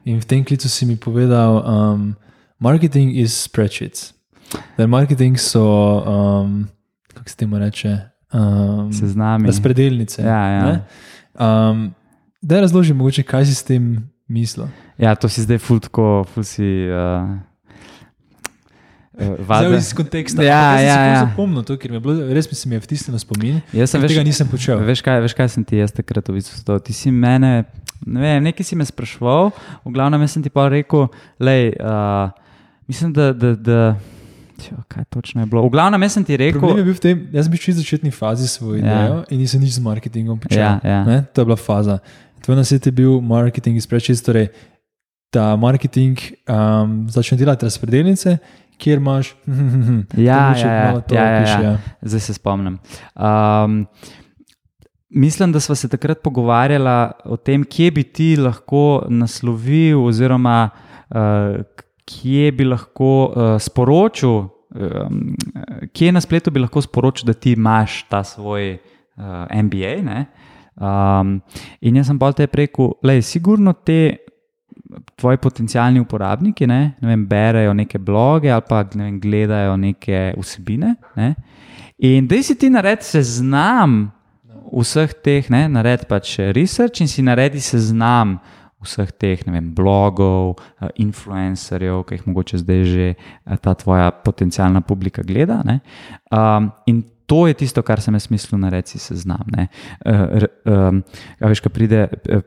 In 0.10 0.18
v 0.22 0.26
tem 0.26 0.46
klicu 0.46 0.70
si 0.70 0.88
mi 0.90 0.96
povedal, 0.98 1.60
um, 1.62 2.08
marketing 2.60 3.14
is 3.14 3.36
spreadsheets. 3.46 4.14
Da 4.78 4.88
marketing 4.88 5.38
so, 5.38 5.62
um, 6.02 6.64
kako 7.14 7.30
se 7.30 7.38
temu 7.38 7.60
reče, 7.62 7.94
um, 8.34 8.90
seznami. 8.94 9.52
Razpredelnice. 9.52 10.22
Ja, 10.26 10.44
ja. 10.48 10.74
Um, 11.38 11.92
da 12.42 12.62
razložim, 12.62 12.98
mogoče, 12.98 13.24
kaj 13.24 13.46
si 13.46 13.56
s 13.56 13.64
tem 13.68 14.10
mislil. 14.28 14.68
Ja, 15.00 15.16
to 15.16 15.30
si 15.32 15.44
zdaj 15.44 15.60
fultko, 15.64 16.26
fulsi. 16.34 16.88
Uh... 16.92 17.38
Zelo 19.18 19.78
iz 19.78 19.94
konteksta. 19.98 20.44
Ja, 20.46 20.78
ja, 20.78 20.98
ja. 21.06 21.22
Zapomnil 21.26 21.66
to, 21.66 21.74
ker 21.82 21.90
mi 21.90 21.98
je 21.98 22.04
bilo, 22.06 22.28
res 22.38 22.46
mi 22.52 22.58
se 22.58 22.70
mi 22.70 22.78
je 22.78 22.84
vtisnilo 22.84 23.18
spomin. 23.18 23.62
Jaz 23.74 23.96
sem 23.96 24.04
veš, 24.04 24.14
tega 24.14 24.26
nisem 24.28 24.50
počel. 24.52 24.84
Veš 24.86 25.02
kaj, 25.02 25.24
veš, 25.26 25.34
kaj 25.38 25.50
sem 25.56 25.66
ti 25.66 25.80
jaz 25.82 25.96
takrat 25.96 26.30
videl? 26.30 26.78
Ti 26.86 26.94
si 26.94 27.10
mene, 27.10 27.66
ne 28.06 28.22
vem, 28.22 28.46
nekaj 28.46 28.68
si 28.68 28.78
me 28.78 28.86
sprašval, 28.86 29.50
v 29.88 29.96
glavnem 29.96 30.28
sem 30.30 30.46
ti 30.46 30.54
pa 30.54 30.68
rekel, 30.70 31.08
lej, 31.42 31.74
uh, 31.82 32.30
mislim, 32.86 33.16
da. 33.16 33.34
da, 33.34 33.56
da 33.58 33.82
Tjo, 34.58 34.74
kaj 34.90 35.04
točno 35.14 35.42
je 35.42 35.46
bilo? 35.46 35.62
V 35.68 35.70
glavnem, 35.70 36.02
jaz 36.02 36.16
sem 36.18 36.24
ti 36.26 36.38
rekel. 36.38 36.80
Je 36.80 36.84
bil 36.84 36.96
tem, 36.98 37.20
jaz 37.30 37.46
sem 37.46 37.54
bil 37.54 37.62
v 37.62 37.74
začetni 37.78 38.12
fazi 38.12 38.48
svoje 38.50 38.82
ja. 38.82 38.90
ideje 38.90 39.20
in 39.30 39.42
nisem 39.46 39.62
nič 39.62 39.78
z 39.78 39.84
marketingom 39.86 40.40
počel. 40.42 40.58
Ja, 40.58 40.80
ja. 40.82 41.22
To 41.30 41.42
je 41.42 41.46
bila 41.46 41.58
faza. 41.62 42.00
Tvoj 42.42 42.56
nasvet 42.56 42.86
je 42.86 42.92
bil 42.92 43.22
marketing 43.22 43.78
iz 43.78 43.88
prečist, 43.88 44.26
torej 44.26 44.50
da 45.34 45.56
marketing 45.56 46.20
um, 46.48 47.06
začne 47.12 47.38
delati 47.38 47.66
razpredelnice, 47.66 48.38
kjer 48.78 49.02
imaš. 49.02 49.34
ja, 50.18 50.56
ja, 50.56 50.58
ja, 50.58 51.02
ja, 51.12 51.24
ja, 51.24 51.42
ja. 51.42 51.62
ja, 51.62 51.78
zdaj 52.02 52.20
se 52.20 52.34
spomnim. 52.34 52.80
Um, 53.16 53.86
mislim, 55.10 55.52
da 55.52 55.60
smo 55.60 55.76
se 55.76 55.90
takrat 55.90 56.22
pogovarjali 56.24 57.12
o 57.26 57.38
tem, 57.38 57.64
kje 57.64 57.92
bi 57.92 58.04
ti 58.04 58.36
lahko 58.36 59.06
naslovil, 59.10 60.06
oziroma 60.06 60.70
uh, 61.10 61.62
kje 62.06 62.52
bi 62.52 62.66
lahko 62.66 63.12
uh, 63.26 63.56
sporočil. 63.60 64.48
Um, 64.78 65.36
kje 65.94 66.12
na 66.12 66.22
spletu 66.22 66.52
bi 66.52 66.60
lahko 66.60 66.82
sporočil, 66.82 67.28
da 67.28 67.34
ti 67.34 67.52
imaš 67.52 68.04
ta 68.10 68.24
svoj 68.24 68.78
uh, 69.18 69.64
MBA? 69.64 69.96
Ne? 70.04 70.26
Um, 70.78 71.40
in 71.82 71.96
jaz 71.98 72.12
sem 72.12 72.18
pa 72.22 72.30
te 72.38 72.46
rekel, 72.46 72.92
je 73.02 73.22
sigurno 73.26 73.74
te 73.74 74.18
tvoji 75.16 75.40
potencijalni 75.42 76.00
uporabniki, 76.00 76.68
ne, 76.70 76.82
ne 77.02 77.10
vem, 77.10 77.24
berejo 77.28 77.74
neke 77.74 78.00
bloge 78.00 78.52
ali 78.54 78.66
pa 78.70 78.84
ne 78.96 79.08
vem, 79.08 79.16
gledajo 79.20 79.78
neke 79.78 80.34
vsebine. 80.38 80.94
Ne, 81.18 81.34
in 81.98 82.28
da 82.30 82.42
si 82.44 82.56
ti 82.56 82.70
naredi 82.70 83.10
seznam 83.10 84.06
vseh 84.68 85.16
teh, 85.24 85.50
ne, 85.50 85.66
naredi 85.72 86.08
pač 86.10 86.38
research 86.56 87.02
in 87.02 87.12
si 87.12 87.26
naredi 87.26 87.64
seznam 87.64 88.38
vseh 88.84 89.10
teh 89.18 89.42
vem, 89.48 89.72
blogov, 89.74 90.60
influencerjev, 91.02 92.04
ki 92.06 92.20
jih 92.20 92.28
mogoče 92.30 92.62
zdaj 92.62 92.84
že 92.86 93.08
uh, 93.18 93.58
ta 93.58 93.74
tvoja 93.74 94.12
potencijalna 94.24 94.84
publika 94.86 95.26
gleda. 95.26 95.64
Um, 96.30 96.72
in 96.86 97.02
to 97.28 97.46
je 97.48 97.58
tisto, 97.60 97.84
kar 97.86 98.02
sem 98.02 98.16
jaz 98.16 98.30
mislil 98.34 98.62
na 98.62 98.72
reci 98.74 99.00
seznam. 99.00 99.46
Uh, 99.54 100.48
um, 100.66 101.02
veš, 101.44 101.64
kaj 101.66 101.74
pride. 101.76 102.06
Uh, 102.26 102.46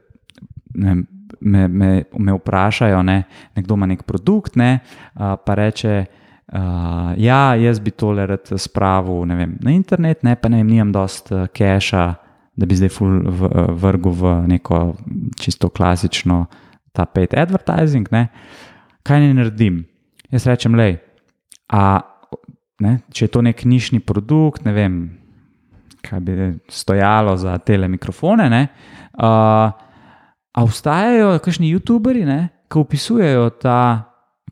ne, 0.74 1.02
Me, 1.40 1.69
me, 1.69 2.02
me 2.19 2.32
vprašajo, 2.35 2.98
ne, 3.07 3.23
nekdo 3.57 3.77
ima 3.78 3.86
nek 3.86 4.02
produkt, 4.05 4.57
ne, 4.61 4.81
uh, 5.15 5.39
pa 5.47 5.55
reče, 5.57 5.93
uh, 6.02 7.12
ja, 7.16 7.55
jaz 7.57 7.78
bi 7.81 7.94
tole 7.94 8.27
rad 8.27 8.51
spravil 8.61 9.23
vem, 9.39 9.55
na 9.62 9.70
internet, 9.73 10.24
ne 10.27 10.35
pa 10.36 10.51
ne 10.51 10.59
vem, 10.59 10.73
nimam 10.74 10.90
dost 10.93 11.31
keša, 11.55 12.02
uh, 12.11 12.31
da 12.61 12.66
bi 12.66 12.77
zdaj 12.77 12.90
ful 12.93 13.23
v, 13.24 13.48
vrgel 13.81 14.12
v 14.12 14.32
neko 14.52 14.81
čisto 15.40 15.70
klasično 15.73 16.44
ta 16.93 17.07
paid 17.07 17.32
advertising. 17.39 18.09
Ne. 18.12 18.28
Kaj 19.02 19.23
ne 19.23 19.35
naredim? 19.35 19.85
Jaz 20.31 20.47
rečem, 20.47 20.77
le, 20.77 20.98
če 23.12 23.24
je 23.24 23.32
to 23.32 23.43
nek 23.44 23.65
nišni 23.65 24.01
produkt, 24.01 24.65
ne 24.65 24.73
vem, 24.73 24.94
kaj 26.05 26.20
bi 26.24 26.36
stojalo 26.73 27.36
za 27.36 27.59
tele 27.59 27.89
mikrofone. 27.89 28.48
Ne, 28.51 28.62
uh, 29.20 29.73
a 30.51 30.65
obstajajo 30.65 31.39
kakšni 31.44 31.70
YouTuberi, 31.74 32.24
ki 32.70 32.78
opisujejo, 32.78 33.51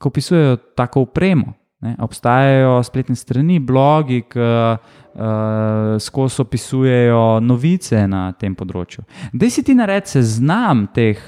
opisujejo 0.05 0.57
tako 0.77 1.09
upremo. 1.09 1.55
Ne, 1.81 1.95
obstajajo 2.03 2.83
spletne 2.83 3.15
strani, 3.17 3.61
blogi, 3.63 4.25
ki 4.27 4.41
uh, 4.43 5.99
skozi 6.03 6.43
opisujejo 6.43 7.41
novice 7.41 8.07
na 8.11 8.33
tem 8.39 8.55
področju. 8.59 9.05
Da 9.33 9.51
si 9.51 9.63
ti 9.63 9.77
naredi 9.79 10.19
seznam 10.19 10.89
teh 10.95 11.23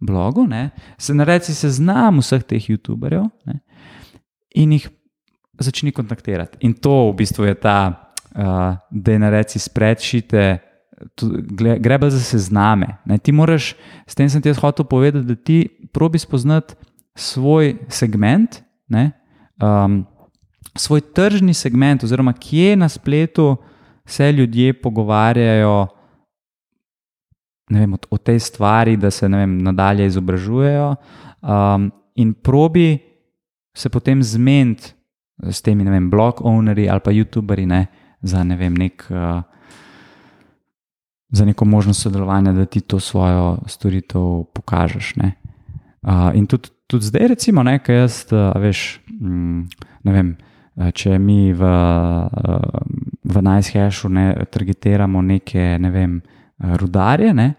blogov, 0.00 0.46
ne? 0.48 0.70
se 0.98 1.14
naredi 1.14 1.54
seznam 1.56 2.20
vseh 2.20 2.44
teh 2.44 2.68
YouTuberjev 2.70 3.26
ne? 3.48 3.60
in 4.54 4.72
jih 4.76 4.88
začni 5.58 5.92
kontaktirati. 5.92 6.58
In 6.60 6.74
to 6.74 7.10
v 7.10 7.16
bistvu 7.22 7.44
je 7.44 7.54
ta, 7.54 7.78
uh, 8.34 8.76
da 8.90 9.12
je 9.12 9.18
naredi 9.18 9.58
spredsheete. 9.58 10.58
Gre 11.80 11.98
pa 12.00 12.08
za 12.10 12.20
sezname. 12.20 12.96
Ne, 13.04 13.18
ti 13.18 13.32
moraš, 13.32 13.74
s 14.08 14.16
tem 14.16 14.30
sem 14.32 14.40
ti 14.40 14.52
hotel 14.56 14.86
povedati, 14.88 15.26
da 15.28 15.36
ti 15.36 15.68
probi 15.92 16.18
spoznati 16.18 16.74
svoj 17.16 17.76
segment, 17.88 18.62
ne, 18.88 19.12
um, 19.60 20.06
svoj 20.76 21.00
tržni 21.12 21.54
segment, 21.54 22.04
oziroma 22.04 22.32
kje 22.32 22.76
na 22.76 22.88
spletu 22.88 23.56
se 24.06 24.32
ljudje 24.32 24.72
pogovarjajo 24.80 25.88
vem, 27.70 27.92
o, 27.92 27.98
o 28.10 28.18
tej 28.18 28.40
stvari, 28.40 28.96
da 28.96 29.10
se 29.10 29.28
vem, 29.28 29.58
nadalje 29.58 30.06
izobražujejo, 30.06 30.94
um, 31.42 31.90
in 32.14 32.34
probi 32.34 32.98
se 33.76 33.88
potem 33.88 34.22
zmeniti 34.22 34.94
s 35.42 35.62
temi 35.62 35.84
vem, 35.84 36.10
blog 36.10 36.40
ownerji 36.44 36.88
ali 36.90 37.00
pa 37.00 37.10
YouTuberi 37.10 37.66
ne, 37.66 37.86
za 38.22 38.44
ne 38.44 38.56
vem, 38.56 38.74
nek. 38.74 39.06
Uh, 39.10 39.42
Za 41.28 41.44
neko 41.44 41.64
možnost 41.64 42.02
sodelovanja, 42.02 42.52
da 42.52 42.64
ti 42.70 42.80
to 42.80 43.00
svojo 43.00 43.58
storitev 43.66 44.44
pokažeš. 44.54 45.14
Uh, 45.18 46.30
in 46.34 46.46
tudi, 46.46 46.68
tudi 46.86 47.04
zdaj, 47.04 47.28
recimo, 47.28 47.62
nekaj 47.66 47.96
jaz, 47.96 48.20
uh, 48.30 48.54
veš, 48.62 49.00
mm, 49.10 49.64
ne 50.06 50.12
vem, 50.12 50.28
uh, 50.30 50.46
če 50.76 51.18
mi 51.18 51.52
v, 51.52 51.62
eh, 51.64 52.28
v 53.24 53.42
NiceHashu 53.42 54.08
ne 54.08 54.26
targetiramo 54.50 55.22
neke 55.22 55.78
ne 55.80 55.90
vem, 55.90 56.20
rudarje, 56.56 57.34
ne, 57.34 57.54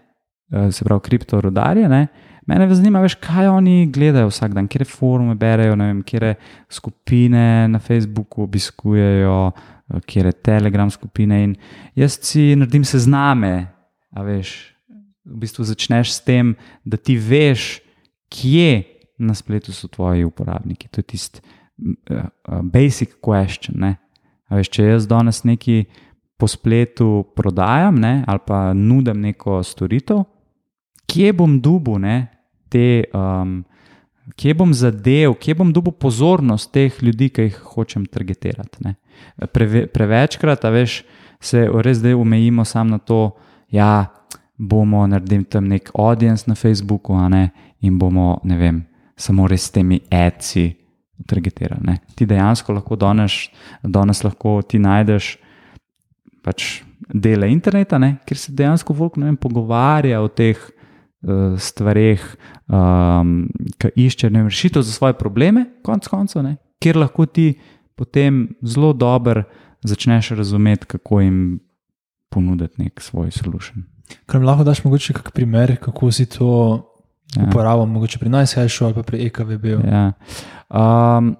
se 0.50 0.84
pravi 0.84 1.00
kriptorudarje, 1.04 1.88
ne, 1.88 2.06
mene 2.48 2.68
zanima, 2.74 3.02
veš, 3.04 3.18
kaj 3.20 3.50
oni 3.52 3.86
gledajo 3.92 4.30
vsak 4.32 4.54
dan, 4.56 4.68
kje 4.70 4.86
forume 4.88 5.36
berejo, 5.38 5.76
kje 6.08 6.34
skupine 6.72 7.68
na 7.68 7.78
Facebooku 7.78 8.42
obiskujejo, 8.46 9.50
kje 10.08 10.32
Telegram 10.44 10.90
skupine. 10.90 11.42
In 11.44 11.54
jaz 11.96 12.18
si 12.22 12.54
naredim 12.56 12.84
sezname, 12.88 13.68
a 14.10 14.24
veš. 14.24 14.56
V 15.28 15.42
bistvu 15.42 15.64
začneš 15.68 16.14
s 16.14 16.24
tem, 16.24 16.54
da 16.88 16.96
ti 16.96 17.18
veš, 17.20 17.82
kje 18.32 18.84
na 19.20 19.34
spletu 19.36 19.74
so 19.76 19.88
tvoji 19.88 20.24
uporabniki. 20.24 20.88
To 20.88 21.02
je 21.02 21.08
tisti 21.12 21.42
basic 22.62 23.18
question. 23.20 23.84
Veš, 24.48 24.70
če 24.72 24.86
jaz 24.86 25.06
danes 25.10 25.42
nekaj 25.44 25.84
po 26.38 26.48
spletu 26.48 27.26
prodajam 27.36 27.98
ne, 28.00 28.22
ali 28.26 28.40
pa 28.46 28.72
nudim 28.72 29.20
neko 29.20 29.58
storitev, 29.66 30.22
kje 31.10 31.32
bom 31.36 31.58
dubu 31.60 31.98
ne, 32.00 32.28
te, 32.68 33.04
um, 33.16 33.62
kje 34.36 34.54
bom 34.54 34.74
zadev, 34.74 35.34
kje 35.40 35.54
bom 35.58 35.72
dubu 35.72 35.92
pozornost 35.92 36.72
teh 36.72 37.02
ljudi, 37.02 37.30
ki 37.32 37.48
jih 37.48 37.60
hočem 37.74 38.06
targetirati. 38.06 38.94
Preve, 39.52 39.86
prevečkrat, 39.86 40.64
veš, 40.72 41.02
se 41.40 41.68
res 41.84 42.00
zdaj 42.00 42.16
umejimo 42.18 42.64
samo 42.64 42.96
na 42.96 42.98
to, 42.98 43.30
ja, 43.70 44.08
bomo 44.58 45.06
naredili 45.06 45.44
tam 45.44 45.68
nek 45.70 45.90
audience 45.94 46.44
na 46.46 46.54
Facebooku 46.54 47.16
ne, 47.28 47.50
in 47.80 47.98
bomo, 47.98 48.40
ne 48.44 48.58
vem, 48.58 48.82
samo 49.16 49.46
res 49.48 49.68
s 49.68 49.70
temi 49.70 50.00
adci 50.10 50.72
targetira. 51.26 51.78
Ne. 51.82 51.98
Ti 52.14 52.26
dejansko 52.26 52.74
lahko 52.74 52.96
danes, 52.98 53.48
danes 53.82 54.22
lahko 54.24 54.58
ti 54.62 54.78
najdeš 54.82 55.36
pač 56.42 56.82
dele 57.08 57.48
interneta, 57.50 57.98
ne, 57.98 58.16
kjer 58.26 58.38
se 58.38 58.52
dejansko 58.54 58.94
volk 58.94 59.16
vem, 59.18 59.36
pogovarja 59.36 60.20
o 60.22 60.28
teh 60.28 60.58
stvareh, 61.58 62.22
um, 62.68 63.48
ki 63.78 63.90
išče 63.96 64.28
rešitev 64.28 64.82
za 64.82 64.92
svoje 64.92 65.16
probleme, 65.18 65.66
konc 65.82 66.06
koncev, 66.08 66.42
ne, 66.42 66.56
kjer 66.78 66.96
lahko 66.96 67.26
ti 67.26 67.54
potem 67.98 68.48
zelo 68.62 68.92
dobro 68.92 69.42
začneš 69.82 70.30
razumeti, 70.30 70.86
kako 70.86 71.20
jim 71.20 71.60
ponuditi 72.30 72.82
nek 72.82 73.00
svoj 73.00 73.30
solution. 73.30 73.84
Kar 74.26 74.42
lahko 74.42 74.64
daš, 74.64 74.84
mogoče, 74.84 75.12
kak 75.12 75.32
primer, 75.32 75.76
kako 75.76 76.12
si 76.12 76.26
to 76.26 76.48
ja. 77.36 77.46
uporabljam, 77.48 77.90
mogoče 77.90 78.18
pri 78.18 78.28
NiceHashu 78.28 78.84
ali 78.84 78.94
pa 78.94 79.02
pri 79.02 79.26
EKVB. 79.26 79.64
Ja. 79.64 80.12
Um, 80.68 81.36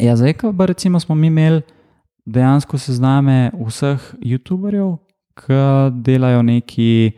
ja, 0.00 0.16
za 0.16 0.28
EKVB 0.28 0.60
recimo 0.60 1.00
smo 1.00 1.14
mi 1.14 1.26
imeli 1.26 1.62
dejansko 2.26 2.78
sezname 2.78 3.50
vseh 3.66 4.14
YouTuberjev, 4.22 4.96
ki 5.34 5.60
delajo 6.04 6.42
neki, 6.42 7.12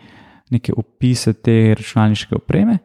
neke 0.52 0.74
opise 0.76 1.32
te 1.32 1.74
računalniške 1.78 2.36
opreme. 2.36 2.78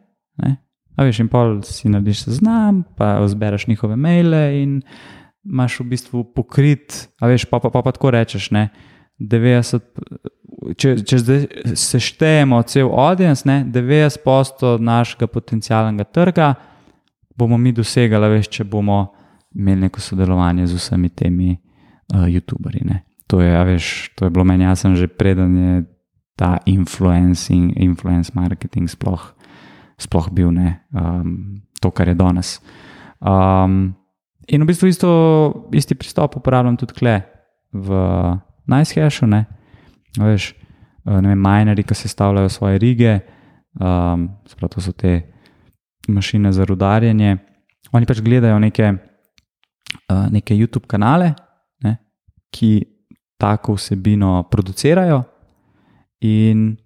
Ne? 0.44 0.56
A 0.98 1.06
veš, 1.06 1.22
in 1.22 1.30
pol 1.30 1.60
si 1.68 1.92
narediš 1.92 2.26
seznam, 2.26 2.82
pa 2.98 3.20
zbereš 3.28 3.68
njihove 3.68 3.96
maile 3.96 4.44
in 4.62 4.80
imaš 5.46 5.80
v 5.80 5.88
bistvu 5.94 6.24
pokrit, 6.36 7.08
a 7.22 7.30
veš, 7.30 7.46
pa 7.52 7.60
pa, 7.60 7.70
pa, 7.70 7.84
pa 7.86 7.94
tako 7.96 8.12
rečeš, 8.12 8.50
ne, 8.52 8.68
90, 9.18 9.86
če, 10.78 10.96
če 11.08 11.20
zdaj 11.22 11.46
seštejemo 11.80 12.60
cel 12.70 12.90
audience, 12.92 13.48
ne, 13.48 13.62
90% 13.74 14.76
našega 14.84 15.30
potencialnega 15.32 16.04
trga 16.04 16.50
bomo 17.38 17.58
mi 17.58 17.72
dosegali, 17.72 18.30
veš, 18.38 18.50
če 18.58 18.66
bomo 18.66 19.06
imeli 19.56 19.88
neko 19.88 20.02
sodelovanje 20.02 20.68
z 20.68 20.80
vsemi 20.82 21.10
temi 21.10 21.52
uh, 21.54 22.26
YouTuberji. 22.26 22.86
Ne. 22.90 23.04
To 23.32 23.42
je, 23.42 23.54
veš, 23.72 23.92
to 24.18 24.26
je 24.26 24.34
bilo 24.34 24.46
meni 24.46 24.66
jasno, 24.66 24.96
že 24.96 25.08
preden 25.08 25.58
je 25.58 25.84
ta 26.38 26.58
influencing, 26.66 27.74
influence 27.82 28.32
marketing 28.36 28.90
sploh, 28.90 29.34
sploh 29.98 30.30
bil 30.32 30.52
ne, 30.54 30.78
um, 30.94 31.62
to, 31.82 31.92
kar 31.92 32.08
je 32.08 32.16
danes. 32.16 32.60
Um, 33.20 33.96
in 34.48 34.62
v 34.62 34.70
bistvu 34.70 34.88
isto, 34.88 35.10
isti 35.74 35.98
pristop 35.98 36.38
uporabljam 36.38 36.78
tudi 36.78 36.94
tukaj 36.94 37.22
v 37.74 37.90
NiceHashu. 38.70 39.26
Veš, 40.18 40.54
eh, 41.06 41.22
ne 41.22 41.34
vem, 41.34 41.42
minerji, 41.42 41.84
ki 41.84 41.96
se 41.96 42.08
stavljajo 42.08 42.50
svoje 42.50 42.78
rige, 42.78 43.20
um, 43.82 44.30
sprav, 44.46 44.70
to 44.70 44.82
so 44.82 44.92
te 44.92 45.22
mašine 46.08 46.52
za 46.52 46.66
rudarjenje. 46.66 47.38
Oni 47.92 48.06
pač 48.06 48.22
gledajo 48.22 48.60
neke, 48.60 48.94
uh, 50.10 50.28
neke 50.32 50.56
YouTube 50.56 50.88
kanale, 50.88 51.34
ne, 51.84 51.98
ki 52.52 52.86
tako 53.38 53.78
vsebino 53.78 54.44
producirajo. 54.52 55.24
In 56.22 56.78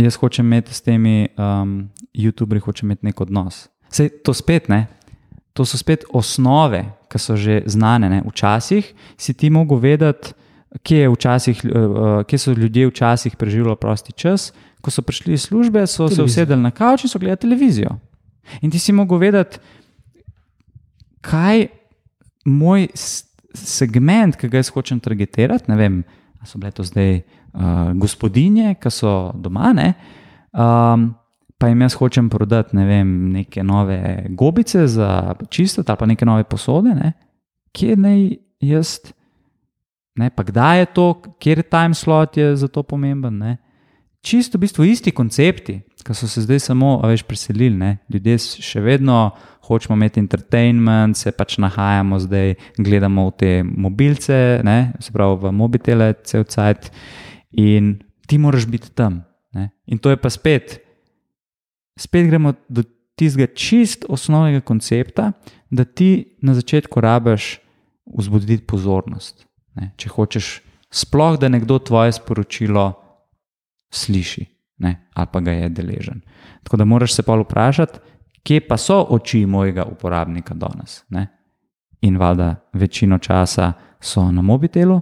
jaz 0.00 0.16
hočem 0.16 0.46
imeti 0.46 0.74
s 0.74 0.80
temi 0.80 1.28
um, 1.36 1.90
YouTuberi, 2.14 2.62
hočem 2.64 2.90
imeti 2.90 3.06
nek 3.06 3.20
odnos. 3.20 3.66
Sej 3.92 4.10
to 4.24 4.34
spet 4.34 4.68
ne. 4.72 4.86
To 5.52 5.66
so 5.68 5.76
spet 5.76 6.06
osnove, 6.12 6.84
ki 7.12 7.18
so 7.20 7.36
že 7.36 7.62
znane. 7.68 8.08
Ne. 8.08 8.22
Včasih 8.24 8.88
si 9.20 9.34
ti 9.36 9.50
mogel 9.52 9.82
vedeti, 9.82 10.32
kje, 10.80 11.08
včasih, 11.12 11.64
eh, 11.64 12.24
kje 12.24 12.38
so 12.38 12.52
ljudje 12.52 12.88
včasih 12.88 13.36
preživeli 13.36 13.76
prosti 13.76 14.12
čas. 14.12 14.52
Ko 14.80 14.90
so 14.90 15.02
prišli 15.02 15.34
iz 15.34 15.42
službe, 15.42 15.86
so 15.86 16.08
Televizijo. 16.08 16.16
se 16.16 16.22
usedeli 16.22 16.62
na 16.62 16.70
kavč 16.70 17.04
in 17.04 17.08
so 17.08 17.18
gledali 17.18 17.36
televizijo. 17.36 17.98
In 18.60 18.70
ti 18.70 18.78
si 18.78 18.92
mogel 18.92 19.18
vedeti, 19.18 19.58
kaj 21.20 21.58
je 21.60 21.68
moj 22.44 22.88
segment, 23.54 24.36
ki 24.36 24.48
ga 24.48 24.58
jaz 24.58 24.72
hočem 24.74 25.00
targetirati. 25.00 25.70
Ne 25.70 25.76
vem, 25.76 26.02
ali 26.40 26.48
so 26.48 26.58
bile 26.58 26.70
to 26.70 26.82
zdaj 26.82 27.20
uh, 27.54 27.92
gospodinje, 27.94 28.74
ki 28.80 28.90
so 28.90 29.32
doma. 29.34 29.72
Um, 30.52 31.12
pa 31.62 31.68
jim 31.70 31.82
jaz 31.84 31.94
hočem 31.94 32.28
prodati 32.30 32.76
ne 32.76 32.84
vem, 32.88 33.10
neke 33.32 33.62
nove 33.62 34.26
gobice 34.34 34.86
za 34.90 35.34
čisto 35.50 35.84
ali 35.86 35.98
pa 35.98 36.06
neke 36.06 36.26
nove 36.26 36.44
posode, 36.44 36.94
ne? 36.94 37.12
kje 37.72 37.96
naj 37.96 38.22
jaz, 38.60 38.98
ne, 40.18 40.30
pa 40.30 40.42
kdaj 40.42 40.78
je 40.78 40.88
to, 40.94 41.06
kjer 41.40 41.62
je 41.62 41.68
time 41.70 41.94
slot 41.94 42.36
je 42.36 42.56
za 42.56 42.68
to 42.68 42.82
pomemben. 42.82 43.38
Ne? 43.38 43.56
Čisto 44.22 44.58
v 44.58 44.66
bistvu 44.66 44.84
isti 44.84 45.10
koncepti, 45.10 45.80
ki 46.02 46.14
so 46.14 46.28
se 46.28 46.42
zdaj 46.44 46.60
samo 46.66 46.96
več 47.06 47.24
preselili. 47.26 47.78
Ne? 47.78 47.96
Ljudje 48.12 48.36
še 48.62 48.82
vedno 48.82 49.30
hočemo 49.66 49.96
imeti 49.96 50.20
entertainment, 50.20 51.16
se 51.16 51.32
pač 51.32 51.56
nahajamo 51.62 52.18
zdaj, 52.26 52.54
gledamo 52.78 53.28
v 53.30 53.36
te 53.38 53.52
mobilce, 53.62 54.60
ne? 54.66 54.92
se 55.00 55.14
pravi 55.14 55.46
v 55.46 55.54
mobitele, 55.62 56.12
cel 56.28 56.44
cajt 56.44 56.90
in 57.52 58.02
ti 58.26 58.38
moraš 58.38 58.66
biti 58.66 58.90
tam. 58.90 59.22
Ne? 59.52 59.70
In 59.86 59.98
to 59.98 60.10
je 60.10 60.16
pa 60.16 60.30
spet, 60.30 60.80
spet 61.96 62.26
gremo 62.26 62.54
do 62.68 62.84
tistega 63.16 63.46
čist 63.54 64.06
osnovnega 64.08 64.60
koncepta, 64.60 65.32
da 65.70 65.84
ti 65.84 66.38
na 66.42 66.54
začetku 66.54 67.00
rabiš 67.00 67.58
vzbuditi 68.18 68.66
pozornost. 68.66 69.46
Ne? 69.74 69.92
Če 69.96 70.08
hočeš 70.08 70.54
sploh, 70.92 71.38
da 71.40 71.48
nekdo 71.48 71.78
tvoje 71.78 72.12
sporočilo 72.16 72.92
sliši 73.92 74.52
ne? 74.82 75.08
ali 75.14 75.28
pa 75.32 75.40
ga 75.40 75.50
je 75.50 75.68
deležen. 75.68 76.20
Tako 76.62 76.76
da 76.76 76.84
moraš 76.84 77.14
se 77.14 77.22
pa 77.22 77.36
vprašati, 77.36 77.98
kje 78.42 78.60
pa 78.68 78.76
so 78.76 79.06
oči 79.10 79.46
mojega 79.46 79.84
uporabnika 79.84 80.54
danes. 80.54 81.04
In 82.00 82.16
valjda 82.18 82.54
večino 82.72 83.18
časa 83.18 83.72
so 84.00 84.30
na 84.32 84.42
mobitelu, 84.42 85.00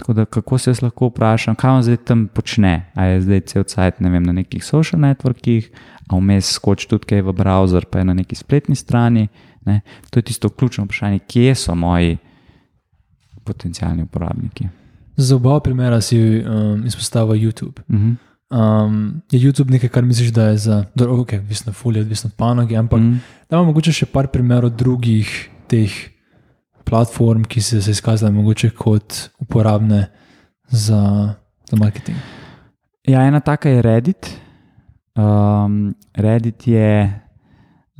tako 0.00 0.12
da 0.16 0.24
kako 0.24 0.58
se 0.58 0.70
jaz 0.70 0.82
lahko 0.82 1.10
vprašam, 1.10 1.54
kaj 1.54 1.70
on 1.70 1.82
zdaj 1.82 1.96
tam 2.08 2.28
počne. 2.32 2.90
A 2.94 3.04
je 3.04 3.20
zdaj 3.20 3.40
cel 3.40 3.64
cajt 3.68 4.00
vem, 4.00 4.22
na 4.22 4.32
nekih 4.32 4.64
social 4.64 5.00
networkih, 5.00 5.68
a 6.08 6.16
vmes 6.16 6.48
skoči 6.56 6.88
tudi 6.88 7.04
kaj 7.12 7.20
v 7.22 7.34
browser, 7.36 7.84
pa 7.84 8.00
je 8.00 8.08
na 8.08 8.14
neki 8.16 8.34
spletni 8.34 8.76
strani. 8.76 9.28
Ne? 9.68 9.80
To 10.10 10.18
je 10.18 10.22
tisto 10.32 10.48
ključno 10.48 10.84
vprašanje, 10.84 11.18
kje 11.28 11.54
so 11.54 11.74
moji 11.74 12.16
potencijalni 13.44 14.02
uporabniki. 14.02 14.68
Za 15.16 15.36
oba 15.36 15.60
primera 15.60 16.00
si 16.00 16.16
um, 16.16 16.86
izpostavil 16.86 17.36
YouTube. 17.36 17.84
Uh 17.88 17.96
-huh. 17.96 18.14
Um, 18.50 19.22
je 19.30 19.40
YouTube 19.40 19.70
nekaj, 19.70 19.88
kar 19.88 20.04
misliš, 20.04 20.28
da 20.28 20.44
je 20.44 20.56
za, 20.56 20.84
je 20.94 21.06
okay, 21.06 21.38
odvisno 21.38 21.70
od 21.70 21.76
folije, 21.76 22.02
odvisno 22.02 22.28
od 22.28 22.34
panoge, 22.34 22.76
ampak 22.76 23.00
mm. 23.00 23.20
da 23.50 23.56
imamo 23.56 23.66
mogoče 23.66 23.92
še 23.92 24.06
par 24.06 24.26
primerov 24.26 24.70
drugih 24.70 25.50
teh 25.66 25.90
platform, 26.90 27.44
ki 27.46 27.62
so 27.62 27.80
se 27.82 27.94
izkazale 27.94 28.32
mogoče 28.32 28.70
kot 28.70 29.30
uporabne 29.38 30.06
za, 30.68 31.34
za 31.70 31.76
marketing. 31.76 32.18
Ja, 33.06 33.22
ena 33.22 33.40
taka 33.40 33.70
je 33.70 33.82
Reddit. 33.82 34.30
Um, 35.14 35.94
Reddit 36.14 36.66
je. 36.66 37.20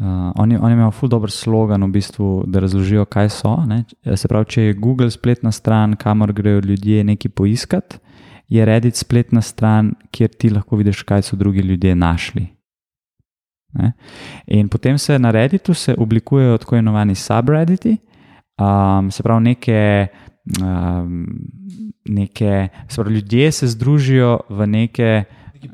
Uh, 0.01 0.33
oni, 0.35 0.57
oni 0.57 0.73
imajo 0.75 0.91
ful 0.91 1.09
dobr 1.13 1.31
slogan, 1.31 1.85
v 1.85 1.93
bistvu, 1.93 2.29
da 2.49 2.61
razložijo, 2.61 3.05
kaj 3.05 3.29
so. 3.31 3.57
Ne? 3.69 3.85
Se 4.17 4.29
pravi, 4.29 4.49
če 4.49 4.63
je 4.63 4.77
Google 4.79 5.11
spletna 5.13 5.53
stran, 5.53 5.97
kamor 5.97 6.33
grejo 6.33 6.63
ljudje 6.65 7.05
nekaj 7.05 7.31
poiskati, 7.37 8.01
je 8.49 8.65
Reddit 8.65 8.97
spletna 8.97 9.43
stran, 9.45 9.93
kjer 10.11 10.33
ti 10.33 10.51
lahko 10.51 10.81
vidiš, 10.81 11.03
kaj 11.05 11.29
so 11.29 11.37
drugi 11.37 11.61
ljudje 11.61 11.95
našli. 11.95 12.47
Ne? 13.73 13.93
In 14.47 14.69
potem 14.69 14.99
se 14.99 15.19
na 15.19 15.31
Redditu 15.31 15.75
se 15.75 15.95
oblikujejo 15.99 16.59
tako 16.59 16.77
imenovani 16.77 17.15
subredditi, 17.15 17.97
um, 18.61 19.11
se 19.11 19.23
pravi, 19.23 19.45
neke, 19.45 20.07
um, 20.63 21.27
neke 22.09 22.69
se 22.89 23.03
pravi, 23.03 23.15
ljudje 23.15 23.53
se 23.53 23.67
združijo 23.67 24.41
v 24.49 24.67
neke 24.67 25.25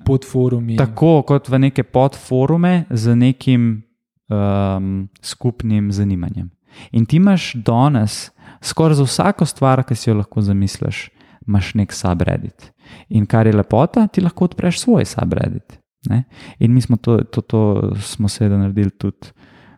podforume. 0.06 0.76
Tako 0.76 1.22
kot 1.22 1.48
v 1.48 1.58
neke 1.58 1.82
podforume 1.82 2.84
z 2.90 3.16
nekim 3.16 3.82
um, 4.28 5.08
skupnim 5.22 5.92
zanimanjem. 5.92 6.50
In 6.92 7.06
ti 7.06 7.16
imaš 7.16 7.54
danes, 7.54 8.30
skoraj 8.62 8.94
za 8.94 9.04
vsako 9.04 9.46
stvar, 9.46 9.84
ki 9.84 9.94
si 9.94 10.10
jo 10.10 10.16
lahko 10.18 10.42
zamisliš, 10.42 11.08
imaš 11.48 11.74
nek 11.74 11.92
subreddit. 11.92 12.72
In 13.08 13.26
kar 13.26 13.46
je 13.46 13.56
lepota, 13.56 14.06
ti 14.08 14.20
lahko 14.20 14.44
odpreš 14.50 14.80
svoj 14.82 15.06
subreddit. 15.08 15.78
Ne? 16.10 16.24
In 16.58 16.74
mi 16.74 16.80
smo 16.80 16.96
to, 16.96 17.18
to, 17.24 17.40
to 17.40 17.92
smo 18.00 18.28
seveda 18.28 18.58
naredili 18.58 18.90
tudi. 18.90 19.32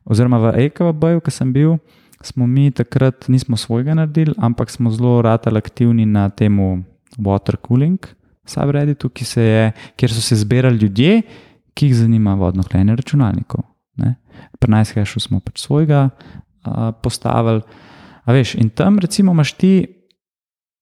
Oziroma 0.08 0.40
v 0.40 0.66
EKB-ju, 0.66 1.20
ki 1.20 1.32
sem 1.32 1.52
bil, 1.52 1.76
smo 2.22 2.46
mi 2.46 2.70
takrat 2.70 3.28
nismo 3.28 3.56
svojega 3.56 3.94
naredili, 3.94 4.34
ampak 4.38 4.70
smo 4.70 4.90
zelo 4.90 5.22
radi 5.22 5.56
aktivni 5.56 6.06
na 6.06 6.28
tem 6.30 6.58
water 7.18 7.56
cooling 7.66 7.98
subredditu, 8.48 9.10
je, 9.36 9.72
kjer 9.96 10.12
so 10.12 10.20
se 10.20 10.36
zbirali 10.36 10.76
ljudje, 10.76 11.22
ki 11.74 11.86
jih 11.86 11.96
zanima 11.96 12.34
vodno 12.34 12.62
hranjenje 12.62 12.96
računalnikov. 12.96 13.60
Ne? 13.96 14.14
Pri 14.58 14.70
nas 14.70 14.94
smo 15.18 15.40
pač 15.40 15.60
svojega 15.60 16.08
uh, 16.08 16.94
postavili. 17.02 17.62
A 18.24 18.32
veš, 18.32 18.54
in 18.54 18.70
tam 18.70 18.98
recimo 18.98 19.32
imaš 19.32 19.52
ti 19.52 19.86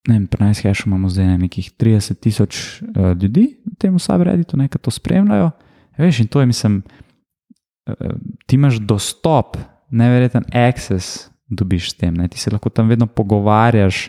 vem, 0.09 0.27
pri 0.27 0.45
nas 0.45 0.63
hešu 0.63 0.89
imamo 0.89 1.09
zdaj 1.09 1.39
nekih 1.39 1.73
30 1.79 2.21
tisoč 2.21 2.83
uh, 2.83 3.13
ljudi 3.23 3.59
na 3.65 3.73
tem 3.79 3.99
subredditu, 3.99 4.57
ki 4.57 4.79
to 4.79 4.91
spremljajo. 4.91 5.51
Veš, 5.99 6.21
in 6.21 6.27
to 6.27 6.41
je, 6.41 6.47
mislim, 6.47 6.83
uh, 6.83 8.15
ti 8.47 8.57
imaš 8.57 8.79
dostop, 8.79 9.57
neverjeten 9.97 10.47
access. 10.52 11.31
Dobiš 11.47 11.93
s 11.93 11.94
tem, 11.94 12.14
ne? 12.18 12.27
ti 12.27 12.40
se 12.43 12.51
lahko 12.51 12.73
tam 12.74 12.89
vedno 12.90 13.06
pogovarjaš 13.06 14.09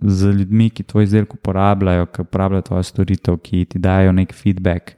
z 0.00 0.30
ljudmi, 0.38 0.70
ki 0.70 0.86
tvoj 0.88 1.04
izdelek 1.04 1.34
uporabljajo, 1.34 2.06
ki 2.06 2.22
uporabljajo 2.24 2.64
tvojo 2.70 2.86
storitev, 2.88 3.36
ki 3.44 3.66
ti 3.68 3.78
dajo 3.78 4.14
nek 4.16 4.32
feedback. 4.32 4.94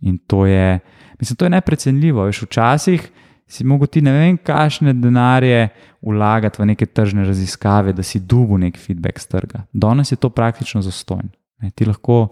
In 0.00 0.16
to 0.18 0.46
je, 0.46 0.78
mislim, 1.20 1.36
to 1.36 1.44
je 1.44 1.50
neprecenljivo. 1.50 2.24
Veš, 2.24 2.42
včasih 2.46 3.04
si 3.46 3.64
mogel 3.64 3.86
ti 3.86 4.00
ne 4.02 4.12
vem, 4.12 4.38
kakšne 4.40 4.94
denarje 4.96 5.68
vlagati 6.02 6.62
v 6.62 6.68
neke 6.72 6.86
tržne 6.86 7.26
raziskave, 7.28 7.92
da 7.92 8.02
si 8.02 8.20
dubu 8.20 8.58
nek 8.58 8.78
feedback 8.80 9.20
z 9.20 9.30
trga. 9.36 9.64
Danes 9.72 10.12
je 10.12 10.16
to 10.16 10.30
praktično 10.30 10.82
zastojno. 10.82 11.30
Ti 11.74 11.86
lahko, 11.88 12.28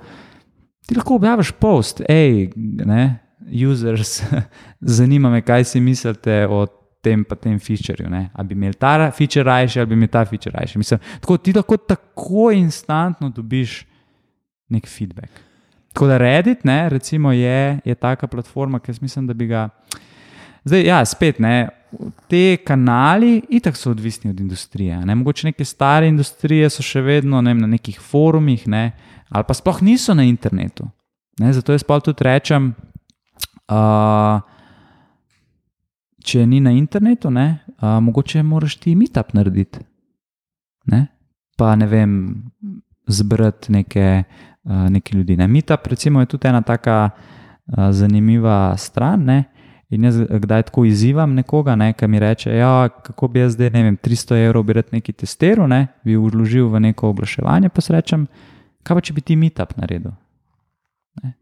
ti 0.87 0.97
lahko 0.97 1.17
objaviš 1.21 1.53
post, 1.61 2.03
hej, 2.09 2.51
ne, 2.57 3.19
users, 3.69 4.21
zanima 4.99 5.31
me, 5.31 5.43
kaj 5.43 5.65
si 5.65 5.81
mislite 5.81 6.47
o 6.51 6.67
tem 7.03 7.25
pa 7.25 7.37
tem 7.37 7.59
featureju. 7.59 8.11
Ali 8.33 8.49
bi 8.49 8.55
imel 8.55 8.75
ta 8.79 9.11
feature 9.11 9.45
rajši, 9.45 9.81
ali 9.81 9.91
bi 9.91 9.99
imel 9.99 10.09
ta 10.09 10.25
feature 10.25 10.55
rajši. 10.59 10.79
Mislim, 10.79 11.01
tako, 11.21 11.37
ti 11.37 11.53
lahko 11.53 11.77
tako 11.77 12.51
instantno 12.55 13.31
dobiš 13.31 13.83
nek 14.71 14.87
feedback. 14.89 15.43
Tako 15.93 16.07
da 16.07 16.17
Reddit, 16.19 16.65
ne, 16.65 16.89
recimo, 16.89 17.33
je, 17.33 17.79
je 17.85 17.95
taka 17.95 18.27
platforma, 18.27 18.81
ki 18.81 18.91
jaz 18.91 19.03
mislim, 19.03 19.27
da 19.27 19.35
bi 19.35 19.47
ga. 19.47 19.69
Zdaj, 20.65 20.85
ja, 20.87 21.05
spet 21.05 21.39
ne. 21.43 21.69
Te 22.31 22.57
kanali, 22.65 23.43
itak 23.53 23.77
so 23.77 23.91
odvisni 23.91 24.31
od 24.31 24.41
industrije. 24.41 24.97
Ne? 25.05 25.15
Mogoče 25.15 25.51
neke 25.51 25.65
stare 25.65 26.09
industrije 26.09 26.71
so 26.71 26.85
še 26.87 27.03
vedno 27.05 27.43
ne, 27.45 27.53
na 27.55 27.69
nekih 27.69 27.99
forumih, 28.01 28.65
ne? 28.69 28.93
ali 29.29 29.45
pa 29.49 29.55
sploh 29.57 29.83
niso 29.83 30.15
na 30.15 30.25
internetu. 30.25 30.87
Ne? 31.41 31.53
Zato 31.53 31.73
jaz 31.73 31.85
pa 31.85 31.99
tudi 32.01 32.25
rečem, 32.25 32.71
uh, 33.69 34.41
če 36.23 36.47
ni 36.47 36.61
na 36.61 36.73
internetu, 36.77 37.31
ne, 37.31 37.47
uh, 37.79 37.99
mogoče 38.03 38.43
moraš 38.43 38.77
ti 38.83 38.95
meetup 38.99 39.35
narediti. 39.37 39.83
Ne? 40.93 41.07
Pa 41.59 41.75
ne 41.77 41.87
vem, 41.87 42.13
zbrati 43.07 43.73
neke, 43.73 44.07
uh, 44.65 44.87
neke 44.91 45.17
ljudi. 45.17 45.37
Ne? 45.37 45.49
Meetup, 45.49 45.87
recimo, 45.87 46.21
je 46.21 46.31
tudi 46.35 46.49
ena 46.49 46.63
taka 46.63 47.11
uh, 47.11 47.91
zanimiva 47.91 48.77
stran. 48.79 49.25
Ne? 49.25 49.45
In 49.93 50.05
jaz 50.09 50.23
kdaj 50.25 50.63
tako 50.71 50.87
izzivam 50.89 51.35
nekoga, 51.37 51.75
ne, 51.77 51.91
ki 51.93 52.07
mi 52.09 52.21
reče, 52.21 52.55
ja, 52.57 52.89
kako 53.05 53.29
bi 53.29 53.43
jaz 53.43 53.53
zdaj, 53.59 53.71
ne 53.75 53.83
vem, 53.85 53.99
300 54.01 54.39
evrov 54.47 54.65
bi 54.65 54.79
rad 54.79 54.89
neki 54.93 55.13
testiral, 55.13 55.69
ne, 55.69 55.83
bi 56.05 56.17
vložil 56.17 56.71
v 56.73 56.81
neko 56.87 57.11
oglaševanje, 57.13 57.69
pa 57.69 57.85
srečam, 57.85 58.25
kaj 58.89 58.97
pa 58.97 59.03
če 59.05 59.13
bi 59.13 59.25
ti 59.29 59.37
meetup 59.37 59.75
naredil. 59.77 60.15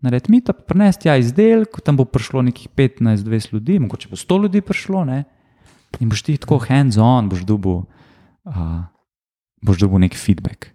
Narediti 0.03 0.33
meetup, 0.33 0.65
prenesti 0.67 1.09
ja 1.09 1.15
izdelek, 1.17 1.79
tam 1.85 1.97
bo 2.01 2.05
prišlo 2.05 2.43
nekih 2.43 2.69
15-20 2.77 3.55
ljudi, 3.55 3.79
mogoče 3.79 4.09
bo 4.11 4.19
100 4.19 4.43
ljudi 4.43 4.61
prišlo, 4.67 5.05
ne, 5.05 5.25
in 6.01 6.11
boš 6.11 6.23
ti 6.27 6.37
tako 6.43 6.59
hands-on, 6.59 7.29
boš 7.31 7.45
dobil, 7.47 7.85
uh, 8.51 8.81
boš 9.63 9.79
dobil 9.79 10.03
nek 10.03 10.17
feedback. 10.19 10.73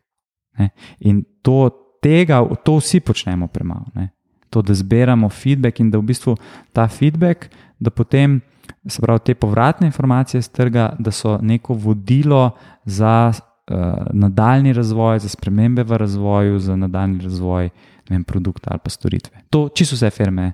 Ne. 0.57 0.69
In 0.99 1.26
to, 1.43 1.69
tega, 2.01 2.39
to 2.63 2.77
vsi 2.80 3.03
počnemo 3.03 3.47
premalo. 3.51 4.07
To, 4.49 4.61
da 4.61 4.73
zbiramo 4.73 5.30
feedback 5.30 5.84
in 5.84 5.91
da 5.91 5.99
v 5.99 6.07
bistvu 6.13 6.38
ta 6.72 6.88
feedback 6.88 7.49
da 7.80 7.89
potem 7.89 8.41
se 8.88 9.01
pravi 9.01 9.19
te 9.26 9.35
povratne 9.35 9.88
informacije 9.88 10.41
z 10.41 10.49
trga, 10.49 10.95
da 10.99 11.11
so 11.11 11.38
neko 11.41 11.73
vodilo 11.73 12.51
za 12.85 13.34
uh, 13.34 13.76
nadaljni 14.13 14.73
razvoj, 14.73 15.19
za 15.19 15.30
spremembe 15.30 15.84
v 15.84 15.97
razvoju, 15.97 16.59
za 16.59 16.76
nadaljni 16.76 17.19
razvoj 17.19 17.69
vem, 18.10 18.23
produkta 18.23 18.72
ali 18.72 18.84
pa 18.84 18.90
storitve. 18.90 19.45
To 19.49 19.69
čisto 19.69 19.95
vse 19.95 20.10
firme 20.10 20.53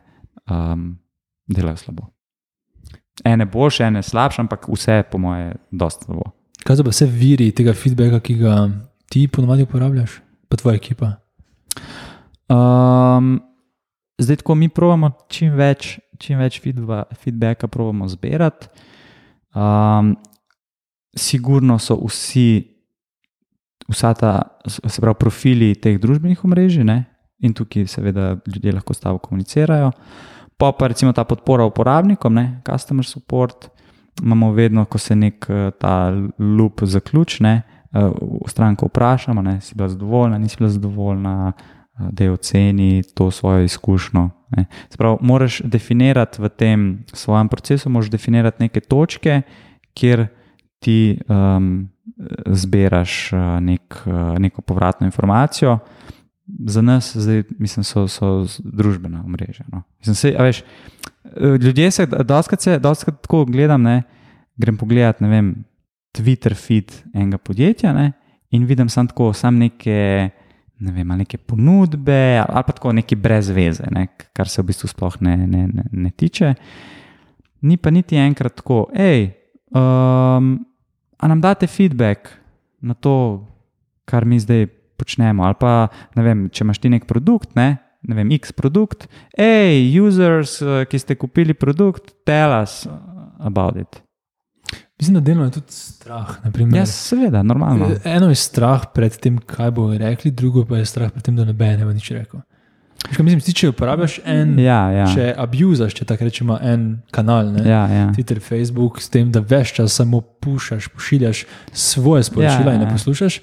um, 0.49 0.97
delajo 1.47 1.77
slabo. 1.77 2.09
Ene 3.23 3.45
boljše, 3.45 3.83
ene 3.83 4.03
slabše, 4.03 4.41
ampak 4.41 4.67
vse, 4.69 5.03
po 5.11 5.17
moje, 5.17 5.55
dosta 5.71 6.05
slabo. 6.05 6.31
Kaj 6.63 6.79
so 6.79 6.85
pa 6.85 6.93
vse 6.93 7.05
viri 7.09 7.51
tega 7.51 7.73
feedbacka, 7.73 8.21
ki 8.23 8.37
ga 8.41 8.55
ti 9.11 9.27
ponovadi 9.27 9.65
uporabljaš, 9.67 10.21
pa 10.49 10.57
tvoja 10.57 10.79
ekipa? 10.79 11.15
Um, 12.51 13.39
zdaj, 14.21 14.43
ko 14.45 14.55
mi 14.55 14.69
pravimo 14.69 15.11
čim 15.29 15.55
več 15.57 15.97
čim 16.21 16.41
več 16.41 16.59
feedba, 16.61 17.05
feedbacka 17.17 17.69
probujemo 17.71 18.07
zbirati. 18.11 18.69
Um, 19.57 20.13
sigurno 21.17 21.77
so 21.81 21.97
vsi, 22.05 22.63
vsa 23.91 24.13
ta, 24.17 24.33
se 24.67 25.01
pravi, 25.01 25.17
profili 25.19 25.71
teh 25.75 25.99
družbenih 26.01 26.45
omrežij, 26.47 26.85
ne? 26.87 26.99
In 27.41 27.53
tukaj, 27.53 27.87
seveda, 27.87 28.35
ljudje 28.47 28.71
lahko 28.71 28.93
s 28.93 28.99
tabo 28.99 29.17
komunicirajo. 29.17 29.91
Pa 30.57 30.71
pa 30.71 30.87
recimo 30.87 31.13
ta 31.13 31.23
podpora 31.23 31.65
uporabnikom, 31.65 32.33
ne? 32.33 32.61
customer 32.65 33.05
support. 33.05 33.69
Imamo 34.21 34.51
vedno, 34.51 34.85
ko 34.85 34.97
se 34.97 35.15
nek 35.15 35.47
ta 35.79 36.11
lup 36.37 36.81
zaključi, 36.83 37.43
stranko 38.47 38.85
vprašamo, 38.85 39.41
ne, 39.41 39.61
si 39.61 39.75
bila 39.75 39.89
zadovoljna, 39.89 40.37
nisi 40.37 40.55
bila 40.59 40.69
zadovoljna, 40.69 41.51
da 42.11 42.23
je 42.23 42.31
oceni 42.31 43.03
to 43.13 43.31
svojo 43.31 43.63
izkušnjo. 43.63 44.29
Sprav, 44.89 45.17
moraš 45.21 45.61
definirati 45.63 46.41
v 46.41 46.49
tem 46.49 47.03
svojem 47.13 47.47
procesu, 47.47 47.89
moraš 47.89 48.09
definirati 48.09 48.63
neke 48.63 48.79
točke, 48.79 49.41
kjer 49.93 50.27
ti 50.79 51.19
um, 51.29 51.89
zbiraš 52.45 53.31
nek, 53.61 54.03
neko 54.39 54.61
povratno 54.61 55.05
informacijo. 55.05 55.79
Za 56.67 56.81
nas, 56.81 57.17
zdaj, 57.17 57.43
mislim, 57.59 57.83
so, 57.83 58.07
so 58.07 58.45
družbena 58.59 59.23
mreža. 59.27 59.63
No. 59.71 59.83
Mislim, 59.99 60.15
se, 60.15 60.35
veš, 60.39 60.63
ljudje 61.61 61.91
se, 61.91 62.05
da 62.05 62.41
se 62.95 63.05
tako 63.05 63.45
gledam, 63.45 63.81
ne, 63.81 64.03
grem 64.57 64.77
pogledat, 64.77 65.21
ne 65.21 65.29
vem, 65.29 65.51
Twitter 66.11 66.55
feed 66.55 66.91
enega 67.13 67.37
podjetja 67.37 67.93
ne, 67.93 68.11
in 68.51 68.65
vidim 68.65 68.89
samo 68.89 69.07
tako, 69.07 69.31
sam 69.33 69.57
neke, 69.61 70.29
ne 70.79 70.91
vem, 70.91 71.13
neke 71.17 71.37
ponudbe 71.37 72.41
ali 72.43 72.63
pa 72.67 72.75
tako 72.75 72.91
neki 72.93 73.15
brez 73.15 73.49
veze, 73.49 73.87
ne, 73.91 74.07
kar 74.33 74.49
se 74.49 74.61
v 74.61 74.67
bistvu 74.71 74.91
sploh 74.91 75.21
ne, 75.21 75.37
ne, 75.37 75.67
ne, 75.67 75.85
ne 75.91 76.11
tiče. 76.11 76.53
Ni 77.61 77.77
pa 77.77 77.93
niti 77.93 78.17
enkrat 78.19 78.57
tako, 78.59 78.83
hej, 78.95 79.29
um, 79.71 80.53
a 81.17 81.29
nam 81.29 81.41
date 81.41 81.67
feedback 81.67 82.33
na 82.81 82.93
to, 82.93 83.47
kar 84.05 84.25
mi 84.25 84.39
zdaj 84.41 84.67
počnemo. 85.01 85.47
Ali 85.49 85.57
pa, 85.59 85.73
ne 86.17 86.25
vem, 86.25 86.45
če 86.53 86.65
imaš 86.67 86.81
ti 86.83 86.93
nek 86.93 87.09
produkt, 87.09 87.55
ne, 87.59 87.73
ne 88.07 88.17
vem, 88.17 88.31
X 88.37 88.53
produkt, 88.57 89.09
hej, 89.37 89.83
users, 90.01 90.59
ki 90.61 91.01
ste 91.01 91.17
kupili 91.19 91.57
produkt, 91.57 92.13
tell 92.25 92.55
us 92.61 92.85
about 93.41 93.77
it. 93.81 94.01
Mislim, 95.01 95.15
da 95.17 95.19
delno 95.25 95.43
je 95.43 95.51
tudi 95.51 95.73
strah. 95.73 96.29
Ja, 96.73 96.85
seveda, 96.85 97.41
normalno. 97.43 97.87
Eno 98.05 98.29
je 98.29 98.37
strah 98.37 98.85
pred 98.93 99.17
tem, 99.17 99.39
kaj 99.41 99.71
bo 99.73 99.87
rekli, 99.97 100.31
drugo 100.31 100.61
pa 100.65 100.77
je 100.77 100.85
strah 100.85 101.09
pred 101.11 101.25
tem, 101.25 101.35
da 101.35 101.45
ne 101.45 101.53
bo 101.57 101.93
nič 101.93 102.11
rekel. 102.13 102.43
Kaj, 103.01 103.23
mislim, 103.25 103.41
ti, 103.41 103.53
če 103.57 103.71
uporabljaš 103.71 104.19
en, 104.29 104.53
ja, 104.61 104.77
ja. 104.93 105.07
če 105.09 105.31
abuzaš, 105.41 105.95
če 105.97 106.05
tako 106.05 106.27
rečemo, 106.27 106.59
en 106.61 106.85
kanal, 107.11 107.49
ne, 107.49 107.63
ja, 107.65 107.81
ja. 107.89 108.03
Twitter, 108.13 108.37
Facebook, 108.45 109.01
s 109.01 109.09
tem, 109.09 109.31
da 109.33 109.41
veš 109.41 109.73
čas 109.79 109.97
samo 109.97 110.21
pušaš, 110.21 110.91
pošiljaš 110.93 111.43
svoje 111.73 112.27
sporočila 112.29 112.69
ja, 112.69 112.77
in 112.77 112.85
ne 112.85 112.87
ja. 112.87 112.93
poslušaš, 112.93 113.39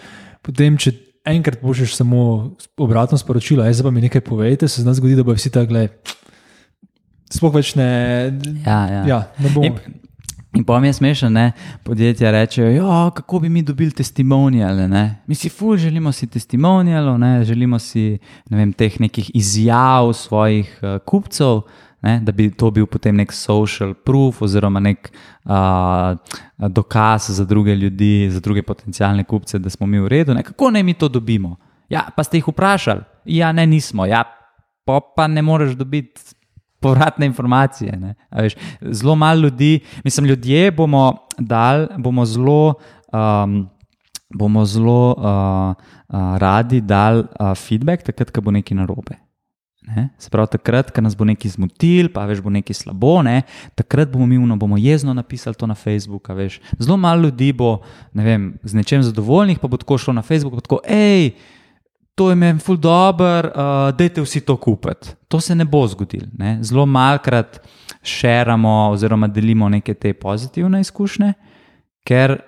potem, 0.46 0.78
če 0.78 0.94
enkrat 1.34 1.60
pošiljaš 1.60 1.94
samo 1.96 2.50
obratno 2.76 3.18
sporočilo, 3.18 3.72
zdaj 3.72 3.84
pa 3.84 3.90
mi 3.90 4.00
nekaj 4.00 4.20
povejte, 4.20 4.68
se 4.68 4.82
zna 4.82 4.94
zgodi, 4.94 5.16
da 5.16 5.22
bo 5.22 5.36
vsi 5.36 5.50
tako. 5.50 5.86
Sploh 7.32 7.54
več 7.54 7.74
ne. 7.76 7.88
Ja, 8.64 8.80
ja. 8.88 9.06
Ja, 9.06 9.22
ne 9.38 9.50
bomo. 9.54 9.76
In 10.56 10.64
pa 10.64 10.80
mi 10.80 10.88
je 10.88 10.92
smešno, 10.92 11.30
da 11.30 11.50
podjetja 11.84 12.30
rečejo, 12.30 13.10
kako 13.14 13.38
bi 13.38 13.48
mi 13.48 13.62
dobili 13.62 13.90
testimonijale. 13.90 14.88
Ne? 14.88 15.22
Mi 15.26 15.34
si 15.34 15.48
ful, 15.48 15.76
želimo 15.76 16.12
si 16.12 16.26
testimonijalo, 16.26 17.18
ne? 17.18 17.44
želimo 17.44 17.78
si 17.78 18.18
ne 18.50 18.56
vem, 18.56 18.72
teh 18.72 19.00
nekih 19.00 19.30
izjav 19.34 20.12
svojih 20.12 20.80
uh, 20.82 20.98
kupcev, 21.04 21.60
ne? 22.00 22.20
da 22.20 22.32
bi 22.32 22.50
to 22.50 22.70
bil 22.70 22.86
potem 22.86 23.16
nek 23.16 23.32
social 23.32 23.94
proof 23.94 24.42
oziroma 24.42 24.80
nek 24.80 25.10
uh, 25.44 26.16
dokaz 26.68 27.30
za 27.30 27.44
druge 27.44 27.74
ljudi, 27.74 28.28
za 28.30 28.40
druge 28.40 28.62
potencijalne 28.62 29.24
kupce, 29.24 29.58
da 29.58 29.70
smo 29.70 29.86
mi 29.86 30.00
v 30.00 30.08
redu. 30.08 30.34
Ne? 30.34 30.42
Kako 30.42 30.70
naj 30.70 30.82
mi 30.82 30.94
to 30.94 31.08
dobimo? 31.08 31.56
Ja, 31.88 32.08
pa 32.16 32.24
ste 32.24 32.38
jih 32.38 32.48
vprašali? 32.48 33.00
Ja, 33.24 33.52
ne, 33.52 33.66
nismo. 33.66 34.06
Ja, 34.06 34.24
pa, 34.84 35.00
pa 35.16 35.26
ne 35.26 35.42
moreš 35.42 35.72
dobiti 35.72 36.20
povratne 36.80 37.26
informacije. 37.26 38.14
Veš, 38.30 38.54
zelo 38.80 39.14
malo 39.14 39.40
ljudi, 39.40 39.80
mislim, 40.04 40.26
ljudje 40.26 40.70
bomo 40.70 41.16
dal, 41.38 41.86
bomo 41.96 42.24
zelo. 42.24 42.74
Um, 43.12 43.68
bomo 44.34 44.64
zelo 44.64 45.14
uh, 45.16 45.24
uh, 46.08 46.36
radi 46.38 46.80
dali 46.80 47.24
uh, 47.40 47.54
feedback, 47.56 48.02
takrat, 48.02 48.30
ko 48.30 48.40
bo 48.40 48.52
nekaj 48.52 48.76
narobe. 48.76 49.16
Ne? 49.82 50.08
Se 50.18 50.30
pravi, 50.30 50.50
takrat, 50.52 50.90
ko 50.92 51.00
nas 51.00 51.14
bo 51.16 51.24
nekaj 51.24 51.54
zmotil, 51.54 52.10
pa 52.12 52.26
veš, 52.28 52.42
bo 52.44 52.50
nekaj 52.52 52.76
slabo, 52.76 53.20
ne? 53.22 53.42
takrat 53.78 54.10
bomo 54.12 54.26
mi 54.26 54.38
umno, 54.38 54.56
bomo 54.56 54.76
jezno 54.76 55.14
napisali 55.14 55.56
to 55.56 55.66
na 55.66 55.74
Facebook. 55.74 56.28
Zelo 56.78 56.96
malo 56.96 57.22
ljudi 57.22 57.52
bo 57.52 57.78
ne 58.12 58.24
vem, 58.24 58.50
z 58.62 58.74
nečem 58.74 59.02
zadovoljnih, 59.02 59.58
pa 59.58 59.68
bo 59.68 59.76
tako 59.76 59.98
šlo 59.98 60.12
na 60.18 60.22
Facebook, 60.22 60.54
pa 60.54 60.66
tako, 60.66 60.80
hej 60.88 61.32
to 62.18 62.30
je 62.30 62.36
meni 62.36 62.58
ful 62.58 62.76
dobr, 62.76 63.46
uh, 63.46 63.94
dajte 63.94 64.24
vsi 64.24 64.40
to 64.40 64.56
kupiti. 64.56 65.14
To 65.28 65.40
se 65.40 65.54
ne 65.54 65.64
bo 65.64 65.86
zgodilo. 65.86 66.26
Zelo 66.60 66.86
malkrat 66.86 67.60
širimo 68.02 68.90
oziroma 68.90 69.28
delimo 69.28 69.68
neke 69.68 69.94
te 69.94 70.12
pozitivne 70.12 70.80
izkušnje, 70.80 71.32
ker 72.04 72.40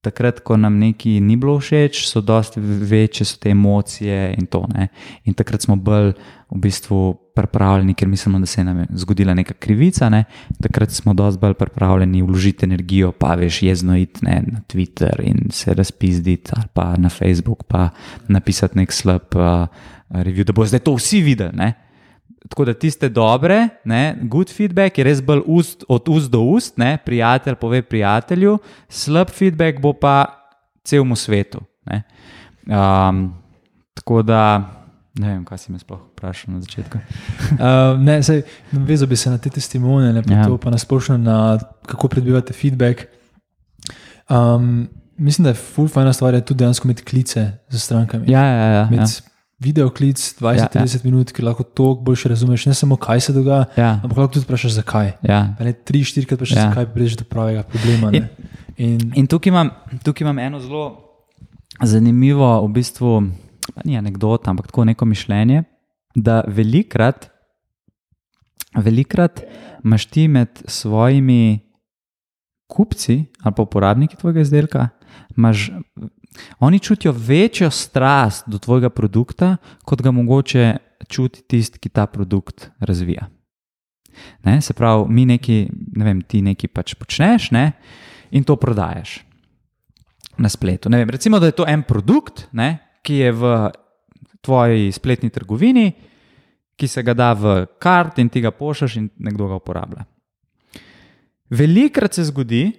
takrat, 0.00 0.40
ko 0.40 0.56
nam 0.56 0.78
nekaj 0.80 1.20
ni 1.20 1.36
bilo 1.36 1.58
všeč, 1.60 2.06
so 2.08 2.22
dosti 2.24 2.60
večje 2.60 3.26
so 3.28 3.36
te 3.40 3.50
emocije 3.52 4.34
in 4.38 4.46
to. 4.46 4.64
Ne? 4.74 4.88
In 5.28 5.36
takrat 5.36 5.62
smo 5.62 5.76
bolj 5.76 6.14
v 6.50 6.60
bistvu 6.64 7.00
pripravljeni, 7.36 7.94
ker 7.94 8.08
mislimo, 8.08 8.40
da 8.40 8.46
se 8.46 8.60
je 8.60 8.64
nam 8.64 8.80
zgodila 8.96 9.34
neka 9.34 9.54
krivica. 9.54 10.08
Ne? 10.08 10.24
Takrat 10.62 10.90
smo 10.90 11.14
dosti 11.14 11.40
bolj 11.40 11.54
pripravljeni 11.60 12.22
vložiti 12.22 12.64
energijo, 12.66 13.12
pa 13.12 13.34
veš, 13.38 13.62
jezno 13.62 13.96
iti 13.96 14.24
ne, 14.24 14.40
na 14.46 14.64
Twitter 14.68 15.20
in 15.24 15.50
se 15.52 15.74
razpizditi, 15.74 16.52
ali 16.56 16.72
pa 16.72 16.96
na 16.96 17.08
Facebook, 17.08 17.64
pa 17.68 17.88
napisati 18.28 18.78
nek 18.78 18.92
slab 18.92 19.36
uh, 19.36 19.68
review, 20.10 20.44
da 20.44 20.56
bo 20.56 20.66
zdaj 20.66 20.80
to 20.88 20.96
vsi 20.96 21.22
videli. 21.22 21.56
Ne? 21.56 21.72
Tako 22.50 22.64
da 22.64 22.74
tiste 22.74 23.08
dobre, 23.08 23.68
ne, 23.84 24.16
good 24.22 24.50
feedback 24.50 24.98
je 24.98 25.04
res 25.06 25.20
bolj 25.22 25.44
ust, 25.46 25.84
od 25.88 26.08
ust 26.10 26.32
do 26.32 26.40
ust, 26.50 26.74
ne, 26.82 26.96
prijatelj 27.04 27.54
pove 27.60 27.78
prijatelju, 27.86 28.56
slab 28.88 29.30
feedback 29.30 29.78
bo 29.78 29.92
pa 29.94 30.16
celemu 30.84 31.16
svetu. 31.16 31.62
Um, 32.66 33.22
tako 33.94 34.22
da, 34.26 34.42
ne 35.14 35.28
vem, 35.28 35.44
kaj 35.46 35.62
si 35.62 35.72
me 35.72 35.78
sploh 35.78 36.02
vprašal 36.10 36.56
na 36.56 36.64
začetku. 36.66 36.98
uh, 36.98 37.94
ne, 38.02 38.18
sej, 38.26 38.42
vezal 38.72 39.08
bi 39.08 39.16
se 39.16 39.30
na 39.30 39.38
te 39.38 39.54
testimone, 39.54 40.10
ne 40.12 40.26
pa 40.26 40.42
ja. 40.42 40.50
to, 40.50 40.58
pa 40.58 40.74
nasplošno 40.74 41.20
na 41.22 41.38
kako 41.86 42.10
predbivate 42.10 42.52
feedback. 42.52 43.06
Um, 44.26 44.88
mislim, 45.16 45.46
da 45.46 45.54
je 45.54 45.62
full 45.62 45.88
fajna 45.88 46.12
stvar 46.12 46.40
tudi 46.40 46.58
dejansko 46.64 46.88
imeti 46.88 47.06
klice 47.06 47.50
za 47.68 47.78
strankami. 47.78 48.26
Ja, 48.32 48.42
ja, 48.42 48.66
ja. 48.66 48.88
ja 48.90 49.06
video 49.60 49.90
klic 49.90 50.16
20-30 50.40 50.76
ja, 50.76 50.84
ja. 50.84 51.00
minut, 51.04 51.32
ki 51.32 51.44
lahko 51.44 51.64
to 51.64 51.94
boljše 51.94 52.32
razumeš, 52.32 52.66
ne 52.66 52.74
samo 52.74 52.96
kaj 52.96 53.20
se 53.20 53.32
dogaja, 53.36 53.64
ja. 53.76 53.90
ampak 54.02 54.18
lahko 54.18 54.32
tudi 54.34 54.44
vprašaš, 54.44 54.72
zakaj. 54.80 55.12
Ja. 55.22 55.40
Ne, 55.60 55.72
tri, 55.72 56.00
štiri 56.04 56.26
krat 56.26 56.40
vprašaš, 56.40 56.56
ja. 56.56 56.68
zakaj 56.70 56.88
prideš 56.94 57.18
do 57.20 57.28
pravega 57.28 57.62
problema. 57.68 58.12
In, 58.16 58.28
in, 58.76 59.12
in 59.20 59.28
tukaj, 59.28 59.52
imam, 59.52 59.70
tukaj 60.04 60.24
imam 60.24 60.38
eno 60.38 60.60
zelo 60.64 60.86
zanimivo, 61.82 62.48
v 62.64 62.72
bistvu, 62.80 63.12
ni 63.84 63.98
anekdota, 64.00 64.50
ampak 64.50 64.72
tako 64.72 64.84
neko 64.88 65.04
mišljenje, 65.04 65.62
da 66.14 66.40
velikrat, 66.48 67.28
velikrat 68.76 69.44
imaš 69.84 70.06
ti 70.06 70.28
med 70.28 70.62
svojimi 70.64 71.60
kupci 72.70 73.24
ali 73.42 73.54
pa 73.56 73.62
uporabniki 73.62 74.16
tvojega 74.16 74.40
izdelka. 74.40 74.88
Imaš 75.36 75.70
Oni 76.58 76.78
čutijo 76.78 77.12
večjo 77.12 77.70
strast 77.70 78.48
do 78.48 78.58
tvojega 78.58 78.90
produkta, 78.90 79.56
kot 79.84 80.02
ga 80.02 80.10
mogoče 80.10 80.76
čuti 81.08 81.42
tisti, 81.42 81.78
ki 81.78 81.88
ta 81.88 82.06
produkt 82.06 82.70
razvija. 82.78 83.28
Ne? 84.44 84.60
Se 84.60 84.74
pravi, 84.74 85.04
mi 85.08 85.26
neki, 85.26 85.66
ne 85.96 86.04
vem, 86.04 86.22
ti 86.22 86.42
nekaj 86.42 86.70
pač 86.74 86.94
počneš 86.94 87.50
ne? 87.50 87.72
in 88.30 88.44
to 88.44 88.56
prodajes 88.56 89.18
na 90.38 90.48
spletu. 90.48 90.88
Vem, 90.88 91.10
recimo, 91.10 91.38
da 91.38 91.46
je 91.46 91.56
to 91.56 91.66
en 91.68 91.82
produkt, 91.82 92.48
ne? 92.52 92.78
ki 93.02 93.14
je 93.14 93.32
v 93.32 93.52
tvoji 94.40 94.92
spletni 94.92 95.30
trgovini, 95.30 95.92
ki 96.76 96.88
se 96.88 97.02
ga 97.02 97.14
da 97.14 97.32
v 97.36 97.66
kart 97.80 98.18
in 98.18 98.28
ti 98.28 98.40
ga 98.40 98.50
pošljaš 98.50 98.96
in 98.96 99.10
nekdo 99.18 99.48
ga 99.48 99.58
uporablja. 99.60 100.04
Velikrat 101.50 102.14
se 102.14 102.24
zgodi, 102.24 102.70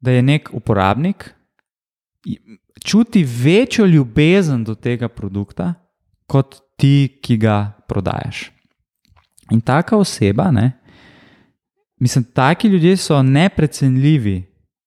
da 0.00 0.10
je 0.10 0.22
nek 0.22 0.50
uporabnik 0.52 1.35
čuti 2.84 3.24
večjo 3.24 3.86
ljubezen 3.86 4.64
do 4.64 4.74
tega 4.74 5.08
produkta, 5.08 5.74
kot 6.26 6.56
ti, 6.76 7.18
ki 7.22 7.36
ga 7.36 7.72
prodajaš. 7.88 8.50
In 9.50 9.60
taka 9.60 9.96
oseba, 9.96 10.50
ne, 10.50 10.72
mislim, 12.00 12.24
taki 12.34 12.68
ljudje 12.68 12.96
so 12.96 13.22
neprecenljivi 13.22 14.44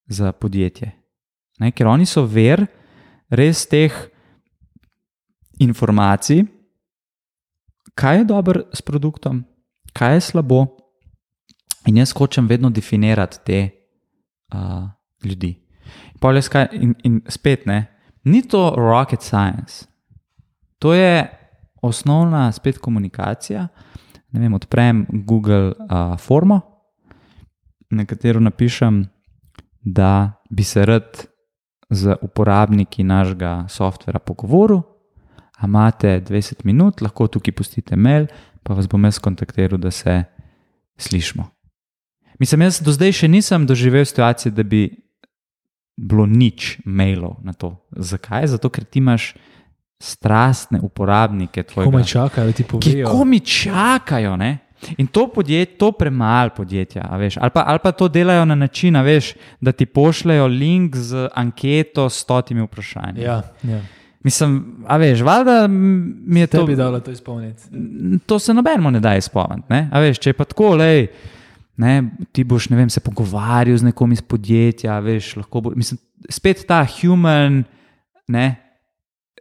za 0.07 0.31
podjetje, 0.31 0.91
ne, 1.59 1.71
ker 1.71 1.87
oni 1.87 2.05
so 2.05 2.25
ver 2.25 2.65
res 3.29 3.65
teh 3.67 3.93
informacij, 5.59 6.43
kaj 7.95 8.17
je 8.17 8.25
dobro 8.25 8.61
s 8.73 8.81
produktom, 8.81 9.43
kaj 9.93 10.13
je 10.13 10.21
slabo, 10.21 10.65
In 11.89 11.97
jaz 11.97 12.11
hočem 12.13 12.47
vedno 12.47 12.69
definirati 12.69 13.37
te 13.45 13.59
uh, 14.53 14.89
ljudi. 15.23 15.68
Skaj, 16.19 16.67
in, 16.73 16.95
in 17.03 17.21
spet 17.27 17.65
ne, 17.65 17.85
ni 18.23 18.41
to 18.41 18.73
rocket 18.77 19.21
science. 19.21 19.85
To 20.79 20.93
je 20.93 21.27
osnovna 21.81 22.51
spet 22.51 22.77
komunikacija. 22.77 23.67
Ne 24.31 24.39
vem, 24.39 24.53
odprem 24.53 25.05
Google 25.09 25.71
uh, 25.71 26.17
formo, 26.19 26.61
na 27.89 28.05
katero 28.05 28.39
napišem, 28.39 29.05
da 29.81 30.31
bi 30.49 30.63
se 30.63 30.85
rad 30.85 31.25
z 31.89 32.15
uporabniki 32.21 33.03
našega 33.03 33.65
softvera 33.69 34.19
pogovoril. 34.19 34.81
A 35.57 35.67
imate 35.67 36.21
20 36.21 36.63
minut, 36.63 37.01
lahko 37.01 37.27
tukaj 37.27 37.53
pustite 37.53 37.95
mail, 37.95 38.27
pa 38.63 38.73
vas 38.73 38.87
bom 38.87 39.03
jaz 39.03 39.19
kontaktiral, 39.19 39.79
da 39.79 39.91
se 39.91 40.23
slišmo. 40.97 41.47
Mislim, 42.39 42.61
jaz 42.61 42.79
do 42.79 42.91
zdaj 42.95 43.11
še 43.11 43.27
nisem 43.27 43.65
doživel 43.67 44.05
situacije, 44.05 44.51
da 44.55 44.63
bi 44.63 44.87
bilo 45.99 46.25
nič 46.25 46.79
mailov 46.85 47.43
na 47.43 47.53
to. 47.53 47.75
Zakaj? 47.91 48.47
Zato, 48.55 48.71
ker 48.71 48.87
ti 48.87 49.03
imaš 49.03 49.33
strastne 49.99 50.79
uporabnike. 50.81 51.63
Komi 51.63 52.05
čakajo, 52.07 52.55
ti 52.55 52.63
povejo. 52.63 53.11
Komi 53.11 53.39
čakajo, 53.39 54.37
ne? 54.39 54.57
In 54.97 55.07
to 55.11 55.27
podjetje, 55.27 55.75
to 55.77 55.91
premalo 55.91 56.53
podjetja, 56.55 57.03
veš, 57.19 57.35
ali, 57.37 57.51
pa, 57.51 57.65
ali 57.67 57.79
pa 57.83 57.91
to 57.91 58.07
delajo 58.07 58.45
na 58.45 58.55
način, 58.55 58.95
veš, 59.03 59.33
da 59.59 59.71
ti 59.71 59.85
pošljajo 59.85 60.47
link 60.47 60.95
z 60.95 61.27
anketo 61.35 62.09
s 62.09 62.23
stotimi 62.23 62.61
vprašanji. 62.63 63.21
Ja, 63.21 63.41
ja. 63.63 63.81
Mislim, 64.23 64.85
a 64.87 64.97
veš, 64.97 65.21
valjda 65.21 65.67
mi 65.67 66.39
je 66.39 66.47
to. 66.47 66.57
To 66.57 66.65
bi 66.65 66.75
dalo 66.75 66.99
to 66.99 67.11
izpolniti. 67.11 67.63
To 68.25 68.39
se 68.39 68.53
nobenemu 68.53 68.91
ne 68.91 68.99
da 68.99 69.15
izpolniti. 69.15 69.73
A 69.91 69.99
veš, 69.99 70.19
če 70.19 70.29
je 70.29 70.33
pa 70.33 70.47
tako, 70.47 70.75
lej, 70.75 71.07
ne, 71.79 71.93
ti 72.35 72.43
boš 72.43 72.69
vem, 72.75 72.89
se 72.91 73.01
pogovarjal 73.03 73.79
z 73.79 73.89
nekom 73.89 74.11
iz 74.11 74.21
podjetja, 74.21 74.99
veš, 75.03 75.35
lahko 75.39 75.61
bo, 75.63 75.75
mislim, 75.75 75.99
spet 76.29 76.65
ta 76.67 76.83
human. 76.83 77.63
Ne, 78.29 78.69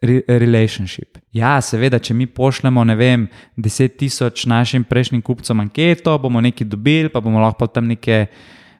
relationship. 0.02 1.18
Ja, 1.34 1.58
seveda, 1.62 1.98
če 1.98 2.14
mi 2.14 2.26
pošljemo, 2.30 2.84
ne 2.86 2.94
vem, 2.98 3.26
deset 3.56 3.96
tisoč 3.98 4.46
našim 4.46 4.84
prejšnjim 4.86 5.22
kupcem 5.22 5.60
anketo, 5.60 6.14
bomo 6.22 6.40
nekaj 6.44 6.68
dobili, 6.68 7.10
pa 7.12 7.20
bomo 7.20 7.42
lahko 7.42 7.66
tam 7.66 7.88
neke, 7.90 8.26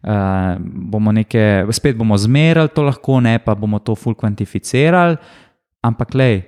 uh, 0.03 0.55
bomo 0.61 1.13
neke, 1.13 1.67
spet 1.75 1.99
bomo 1.99 2.19
zmerali 2.19 2.71
to 2.75 2.87
lahko, 2.87 3.21
ne 3.25 3.39
pa 3.43 3.57
bomo 3.59 3.83
to 3.83 3.97
full 3.99 4.15
kvantificirali. 4.19 5.19
Ampak, 5.83 6.15
lej, 6.15 6.43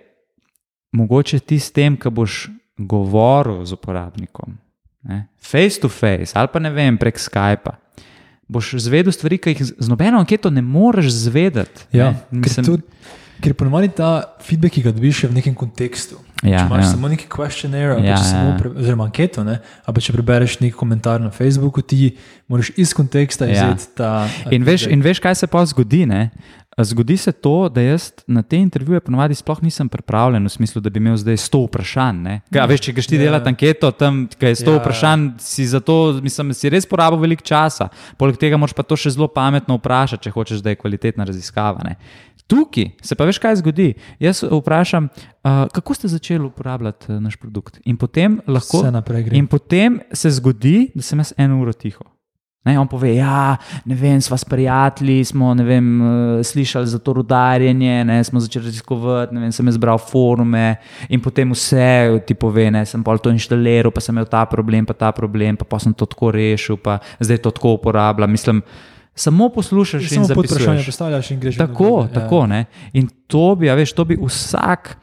mogoče 0.96 1.40
ti 1.40 1.58
s 1.58 1.70
tem, 1.74 1.98
ki 1.98 2.10
boš 2.14 2.46
govoril 2.78 3.64
z 3.66 3.76
uporabnikom, 3.76 4.56
ne, 5.02 5.27
face 5.40 5.81
to 5.81 5.89
face 5.89 6.32
ali 6.35 6.48
pa 6.52 6.59
ne 6.59 6.70
vem, 6.70 6.98
prek 6.98 7.18
Skypa. 7.18 7.77
Boš 8.51 8.74
zvedel 8.82 9.12
stvari, 9.14 9.39
ki 9.39 9.55
jih 9.55 9.64
z 9.78 9.89
nobeno 9.89 10.18
anketo 10.18 10.51
ne 10.51 10.62
moreš 10.62 11.12
zvedeti. 11.12 11.86
Ja, 11.94 12.14
mislim, 12.31 12.66
tudi, 12.66 12.82
Ker 13.40 13.55
ponovadi 13.56 13.89
ta 13.97 14.36
feedback, 14.44 14.74
ki 14.77 14.82
ga 14.85 14.93
dobiš, 14.93 15.22
je 15.24 15.28
v 15.31 15.39
nekem 15.39 15.55
kontekstu. 15.56 16.18
Ja, 16.44 16.62
če 16.62 16.66
imaš 16.68 16.82
ja. 16.85 16.90
samo 16.93 17.09
neki 17.09 17.28
questionnaire, 17.28 17.97
Ja, 18.05 18.16
ja, 18.16 18.43
pre, 18.56 18.72
oziroma 18.72 19.06
anketo, 19.09 19.44
ne, 19.44 19.59
ali 19.89 20.05
če 20.05 20.12
prebereš 20.12 20.59
neki 20.60 20.77
komentar 20.77 21.20
na 21.20 21.31
Facebooku, 21.32 21.81
ti 21.85 22.14
moraš 22.48 22.72
iz 22.81 22.93
konteksta 22.97 23.48
Ja. 23.48 23.52
izvedeti 23.52 23.97
ta. 23.97 24.28
In 24.52 24.64
veš, 24.64 24.86
in 24.93 25.05
veš, 25.05 25.22
kaj 25.24 25.40
se 25.40 25.48
pa 25.48 25.64
zgodi? 25.68 26.05
Ne? 26.09 26.28
Zgodi 26.78 27.16
se 27.16 27.32
to, 27.32 27.68
da 27.68 27.80
jaz 27.80 28.12
na 28.26 28.42
te 28.42 28.56
intervjuje 28.56 29.01
ponovadi 29.01 29.34
sploh 29.34 29.59
nisem 29.62 29.88
pripravljen, 29.88 30.44
v 30.47 30.48
smislu, 30.48 30.80
da 30.80 30.90
bi 30.90 30.98
imel 30.98 31.16
zdaj 31.16 31.36
100 31.36 31.66
vprašanj. 31.66 32.28
Ga, 32.51 32.64
veš, 32.64 32.80
če 32.80 32.92
greš 32.92 33.06
ti 33.06 33.16
Ja. 33.16 33.22
delati 33.22 33.48
anketo, 33.48 33.90
tam 33.90 34.28
je 34.40 34.55
100 34.55 34.72
Ja. 34.72 34.78
vprašanj, 34.78 35.28
si 35.38 35.66
za 35.66 35.80
to, 35.80 36.20
mislim, 36.22 36.55
si 36.55 36.70
res 36.70 36.86
porabil 36.86 37.18
veliko 37.18 37.42
časa. 37.42 37.88
Poleg 38.16 38.36
tega 38.36 38.56
moraš 38.56 38.72
pa 38.72 38.82
to 38.82 38.97
še 38.97 39.10
zelo 39.10 39.28
pametno 39.28 39.76
vprašati, 39.76 40.22
če 40.22 40.30
hočeš, 40.30 40.62
da 40.62 40.70
je 40.70 40.76
kvalitetna 40.76 41.24
raziskava. 41.24 41.82
Ne. 41.84 41.97
Tukaj 42.47 42.90
se 43.02 43.14
pa 43.14 43.24
veš, 43.24 43.38
kaj 43.38 43.56
zgodi. 43.56 43.94
Jaz 44.18 44.42
vprašam, 44.42 45.05
uh, 45.06 45.66
kako 45.70 45.94
ste 45.94 46.09
začeli 46.09 46.44
uporabljati 46.47 47.12
uh, 47.12 47.20
naš 47.20 47.36
produkt. 47.36 47.78
In 47.84 47.97
potem 47.97 48.40
lahko. 48.47 48.82
In 49.32 49.47
potem 49.47 50.01
se 50.12 50.30
zgodi, 50.30 50.90
da 50.94 51.02
sem 51.02 51.18
jaz 51.18 51.34
eno 51.36 51.60
uro 51.60 51.72
tiho. 51.72 52.02
Ne, 52.64 52.74
on 52.76 52.84
pove, 52.84 53.14
ja, 53.16 53.56
ne 53.88 53.96
vem, 53.96 54.18
sva 54.20 54.36
s 54.36 54.44
prijatelji, 54.44 55.24
smo 55.24 55.54
vem, 55.54 55.86
eh, 56.02 56.42
slišali 56.44 56.86
za 56.86 56.98
to 56.98 57.12
rudarjenje, 57.12 58.04
ne, 58.04 58.18
smo 58.24 58.40
začeli 58.40 58.64
raziskovati, 58.68 59.34
ne 59.34 59.40
vem, 59.40 59.52
sem 59.52 59.68
izbral 59.68 59.96
forume 59.98 60.76
in 61.08 61.20
potem 61.20 61.50
vse 61.50 62.20
ti 62.26 62.34
pove, 62.34 62.70
ne, 62.70 62.84
sem 62.86 63.00
pa 63.00 63.16
to 63.16 63.32
inštaliral, 63.32 63.88
pa 63.90 64.00
sem 64.00 64.12
imel 64.12 64.28
ta 64.28 64.44
problem, 64.44 64.84
pa 64.86 64.92
ta 64.92 65.08
problem, 65.12 65.56
pa, 65.56 65.64
pa 65.64 65.78
sem 65.80 65.94
to 65.96 66.04
tako 66.04 66.30
rešil, 66.30 66.76
pa 66.76 66.98
zdaj 67.20 67.38
to 67.38 67.50
tako 67.50 67.72
uporabljam. 67.78 68.30
Mislim, 68.30 68.60
samo 69.14 69.48
poslušaš 69.48 70.02
in 70.02 70.08
Samo 70.08 70.28
pod 70.34 70.44
vprašanje 70.44 70.64
zapisuješ. 70.64 70.86
postavljaš 70.86 71.30
in 71.30 71.40
greš 71.40 71.56
Tako, 71.56 72.02
naprej. 72.02 72.14
tako. 72.14 72.46
Ne? 72.46 72.64
In 72.92 73.08
to 73.26 73.54
bi, 73.56 73.70
a 73.70 73.74
veš, 73.74 73.92
to 73.92 74.04
bi 74.04 74.18
vsak, 74.20 74.98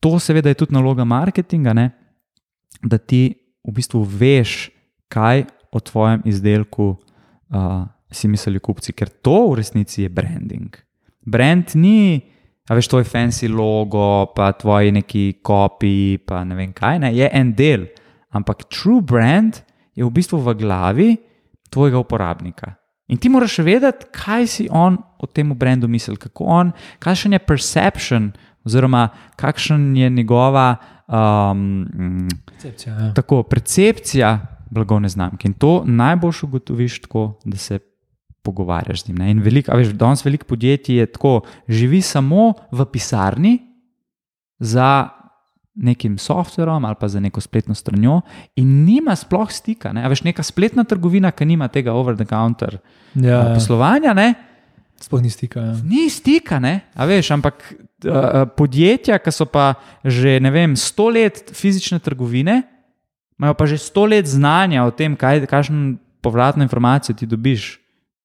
to 0.00 0.18
seveda 0.18 0.48
je 0.48 0.54
tudi 0.54 0.74
naloga 0.74 1.04
marketinga, 1.04 1.72
ne? 1.72 1.90
da 2.82 2.98
ti 2.98 3.34
v 3.62 3.72
bistvu 3.72 4.02
veš, 4.02 4.70
kaj 5.08 5.44
o 5.72 5.80
tvojem 5.80 6.22
izdelku 6.24 6.94
uh, 6.94 7.84
si 8.10 8.28
mislijo 8.28 8.60
kupci, 8.64 8.92
ker 8.92 9.08
to 9.08 9.50
v 9.50 9.60
resnici 9.60 10.02
je 10.02 10.08
branding. 10.08 10.76
Brand 11.28 11.74
ni, 11.76 12.20
a 12.68 12.76
veš, 12.76 12.88
tvoj 12.88 13.04
fancy 13.08 13.50
logo, 13.52 14.28
pa 14.36 14.52
tvoji 14.56 14.92
neki 14.92 15.24
kopiji, 15.44 16.18
pa 16.24 16.44
ne 16.44 16.56
vem 16.56 16.72
kaj, 16.72 17.00
ne? 17.04 17.12
je 17.16 17.28
en 17.32 17.52
del. 17.56 17.88
Ampak 18.32 18.68
true 18.72 19.02
brand 19.04 19.60
je 19.96 20.04
v 20.04 20.12
bistvu 20.12 20.40
v 20.40 20.56
glavi 20.56 21.08
tvojega 21.72 22.00
uporabnika. 22.00 22.74
In 23.08 23.16
ti 23.16 23.28
moraš 23.32 23.58
vedeti, 23.64 24.08
kaj 24.12 24.46
si 24.46 24.68
on 24.70 24.98
o 25.18 25.26
tem 25.26 25.48
brendu 25.56 25.88
misli, 25.88 26.16
kako 26.16 26.44
on, 26.44 26.72
kakšen 27.00 27.32
je 27.32 27.40
perception, 27.40 28.30
oziroma 28.68 29.08
kakšen 29.36 29.96
je 29.96 30.10
njegova 30.10 30.76
um, 31.08 32.28
Percepcija, 32.52 32.94
ja. 32.94 33.14
tako, 33.14 33.42
percepcija 33.42 34.57
blagovne 34.70 35.08
znamke. 35.08 35.48
In 35.48 35.54
to 35.54 35.82
najboljš 35.86 36.42
ugotoviš 36.42 37.00
tako, 37.00 37.38
da 37.44 37.56
se 37.56 37.78
pogovarjaš 38.42 39.04
z 39.04 39.08
njim. 39.08 39.18
ne. 39.18 39.30
In 39.30 39.42
veliko, 39.42 39.76
veš, 39.76 39.88
danes 39.88 40.24
veliko 40.24 40.46
podjetij 40.46 40.96
je 40.96 41.06
tako, 41.06 41.40
živi 41.68 42.02
samo 42.02 42.52
v 42.70 42.84
pisarni 42.92 43.58
za 44.58 45.08
nekim 45.74 46.18
softverom 46.18 46.84
ali 46.84 46.96
pa 47.00 47.08
za 47.08 47.20
neko 47.20 47.40
spletno 47.40 47.74
stranjo, 47.74 48.20
in 48.56 48.84
nima 48.84 49.16
sploh 49.16 49.50
stika. 49.52 49.92
Ne? 49.92 50.04
A 50.04 50.08
veš, 50.08 50.22
neka 50.22 50.42
spletna 50.42 50.84
trgovina, 50.84 51.30
ki 51.30 51.44
nima 51.44 51.68
tega 51.68 51.92
over-the-counter 51.92 52.78
Ja, 53.14 53.30
ja. 53.30 53.54
poslovanja, 53.54 54.14
ne? 54.14 54.34
Sploh 55.00 55.22
ni 55.22 55.30
stika. 55.30 55.60
Ja. 55.60 55.76
ni 55.84 56.10
stika, 56.10 56.58
ne? 56.58 56.80
a 56.94 57.06
veš, 57.06 57.30
ampak 57.30 57.62
uh, 57.70 58.48
podjetja, 58.56 59.18
ki 59.22 59.32
so 59.32 59.46
pa 59.46 59.74
že 60.04 60.40
ne 60.40 60.50
vem, 60.50 60.74
sto 60.76 61.08
let 61.08 61.52
fizične 61.54 61.98
trgovine, 62.02 62.62
imajo 63.38 63.54
pa 63.54 63.66
že 63.66 63.78
sto 63.78 64.04
let 64.06 64.26
znanja 64.26 64.84
o 64.84 64.90
tem, 64.90 65.16
kaj, 65.16 65.46
kakšno 65.46 65.96
povratno 66.22 66.62
informacijo 66.62 67.16
ti 67.16 67.26
dobiš 67.26 67.78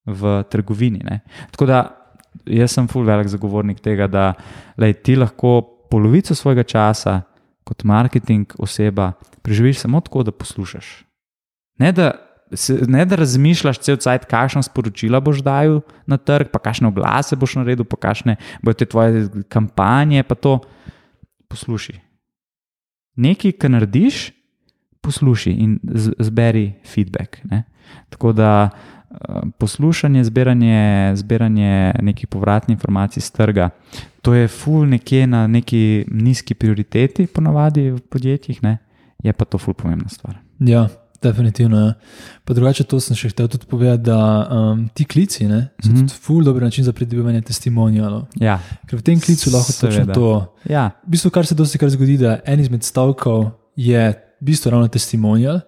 v 0.05 0.43
trgovini. 0.51 0.99
Ne? 1.03 1.21
Tako 1.51 1.65
da 1.65 1.77
jaz 2.45 2.73
sem 2.73 2.87
full 2.87 3.05
velik 3.05 3.29
zagovornik 3.29 3.79
tega, 3.79 4.07
da 4.07 4.33
lej, 4.77 4.97
ti 5.05 5.15
lahko 5.15 5.61
polovico 5.91 6.35
svojega 6.35 6.63
časa 6.63 7.21
kot 7.63 7.85
marketing 7.87 8.55
oseba 8.59 9.13
preživiš 9.43 9.83
samo 9.85 10.01
tako, 10.01 10.23
da 10.23 10.31
poslušaš. 10.31 11.05
Ne 11.79 11.91
da, 11.91 12.11
se, 12.53 12.79
ne 12.87 13.05
da 13.05 13.15
razmišljaš 13.15 13.79
cel 13.79 13.97
cajt, 13.97 14.25
kakšno 14.29 14.63
sporočila 14.63 15.19
boš 15.23 15.43
dal 15.45 15.81
na 16.07 16.17
trg, 16.17 16.51
pa 16.51 16.59
kakšne 16.59 16.89
oglase 16.89 17.35
boš 17.39 17.57
naredil, 17.59 17.85
pa 17.85 17.99
kakšne 17.99 18.35
bodo 18.61 18.77
te 18.79 18.85
tvoje 18.89 19.27
kampanje, 19.49 20.23
pa 20.23 20.35
to 20.35 20.59
posluši. 21.51 21.99
Nekaj, 23.15 23.55
kar 23.61 23.71
narediš, 23.71 24.31
posluši 25.03 25.51
in 25.51 25.79
zberi 26.19 26.71
feedback. 26.87 27.43
Ne? 27.43 27.63
Tako 28.09 28.31
da 28.33 28.69
eh, 28.69 29.15
poslušanje, 29.57 30.23
zbiranje, 30.23 31.13
zbiranje 31.15 31.93
nekih 32.01 32.27
povratnih 32.27 32.75
informacij 32.75 33.21
z 33.21 33.31
trga, 33.31 33.69
to 34.21 34.33
je 34.33 34.47
ful 34.47 34.87
nekje 34.87 35.27
na 35.27 35.47
neki 35.47 36.05
nizki 36.11 36.53
prioriteti, 36.53 37.27
ponavadi 37.27 37.89
v 37.91 37.99
podjetjih, 37.99 38.63
ne? 38.63 38.77
je 39.23 39.33
pa 39.33 39.45
to 39.45 39.57
ful 39.57 39.73
pomembna 39.73 40.09
stvar. 40.09 40.35
Ja, 40.59 40.87
definitivno. 41.23 41.79
Ja. 41.79 41.93
Pa 42.43 42.53
drugače, 42.53 42.83
to 42.83 42.99
sem 42.99 43.15
še 43.15 43.31
hotel 43.31 43.47
tudi 43.47 43.67
povedati, 43.71 44.03
da 44.09 44.19
um, 44.43 44.83
ti 44.95 45.05
klici 45.07 45.47
ne, 45.47 45.69
so 45.79 45.89
mm. 45.89 45.95
-hmm. 45.95 46.09
tudi 46.11 46.23
ful 46.25 46.43
dober 46.43 46.63
način 46.63 46.83
za 46.83 46.93
pridobivanje 46.93 47.41
testimonialov. 47.41 48.25
Ja, 48.39 48.59
Ker 48.87 48.99
v 48.99 49.01
tem 49.01 49.19
klicu 49.19 49.49
lahko 49.53 49.71
točno 49.71 49.91
Seveda. 49.91 50.13
to. 50.13 50.55
ja. 50.69 50.89
V 51.07 51.09
bistvu, 51.15 51.29
kar 51.31 51.45
se 51.45 51.55
dosti 51.55 51.77
kar 51.77 51.89
zgodi, 51.89 52.17
da 52.17 52.39
en 52.45 52.59
izmed 52.59 52.83
stavkov 52.83 53.51
je 53.75 54.13
v 54.43 54.51
bistvu 54.51 54.71
ravno 54.71 54.91
testimonial. 54.91 55.61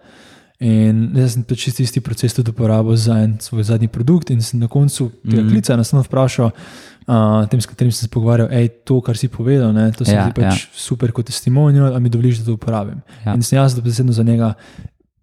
In 0.58 1.12
jaz 1.12 1.34
sem 1.34 1.42
pač 1.44 1.66
čisto 1.66 1.82
isti 1.82 2.00
proces 2.00 2.32
tudi 2.32 2.48
uporabil 2.48 2.96
za 2.96 3.18
en 3.20 3.34
svoj 3.36 3.64
zadnji 3.64 3.88
produkt, 3.88 4.30
in 4.30 4.40
sem 4.40 4.56
na 4.56 4.68
koncu 4.68 5.10
tega 5.20 5.42
mm. 5.42 5.50
klica 5.50 5.74
enostavno 5.74 6.04
vprašal, 6.04 6.48
uh, 6.48 7.44
tem, 7.46 7.60
s 7.60 7.66
katerim 7.66 7.92
sem 7.92 8.06
se 8.06 8.08
pogovarjal, 8.08 8.48
hej, 8.48 8.68
to, 8.82 9.00
kar 9.00 9.16
si 9.16 9.28
povedal, 9.28 9.72
ne, 9.72 9.92
to 9.92 10.04
se 10.04 10.12
mi 10.12 10.16
Ja, 10.16 10.24
zdi 10.24 10.32
pač 10.34 10.64
ja. 10.64 10.70
super 10.74 11.12
kot 11.12 11.26
testimonial, 11.26 11.90
ali 11.90 12.00
mi 12.00 12.08
dovoliš, 12.08 12.38
da 12.38 12.44
to 12.44 12.54
uporabim. 12.54 13.02
Ja. 13.26 13.34
In 13.34 13.42
sem 13.42 13.58
jaz 13.58 13.74
dobesedno 13.74 14.12
za 14.12 14.22
njega 14.22 14.54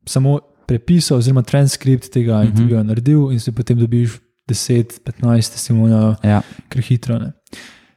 samo 0.06 0.38
prepisal, 0.66 1.18
oziroma 1.18 1.42
transkript 1.42 2.10
tega 2.10 2.38
Mhm. 2.38 2.48
intervjuja 2.48 2.84
naredil, 2.84 3.32
in 3.32 3.40
si 3.40 3.52
potem 3.52 3.78
dobiš 3.78 4.20
10, 4.48 5.00
15 5.02 5.50
testimonijalov, 5.52 6.16
Ja. 6.24 6.42
kar 6.70 6.82
hitro. 6.82 7.18
Ne. 7.18 7.34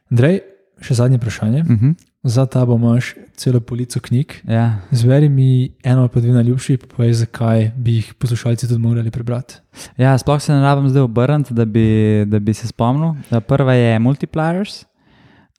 Andrej, 0.09 0.41
še 0.81 0.93
zadnje 0.95 1.17
vprašanje. 1.17 1.63
Mhm. 1.63 1.91
Za 2.27 2.45
ta 2.45 2.65
bo 2.65 2.75
imaš 2.75 3.13
celo 3.39 3.59
polico 3.59 3.99
knjig. 3.99 4.33
Ja. 4.47 4.81
Zveri 4.91 5.29
mi 5.29 5.71
eno 5.83 6.07
pa 6.07 6.19
dve 6.19 6.33
najljubši, 6.33 6.77
pa 6.77 6.87
povej, 6.95 7.13
zakaj 7.13 7.71
bi 7.77 7.93
jih 8.01 8.13
poslušalci 8.19 8.67
tudi 8.67 8.81
morali 8.81 9.11
prebrati. 9.11 9.61
Ja, 9.97 10.17
sploh 10.17 10.41
se 10.41 10.53
ne 10.53 10.61
rabim 10.61 10.89
zdaj 10.89 11.01
obrniti, 11.07 11.53
da 11.53 11.65
bi, 11.65 12.25
da 12.27 12.39
bi 12.39 12.53
se 12.53 12.67
spomnil. 12.67 13.13
Da 13.29 13.39
Prva 13.39 13.73
je 13.73 13.99
Multipliers, 13.99 14.83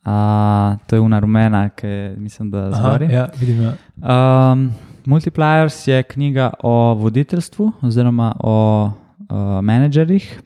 uh, 0.05 0.77
to 0.87 0.97
je 0.97 1.01
una 1.01 1.19
rumena, 1.19 1.69
ki 1.69 1.87
mislim, 2.17 2.51
da 2.51 2.71
zgori. 2.73 3.09
ja, 3.13 3.29
vidim. 3.41 3.63
Ja. 3.63 3.73
Um, 4.53 4.71
Multipliers 5.07 5.87
je 5.87 6.03
knjiga 6.03 6.51
o 6.63 6.95
voditeljstvu 6.95 7.73
oziroma 7.83 8.35
o 8.41 8.85
uh, 8.85 9.39
menedžerjih. 9.63 10.43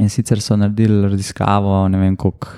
In 0.00 0.08
sicer 0.10 0.40
so 0.42 0.56
naredili 0.56 1.08
raziskavo, 1.08 1.88
ne 1.88 1.98
vem 1.98 2.16
koliko, 2.16 2.48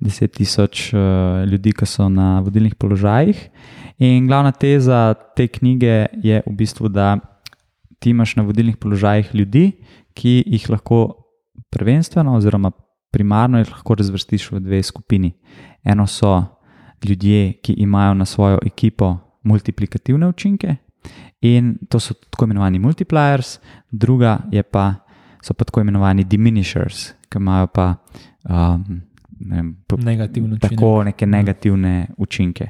deset 0.00 0.32
tisoč 0.36 0.90
uh, 0.92 1.44
ljudi, 1.48 1.72
ki 1.72 1.86
so 1.88 2.08
na 2.12 2.40
vodilnih 2.44 2.74
položajih. 2.74 3.38
In 3.98 4.26
glavna 4.26 4.52
teza 4.52 5.14
te 5.36 5.48
knjige 5.48 6.06
je 6.22 6.42
v 6.46 6.54
bistvu, 6.56 6.88
da 6.88 7.16
ti 7.98 8.10
imaš 8.10 8.36
na 8.36 8.44
vodilnih 8.44 8.76
položajih 8.76 9.34
ljudi, 9.34 9.70
ki 10.14 10.42
jih 10.46 10.68
lahko 10.70 11.00
prvenstveno, 11.72 12.36
oziroma 12.36 12.70
primarno 13.12 13.58
jih 13.58 13.70
lahko 13.72 13.94
razvrstiš 13.96 14.50
v 14.52 14.60
dve 14.60 14.82
skupini. 14.82 15.32
Eno 15.84 16.06
so 16.06 16.44
ljudje, 17.04 17.60
ki 17.62 17.72
imajo 17.72 18.14
na 18.14 18.24
svojo 18.24 18.58
ekipo 18.66 19.16
multiplikativne 19.42 20.28
učinke, 20.28 20.76
in 21.40 21.76
to 21.88 22.00
so 22.00 22.14
tako 22.14 22.44
imenovani 22.44 22.78
multipliers, 22.78 23.60
druga 23.90 24.38
pa 24.70 24.94
so 25.42 25.54
pa 25.54 25.64
tako 25.64 25.80
imenovani 25.80 26.24
diminishers, 26.24 27.12
ki 27.30 27.38
imajo 27.38 27.66
pa 27.66 27.94
um, 28.48 29.00
ne 29.40 29.56
vem, 29.56 29.76
Negativno 29.98 30.56
učinek. 30.56 30.70
tako 30.70 31.02
neke 31.04 31.26
negativne 31.26 32.06
učinke. 32.16 32.68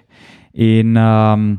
In 0.53 0.97
um, 0.97 1.59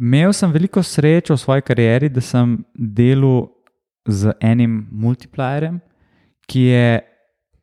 imel 0.00 0.32
sem 0.32 0.52
veliko 0.52 0.82
srečo 0.82 1.34
v 1.34 1.40
svoji 1.40 1.62
karieri, 1.62 2.08
da 2.08 2.20
sem 2.20 2.58
delal 2.74 3.48
z 4.06 4.32
enim 4.40 4.86
multiplierjem, 4.90 5.80
ki 6.48 6.60
je 6.60 7.00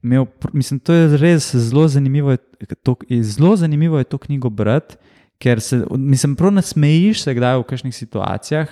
imel, 0.04 0.26
mislim, 0.54 0.80
to 0.80 0.94
je 0.94 1.18
res 1.18 1.52
zelo 1.56 1.88
zanimivo. 1.88 2.32
je 2.32 2.38
To, 2.84 2.96
zelo 3.22 3.56
zanimivo 3.56 3.98
je 3.98 4.04
to 4.04 4.18
knjigo 4.18 4.50
brati, 4.50 4.96
ker 5.38 5.62
se, 5.62 5.84
mislim, 5.92 6.36
prav 6.36 6.52
nasmejiš 6.52 7.22
se 7.24 7.34
kdaj 7.34 7.60
v 7.60 7.68
kakšnih 7.70 7.96
situacijah. 7.96 8.72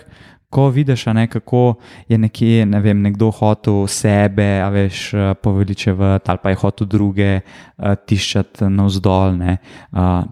Ko 0.56 0.70
vidiš, 0.72 1.06
ne, 1.18 1.28
kako 1.28 1.76
je 2.08 2.18
nekje, 2.18 2.66
ne 2.66 2.80
vem, 2.80 3.02
nekdo 3.04 3.28
hotel 3.36 3.84
sebe, 3.92 4.48
a 4.64 4.70
veš, 4.72 5.02
eh, 5.14 5.34
poveličevati, 5.44 6.32
ali 6.32 6.40
pa 6.44 6.54
je 6.54 6.62
hotel 6.62 6.88
druge 6.88 7.32
uh, 7.40 7.96
tiščati 8.08 8.70
navzdol, 8.72 9.36
ne, 9.36 9.58
uh, 9.92 10.24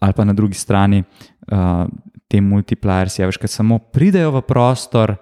ali 0.00 0.16
pa 0.16 0.24
na 0.24 0.34
drugi 0.34 0.58
strani 0.58 1.04
te 2.28 2.40
multipliersi, 2.40 3.22
a 3.22 3.28
veš, 3.28 3.38
ki 3.40 3.48
samo 3.50 3.78
pridejo 3.92 4.30
v 4.32 4.42
prostor 4.48 5.14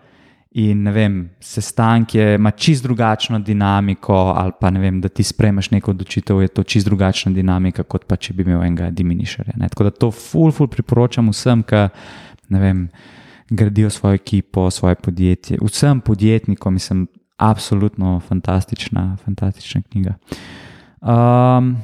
in 0.50 0.82
ne 0.82 0.92
vem, 0.94 1.16
sestank 1.40 2.14
je, 2.14 2.34
ima 2.34 2.50
čist 2.50 2.82
drugačno 2.82 3.38
dinamiko, 3.38 4.14
ali 4.14 4.52
pa 4.60 4.70
ne 4.70 4.80
vem, 4.80 5.00
da 5.00 5.08
ti 5.08 5.22
sprejmeš 5.22 5.70
neko 5.70 5.90
odločitev, 5.94 6.42
je 6.42 6.48
to 6.48 6.62
čist 6.62 6.86
drugačna 6.86 7.32
dinamika, 7.32 7.82
kot 7.82 8.06
pa 8.06 8.18
če 8.18 8.34
bi 8.34 8.46
imel 8.46 8.64
enega 8.66 8.90
diminisherja. 8.90 9.54
ne. 9.56 9.68
Tako 9.68 9.86
da 9.86 9.90
to 9.90 10.10
ful, 10.10 10.50
ful 10.50 10.70
priporočam 10.70 11.30
vsem, 11.30 11.62
ki 11.62 11.86
ne 12.50 12.62
vem 12.62 12.88
gradijo 13.50 13.90
svojo 13.90 14.14
ekipo, 14.14 14.70
svoje 14.70 14.94
podjetje. 14.94 15.58
Vsem 15.62 16.00
podjetnikom, 16.00 16.72
mislim, 16.74 17.06
absolutno 17.36 18.20
fantastična, 18.20 19.16
fantastična 19.24 19.82
knjiga. 19.90 20.14
Um, 21.00 21.76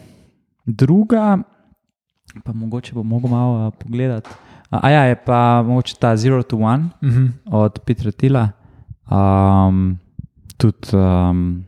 druga, 0.64 1.38
pa 2.44 2.52
mogoče 2.52 2.94
bo 2.94 3.02
mogel 3.02 3.30
malo 3.30 3.66
uh, 3.66 3.74
pogledati. 3.78 4.30
A, 4.70 4.78
a 4.82 4.90
ja, 4.90 5.04
je 5.04 5.16
pa 5.24 5.62
mogoče 5.62 5.94
ta 6.00 6.16
Zero 6.16 6.42
to 6.42 6.56
One 6.56 6.88
Mhm. 7.02 7.26
od 7.46 7.78
Petra 7.86 8.10
Tila. 8.10 8.48
Um, 9.10 9.98
tudi 10.56 10.96
um, 10.96 11.64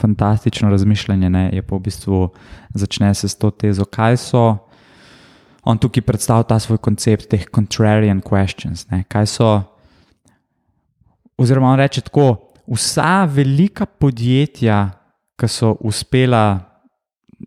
fantastično 0.00 0.70
razmišljanje 0.70 1.30
ne, 1.30 1.50
je 1.52 1.62
pa 1.62 1.76
v 1.76 1.80
bistvu 1.80 2.28
začne 2.74 3.14
se 3.14 3.28
s 3.28 3.36
to 3.38 3.50
tezo, 3.50 3.84
kaj 3.84 4.16
so. 4.16 4.56
On 5.64 5.78
tukaj 5.78 6.02
predstavlja 6.02 6.48
ta 6.48 6.58
svoj 6.58 6.78
koncept 6.78 7.28
teh 7.30 7.44
contrarian 7.54 8.22
questions. 8.24 8.86
Ne, 8.90 9.04
kaj 9.08 9.26
so, 9.26 9.50
oziroma 11.38 11.74
on 11.74 11.78
reče 11.78 12.06
tako, 12.08 12.52
vsa 12.70 13.24
velika 13.28 13.86
podjetja, 13.86 14.90
ki 15.40 15.48
so 15.48 15.74
uspela 15.80 16.60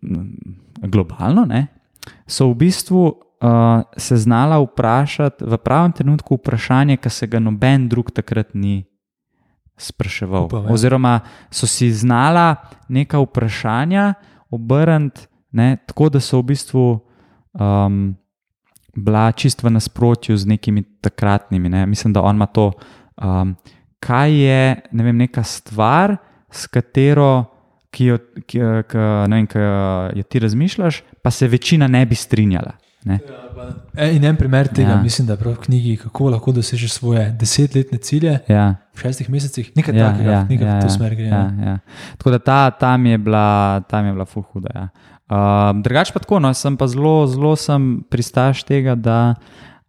mm, 0.02 0.88
globalno, 0.90 1.44
ne, 1.48 1.66
so 2.26 2.50
v 2.50 2.58
bistvu 2.66 3.04
uh, 3.06 3.82
se 3.96 4.16
znala 4.16 4.58
vprašati 4.62 5.44
v 5.44 5.58
pravem 5.58 5.92
trenutku 5.92 6.38
vprašanje, 6.38 6.96
ki 6.96 7.10
se 7.10 7.26
ga 7.26 7.38
noben 7.38 7.88
drug 7.88 8.10
takrat 8.10 8.54
ni 8.54 8.84
spraševal. 9.76 10.46
Upam. 10.46 10.70
Oziroma 10.70 11.20
so 11.50 11.66
si 11.66 11.90
znala 11.92 12.56
neka 12.88 13.18
vprašanja 13.18 14.14
obrniti 14.50 15.26
ne, 15.52 15.76
tako, 15.86 16.08
da 16.08 16.20
so 16.20 16.38
v 16.38 16.54
bistvu 16.54 16.84
um, 17.54 18.16
bila 18.96 19.32
čist 19.32 19.62
v 19.62 19.70
nasprotju 19.70 20.36
z 20.36 20.46
nekimi 20.46 20.82
takratnimi. 21.00 21.68
Ne. 21.68 21.86
Mislim, 21.86 22.12
da 22.12 22.22
on 22.22 22.36
ima 22.36 22.46
to, 22.46 22.72
um, 23.22 23.56
kaj 24.00 24.30
je 24.44 24.60
ne 24.92 25.04
vem, 25.04 25.16
neka 25.16 25.42
stvar, 25.42 26.16
s 26.50 26.66
katero. 26.66 27.44
Ki 27.94 28.04
jo, 28.08 28.16
ki, 28.46 28.58
ki, 28.90 28.98
ne 29.30 29.36
vem, 29.36 29.44
ki 29.46 29.58
jo 30.18 30.22
ti 30.26 30.38
razmišljaš, 30.42 30.96
pa 31.22 31.30
se 31.30 31.46
večina 31.48 31.86
ne 31.86 32.00
bi 32.06 32.14
strinjala. 32.18 32.72
Ne? 33.04 33.20
E, 33.94 34.08
In 34.16 34.24
en 34.24 34.36
primer 34.36 34.66
tega, 34.68 34.88
Ja. 34.88 34.96
ja. 34.96 35.02
mislim, 35.02 35.26
da 35.26 35.32
je 35.32 35.38
prav 35.38 35.52
v 35.54 35.60
knjigi, 35.60 35.96
kako 35.96 36.30
lahko 36.30 36.52
dosežeš 36.52 36.92
svoje 36.92 37.30
desetletne 37.38 37.98
cilje 37.98 38.38
Ja, 38.48 38.74
v 38.94 38.98
šestih 38.98 39.30
mesecih. 39.30 39.70
Nekaj 39.76 39.94
ja, 39.98 40.10
takega, 40.10 40.30
ja, 40.32 40.46
knjiga 40.46 40.66
ja, 40.66 40.74
v 40.76 40.80
to 40.80 40.86
ja, 40.86 40.90
smer 40.90 41.14
gre. 41.14 41.24
Ja, 41.24 41.36
Ja. 41.36 41.64
ja. 41.70 41.78
Tako 42.18 42.30
da 42.30 42.38
ta, 42.38 42.70
tam 42.70 43.06
je 43.06 43.18
bila, 43.18 43.80
tam 43.88 44.06
je 44.06 44.12
bila 44.12 44.24
full 44.24 44.42
huda. 44.52 44.70
Ja. 44.74 44.88
Uh, 45.34 45.74
drugač 45.82 46.12
pa 46.14 46.22
tako, 46.22 46.38
no, 46.38 46.52
sem 46.54 46.76
pa 46.78 46.86
zelo, 46.86 47.26
zelo 47.26 47.56
sem 47.58 48.04
pristaš 48.06 48.62
tega, 48.62 48.94
da 48.94 49.34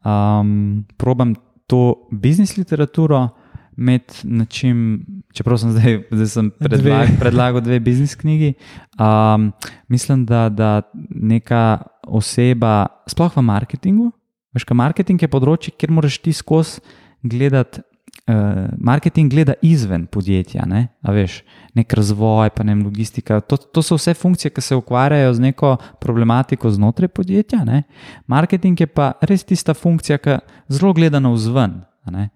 um, 0.02 0.82
probam 0.98 1.36
to 1.70 2.08
biznis 2.10 2.58
literaturo. 2.58 3.28
Med 3.76 4.08
način, 4.24 5.04
čeprav 5.36 5.60
sem 5.60 5.74
zdaj, 5.76 5.98
zdaj 6.16 6.30
sem 6.32 6.50
predlag, 6.64 7.10
Dve. 7.12 7.18
predlagal 7.20 7.62
dve 7.62 7.80
biznis 7.84 8.14
knjigi, 8.16 8.54
um, 8.96 9.50
mislim, 9.92 10.24
da, 10.26 10.48
da 10.48 10.70
neka 11.12 11.84
oseba, 12.08 12.88
sploh 13.12 13.36
v 13.36 13.44
marketingu, 13.44 14.14
veš, 14.56 14.64
kaj 14.64 14.80
marketing 14.80 15.20
je 15.20 15.28
področje, 15.28 15.76
kjer 15.76 15.92
moraš 15.92 16.22
ti 16.24 16.32
skozi 16.32 16.80
gledati. 17.28 17.84
Uh, 18.26 18.72
marketing 18.82 19.30
gleda 19.30 19.54
izven 19.62 20.08
podjetja, 20.10 20.64
ne? 20.66 20.88
a 21.06 21.14
veš, 21.14 21.44
nek 21.78 21.94
razvoj, 21.94 22.50
pa 22.56 22.64
ne 22.66 22.74
vem, 22.74 22.82
logistika. 22.88 23.38
To, 23.46 23.58
to 23.58 23.84
so 23.86 24.00
vse 24.00 24.16
funkcije, 24.18 24.50
ki 24.50 24.64
se 24.66 24.78
ukvarjajo 24.80 25.34
z 25.38 25.44
neko 25.44 25.76
problematiko 26.02 26.72
znotraj 26.74 27.12
podjetja. 27.14 27.62
Ne? 27.68 27.84
Marketing 28.26 28.82
je 28.82 28.88
pa 28.90 29.12
res 29.22 29.46
tista 29.46 29.76
funkcija, 29.78 30.18
ki 30.18 30.40
zelo 30.74 30.96
gleda 30.98 31.22
na 31.22 31.30
vzven. 31.36 31.84
a 32.06 32.12
ne. 32.14 32.28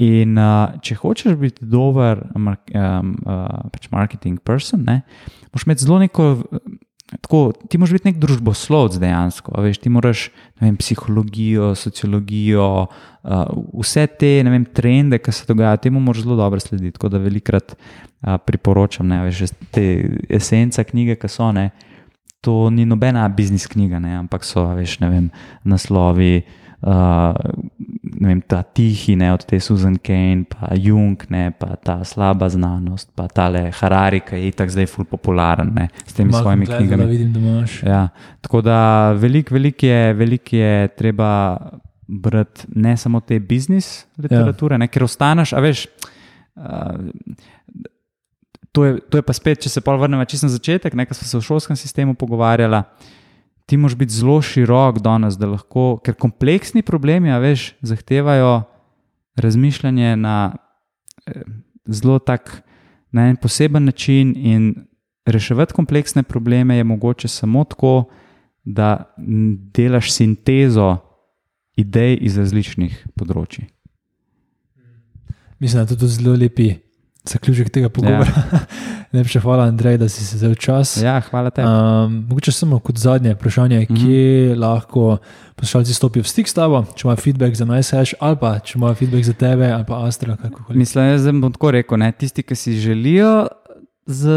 In 0.00 0.36
uh, 0.40 0.76
če 0.80 0.94
hočeš 1.00 1.34
biti 1.40 1.66
dober 1.68 2.22
um, 2.36 2.52
uh, 2.52 3.48
pač 3.72 3.88
marketing 3.92 4.40
person, 4.44 4.84
ne, 4.88 5.02
moraš 5.52 5.66
imeti 5.66 5.84
zelo 5.84 5.98
neko. 6.00 6.30
Tako, 7.20 7.52
ti 7.68 7.78
moraš 7.78 7.92
biti 7.92 8.08
nek 8.08 8.20
družboslovec 8.20 8.96
dejansko. 9.00 9.52
Veš, 9.62 9.78
ti 9.82 9.92
moraš 9.92 10.28
vem, 10.60 10.76
psihologijo, 10.80 11.74
sociologijo, 11.78 12.68
uh, 12.86 13.42
vse 13.82 14.06
te 14.20 14.32
vem, 14.46 14.64
trende, 14.64 15.20
ki 15.20 15.34
se 15.34 15.44
dogajajo, 15.48 15.82
temu 15.84 16.00
moraš 16.00 16.24
zelo 16.24 16.38
dobro 16.40 16.60
slediti. 16.60 16.96
Tako 16.96 17.12
da 17.12 17.20
velikrat 17.22 17.76
uh, 17.76 18.38
priporočam, 18.46 19.08
ne, 19.12 19.20
veš, 19.28 19.52
te 19.74 19.84
esence 20.40 20.84
knjige, 20.84 21.18
ki 21.20 21.30
so. 21.30 21.52
Ne, 21.52 21.70
to 22.40 22.70
ni 22.72 22.86
nobena 22.88 23.28
biznis 23.28 23.68
knjiga, 23.68 24.00
ne, 24.00 24.16
ampak 24.22 24.44
so 24.48 24.64
veš, 24.74 24.98
ne 25.04 25.12
vem, 25.12 25.28
naslovi. 25.64 26.40
Uh, 26.80 27.36
vem, 28.20 28.38
ta 28.40 28.62
tihi, 28.64 29.12
ne, 29.20 29.28
od 29.34 29.42
te 29.44 29.58
Susan 29.60 29.98
Kane, 30.00 30.46
pa 30.48 30.72
Jung, 30.80 31.20
ne, 31.28 31.50
pa 31.52 31.76
ta 31.76 31.98
slaba 32.08 32.48
znanost, 32.48 33.10
pa 33.14 33.26
ta 33.28 33.50
le 33.52 33.66
Harari, 33.76 34.22
ki 34.24 34.40
je 34.46 34.54
tako 34.56 34.72
zdaj 34.78 34.88
ful 34.88 35.04
popularen 35.04 35.74
ne, 35.76 35.90
s 36.06 36.16
temi 36.16 36.32
Malcolm 36.32 36.44
svojimi 36.44 36.70
knjigami. 36.70 37.06
Vidim, 37.10 37.34
da 37.34 37.40
imaš. 37.40 37.82
Ja, 37.84 38.08
tako 38.40 38.62
da 38.64 39.12
veliko 39.12 39.54
velik 39.54 39.82
je, 39.82 40.14
velik 40.16 40.52
je 40.56 40.88
treba 40.96 41.30
brati 42.08 42.64
ne 42.74 42.96
samo 42.96 43.20
te 43.20 43.38
biznis 43.38 44.06
literature, 44.16 44.74
ja. 44.74 44.80
ne, 44.80 44.88
ker 44.88 45.04
ostaneš, 45.04 45.52
a 45.52 45.60
veš. 45.60 45.86
Uh, 46.56 47.36
To 48.70 48.84
je, 48.84 49.00
to 49.10 49.18
je 49.18 49.22
pa 49.26 49.34
spet, 49.34 49.58
če 49.64 49.70
se 49.72 49.80
pa 49.82 49.96
vrnemo 49.98 50.22
čisto 50.30 50.46
na 50.46 50.52
začetek, 50.52 50.94
nekaj 50.94 51.16
smo 51.18 51.26
se 51.26 51.38
v 51.40 51.42
šolskem 51.42 51.76
sistemu 51.76 52.14
pogovarjali. 52.14 52.78
Ti 53.70 53.76
moraš 53.78 53.94
biti 53.94 54.12
zelo 54.12 54.40
širok 54.42 54.98
danes, 54.98 55.36
da 55.38 55.46
lahko, 55.46 56.00
ker 56.02 56.16
kompleksni 56.18 56.82
problemi, 56.82 57.30
a 57.30 57.38
veš, 57.38 57.76
zahtevajo 57.86 58.64
razmišljanje 59.38 60.16
na 60.18 60.56
eh, 61.26 61.44
zelo 61.86 62.18
tak, 62.18 62.62
na 63.14 63.28
en 63.30 63.36
poseben 63.36 63.84
način 63.84 64.34
in 64.36 64.74
reševati 65.26 65.74
kompleksne 65.74 66.22
probleme 66.22 66.76
je 66.76 66.84
mogoče 66.84 67.28
samo 67.28 67.64
tako, 67.64 68.10
da 68.64 69.14
delaš 69.74 70.12
sintezo 70.12 70.96
idej 71.76 72.18
iz 72.20 72.38
različnih 72.38 73.06
področji. 73.16 73.68
Mislim, 75.58 75.84
da 75.84 75.94
je 75.94 75.98
to 75.98 76.08
zelo 76.10 76.34
lepi 76.34 76.72
zaključek 77.28 77.70
tega 77.70 77.88
pogovora. 77.88 78.32
Ja. 78.52 78.58
Najlepša 79.12 79.40
hvala, 79.40 79.64
Andrej, 79.64 79.98
da 79.98 80.08
si 80.08 80.24
se 80.24 80.36
vzel 80.36 80.54
čas. 80.54 80.96
Ja, 81.02 81.20
hvala 81.20 81.50
tebi. 81.50 81.68
Um, 81.68 82.24
mogoče 82.28 82.52
samo 82.52 82.78
kot 82.78 82.98
zadnje 82.98 83.34
vprašanje, 83.34 83.80
mm 83.80 83.94
-hmm. 83.94 84.06
kje 84.06 84.54
lahko 84.54 85.18
poslušalci 85.56 85.94
stopijo 85.94 86.22
v 86.22 86.28
stik 86.28 86.48
s 86.48 86.54
tabo, 86.54 86.84
če 86.94 87.06
imajo 87.06 87.16
feedback 87.16 87.54
za 87.54 87.64
MySash 87.64 88.14
ali 88.20 88.36
pa 88.40 88.58
če 88.58 88.78
imajo 88.78 88.94
feedback 88.94 89.24
za 89.24 89.32
tebe 89.32 89.72
ali 89.72 89.84
pa 89.88 90.06
Astra. 90.06 90.36
Mislim, 90.68 91.24
da 91.24 91.32
bom 91.32 91.52
tako 91.52 91.70
rekel, 91.70 91.98
ne? 91.98 92.12
tisti, 92.12 92.42
ki 92.42 92.54
si 92.54 92.72
želijo. 92.72 93.46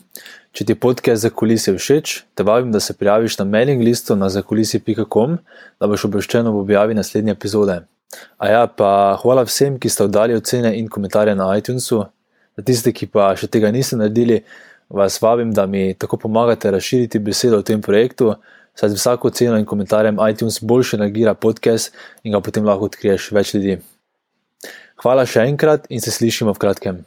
Če 0.56 0.64
ti 0.64 0.76
podcast 0.80 1.20
za 1.26 1.28
kulise 1.36 1.74
všeč, 1.76 2.12
te 2.32 2.44
vabim, 2.48 2.70
da 2.72 2.80
se 2.80 2.94
prijaviš 2.96 3.36
na 3.42 3.44
mailing 3.44 3.82
listu 3.84 4.16
na 4.16 4.30
zakulisi.com, 4.32 5.34
da 5.80 5.88
boš 5.92 6.06
obveščen 6.08 6.48
ob 6.48 6.62
objavi 6.62 6.96
naslednje 6.96 7.34
epizode. 7.36 7.82
A 8.40 8.48
ja, 8.48 8.62
pa 8.64 9.18
hvala 9.20 9.44
vsem, 9.44 9.76
ki 9.76 9.90
ste 9.92 10.06
oddali 10.06 10.38
ocene 10.40 10.72
in 10.80 10.88
komentarje 10.88 11.34
na 11.36 11.50
iTunesu. 11.60 12.06
Za 12.56 12.64
tiste, 12.64 12.94
ki 12.96 13.10
pa 13.12 13.34
še 13.36 13.50
tega 13.52 13.68
niste 13.76 14.00
naredili, 14.00 14.38
vas 14.88 15.18
vabim, 15.20 15.52
da 15.52 15.66
mi 15.68 15.90
tako 16.00 16.22
pomagate 16.24 16.72
razširiti 16.72 17.20
besedo 17.20 17.60
o 17.60 17.66
tem 17.68 17.82
projektu, 17.84 18.38
saj 18.80 18.94
z 18.94 19.00
vsako 19.02 19.34
oceno 19.34 19.58
in 19.60 19.68
komentarjem 19.68 20.22
iTunes 20.30 20.62
boljše 20.64 21.02
nagira 21.02 21.34
podcast 21.36 21.92
in 22.24 22.32
ga 22.32 22.40
potem 22.40 22.64
lahko 22.64 22.88
odkriješ 22.88 23.28
več 23.36 23.52
ljudi. 23.58 23.76
Hvala 25.04 25.28
še 25.28 25.44
enkrat 25.50 25.92
in 25.92 26.00
se 26.00 26.16
slišimo 26.16 26.56
v 26.56 26.64
kratkem. 26.64 27.04